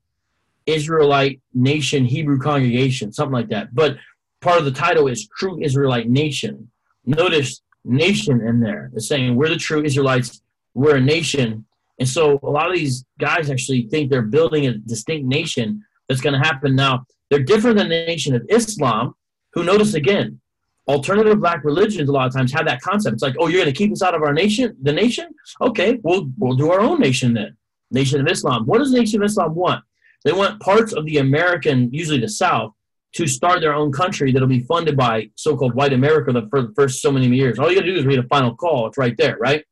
Israelite 0.66 1.40
Nation 1.52 2.04
Hebrew 2.04 2.38
Congregation, 2.38 3.12
something 3.12 3.32
like 3.32 3.48
that. 3.48 3.74
But 3.74 3.96
part 4.40 4.58
of 4.58 4.64
the 4.64 4.72
title 4.72 5.08
is 5.08 5.28
True 5.38 5.62
Israelite 5.62 6.08
Nation. 6.08 6.70
Notice 7.06 7.62
nation 7.84 8.40
in 8.40 8.60
there. 8.60 8.90
It's 8.94 9.08
saying 9.08 9.36
we're 9.36 9.48
the 9.48 9.56
true 9.56 9.84
Israelites, 9.84 10.40
we're 10.74 10.96
a 10.96 11.00
nation. 11.00 11.66
And 11.98 12.08
so 12.08 12.40
a 12.42 12.50
lot 12.50 12.68
of 12.68 12.74
these 12.74 13.04
guys 13.20 13.50
actually 13.50 13.88
think 13.90 14.10
they're 14.10 14.22
building 14.22 14.66
a 14.66 14.74
distinct 14.78 15.26
nation 15.26 15.84
that's 16.08 16.20
going 16.20 16.32
to 16.32 16.44
happen 16.44 16.74
now. 16.74 17.06
They're 17.30 17.42
different 17.42 17.78
than 17.78 17.88
the 17.88 18.06
nation 18.06 18.34
of 18.34 18.44
Islam, 18.48 19.14
who 19.52 19.64
notice 19.64 19.94
again, 19.94 20.40
alternative 20.88 21.40
black 21.40 21.64
religions 21.64 22.08
a 22.08 22.12
lot 22.12 22.26
of 22.26 22.32
times 22.32 22.52
have 22.52 22.66
that 22.66 22.80
concept. 22.80 23.14
It's 23.14 23.22
like, 23.22 23.36
oh, 23.38 23.48
you're 23.48 23.62
going 23.62 23.72
to 23.72 23.78
keep 23.78 23.92
us 23.92 24.02
out 24.02 24.14
of 24.14 24.22
our 24.22 24.32
nation, 24.32 24.76
the 24.82 24.92
nation? 24.92 25.28
Okay, 25.60 26.00
we'll 26.02 26.30
we'll 26.38 26.56
do 26.56 26.70
our 26.70 26.80
own 26.80 27.00
nation 27.00 27.32
then. 27.32 27.56
Nation 27.90 28.20
of 28.20 28.26
Islam. 28.26 28.66
What 28.66 28.78
does 28.78 28.90
the 28.90 28.98
Nation 28.98 29.22
of 29.22 29.26
Islam 29.26 29.54
want? 29.54 29.84
They 30.24 30.32
want 30.32 30.60
parts 30.60 30.92
of 30.92 31.05
the 31.05 31.18
American, 31.18 31.92
usually 31.92 32.18
the 32.18 32.28
South, 32.28 32.72
to 33.12 33.26
start 33.26 33.60
their 33.60 33.74
own 33.74 33.92
country 33.92 34.32
that'll 34.32 34.48
be 34.48 34.60
funded 34.60 34.96
by 34.96 35.30
so-called 35.36 35.74
white 35.74 35.92
America 35.92 36.32
for 36.51 36.62
the 36.62 36.72
first 36.74 37.01
so 37.01 37.12
many 37.12 37.28
years. 37.28 37.59
All 37.59 37.68
you 37.70 37.76
got 37.76 37.82
to 37.82 37.92
do 37.92 37.98
is 37.98 38.06
read 38.06 38.18
a 38.18 38.24
final 38.24 38.56
call. 38.56 38.88
It's 38.88 38.98
right 38.98 39.16
there, 39.16 39.36
right? 39.38 39.64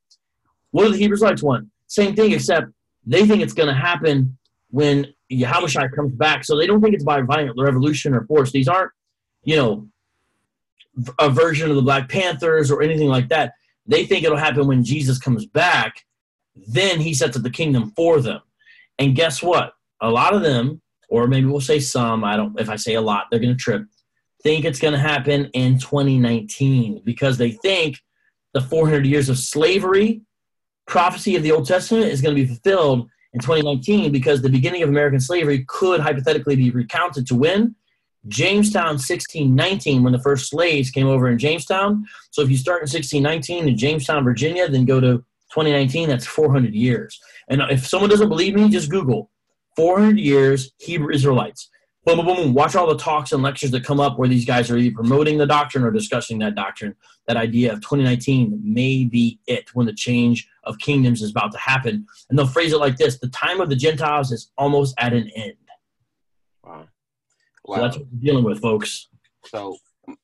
What 0.71 0.85
do 0.85 0.93
the 0.93 0.99
Hebrews 0.99 1.23
want? 1.43 1.69
Same 1.89 2.15
thing, 2.15 2.33
except 2.33 2.67
they 3.05 3.27
think 3.27 3.43
it's 3.43 3.53
to 3.55 3.75
happen 3.75 4.39
when 4.71 5.13
Yahushua 5.31 5.93
comes 5.93 6.15
back. 6.15 6.45
So 6.45 6.57
they 6.57 6.67
don't 6.67 6.81
think 6.81 6.95
it's 6.95 7.05
by 7.05 7.21
violent 7.23 7.59
revolution 7.59 8.15
or 8.15 8.25
force. 8.27 8.53
These 8.53 8.69
aren't, 8.69 8.93
you 9.45 9.57
know, 9.57 9.89
a 11.19 11.29
version 11.29 11.69
of 11.69 11.77
the 11.77 11.83
Black 11.83 12.09
Panthers 12.09 12.71
or 12.71 12.83
anything 12.83 13.09
like 13.09 13.29
that. 13.31 13.55
They 13.87 14.07
think 14.07 14.25
it'll 14.25 14.37
happen 14.37 14.67
when 14.69 14.85
Jesus 14.85 15.19
comes 15.19 15.47
back. 15.47 16.05
Then 16.69 17.01
he 17.01 17.13
sets 17.13 17.37
up 17.37 17.43
the 17.43 17.51
kingdom 17.51 17.93
for 17.97 18.21
them. 18.21 18.41
And 18.99 19.17
guess 19.17 19.43
what? 19.43 19.73
A 20.03 20.11
lot 20.11 20.35
of 20.35 20.43
them, 20.43 20.83
or 21.09 21.27
maybe 21.27 21.47
we'll 21.47 21.61
say 21.61 21.81
some, 21.81 22.25
I 22.25 22.37
don't, 22.37 22.59
if 22.61 22.69
I 22.69 22.77
say 22.77 22.95
a 22.95 23.01
lot, 23.01 23.27
they're 23.31 23.41
going 23.41 23.57
to 23.57 23.63
trip, 23.63 23.85
think 24.43 24.65
it's 24.65 24.81
going 24.81 24.93
to 24.93 24.99
happen 24.99 25.47
in 25.55 25.79
2019 25.79 27.03
because 27.05 27.39
they 27.39 27.53
think 27.53 27.99
the 28.53 28.61
400 28.61 29.07
years 29.07 29.29
of 29.29 29.39
slavery 29.39 30.23
prophecy 30.87 31.37
of 31.37 31.43
the 31.43 31.53
Old 31.53 31.67
Testament 31.67 32.07
is 32.07 32.21
going 32.21 32.35
to 32.35 32.43
be 32.43 32.47
fulfilled 32.47 33.09
in 33.33 33.41
2019 33.41 34.13
because 34.13 34.43
the 34.43 34.49
beginning 34.49 34.83
of 34.83 34.89
American 34.89 35.21
slavery 35.21 35.65
could 35.69 36.01
hypothetically 36.01 36.57
be 36.57 36.71
recounted 36.71 37.27
to 37.29 37.35
win 37.35 37.75
Jamestown 38.29 38.95
1619 38.95 40.03
when 40.03 40.13
the 40.13 40.19
first 40.19 40.51
slaves 40.51 40.91
came 40.91 41.07
over 41.07 41.29
in 41.29 41.39
Jamestown. 41.39 42.05
So 42.31 42.43
if 42.43 42.51
you 42.51 42.57
start 42.57 42.83
in 42.83 42.89
1619 42.89 43.69
in 43.69 43.77
Jamestown, 43.77 44.25
Virginia, 44.25 44.69
then 44.69 44.85
go 44.85 45.01
to 45.01 45.25
2019, 45.53 46.09
that's 46.09 46.27
400 46.27 46.75
years. 46.75 47.21
And 47.49 47.63
if 47.71 47.87
someone 47.87 48.11
doesn't 48.11 48.29
believe 48.29 48.55
me, 48.55 48.69
just 48.69 48.91
Google 48.91 49.31
400 49.77 50.19
years 50.19 50.73
Hebrew 50.79 51.13
Israelites. 51.13 51.71
Boom, 52.05 52.17
boom, 52.17 52.37
boom. 52.37 52.55
Watch 52.55 52.75
all 52.75 52.89
the 52.89 52.97
talks 52.97 53.31
and 53.31 53.45
lectures 53.45 53.71
that 53.71 53.85
come 53.85 54.01
up 54.01 54.19
where 54.19 54.29
these 54.29 54.45
guys 54.45 54.71
are 54.71 54.77
either 54.77 54.95
promoting 54.95 55.39
the 55.39 55.47
doctrine 55.47 55.85
or 55.85 55.93
discussing 55.93 56.39
that 56.41 56.57
doctrine. 56.57 56.97
That 57.29 57.37
idea 57.37 57.73
of 57.73 57.81
2019 57.81 58.61
may 58.65 59.05
be 59.05 59.39
it 59.47 59.73
when 59.75 59.87
the 59.87 59.93
change 59.93 60.49
of 60.65 60.79
kingdoms 60.79 61.23
is 61.23 61.31
about 61.31 61.53
to 61.53 61.59
happen. 61.59 62.05
And 62.29 62.37
they'll 62.37 62.47
phrase 62.49 62.73
it 62.73 62.79
like 62.79 62.97
this 62.97 63.19
the 63.19 63.29
time 63.29 63.61
of 63.61 63.69
the 63.69 63.77
Gentiles 63.77 64.33
is 64.33 64.51
almost 64.59 64.97
at 64.99 65.13
an 65.13 65.31
end. 65.37 65.55
Wow. 66.65 66.89
wow. 67.65 67.77
So 67.77 67.83
that's 67.83 67.97
what 67.99 68.07
we're 68.13 68.21
dealing 68.21 68.45
with, 68.45 68.61
folks. 68.61 69.09
So, 69.47 69.77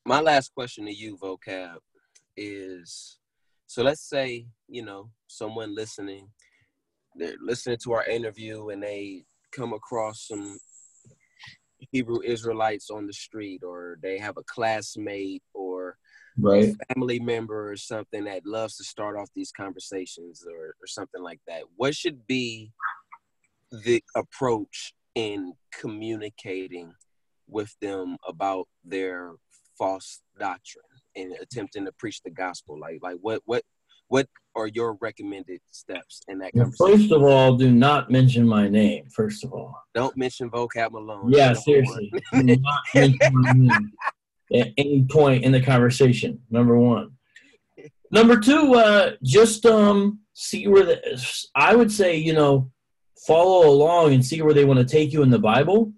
my 0.05 0.19
last 0.19 0.53
question 0.53 0.85
to 0.85 0.93
you, 0.93 1.17
Vocab, 1.17 1.77
is 2.35 3.19
so 3.67 3.83
let's 3.83 4.01
say, 4.01 4.47
you 4.67 4.83
know, 4.83 5.11
someone 5.27 5.75
listening, 5.75 6.27
they're 7.15 7.35
listening 7.41 7.77
to 7.83 7.93
our 7.93 8.03
interview 8.05 8.69
and 8.69 8.83
they 8.83 9.25
come 9.51 9.73
across 9.73 10.27
some 10.27 10.57
Hebrew 11.91 12.21
Israelites 12.21 12.89
on 12.89 13.07
the 13.07 13.13
street, 13.13 13.63
or 13.63 13.97
they 14.01 14.17
have 14.17 14.37
a 14.37 14.43
classmate 14.43 15.43
or 15.53 15.97
right. 16.37 16.73
family 16.93 17.19
member 17.19 17.71
or 17.71 17.75
something 17.75 18.25
that 18.25 18.45
loves 18.45 18.77
to 18.77 18.83
start 18.83 19.17
off 19.17 19.29
these 19.35 19.51
conversations 19.51 20.45
or, 20.47 20.75
or 20.81 20.87
something 20.87 21.21
like 21.21 21.39
that. 21.47 21.63
What 21.75 21.95
should 21.95 22.27
be 22.27 22.71
the 23.71 24.03
approach 24.15 24.93
in 25.15 25.53
communicating 25.71 26.91
with 27.47 27.73
them 27.81 28.17
about 28.27 28.67
their 28.83 29.33
false 29.77 30.21
doctrine 30.37 30.83
and 31.15 31.33
attempting 31.41 31.85
to 31.85 31.91
preach 31.93 32.21
the 32.23 32.31
gospel? 32.31 32.79
Like, 32.79 32.99
like 33.01 33.17
what, 33.21 33.41
what, 33.45 33.63
what 34.07 34.27
are 34.55 34.67
your 34.67 34.97
recommended 35.01 35.61
steps 35.69 36.21
in 36.27 36.39
that 36.39 36.53
conversation? 36.53 36.99
First 36.99 37.11
of 37.11 37.23
all, 37.23 37.55
do 37.55 37.71
not 37.71 38.09
mention 38.09 38.47
my 38.47 38.67
name. 38.67 39.09
First 39.09 39.43
of 39.43 39.53
all, 39.53 39.75
don't 39.93 40.15
mention 40.17 40.49
vocab 40.49 40.91
Malone. 40.91 41.31
Yeah, 41.31 41.53
seriously, 41.53 42.11
do 42.33 42.43
not 42.43 42.81
mention 42.93 43.31
my 43.31 43.51
name 43.53 43.91
at 44.53 44.69
any 44.77 45.05
point 45.09 45.43
in 45.43 45.51
the 45.51 45.61
conversation. 45.61 46.39
Number 46.49 46.77
one. 46.77 47.11
Number 48.11 48.39
two, 48.39 48.73
uh, 48.73 49.11
just 49.23 49.65
um, 49.65 50.19
see 50.33 50.67
where 50.67 50.85
the. 50.85 51.45
I 51.55 51.75
would 51.75 51.91
say 51.91 52.17
you 52.17 52.33
know, 52.33 52.71
follow 53.27 53.69
along 53.69 54.13
and 54.13 54.25
see 54.25 54.41
where 54.41 54.53
they 54.53 54.65
want 54.65 54.79
to 54.79 54.85
take 54.85 55.13
you 55.13 55.21
in 55.21 55.29
the 55.29 55.39
Bible, 55.39 55.93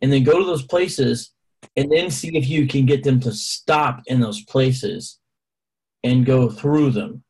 and 0.00 0.10
then 0.10 0.24
go 0.24 0.38
to 0.38 0.44
those 0.44 0.64
places, 0.64 1.32
and 1.76 1.92
then 1.92 2.10
see 2.10 2.36
if 2.36 2.48
you 2.48 2.66
can 2.66 2.86
get 2.86 3.04
them 3.04 3.20
to 3.20 3.32
stop 3.32 4.00
in 4.06 4.20
those 4.20 4.42
places, 4.44 5.18
and 6.02 6.24
go 6.24 6.48
through 6.48 6.90
them 6.90 7.22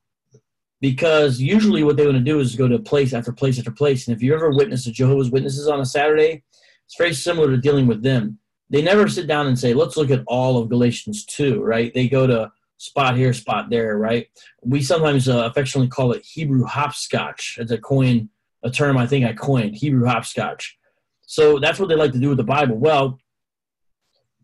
because 0.90 1.40
usually 1.40 1.82
what 1.82 1.96
they 1.96 2.04
want 2.04 2.16
to 2.16 2.22
do 2.22 2.38
is 2.38 2.54
go 2.54 2.68
to 2.68 2.78
place 2.78 3.12
after 3.12 3.32
place 3.32 3.58
after 3.58 3.72
place. 3.72 4.06
And 4.06 4.16
if 4.16 4.22
you 4.22 4.32
ever 4.32 4.50
witness 4.50 4.84
the 4.84 4.92
Jehovah's 4.92 5.32
Witnesses 5.32 5.66
on 5.66 5.80
a 5.80 5.84
Saturday, 5.84 6.44
it's 6.84 6.96
very 6.96 7.12
similar 7.12 7.50
to 7.50 7.56
dealing 7.56 7.88
with 7.88 8.04
them. 8.04 8.38
They 8.70 8.82
never 8.82 9.08
sit 9.08 9.26
down 9.26 9.48
and 9.48 9.58
say, 9.58 9.74
let's 9.74 9.96
look 9.96 10.12
at 10.12 10.22
all 10.28 10.58
of 10.58 10.68
Galatians 10.68 11.24
2, 11.24 11.60
right? 11.60 11.92
They 11.92 12.08
go 12.08 12.28
to 12.28 12.52
spot 12.78 13.16
here, 13.16 13.32
spot 13.32 13.68
there, 13.68 13.98
right? 13.98 14.28
We 14.62 14.80
sometimes 14.80 15.28
uh, 15.28 15.48
affectionately 15.50 15.88
call 15.88 16.12
it 16.12 16.24
Hebrew 16.24 16.64
hopscotch. 16.64 17.56
It's 17.58 17.72
a 17.72 17.78
coin, 17.78 18.28
a 18.62 18.70
term 18.70 18.96
I 18.96 19.08
think 19.08 19.26
I 19.26 19.32
coined, 19.32 19.74
Hebrew 19.74 20.06
hopscotch. 20.06 20.78
So 21.22 21.58
that's 21.58 21.80
what 21.80 21.88
they 21.88 21.96
like 21.96 22.12
to 22.12 22.20
do 22.20 22.28
with 22.28 22.38
the 22.38 22.44
Bible. 22.44 22.76
Well, 22.76 23.18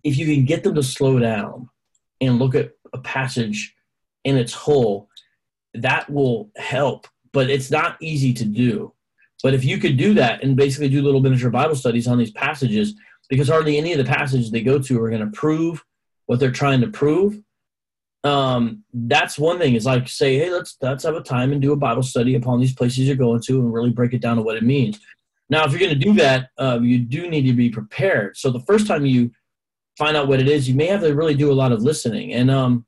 if 0.03 0.17
you 0.17 0.27
can 0.27 0.45
get 0.45 0.65
them 0.65 0.75
to 0.75 0.83
slow 0.83 1.21
down 1.21 1.69
and 2.21 2.41
look 2.41 2.57
at 2.57 2.73
a 2.93 2.99
passage 2.99 3.77
in 4.25 4.37
its 4.37 4.53
whole, 4.53 5.09
that 5.75 6.09
will 6.11 6.51
help, 6.57 7.07
but 7.33 7.51
it's 7.51 7.71
not 7.71 7.97
easy 8.01 8.33
to 8.35 8.45
do. 8.45 8.93
But 9.43 9.55
if 9.55 9.65
you 9.65 9.79
could 9.79 9.97
do 9.97 10.15
that 10.15 10.43
and 10.43 10.57
basically 10.57 10.89
do 10.89 11.03
little 11.03 11.21
miniature 11.21 11.51
Bible 11.51 11.75
studies 11.75 12.07
on 12.07 12.19
these 12.19 12.31
passages, 12.31 12.95
because 13.29 13.49
hardly 13.49 13.79
any 13.79 13.93
of 13.93 13.99
the 13.99 14.05
passages 14.05 14.51
they 14.51 14.63
go 14.63 14.79
to 14.79 15.03
are 15.03 15.11
going 15.11 15.25
to 15.25 15.37
prove 15.39 15.85
what 16.27 16.39
they're 16.39 16.51
trying 16.51 16.81
to 16.83 16.89
prove. 16.89 17.41
Um, 18.25 18.85
that's 18.95 19.39
one 19.39 19.59
thing 19.59 19.75
is 19.75 19.85
like 19.85 20.09
say, 20.09 20.39
hey, 20.39 20.51
let's 20.51 20.77
let's 20.81 21.03
have 21.05 21.17
a 21.17 21.23
time 21.23 21.51
and 21.51 21.61
do 21.61 21.73
a 21.73 21.77
Bible 21.77 22.05
study 22.05 22.37
upon 22.37 22.61
these 22.61 22.73
places 22.73 23.07
you're 23.07 23.17
going 23.17 23.43
to 23.43 23.59
and 23.61 23.73
really 23.73 23.91
break 23.91 24.13
it 24.13 24.23
down 24.23 24.37
to 24.37 24.43
what 24.43 24.57
it 24.57 24.63
means. 24.63 25.01
Now, 25.51 25.65
if 25.65 25.73
you're 25.73 25.81
going 25.81 25.99
to 25.99 25.99
do 25.99 26.15
that, 26.15 26.51
uh, 26.57 26.79
you 26.81 26.99
do 26.99 27.29
need 27.29 27.47
to 27.47 27.53
be 27.53 27.69
prepared. 27.69 28.37
So 28.37 28.51
the 28.51 28.61
first 28.61 28.87
time 28.87 29.05
you 29.05 29.33
find 29.99 30.17
out 30.17 30.29
what 30.29 30.41
it 30.41 30.49
is, 30.49 30.69
you 30.69 30.75
may 30.75 30.87
have 30.87 31.01
to 31.01 31.15
really 31.15 31.35
do 31.35 31.51
a 31.51 31.55
lot 31.55 31.73
of 31.73 31.83
listening. 31.83 32.33
And 32.33 32.51
um, 32.51 32.87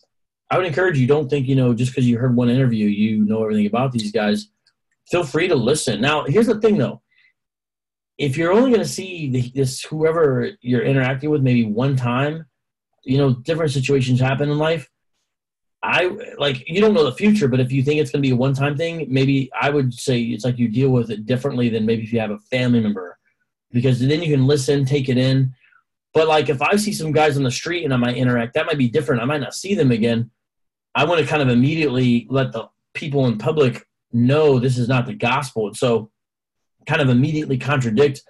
I 0.50 0.58
would 0.58 0.66
encourage 0.66 0.98
you 0.98 1.06
don't 1.06 1.28
think 1.28 1.48
you 1.48 1.56
know 1.56 1.74
just 1.74 1.92
because 1.92 2.08
you 2.08 2.18
heard 2.18 2.36
one 2.36 2.50
interview 2.50 2.86
you 2.86 3.24
know 3.24 3.42
everything 3.42 3.66
about 3.66 3.92
these 3.92 4.12
guys. 4.12 4.48
Feel 5.10 5.24
free 5.24 5.48
to 5.48 5.54
listen. 5.54 6.00
Now, 6.00 6.24
here's 6.24 6.46
the 6.46 6.60
thing 6.60 6.78
though. 6.78 7.02
If 8.16 8.36
you're 8.36 8.52
only 8.52 8.70
going 8.70 8.82
to 8.82 8.88
see 8.88 9.50
this 9.54 9.82
whoever 9.82 10.50
you're 10.60 10.82
interacting 10.82 11.30
with 11.30 11.42
maybe 11.42 11.64
one 11.64 11.96
time, 11.96 12.46
you 13.02 13.18
know, 13.18 13.34
different 13.34 13.72
situations 13.72 14.20
happen 14.20 14.50
in 14.50 14.58
life. 14.58 14.88
I 15.82 16.16
like 16.38 16.66
you 16.66 16.80
don't 16.80 16.94
know 16.94 17.04
the 17.04 17.12
future, 17.12 17.48
but 17.48 17.60
if 17.60 17.70
you 17.70 17.82
think 17.82 18.00
it's 18.00 18.10
going 18.10 18.22
to 18.22 18.26
be 18.26 18.32
a 18.32 18.36
one-time 18.36 18.74
thing, 18.74 19.06
maybe 19.10 19.50
I 19.60 19.68
would 19.68 19.92
say 19.92 20.20
it's 20.22 20.44
like 20.44 20.58
you 20.58 20.68
deal 20.68 20.88
with 20.88 21.10
it 21.10 21.26
differently 21.26 21.68
than 21.68 21.84
maybe 21.84 22.04
if 22.04 22.12
you 22.12 22.20
have 22.20 22.30
a 22.30 22.38
family 22.38 22.80
member, 22.80 23.18
because 23.70 24.00
then 24.00 24.22
you 24.22 24.34
can 24.34 24.46
listen, 24.46 24.86
take 24.86 25.10
it 25.10 25.18
in. 25.18 25.54
But 26.14 26.28
like 26.28 26.48
if 26.48 26.62
I 26.62 26.76
see 26.76 26.92
some 26.92 27.12
guys 27.12 27.36
on 27.36 27.42
the 27.42 27.50
street 27.50 27.84
and 27.84 27.92
I 27.92 27.96
might 27.96 28.16
interact, 28.16 28.54
that 28.54 28.66
might 28.66 28.78
be 28.78 28.88
different. 28.88 29.20
I 29.20 29.26
might 29.26 29.40
not 29.40 29.54
see 29.54 29.74
them 29.74 29.90
again, 29.90 30.30
I 30.94 31.04
want 31.04 31.20
to 31.20 31.26
kind 31.26 31.42
of 31.42 31.48
immediately 31.48 32.26
let 32.30 32.52
the 32.52 32.68
people 32.94 33.26
in 33.26 33.36
public 33.36 33.86
know 34.12 34.58
this 34.58 34.78
is 34.78 34.88
not 34.88 35.06
the 35.06 35.14
gospel. 35.14 35.66
And 35.66 35.76
so 35.76 36.10
kind 36.86 37.02
of 37.02 37.08
immediately 37.08 37.58
contradict 37.58 38.22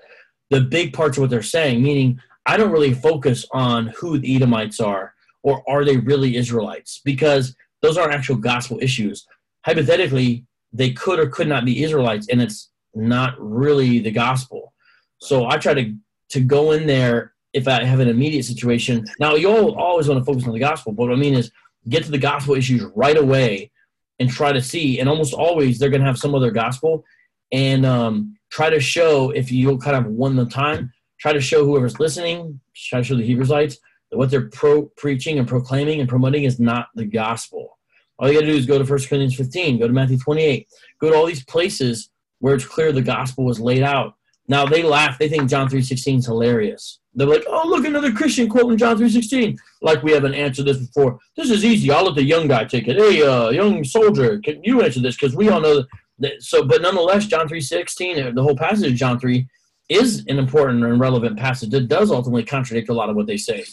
the 0.51 0.63
big 0.63 0.93
parts 0.95 1.19
of 1.19 1.23
what 1.23 1.31
they're 1.31 1.43
saying, 1.43 1.83
meaning 1.83 2.19
I 2.47 2.57
don't 2.57 2.71
really 2.71 2.95
focus 2.95 3.45
on 3.53 3.89
who 3.89 4.19
the 4.19 4.35
Edomites 4.35 4.81
are 4.81 5.15
or 5.43 5.63
are 5.69 5.85
they 5.85 5.99
really 5.99 6.37
Israelites 6.37 7.01
because 7.05 7.55
those 7.83 7.99
aren't 7.99 8.15
actual 8.15 8.37
gospel 8.37 8.79
issues. 8.81 9.27
Hypothetically, 9.67 10.47
they 10.73 10.93
could 10.93 11.19
or 11.19 11.29
could 11.29 11.49
not 11.49 11.65
be 11.65 11.85
Israelites, 11.85 12.29
and 12.29 12.41
it's 12.41 12.71
not 12.95 13.35
really 13.39 13.99
the 13.99 14.11
gospel. 14.11 14.73
So 15.19 15.47
I 15.47 15.59
try 15.59 15.75
to 15.75 15.95
to 16.31 16.41
go 16.41 16.73
in 16.73 16.87
there 16.87 17.34
if 17.55 17.69
I 17.69 17.85
have 17.85 18.01
an 18.01 18.09
immediate 18.09 18.45
situation. 18.45 19.07
Now 19.19 19.37
you 19.37 19.49
all 19.49 19.75
always 19.77 20.09
want 20.09 20.21
to 20.21 20.25
focus 20.25 20.47
on 20.47 20.53
the 20.53 20.59
gospel, 20.59 20.93
but 20.93 21.05
what 21.07 21.13
I 21.13 21.17
mean 21.17 21.35
is 21.35 21.51
get 21.89 22.05
to 22.05 22.11
the 22.11 22.19
gospel 22.19 22.55
issues 22.55 22.83
right 22.95 23.17
away 23.17 23.71
and 24.19 24.29
try 24.29 24.53
to 24.53 24.61
see. 24.61 25.01
And 25.01 25.09
almost 25.09 25.33
always 25.33 25.79
they're 25.79 25.89
going 25.89 26.01
to 26.01 26.07
have 26.07 26.19
some 26.19 26.35
other 26.35 26.51
gospel 26.51 27.05
and 27.53 27.87
um, 27.87 28.37
try 28.51 28.71
to 28.71 28.81
show 28.81 29.31
if 29.31 29.53
you 29.53 29.79
kind 29.79 29.97
of 29.97 30.13
won 30.13 30.37
the 30.37 30.47
time, 30.47 30.93
try 31.19 31.33
to 31.33 31.41
show 31.41 31.65
whoever's 31.65 32.01
listening, 32.01 32.61
try 32.75 32.99
to 32.99 33.05
show 33.05 33.17
the 33.17 33.29
Hebrewites 33.29 33.77
that 34.11 34.19
what 34.19 34.31
they're 34.31 34.49
pro 34.51 34.83
preaching 34.97 35.39
and 35.39 35.47
proclaiming 35.47 36.01
and 36.01 36.09
promoting 36.09 36.45
is 36.45 36.59
not 36.59 36.89
the 36.97 37.05
gospel. 37.05 37.79
All 38.19 38.29
you 38.29 38.35
got 38.35 38.41
to 38.41 38.47
do 38.47 38.57
is 38.57 38.67
go 38.67 38.79
to 38.79 38.85
1 38.85 38.87
Corinthians 38.87 39.37
15, 39.37 39.79
go 39.79 39.87
to 39.87 39.93
Matthew 39.93 40.19
28, 40.19 40.69
go 41.01 41.11
to 41.11 41.17
all 41.17 41.27
these 41.27 41.45
places 41.45 42.11
where 42.39 42.55
it's 42.55 42.65
clear 42.65 42.93
the 42.93 43.03
gospel 43.03 43.45
was 43.45 43.61
laid 43.61 43.83
out. 43.83 44.15
Now 44.47 44.67
they 44.67 44.83
laugh, 44.83 45.19
they 45.19 45.29
think 45.29 45.49
John 45.49 45.69
3.16 45.69 46.19
is 46.19 46.27
hilarious. 46.27 47.01
They're 47.15 47.27
like, 47.27 47.45
oh, 47.47 47.69
look, 47.69 47.85
another 47.85 48.13
Christian 48.13 48.49
quoting 48.49 48.77
John 48.77 48.99
3.16. 48.99 49.57
Like 49.83 50.03
we 50.03 50.13
haven't 50.13 50.35
answered 50.35 50.67
this 50.67 50.79
before. 50.79 51.19
This 51.37 51.51
is 51.51 51.65
easy. 51.65 51.91
I'll 51.91 52.05
let 52.05 52.17
the 52.17 52.25
young 52.25 52.49
guy 52.49 52.65
take 52.65 52.89
it. 52.89 52.97
Hey, 52.97 53.23
uh, 53.23 53.51
young 53.51 53.85
soldier, 53.85 54.41
can 54.41 54.63
you 54.65 54.83
answer 54.83 55.01
this? 55.01 55.17
Because 55.17 55.37
we 55.37 55.49
all 55.49 55.61
know 55.61 55.85
that. 56.19 56.43
So, 56.43 56.65
but 56.65 56.83
nonetheless, 56.83 57.27
John 57.27 57.49
3.16, 57.49 58.27
uh, 58.27 58.31
the 58.33 58.43
whole 58.43 58.57
passage 58.57 58.93
of 58.93 58.97
John 58.97 59.21
3 59.21 59.47
is 59.89 60.25
an 60.29 60.39
important 60.39 60.85
and 60.85 60.99
relevant 60.99 61.39
passage 61.39 61.71
that 61.71 61.89
does 61.89 62.11
ultimately 62.11 62.45
contradict 62.45 62.89
a 62.89 62.95
lot 62.95 63.11
of 63.11 63.17
what 63.17 63.27
they 63.27 63.37
say. 63.37 63.65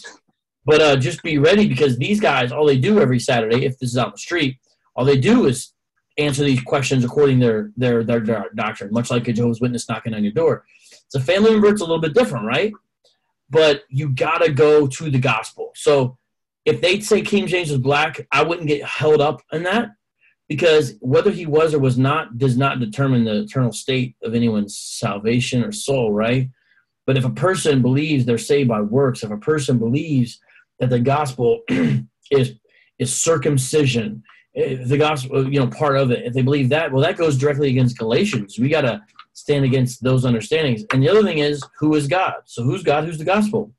But 0.65 0.81
uh, 0.81 0.95
just 0.97 1.23
be 1.23 1.37
ready 1.37 1.67
because 1.67 1.97
these 1.97 2.19
guys, 2.19 2.51
all 2.51 2.65
they 2.65 2.77
do 2.77 2.99
every 2.99 3.19
Saturday, 3.19 3.65
if 3.65 3.79
this 3.79 3.91
is 3.91 3.97
on 3.97 4.11
the 4.11 4.17
street, 4.17 4.57
all 4.95 5.05
they 5.05 5.17
do 5.17 5.47
is 5.47 5.73
answer 6.17 6.43
these 6.43 6.61
questions 6.61 7.03
according 7.03 7.39
to 7.39 7.45
their, 7.45 7.71
their, 7.77 8.03
their, 8.03 8.19
their 8.19 8.49
doctrine, 8.55 8.91
much 8.91 9.09
like 9.09 9.27
a 9.27 9.33
Jehovah's 9.33 9.61
Witness 9.61 9.89
knocking 9.89 10.13
on 10.13 10.23
your 10.23 10.33
door. 10.33 10.65
It's 10.91 11.15
a 11.15 11.19
family 11.19 11.51
member, 11.51 11.69
it's 11.69 11.81
a 11.81 11.85
little 11.85 12.01
bit 12.01 12.13
different, 12.13 12.45
right? 12.45 12.73
But 13.51 13.83
you 13.89 14.09
got 14.09 14.39
to 14.39 14.51
go 14.51 14.87
to 14.87 15.11
the 15.11 15.19
gospel. 15.19 15.71
So 15.75 16.17
if 16.65 16.81
they'd 16.81 17.03
say 17.03 17.21
King 17.21 17.47
James 17.47 17.69
was 17.69 17.79
black, 17.79 18.25
I 18.31 18.43
wouldn't 18.43 18.67
get 18.67 18.83
held 18.83 19.21
up 19.21 19.41
in 19.51 19.63
that 19.63 19.89
because 20.47 20.95
whether 20.99 21.31
he 21.31 21.45
was 21.45 21.73
or 21.73 21.79
was 21.79 21.97
not 21.97 22.37
does 22.37 22.57
not 22.57 22.79
determine 22.79 23.25
the 23.25 23.41
eternal 23.41 23.71
state 23.71 24.15
of 24.23 24.33
anyone's 24.33 24.77
salvation 24.77 25.63
or 25.63 25.71
soul, 25.71 26.11
right? 26.11 26.49
But 27.05 27.17
if 27.17 27.25
a 27.25 27.29
person 27.29 27.81
believes 27.81 28.25
they're 28.25 28.37
saved 28.37 28.69
by 28.69 28.81
works, 28.81 29.23
if 29.23 29.31
a 29.31 29.37
person 29.37 29.79
believes 29.79 30.39
that 30.79 30.89
the 30.89 30.99
gospel 30.99 31.61
is 32.31 32.53
is 32.99 33.13
circumcision, 33.13 34.23
if 34.53 34.87
the 34.87 34.97
gospel, 34.97 35.51
you 35.51 35.59
know, 35.59 35.67
part 35.67 35.97
of 35.97 36.11
it, 36.11 36.25
if 36.25 36.33
they 36.33 36.41
believe 36.41 36.69
that, 36.69 36.91
well, 36.91 37.01
that 37.01 37.17
goes 37.17 37.37
directly 37.37 37.69
against 37.69 37.97
Galatians. 37.97 38.59
We 38.59 38.69
got 38.69 38.81
to 38.81 39.01
stand 39.41 39.65
against 39.65 40.03
those 40.03 40.23
understandings. 40.25 40.83
And 40.93 41.01
the 41.03 41.09
other 41.09 41.23
thing 41.23 41.39
is, 41.39 41.61
who 41.79 41.95
is 41.95 42.07
God? 42.07 42.35
So 42.45 42.63
who's 42.63 42.83
God? 42.83 43.05
Who's 43.05 43.17
the 43.17 43.25
gospel? 43.25 43.73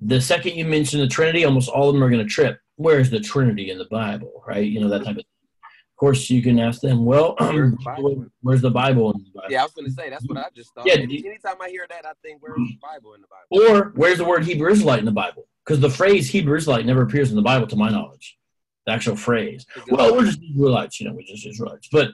The 0.00 0.20
second 0.20 0.54
you 0.54 0.64
mention 0.64 1.00
the 1.00 1.06
Trinity, 1.06 1.44
almost 1.44 1.68
all 1.68 1.88
of 1.88 1.94
them 1.94 2.02
are 2.02 2.10
going 2.10 2.26
to 2.26 2.28
trip. 2.32 2.58
Where's 2.76 3.10
the 3.10 3.20
Trinity 3.20 3.70
in 3.70 3.78
the 3.78 3.84
Bible, 3.90 4.42
right? 4.46 4.64
You 4.64 4.80
know, 4.80 4.88
that 4.88 5.00
type 5.04 5.16
of 5.16 5.16
Thing. 5.16 5.24
Of 5.24 5.96
course, 6.00 6.30
you 6.30 6.42
can 6.42 6.58
ask 6.58 6.80
them, 6.80 7.04
well, 7.04 7.36
Where's 7.38 7.72
the 7.72 7.76
Bible? 7.84 8.26
where's 8.40 8.62
the 8.62 8.70
Bible 8.70 9.12
in 9.12 9.18
the 9.18 9.30
Bible? 9.34 9.48
Yeah, 9.50 9.60
I 9.60 9.64
was 9.64 9.74
gonna 9.74 9.90
say 9.90 10.08
that's 10.08 10.24
what 10.26 10.38
I 10.38 10.46
just 10.56 10.72
thought. 10.74 10.86
Yeah, 10.86 10.94
Anytime 10.94 11.56
I 11.60 11.68
hear 11.68 11.86
that, 11.90 12.06
I 12.06 12.12
think 12.22 12.40
where's 12.40 12.56
the 12.56 12.78
Bible 12.80 13.12
in 13.12 13.20
the 13.20 13.26
Bible? 13.26 13.70
Or 13.70 13.92
where's 13.96 14.16
the 14.16 14.24
word 14.24 14.44
Hebrew 14.44 14.70
Israelite 14.70 15.00
in 15.00 15.04
the 15.04 15.12
Bible? 15.12 15.46
Because 15.62 15.80
the 15.80 15.90
phrase 15.90 16.30
Hebrew 16.30 16.56
Israelite 16.56 16.86
never 16.86 17.02
appears 17.02 17.28
in 17.28 17.36
the 17.36 17.42
Bible, 17.42 17.66
to 17.66 17.76
my 17.76 17.90
knowledge. 17.90 18.38
The 18.86 18.92
actual 18.92 19.14
phrase. 19.14 19.66
That's 19.74 19.86
a 19.86 19.90
good 19.90 19.98
Well, 19.98 20.16
we're 20.16 20.24
just 20.24 20.40
Israelites, 20.42 21.00
you 21.00 21.06
know, 21.06 21.14
we're 21.14 21.22
just 21.22 21.46
Israelites. 21.46 21.88
But, 21.92 22.08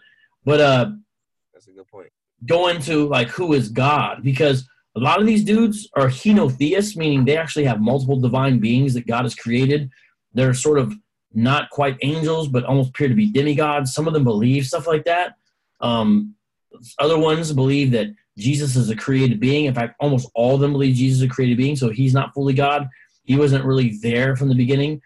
but 0.44 0.61
uh, 0.61 0.90
good 1.77 1.89
point. 1.89 2.09
go 2.47 2.69
into 2.69 3.09
like 3.09 3.28
who 3.28 3.53
is 3.53 3.69
God 3.69 4.23
because 4.23 4.66
a 4.97 5.01
lot 5.01 5.20
of 5.20 5.27
these 5.27 5.44
dudes 5.44 5.89
are 5.94 6.09
henotheists, 6.09 6.97
meaning 6.97 7.24
they 7.24 7.36
actually 7.36 7.65
have 7.65 7.81
multiple 7.81 8.19
divine 8.19 8.59
beings 8.59 8.94
that 8.94 9.07
God 9.07 9.24
has 9.24 9.35
created. 9.35 9.90
They're 10.32 10.55
sort 10.55 10.78
of 10.78 10.94
not 11.35 11.69
quite 11.69 11.98
angels, 12.03 12.48
but 12.48 12.65
almost 12.65 12.90
appear 12.90 13.09
to 13.09 13.15
be 13.15 13.31
demigods. 13.31 13.93
Some 13.93 14.07
of 14.09 14.15
them 14.15 14.24
believe 14.24 14.66
stuff 14.66 14.86
like 14.86 15.05
that. 15.05 15.35
Um, 15.81 16.35
other 16.98 17.19
ones 17.19 17.53
believe 17.53 17.90
that 17.90 18.07
Jesus 18.39 18.74
is 18.74 18.89
a 18.89 18.97
created 18.97 19.39
being. 19.39 19.66
In 19.66 19.74
fact, 19.74 19.97
almost 20.01 20.31
all 20.35 20.55
of 20.55 20.61
them 20.62 20.73
believe 20.73 20.97
Jesus 20.97 21.19
is 21.19 21.24
a 21.24 21.28
created 21.28 21.59
being, 21.59 21.77
so 21.77 21.90
he's 21.90 22.15
not 22.15 22.32
fully 22.32 22.55
God. 22.55 22.89
He 23.24 23.36
wasn't 23.36 23.65
really 23.66 23.98
there 24.01 24.35
from 24.35 24.48
the 24.48 24.55
beginning. 24.55 25.03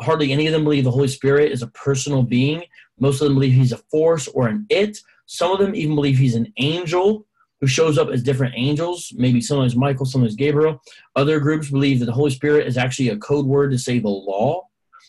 Hardly 0.00 0.32
any 0.32 0.46
of 0.48 0.52
them 0.52 0.64
believe 0.64 0.82
the 0.82 0.90
Holy 0.90 1.08
Spirit 1.08 1.52
is 1.52 1.62
a 1.62 1.68
personal 1.68 2.24
being. 2.24 2.64
Most 2.98 3.20
of 3.20 3.26
them 3.26 3.34
believe 3.34 3.52
he's 3.52 3.72
a 3.72 3.78
force 3.78 4.26
or 4.26 4.48
an 4.48 4.66
it. 4.68 4.98
Some 5.30 5.52
of 5.52 5.58
them 5.58 5.74
even 5.74 5.94
believe 5.94 6.16
he's 6.16 6.34
an 6.34 6.50
angel 6.56 7.26
who 7.60 7.66
shows 7.66 7.98
up 7.98 8.08
as 8.08 8.22
different 8.22 8.54
angels, 8.56 9.12
maybe 9.14 9.42
sometimes 9.42 9.76
Michael, 9.76 10.06
sometimes 10.06 10.34
Gabriel. 10.34 10.80
Other 11.16 11.38
groups 11.38 11.70
believe 11.70 12.00
that 12.00 12.06
the 12.06 12.12
Holy 12.12 12.30
Spirit 12.30 12.66
is 12.66 12.78
actually 12.78 13.10
a 13.10 13.18
code 13.18 13.44
word 13.44 13.70
to 13.72 13.78
say 13.78 13.98
the 13.98 14.08
law. 14.08 14.62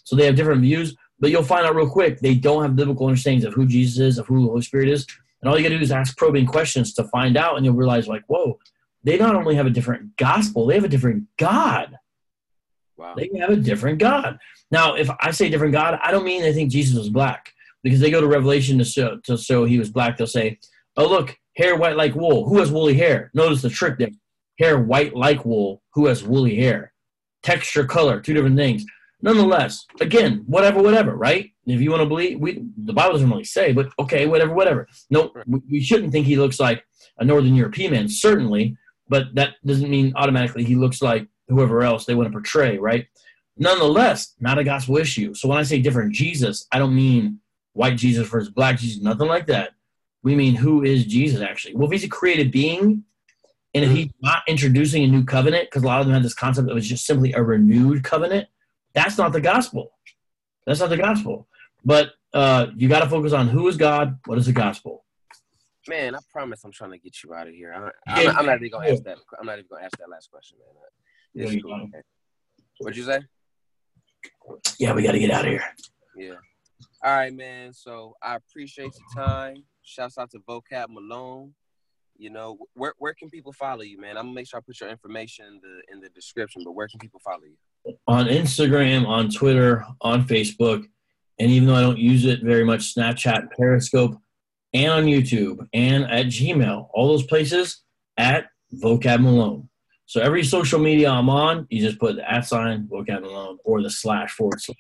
So 0.04 0.18
they 0.18 0.26
have 0.26 0.36
different 0.36 0.62
views, 0.62 0.94
but 1.22 1.32
you'll 1.32 1.44
find 1.44 1.66
out 1.66 1.74
real 1.74 1.90
quick 1.90 2.20
they 2.20 2.36
don't 2.36 2.64
have 2.64 2.76
biblical 2.76 3.08
understandings 3.08 3.46
of 3.46 3.54
who 3.54 3.66
Jesus 3.66 4.00
is, 4.00 4.18
of 4.18 4.28
who 4.28 4.42
the 4.42 4.50
Holy 4.50 4.62
Spirit 4.62 4.90
is. 4.90 5.08
And 5.42 5.50
all 5.50 5.58
you 5.58 5.64
gotta 5.64 5.78
do 5.78 5.84
is 5.84 5.92
ask 5.92 6.18
probing 6.18 6.48
questions 6.48 6.94
to 6.96 7.06
find 7.06 7.38
out, 7.38 7.56
and 7.56 7.66
you'll 7.66 7.76
realize, 7.76 8.10
like, 8.10 8.24
whoa, 8.28 8.60
they 9.06 9.18
not 9.18 9.36
only 9.36 9.56
have 9.56 9.68
a 9.68 9.72
different 9.72 10.18
gospel, 10.18 10.66
they 10.66 10.76
have 10.76 10.84
a 10.84 10.90
different 10.90 11.26
God. 11.38 11.98
Wow. 12.98 13.16
They 13.16 13.30
have 13.40 13.52
a 13.52 13.56
different 13.56 14.00
God. 14.00 14.38
Now, 14.70 14.96
if 14.96 15.10
I 15.22 15.32
say 15.32 15.48
different 15.48 15.72
God, 15.72 15.98
I 16.04 16.12
don't 16.12 16.26
mean 16.26 16.42
they 16.42 16.52
think 16.52 16.72
Jesus 16.72 16.98
was 16.98 17.08
black 17.08 17.54
because 17.84 18.00
they 18.00 18.12
go 18.12 18.22
to 18.22 18.28
Revelation 18.28 18.78
to 18.80 18.86
show, 18.86 19.18
to 19.26 19.38
show 19.38 19.66
he 19.66 19.80
was 19.80 19.90
black. 19.90 20.18
They'll 20.18 20.28
say, 20.28 20.60
oh, 20.98 21.08
look, 21.08 21.38
hair 21.56 21.76
white 21.76 21.98
like 21.98 22.16
wool. 22.16 22.48
Who 22.48 22.60
has 22.60 22.72
woolly 22.72 22.96
hair? 22.96 23.32
Notice 23.34 23.62
the 23.62 23.70
trick 23.70 23.98
there. 23.98 24.10
Hair 24.60 24.80
white 24.80 25.16
like 25.16 25.46
wool. 25.46 25.82
Who 25.94 26.08
has 26.08 26.24
woolly 26.24 26.56
hair? 26.56 26.94
Texture, 27.44 27.86
color, 27.86 28.20
two 28.20 28.34
different 28.34 28.58
things. 28.58 28.86
Nonetheless, 29.22 29.86
again, 30.00 30.44
whatever, 30.48 30.82
whatever, 30.82 31.16
right? 31.16 31.52
If 31.66 31.82
you 31.82 31.92
want 31.92 32.02
to 32.02 32.08
believe, 32.08 32.40
we 32.40 32.64
the 32.78 32.94
Bible 32.94 33.14
doesn't 33.14 33.30
really 33.30 33.44
say, 33.44 33.74
but 33.74 33.90
okay, 34.00 34.26
whatever, 34.26 34.54
whatever. 34.54 34.88
No, 35.10 35.32
we, 35.46 35.60
we 35.70 35.82
shouldn't 35.82 36.12
think 36.12 36.26
he 36.26 36.38
looks 36.38 36.60
like 36.60 36.84
a 37.18 37.26
Northern 37.26 37.56
European 37.56 37.92
man, 37.92 38.08
certainly, 38.08 38.78
but 39.10 39.36
that 39.36 39.56
doesn't 39.66 39.90
mean 39.90 40.14
automatically 40.16 40.64
he 40.64 40.76
looks 40.76 41.02
like 41.02 41.28
whoever 41.50 41.84
else 41.84 42.06
they 42.06 42.16
want 42.16 42.28
to 42.28 42.32
portray, 42.32 42.78
right? 42.78 43.08
Nonetheless, 43.58 44.36
not 44.40 44.58
a 44.58 44.64
gospel 44.64 44.98
issue. 44.98 45.34
So 45.34 45.50
when 45.50 45.58
I 45.58 45.64
say 45.64 45.82
different 45.82 46.14
Jesus, 46.14 46.66
I 46.72 46.80
don't 46.80 46.96
mean 46.96 47.40
white 47.74 47.98
Jesus 47.98 48.28
versus 48.28 48.50
black 48.50 48.78
Jesus, 48.78 49.02
nothing 49.02 49.28
like 49.28 49.48
that. 49.48 49.72
We 50.24 50.36
mean 50.36 50.56
who 50.56 50.84
is 50.84 51.06
Jesus 51.06 51.42
actually? 51.42 51.76
Well, 51.76 51.86
if 51.88 51.92
he's 51.92 52.04
a 52.04 52.10
created 52.10 52.52
being, 52.52 53.04
and 53.74 53.86
if 53.86 53.92
he's 53.92 54.10
not 54.22 54.44
introducing 54.48 55.04
a 55.04 55.08
new 55.08 55.24
covenant, 55.24 55.68
because 55.70 55.84
a 55.84 55.88
lot 55.88 56.02
of 56.02 56.08
them 56.08 56.14
had 56.14 56.24
this 56.24 56.34
concept 56.34 56.66
that 56.66 56.72
it 56.72 56.76
was 56.76 56.90
just 56.90 57.06
simply 57.06 57.34
a 57.34 57.42
renewed 57.42 58.04
covenant, 58.04 58.48
that's 58.94 59.18
not 59.18 59.32
the 59.32 59.42
gospel. 59.42 59.92
That's 60.66 60.80
not 60.80 60.90
the 60.90 60.98
gospel. 60.98 61.48
But 61.86 62.12
uh, 62.34 62.68
you 62.76 62.90
got 62.90 63.02
to 63.02 63.10
focus 63.10 63.32
on 63.32 63.48
who 63.48 63.68
is 63.68 63.78
God, 63.78 64.20
what 64.26 64.38
is 64.38 64.48
the 64.48 64.52
gospel. 64.52 65.06
Man, 65.88 66.16
I 66.16 66.20
promise 66.32 66.64
I'm 66.64 66.72
trying 66.72 66.92
to 66.92 66.98
get 66.98 67.24
you 67.24 67.34
out 67.34 67.48
of 67.48 67.54
here. 67.54 67.74
I, 67.74 68.20
I'm, 68.20 68.38
I'm 68.38 68.46
not 68.46 68.58
even 68.58 68.72
gonna 68.72 68.90
ask 68.90 69.04
that. 69.04 69.18
I'm 69.40 69.46
not 69.46 69.58
even 69.58 69.68
gonna 69.72 69.86
ask 69.86 69.98
that 69.98 70.10
last 70.10 70.30
question, 70.30 70.58
man. 70.60 71.48
Yeah, 71.54 71.60
cool, 71.62 71.78
man. 71.78 72.04
What'd 72.80 72.98
you 72.98 73.06
say? 73.06 73.22
Yeah, 74.78 74.94
we 74.94 75.04
got 75.04 75.14
to 75.14 75.20
get 75.20 75.32
out 75.32 75.46
of 75.46 75.52
here. 75.52 75.64
Yeah. 76.16 76.34
All 77.04 77.16
right, 77.16 77.34
man. 77.34 77.74
So 77.74 78.16
I 78.22 78.36
appreciate 78.36 78.92
your 78.94 79.26
time. 79.26 79.64
Shouts 79.84 80.18
out 80.18 80.32
to 80.32 80.40
Vocab 80.40 80.90
Malone. 80.90 81.54
You 82.18 82.30
know, 82.30 82.58
where 82.74 82.94
where 82.98 83.14
can 83.14 83.30
people 83.30 83.54
follow 83.54 83.82
you, 83.82 84.00
man? 84.00 84.18
I'm 84.18 84.26
gonna 84.26 84.36
make 84.36 84.48
sure 84.48 84.60
I 84.60 84.62
put 84.66 84.82
your 84.82 84.90
information 84.90 85.46
in 85.46 85.62
the 85.62 85.94
in 85.94 86.02
the 86.02 86.10
description. 86.10 86.64
But 86.66 86.74
where 86.74 86.88
can 86.90 87.00
people 87.00 87.22
follow 87.24 87.44
you? 87.44 87.56
on 88.08 88.26
Instagram, 88.28 89.08
on 89.08 89.30
Twitter, 89.30 89.86
on 90.02 90.26
Facebook, 90.26 90.86
and 91.40 91.52
even 91.52 91.68
though 91.68 91.76
I 91.76 91.82
don't 91.82 91.98
use 91.98 92.26
it 92.26 92.42
very 92.44 92.66
much, 92.66 92.94
Snapchat, 92.94 93.52
Periscope, 93.58 94.18
and 94.74 94.92
on 94.92 95.06
YouTube, 95.06 95.66
and 95.74 96.04
at 96.06 96.28
Gmail, 96.28 96.90
all 96.94 97.08
those 97.08 97.26
places 97.26 97.84
at 98.18 98.48
Vocab 98.76 99.22
Malone. 99.22 99.70
So 100.06 100.22
every 100.22 100.44
social 100.44 100.80
media 100.80 101.10
I'm 101.10 101.30
on, 101.30 101.68
you 101.70 101.82
just 101.82 102.00
put 102.00 102.16
the 102.16 102.32
at 102.32 102.46
sign 102.46 102.88
Vocab 102.92 103.22
Malone 103.22 103.58
or 103.64 103.82
the 103.82 103.90
slash 103.90 104.32
forward 104.32 104.60
slash. 104.62 104.78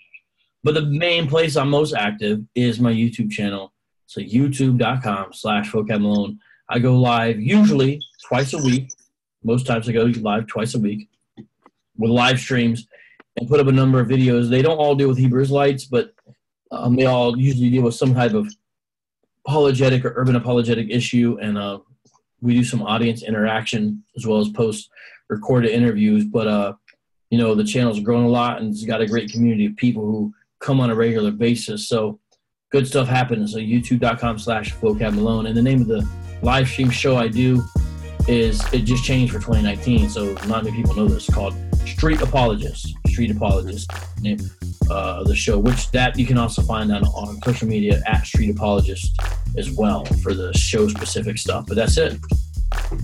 But 0.63 0.73
the 0.73 0.81
main 0.81 1.27
place 1.27 1.55
I'm 1.55 1.69
most 1.69 1.93
active 1.93 2.41
is 2.55 2.79
my 2.79 2.91
YouTube 2.91 3.31
channel. 3.31 3.73
So 4.07 4.21
youtube.com 4.21 5.33
slash 5.33 5.71
Vocab. 5.71 6.37
I 6.69 6.79
go 6.79 6.99
live 6.99 7.39
usually 7.39 8.01
twice 8.27 8.53
a 8.53 8.57
week. 8.57 8.89
Most 9.43 9.65
times 9.65 9.87
I 9.87 9.93
go 9.93 10.03
live 10.03 10.47
twice 10.47 10.75
a 10.75 10.79
week 10.79 11.09
with 11.97 12.11
live 12.11 12.39
streams 12.39 12.87
and 13.37 13.47
put 13.47 13.59
up 13.59 13.67
a 13.67 13.71
number 13.71 13.99
of 13.99 14.07
videos. 14.07 14.49
They 14.49 14.61
don't 14.61 14.77
all 14.77 14.95
deal 14.95 15.07
with 15.07 15.17
Hebrew 15.17 15.41
Israelites, 15.41 15.85
but 15.85 16.13
um, 16.71 16.95
they 16.95 17.05
all 17.05 17.37
usually 17.37 17.69
deal 17.69 17.83
with 17.83 17.95
some 17.95 18.13
type 18.13 18.33
of 18.33 18.47
apologetic 19.47 20.03
or 20.03 20.13
urban 20.15 20.35
apologetic 20.35 20.89
issue. 20.89 21.37
And 21.41 21.57
uh, 21.57 21.79
we 22.41 22.53
do 22.53 22.63
some 22.63 22.81
audience 22.81 23.23
interaction 23.23 24.03
as 24.17 24.25
well 24.25 24.39
as 24.39 24.49
post 24.49 24.89
recorded 25.29 25.71
interviews. 25.71 26.25
But, 26.25 26.47
uh, 26.47 26.73
you 27.29 27.37
know, 27.37 27.55
the 27.55 27.63
channel's 27.63 27.99
grown 27.99 28.25
a 28.25 28.29
lot 28.29 28.59
and 28.59 28.71
it's 28.71 28.85
got 28.85 29.01
a 29.01 29.07
great 29.07 29.31
community 29.31 29.67
of 29.67 29.75
people 29.75 30.03
who 30.03 30.33
come 30.59 30.79
on 30.79 30.89
a 30.89 30.95
regular 30.95 31.31
basis. 31.31 31.87
So 31.87 32.19
good 32.71 32.87
stuff 32.87 33.07
happens. 33.07 33.53
So 33.53 33.59
youtube.com 33.59 34.39
slash 34.39 34.75
vocab 34.75 35.15
malone. 35.15 35.47
And 35.47 35.55
the 35.55 35.61
name 35.61 35.81
of 35.81 35.87
the 35.87 36.07
live 36.41 36.67
stream 36.67 36.89
show 36.89 37.17
I 37.17 37.27
do 37.27 37.63
is 38.27 38.61
it 38.73 38.81
just 38.81 39.03
changed 39.03 39.33
for 39.33 39.39
2019. 39.39 40.09
So 40.09 40.33
not 40.47 40.63
many 40.63 40.75
people 40.75 40.95
know 40.95 41.07
this. 41.07 41.27
It's 41.27 41.33
called 41.33 41.55
Street 41.85 42.21
Apologist. 42.21 42.93
Street 43.07 43.31
Apologist 43.31 43.89
name 44.21 44.39
uh, 44.89 45.23
the 45.23 45.35
show, 45.35 45.59
which 45.59 45.91
that 45.91 46.17
you 46.17 46.25
can 46.25 46.37
also 46.37 46.61
find 46.61 46.91
on, 46.91 47.03
on 47.05 47.39
social 47.43 47.67
media 47.67 48.01
at 48.07 48.25
Street 48.25 48.49
Apologist 48.49 49.19
as 49.57 49.71
well 49.71 50.05
for 50.23 50.33
the 50.33 50.53
show 50.53 50.87
specific 50.87 51.37
stuff. 51.37 51.65
But 51.67 51.75
that's 51.75 51.97
it. 51.97 52.17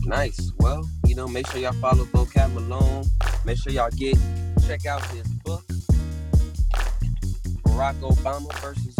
Nice. 0.03 0.52
Well, 0.60 0.88
you 1.06 1.15
know, 1.15 1.27
make 1.27 1.48
sure 1.48 1.60
y'all 1.60 1.73
follow 1.73 2.06
Vocab 2.06 2.53
Malone. 2.53 3.06
Make 3.45 3.57
sure 3.60 3.72
y'all 3.72 3.91
get 3.91 4.18
check 4.68 4.86
out 4.86 5.06
his 5.11 5.27
book, 5.44 5.64
Barack 7.76 7.99
Obama 7.99 8.53
versus 8.61 8.95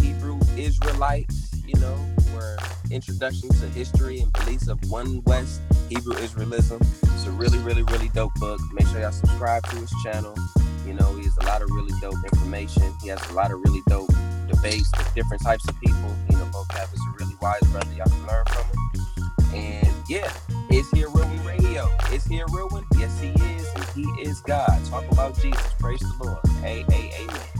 Hebrew 0.00 0.38
Israelites. 0.56 1.50
You 1.66 1.74
know, 1.80 1.96
where 2.32 2.56
introduction 2.88 3.48
to 3.48 3.66
history 3.70 4.20
and 4.20 4.32
beliefs 4.32 4.68
of 4.68 4.78
one 4.88 5.20
West 5.24 5.60
Hebrew 5.88 6.14
Israelism. 6.14 6.80
It's 7.12 7.26
a 7.26 7.30
really, 7.32 7.58
really, 7.58 7.82
really 7.82 8.08
dope 8.10 8.32
book. 8.36 8.60
Make 8.72 8.86
sure 8.86 9.00
y'all 9.00 9.10
subscribe 9.10 9.64
to 9.70 9.76
his 9.76 9.92
channel. 10.04 10.36
You 10.86 10.94
know, 10.94 11.12
he 11.16 11.24
has 11.24 11.36
a 11.38 11.46
lot 11.46 11.60
of 11.60 11.70
really 11.70 11.92
dope 12.00 12.22
information. 12.32 12.94
He 13.02 13.08
has 13.08 13.20
a 13.30 13.32
lot 13.32 13.50
of 13.50 13.58
really 13.64 13.82
dope 13.88 14.12
debates 14.48 14.88
with 14.96 15.12
different 15.12 15.42
types 15.42 15.68
of 15.68 15.80
people. 15.80 16.16
You 16.30 16.36
know, 16.38 16.44
Vocab 16.44 16.94
is 16.94 17.00
a 17.00 17.12
really 17.18 17.34
wise 17.42 17.60
brother. 17.72 17.92
Y'all 17.96 18.06
can 18.06 18.26
learn 18.28 18.44
from 18.46 18.64
him. 18.64 19.54
And 19.54 19.94
yeah, 20.08 20.32
is 20.70 20.88
he 20.92 21.02
a 21.02 21.08
real 21.08 21.26
one 21.26 21.44
radio? 21.44 21.88
Is 22.12 22.24
he 22.26 22.38
a 22.38 22.46
real 22.46 22.68
one? 22.68 22.84
Yes, 22.96 23.18
he 23.18 23.30
is, 23.30 23.66
and 23.74 23.84
he 23.96 24.04
is 24.22 24.40
God. 24.42 24.80
Talk 24.88 25.10
about 25.10 25.34
Jesus. 25.40 25.74
Praise 25.80 25.98
the 25.98 26.24
Lord. 26.24 26.38
A 26.62 26.84
A 26.92 27.22
Amen. 27.22 27.59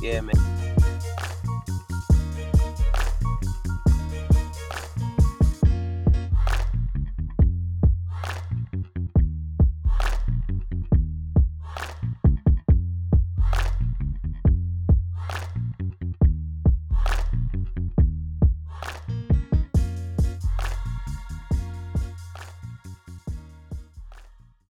Yeah, 0.00 0.20
man. 0.20 0.75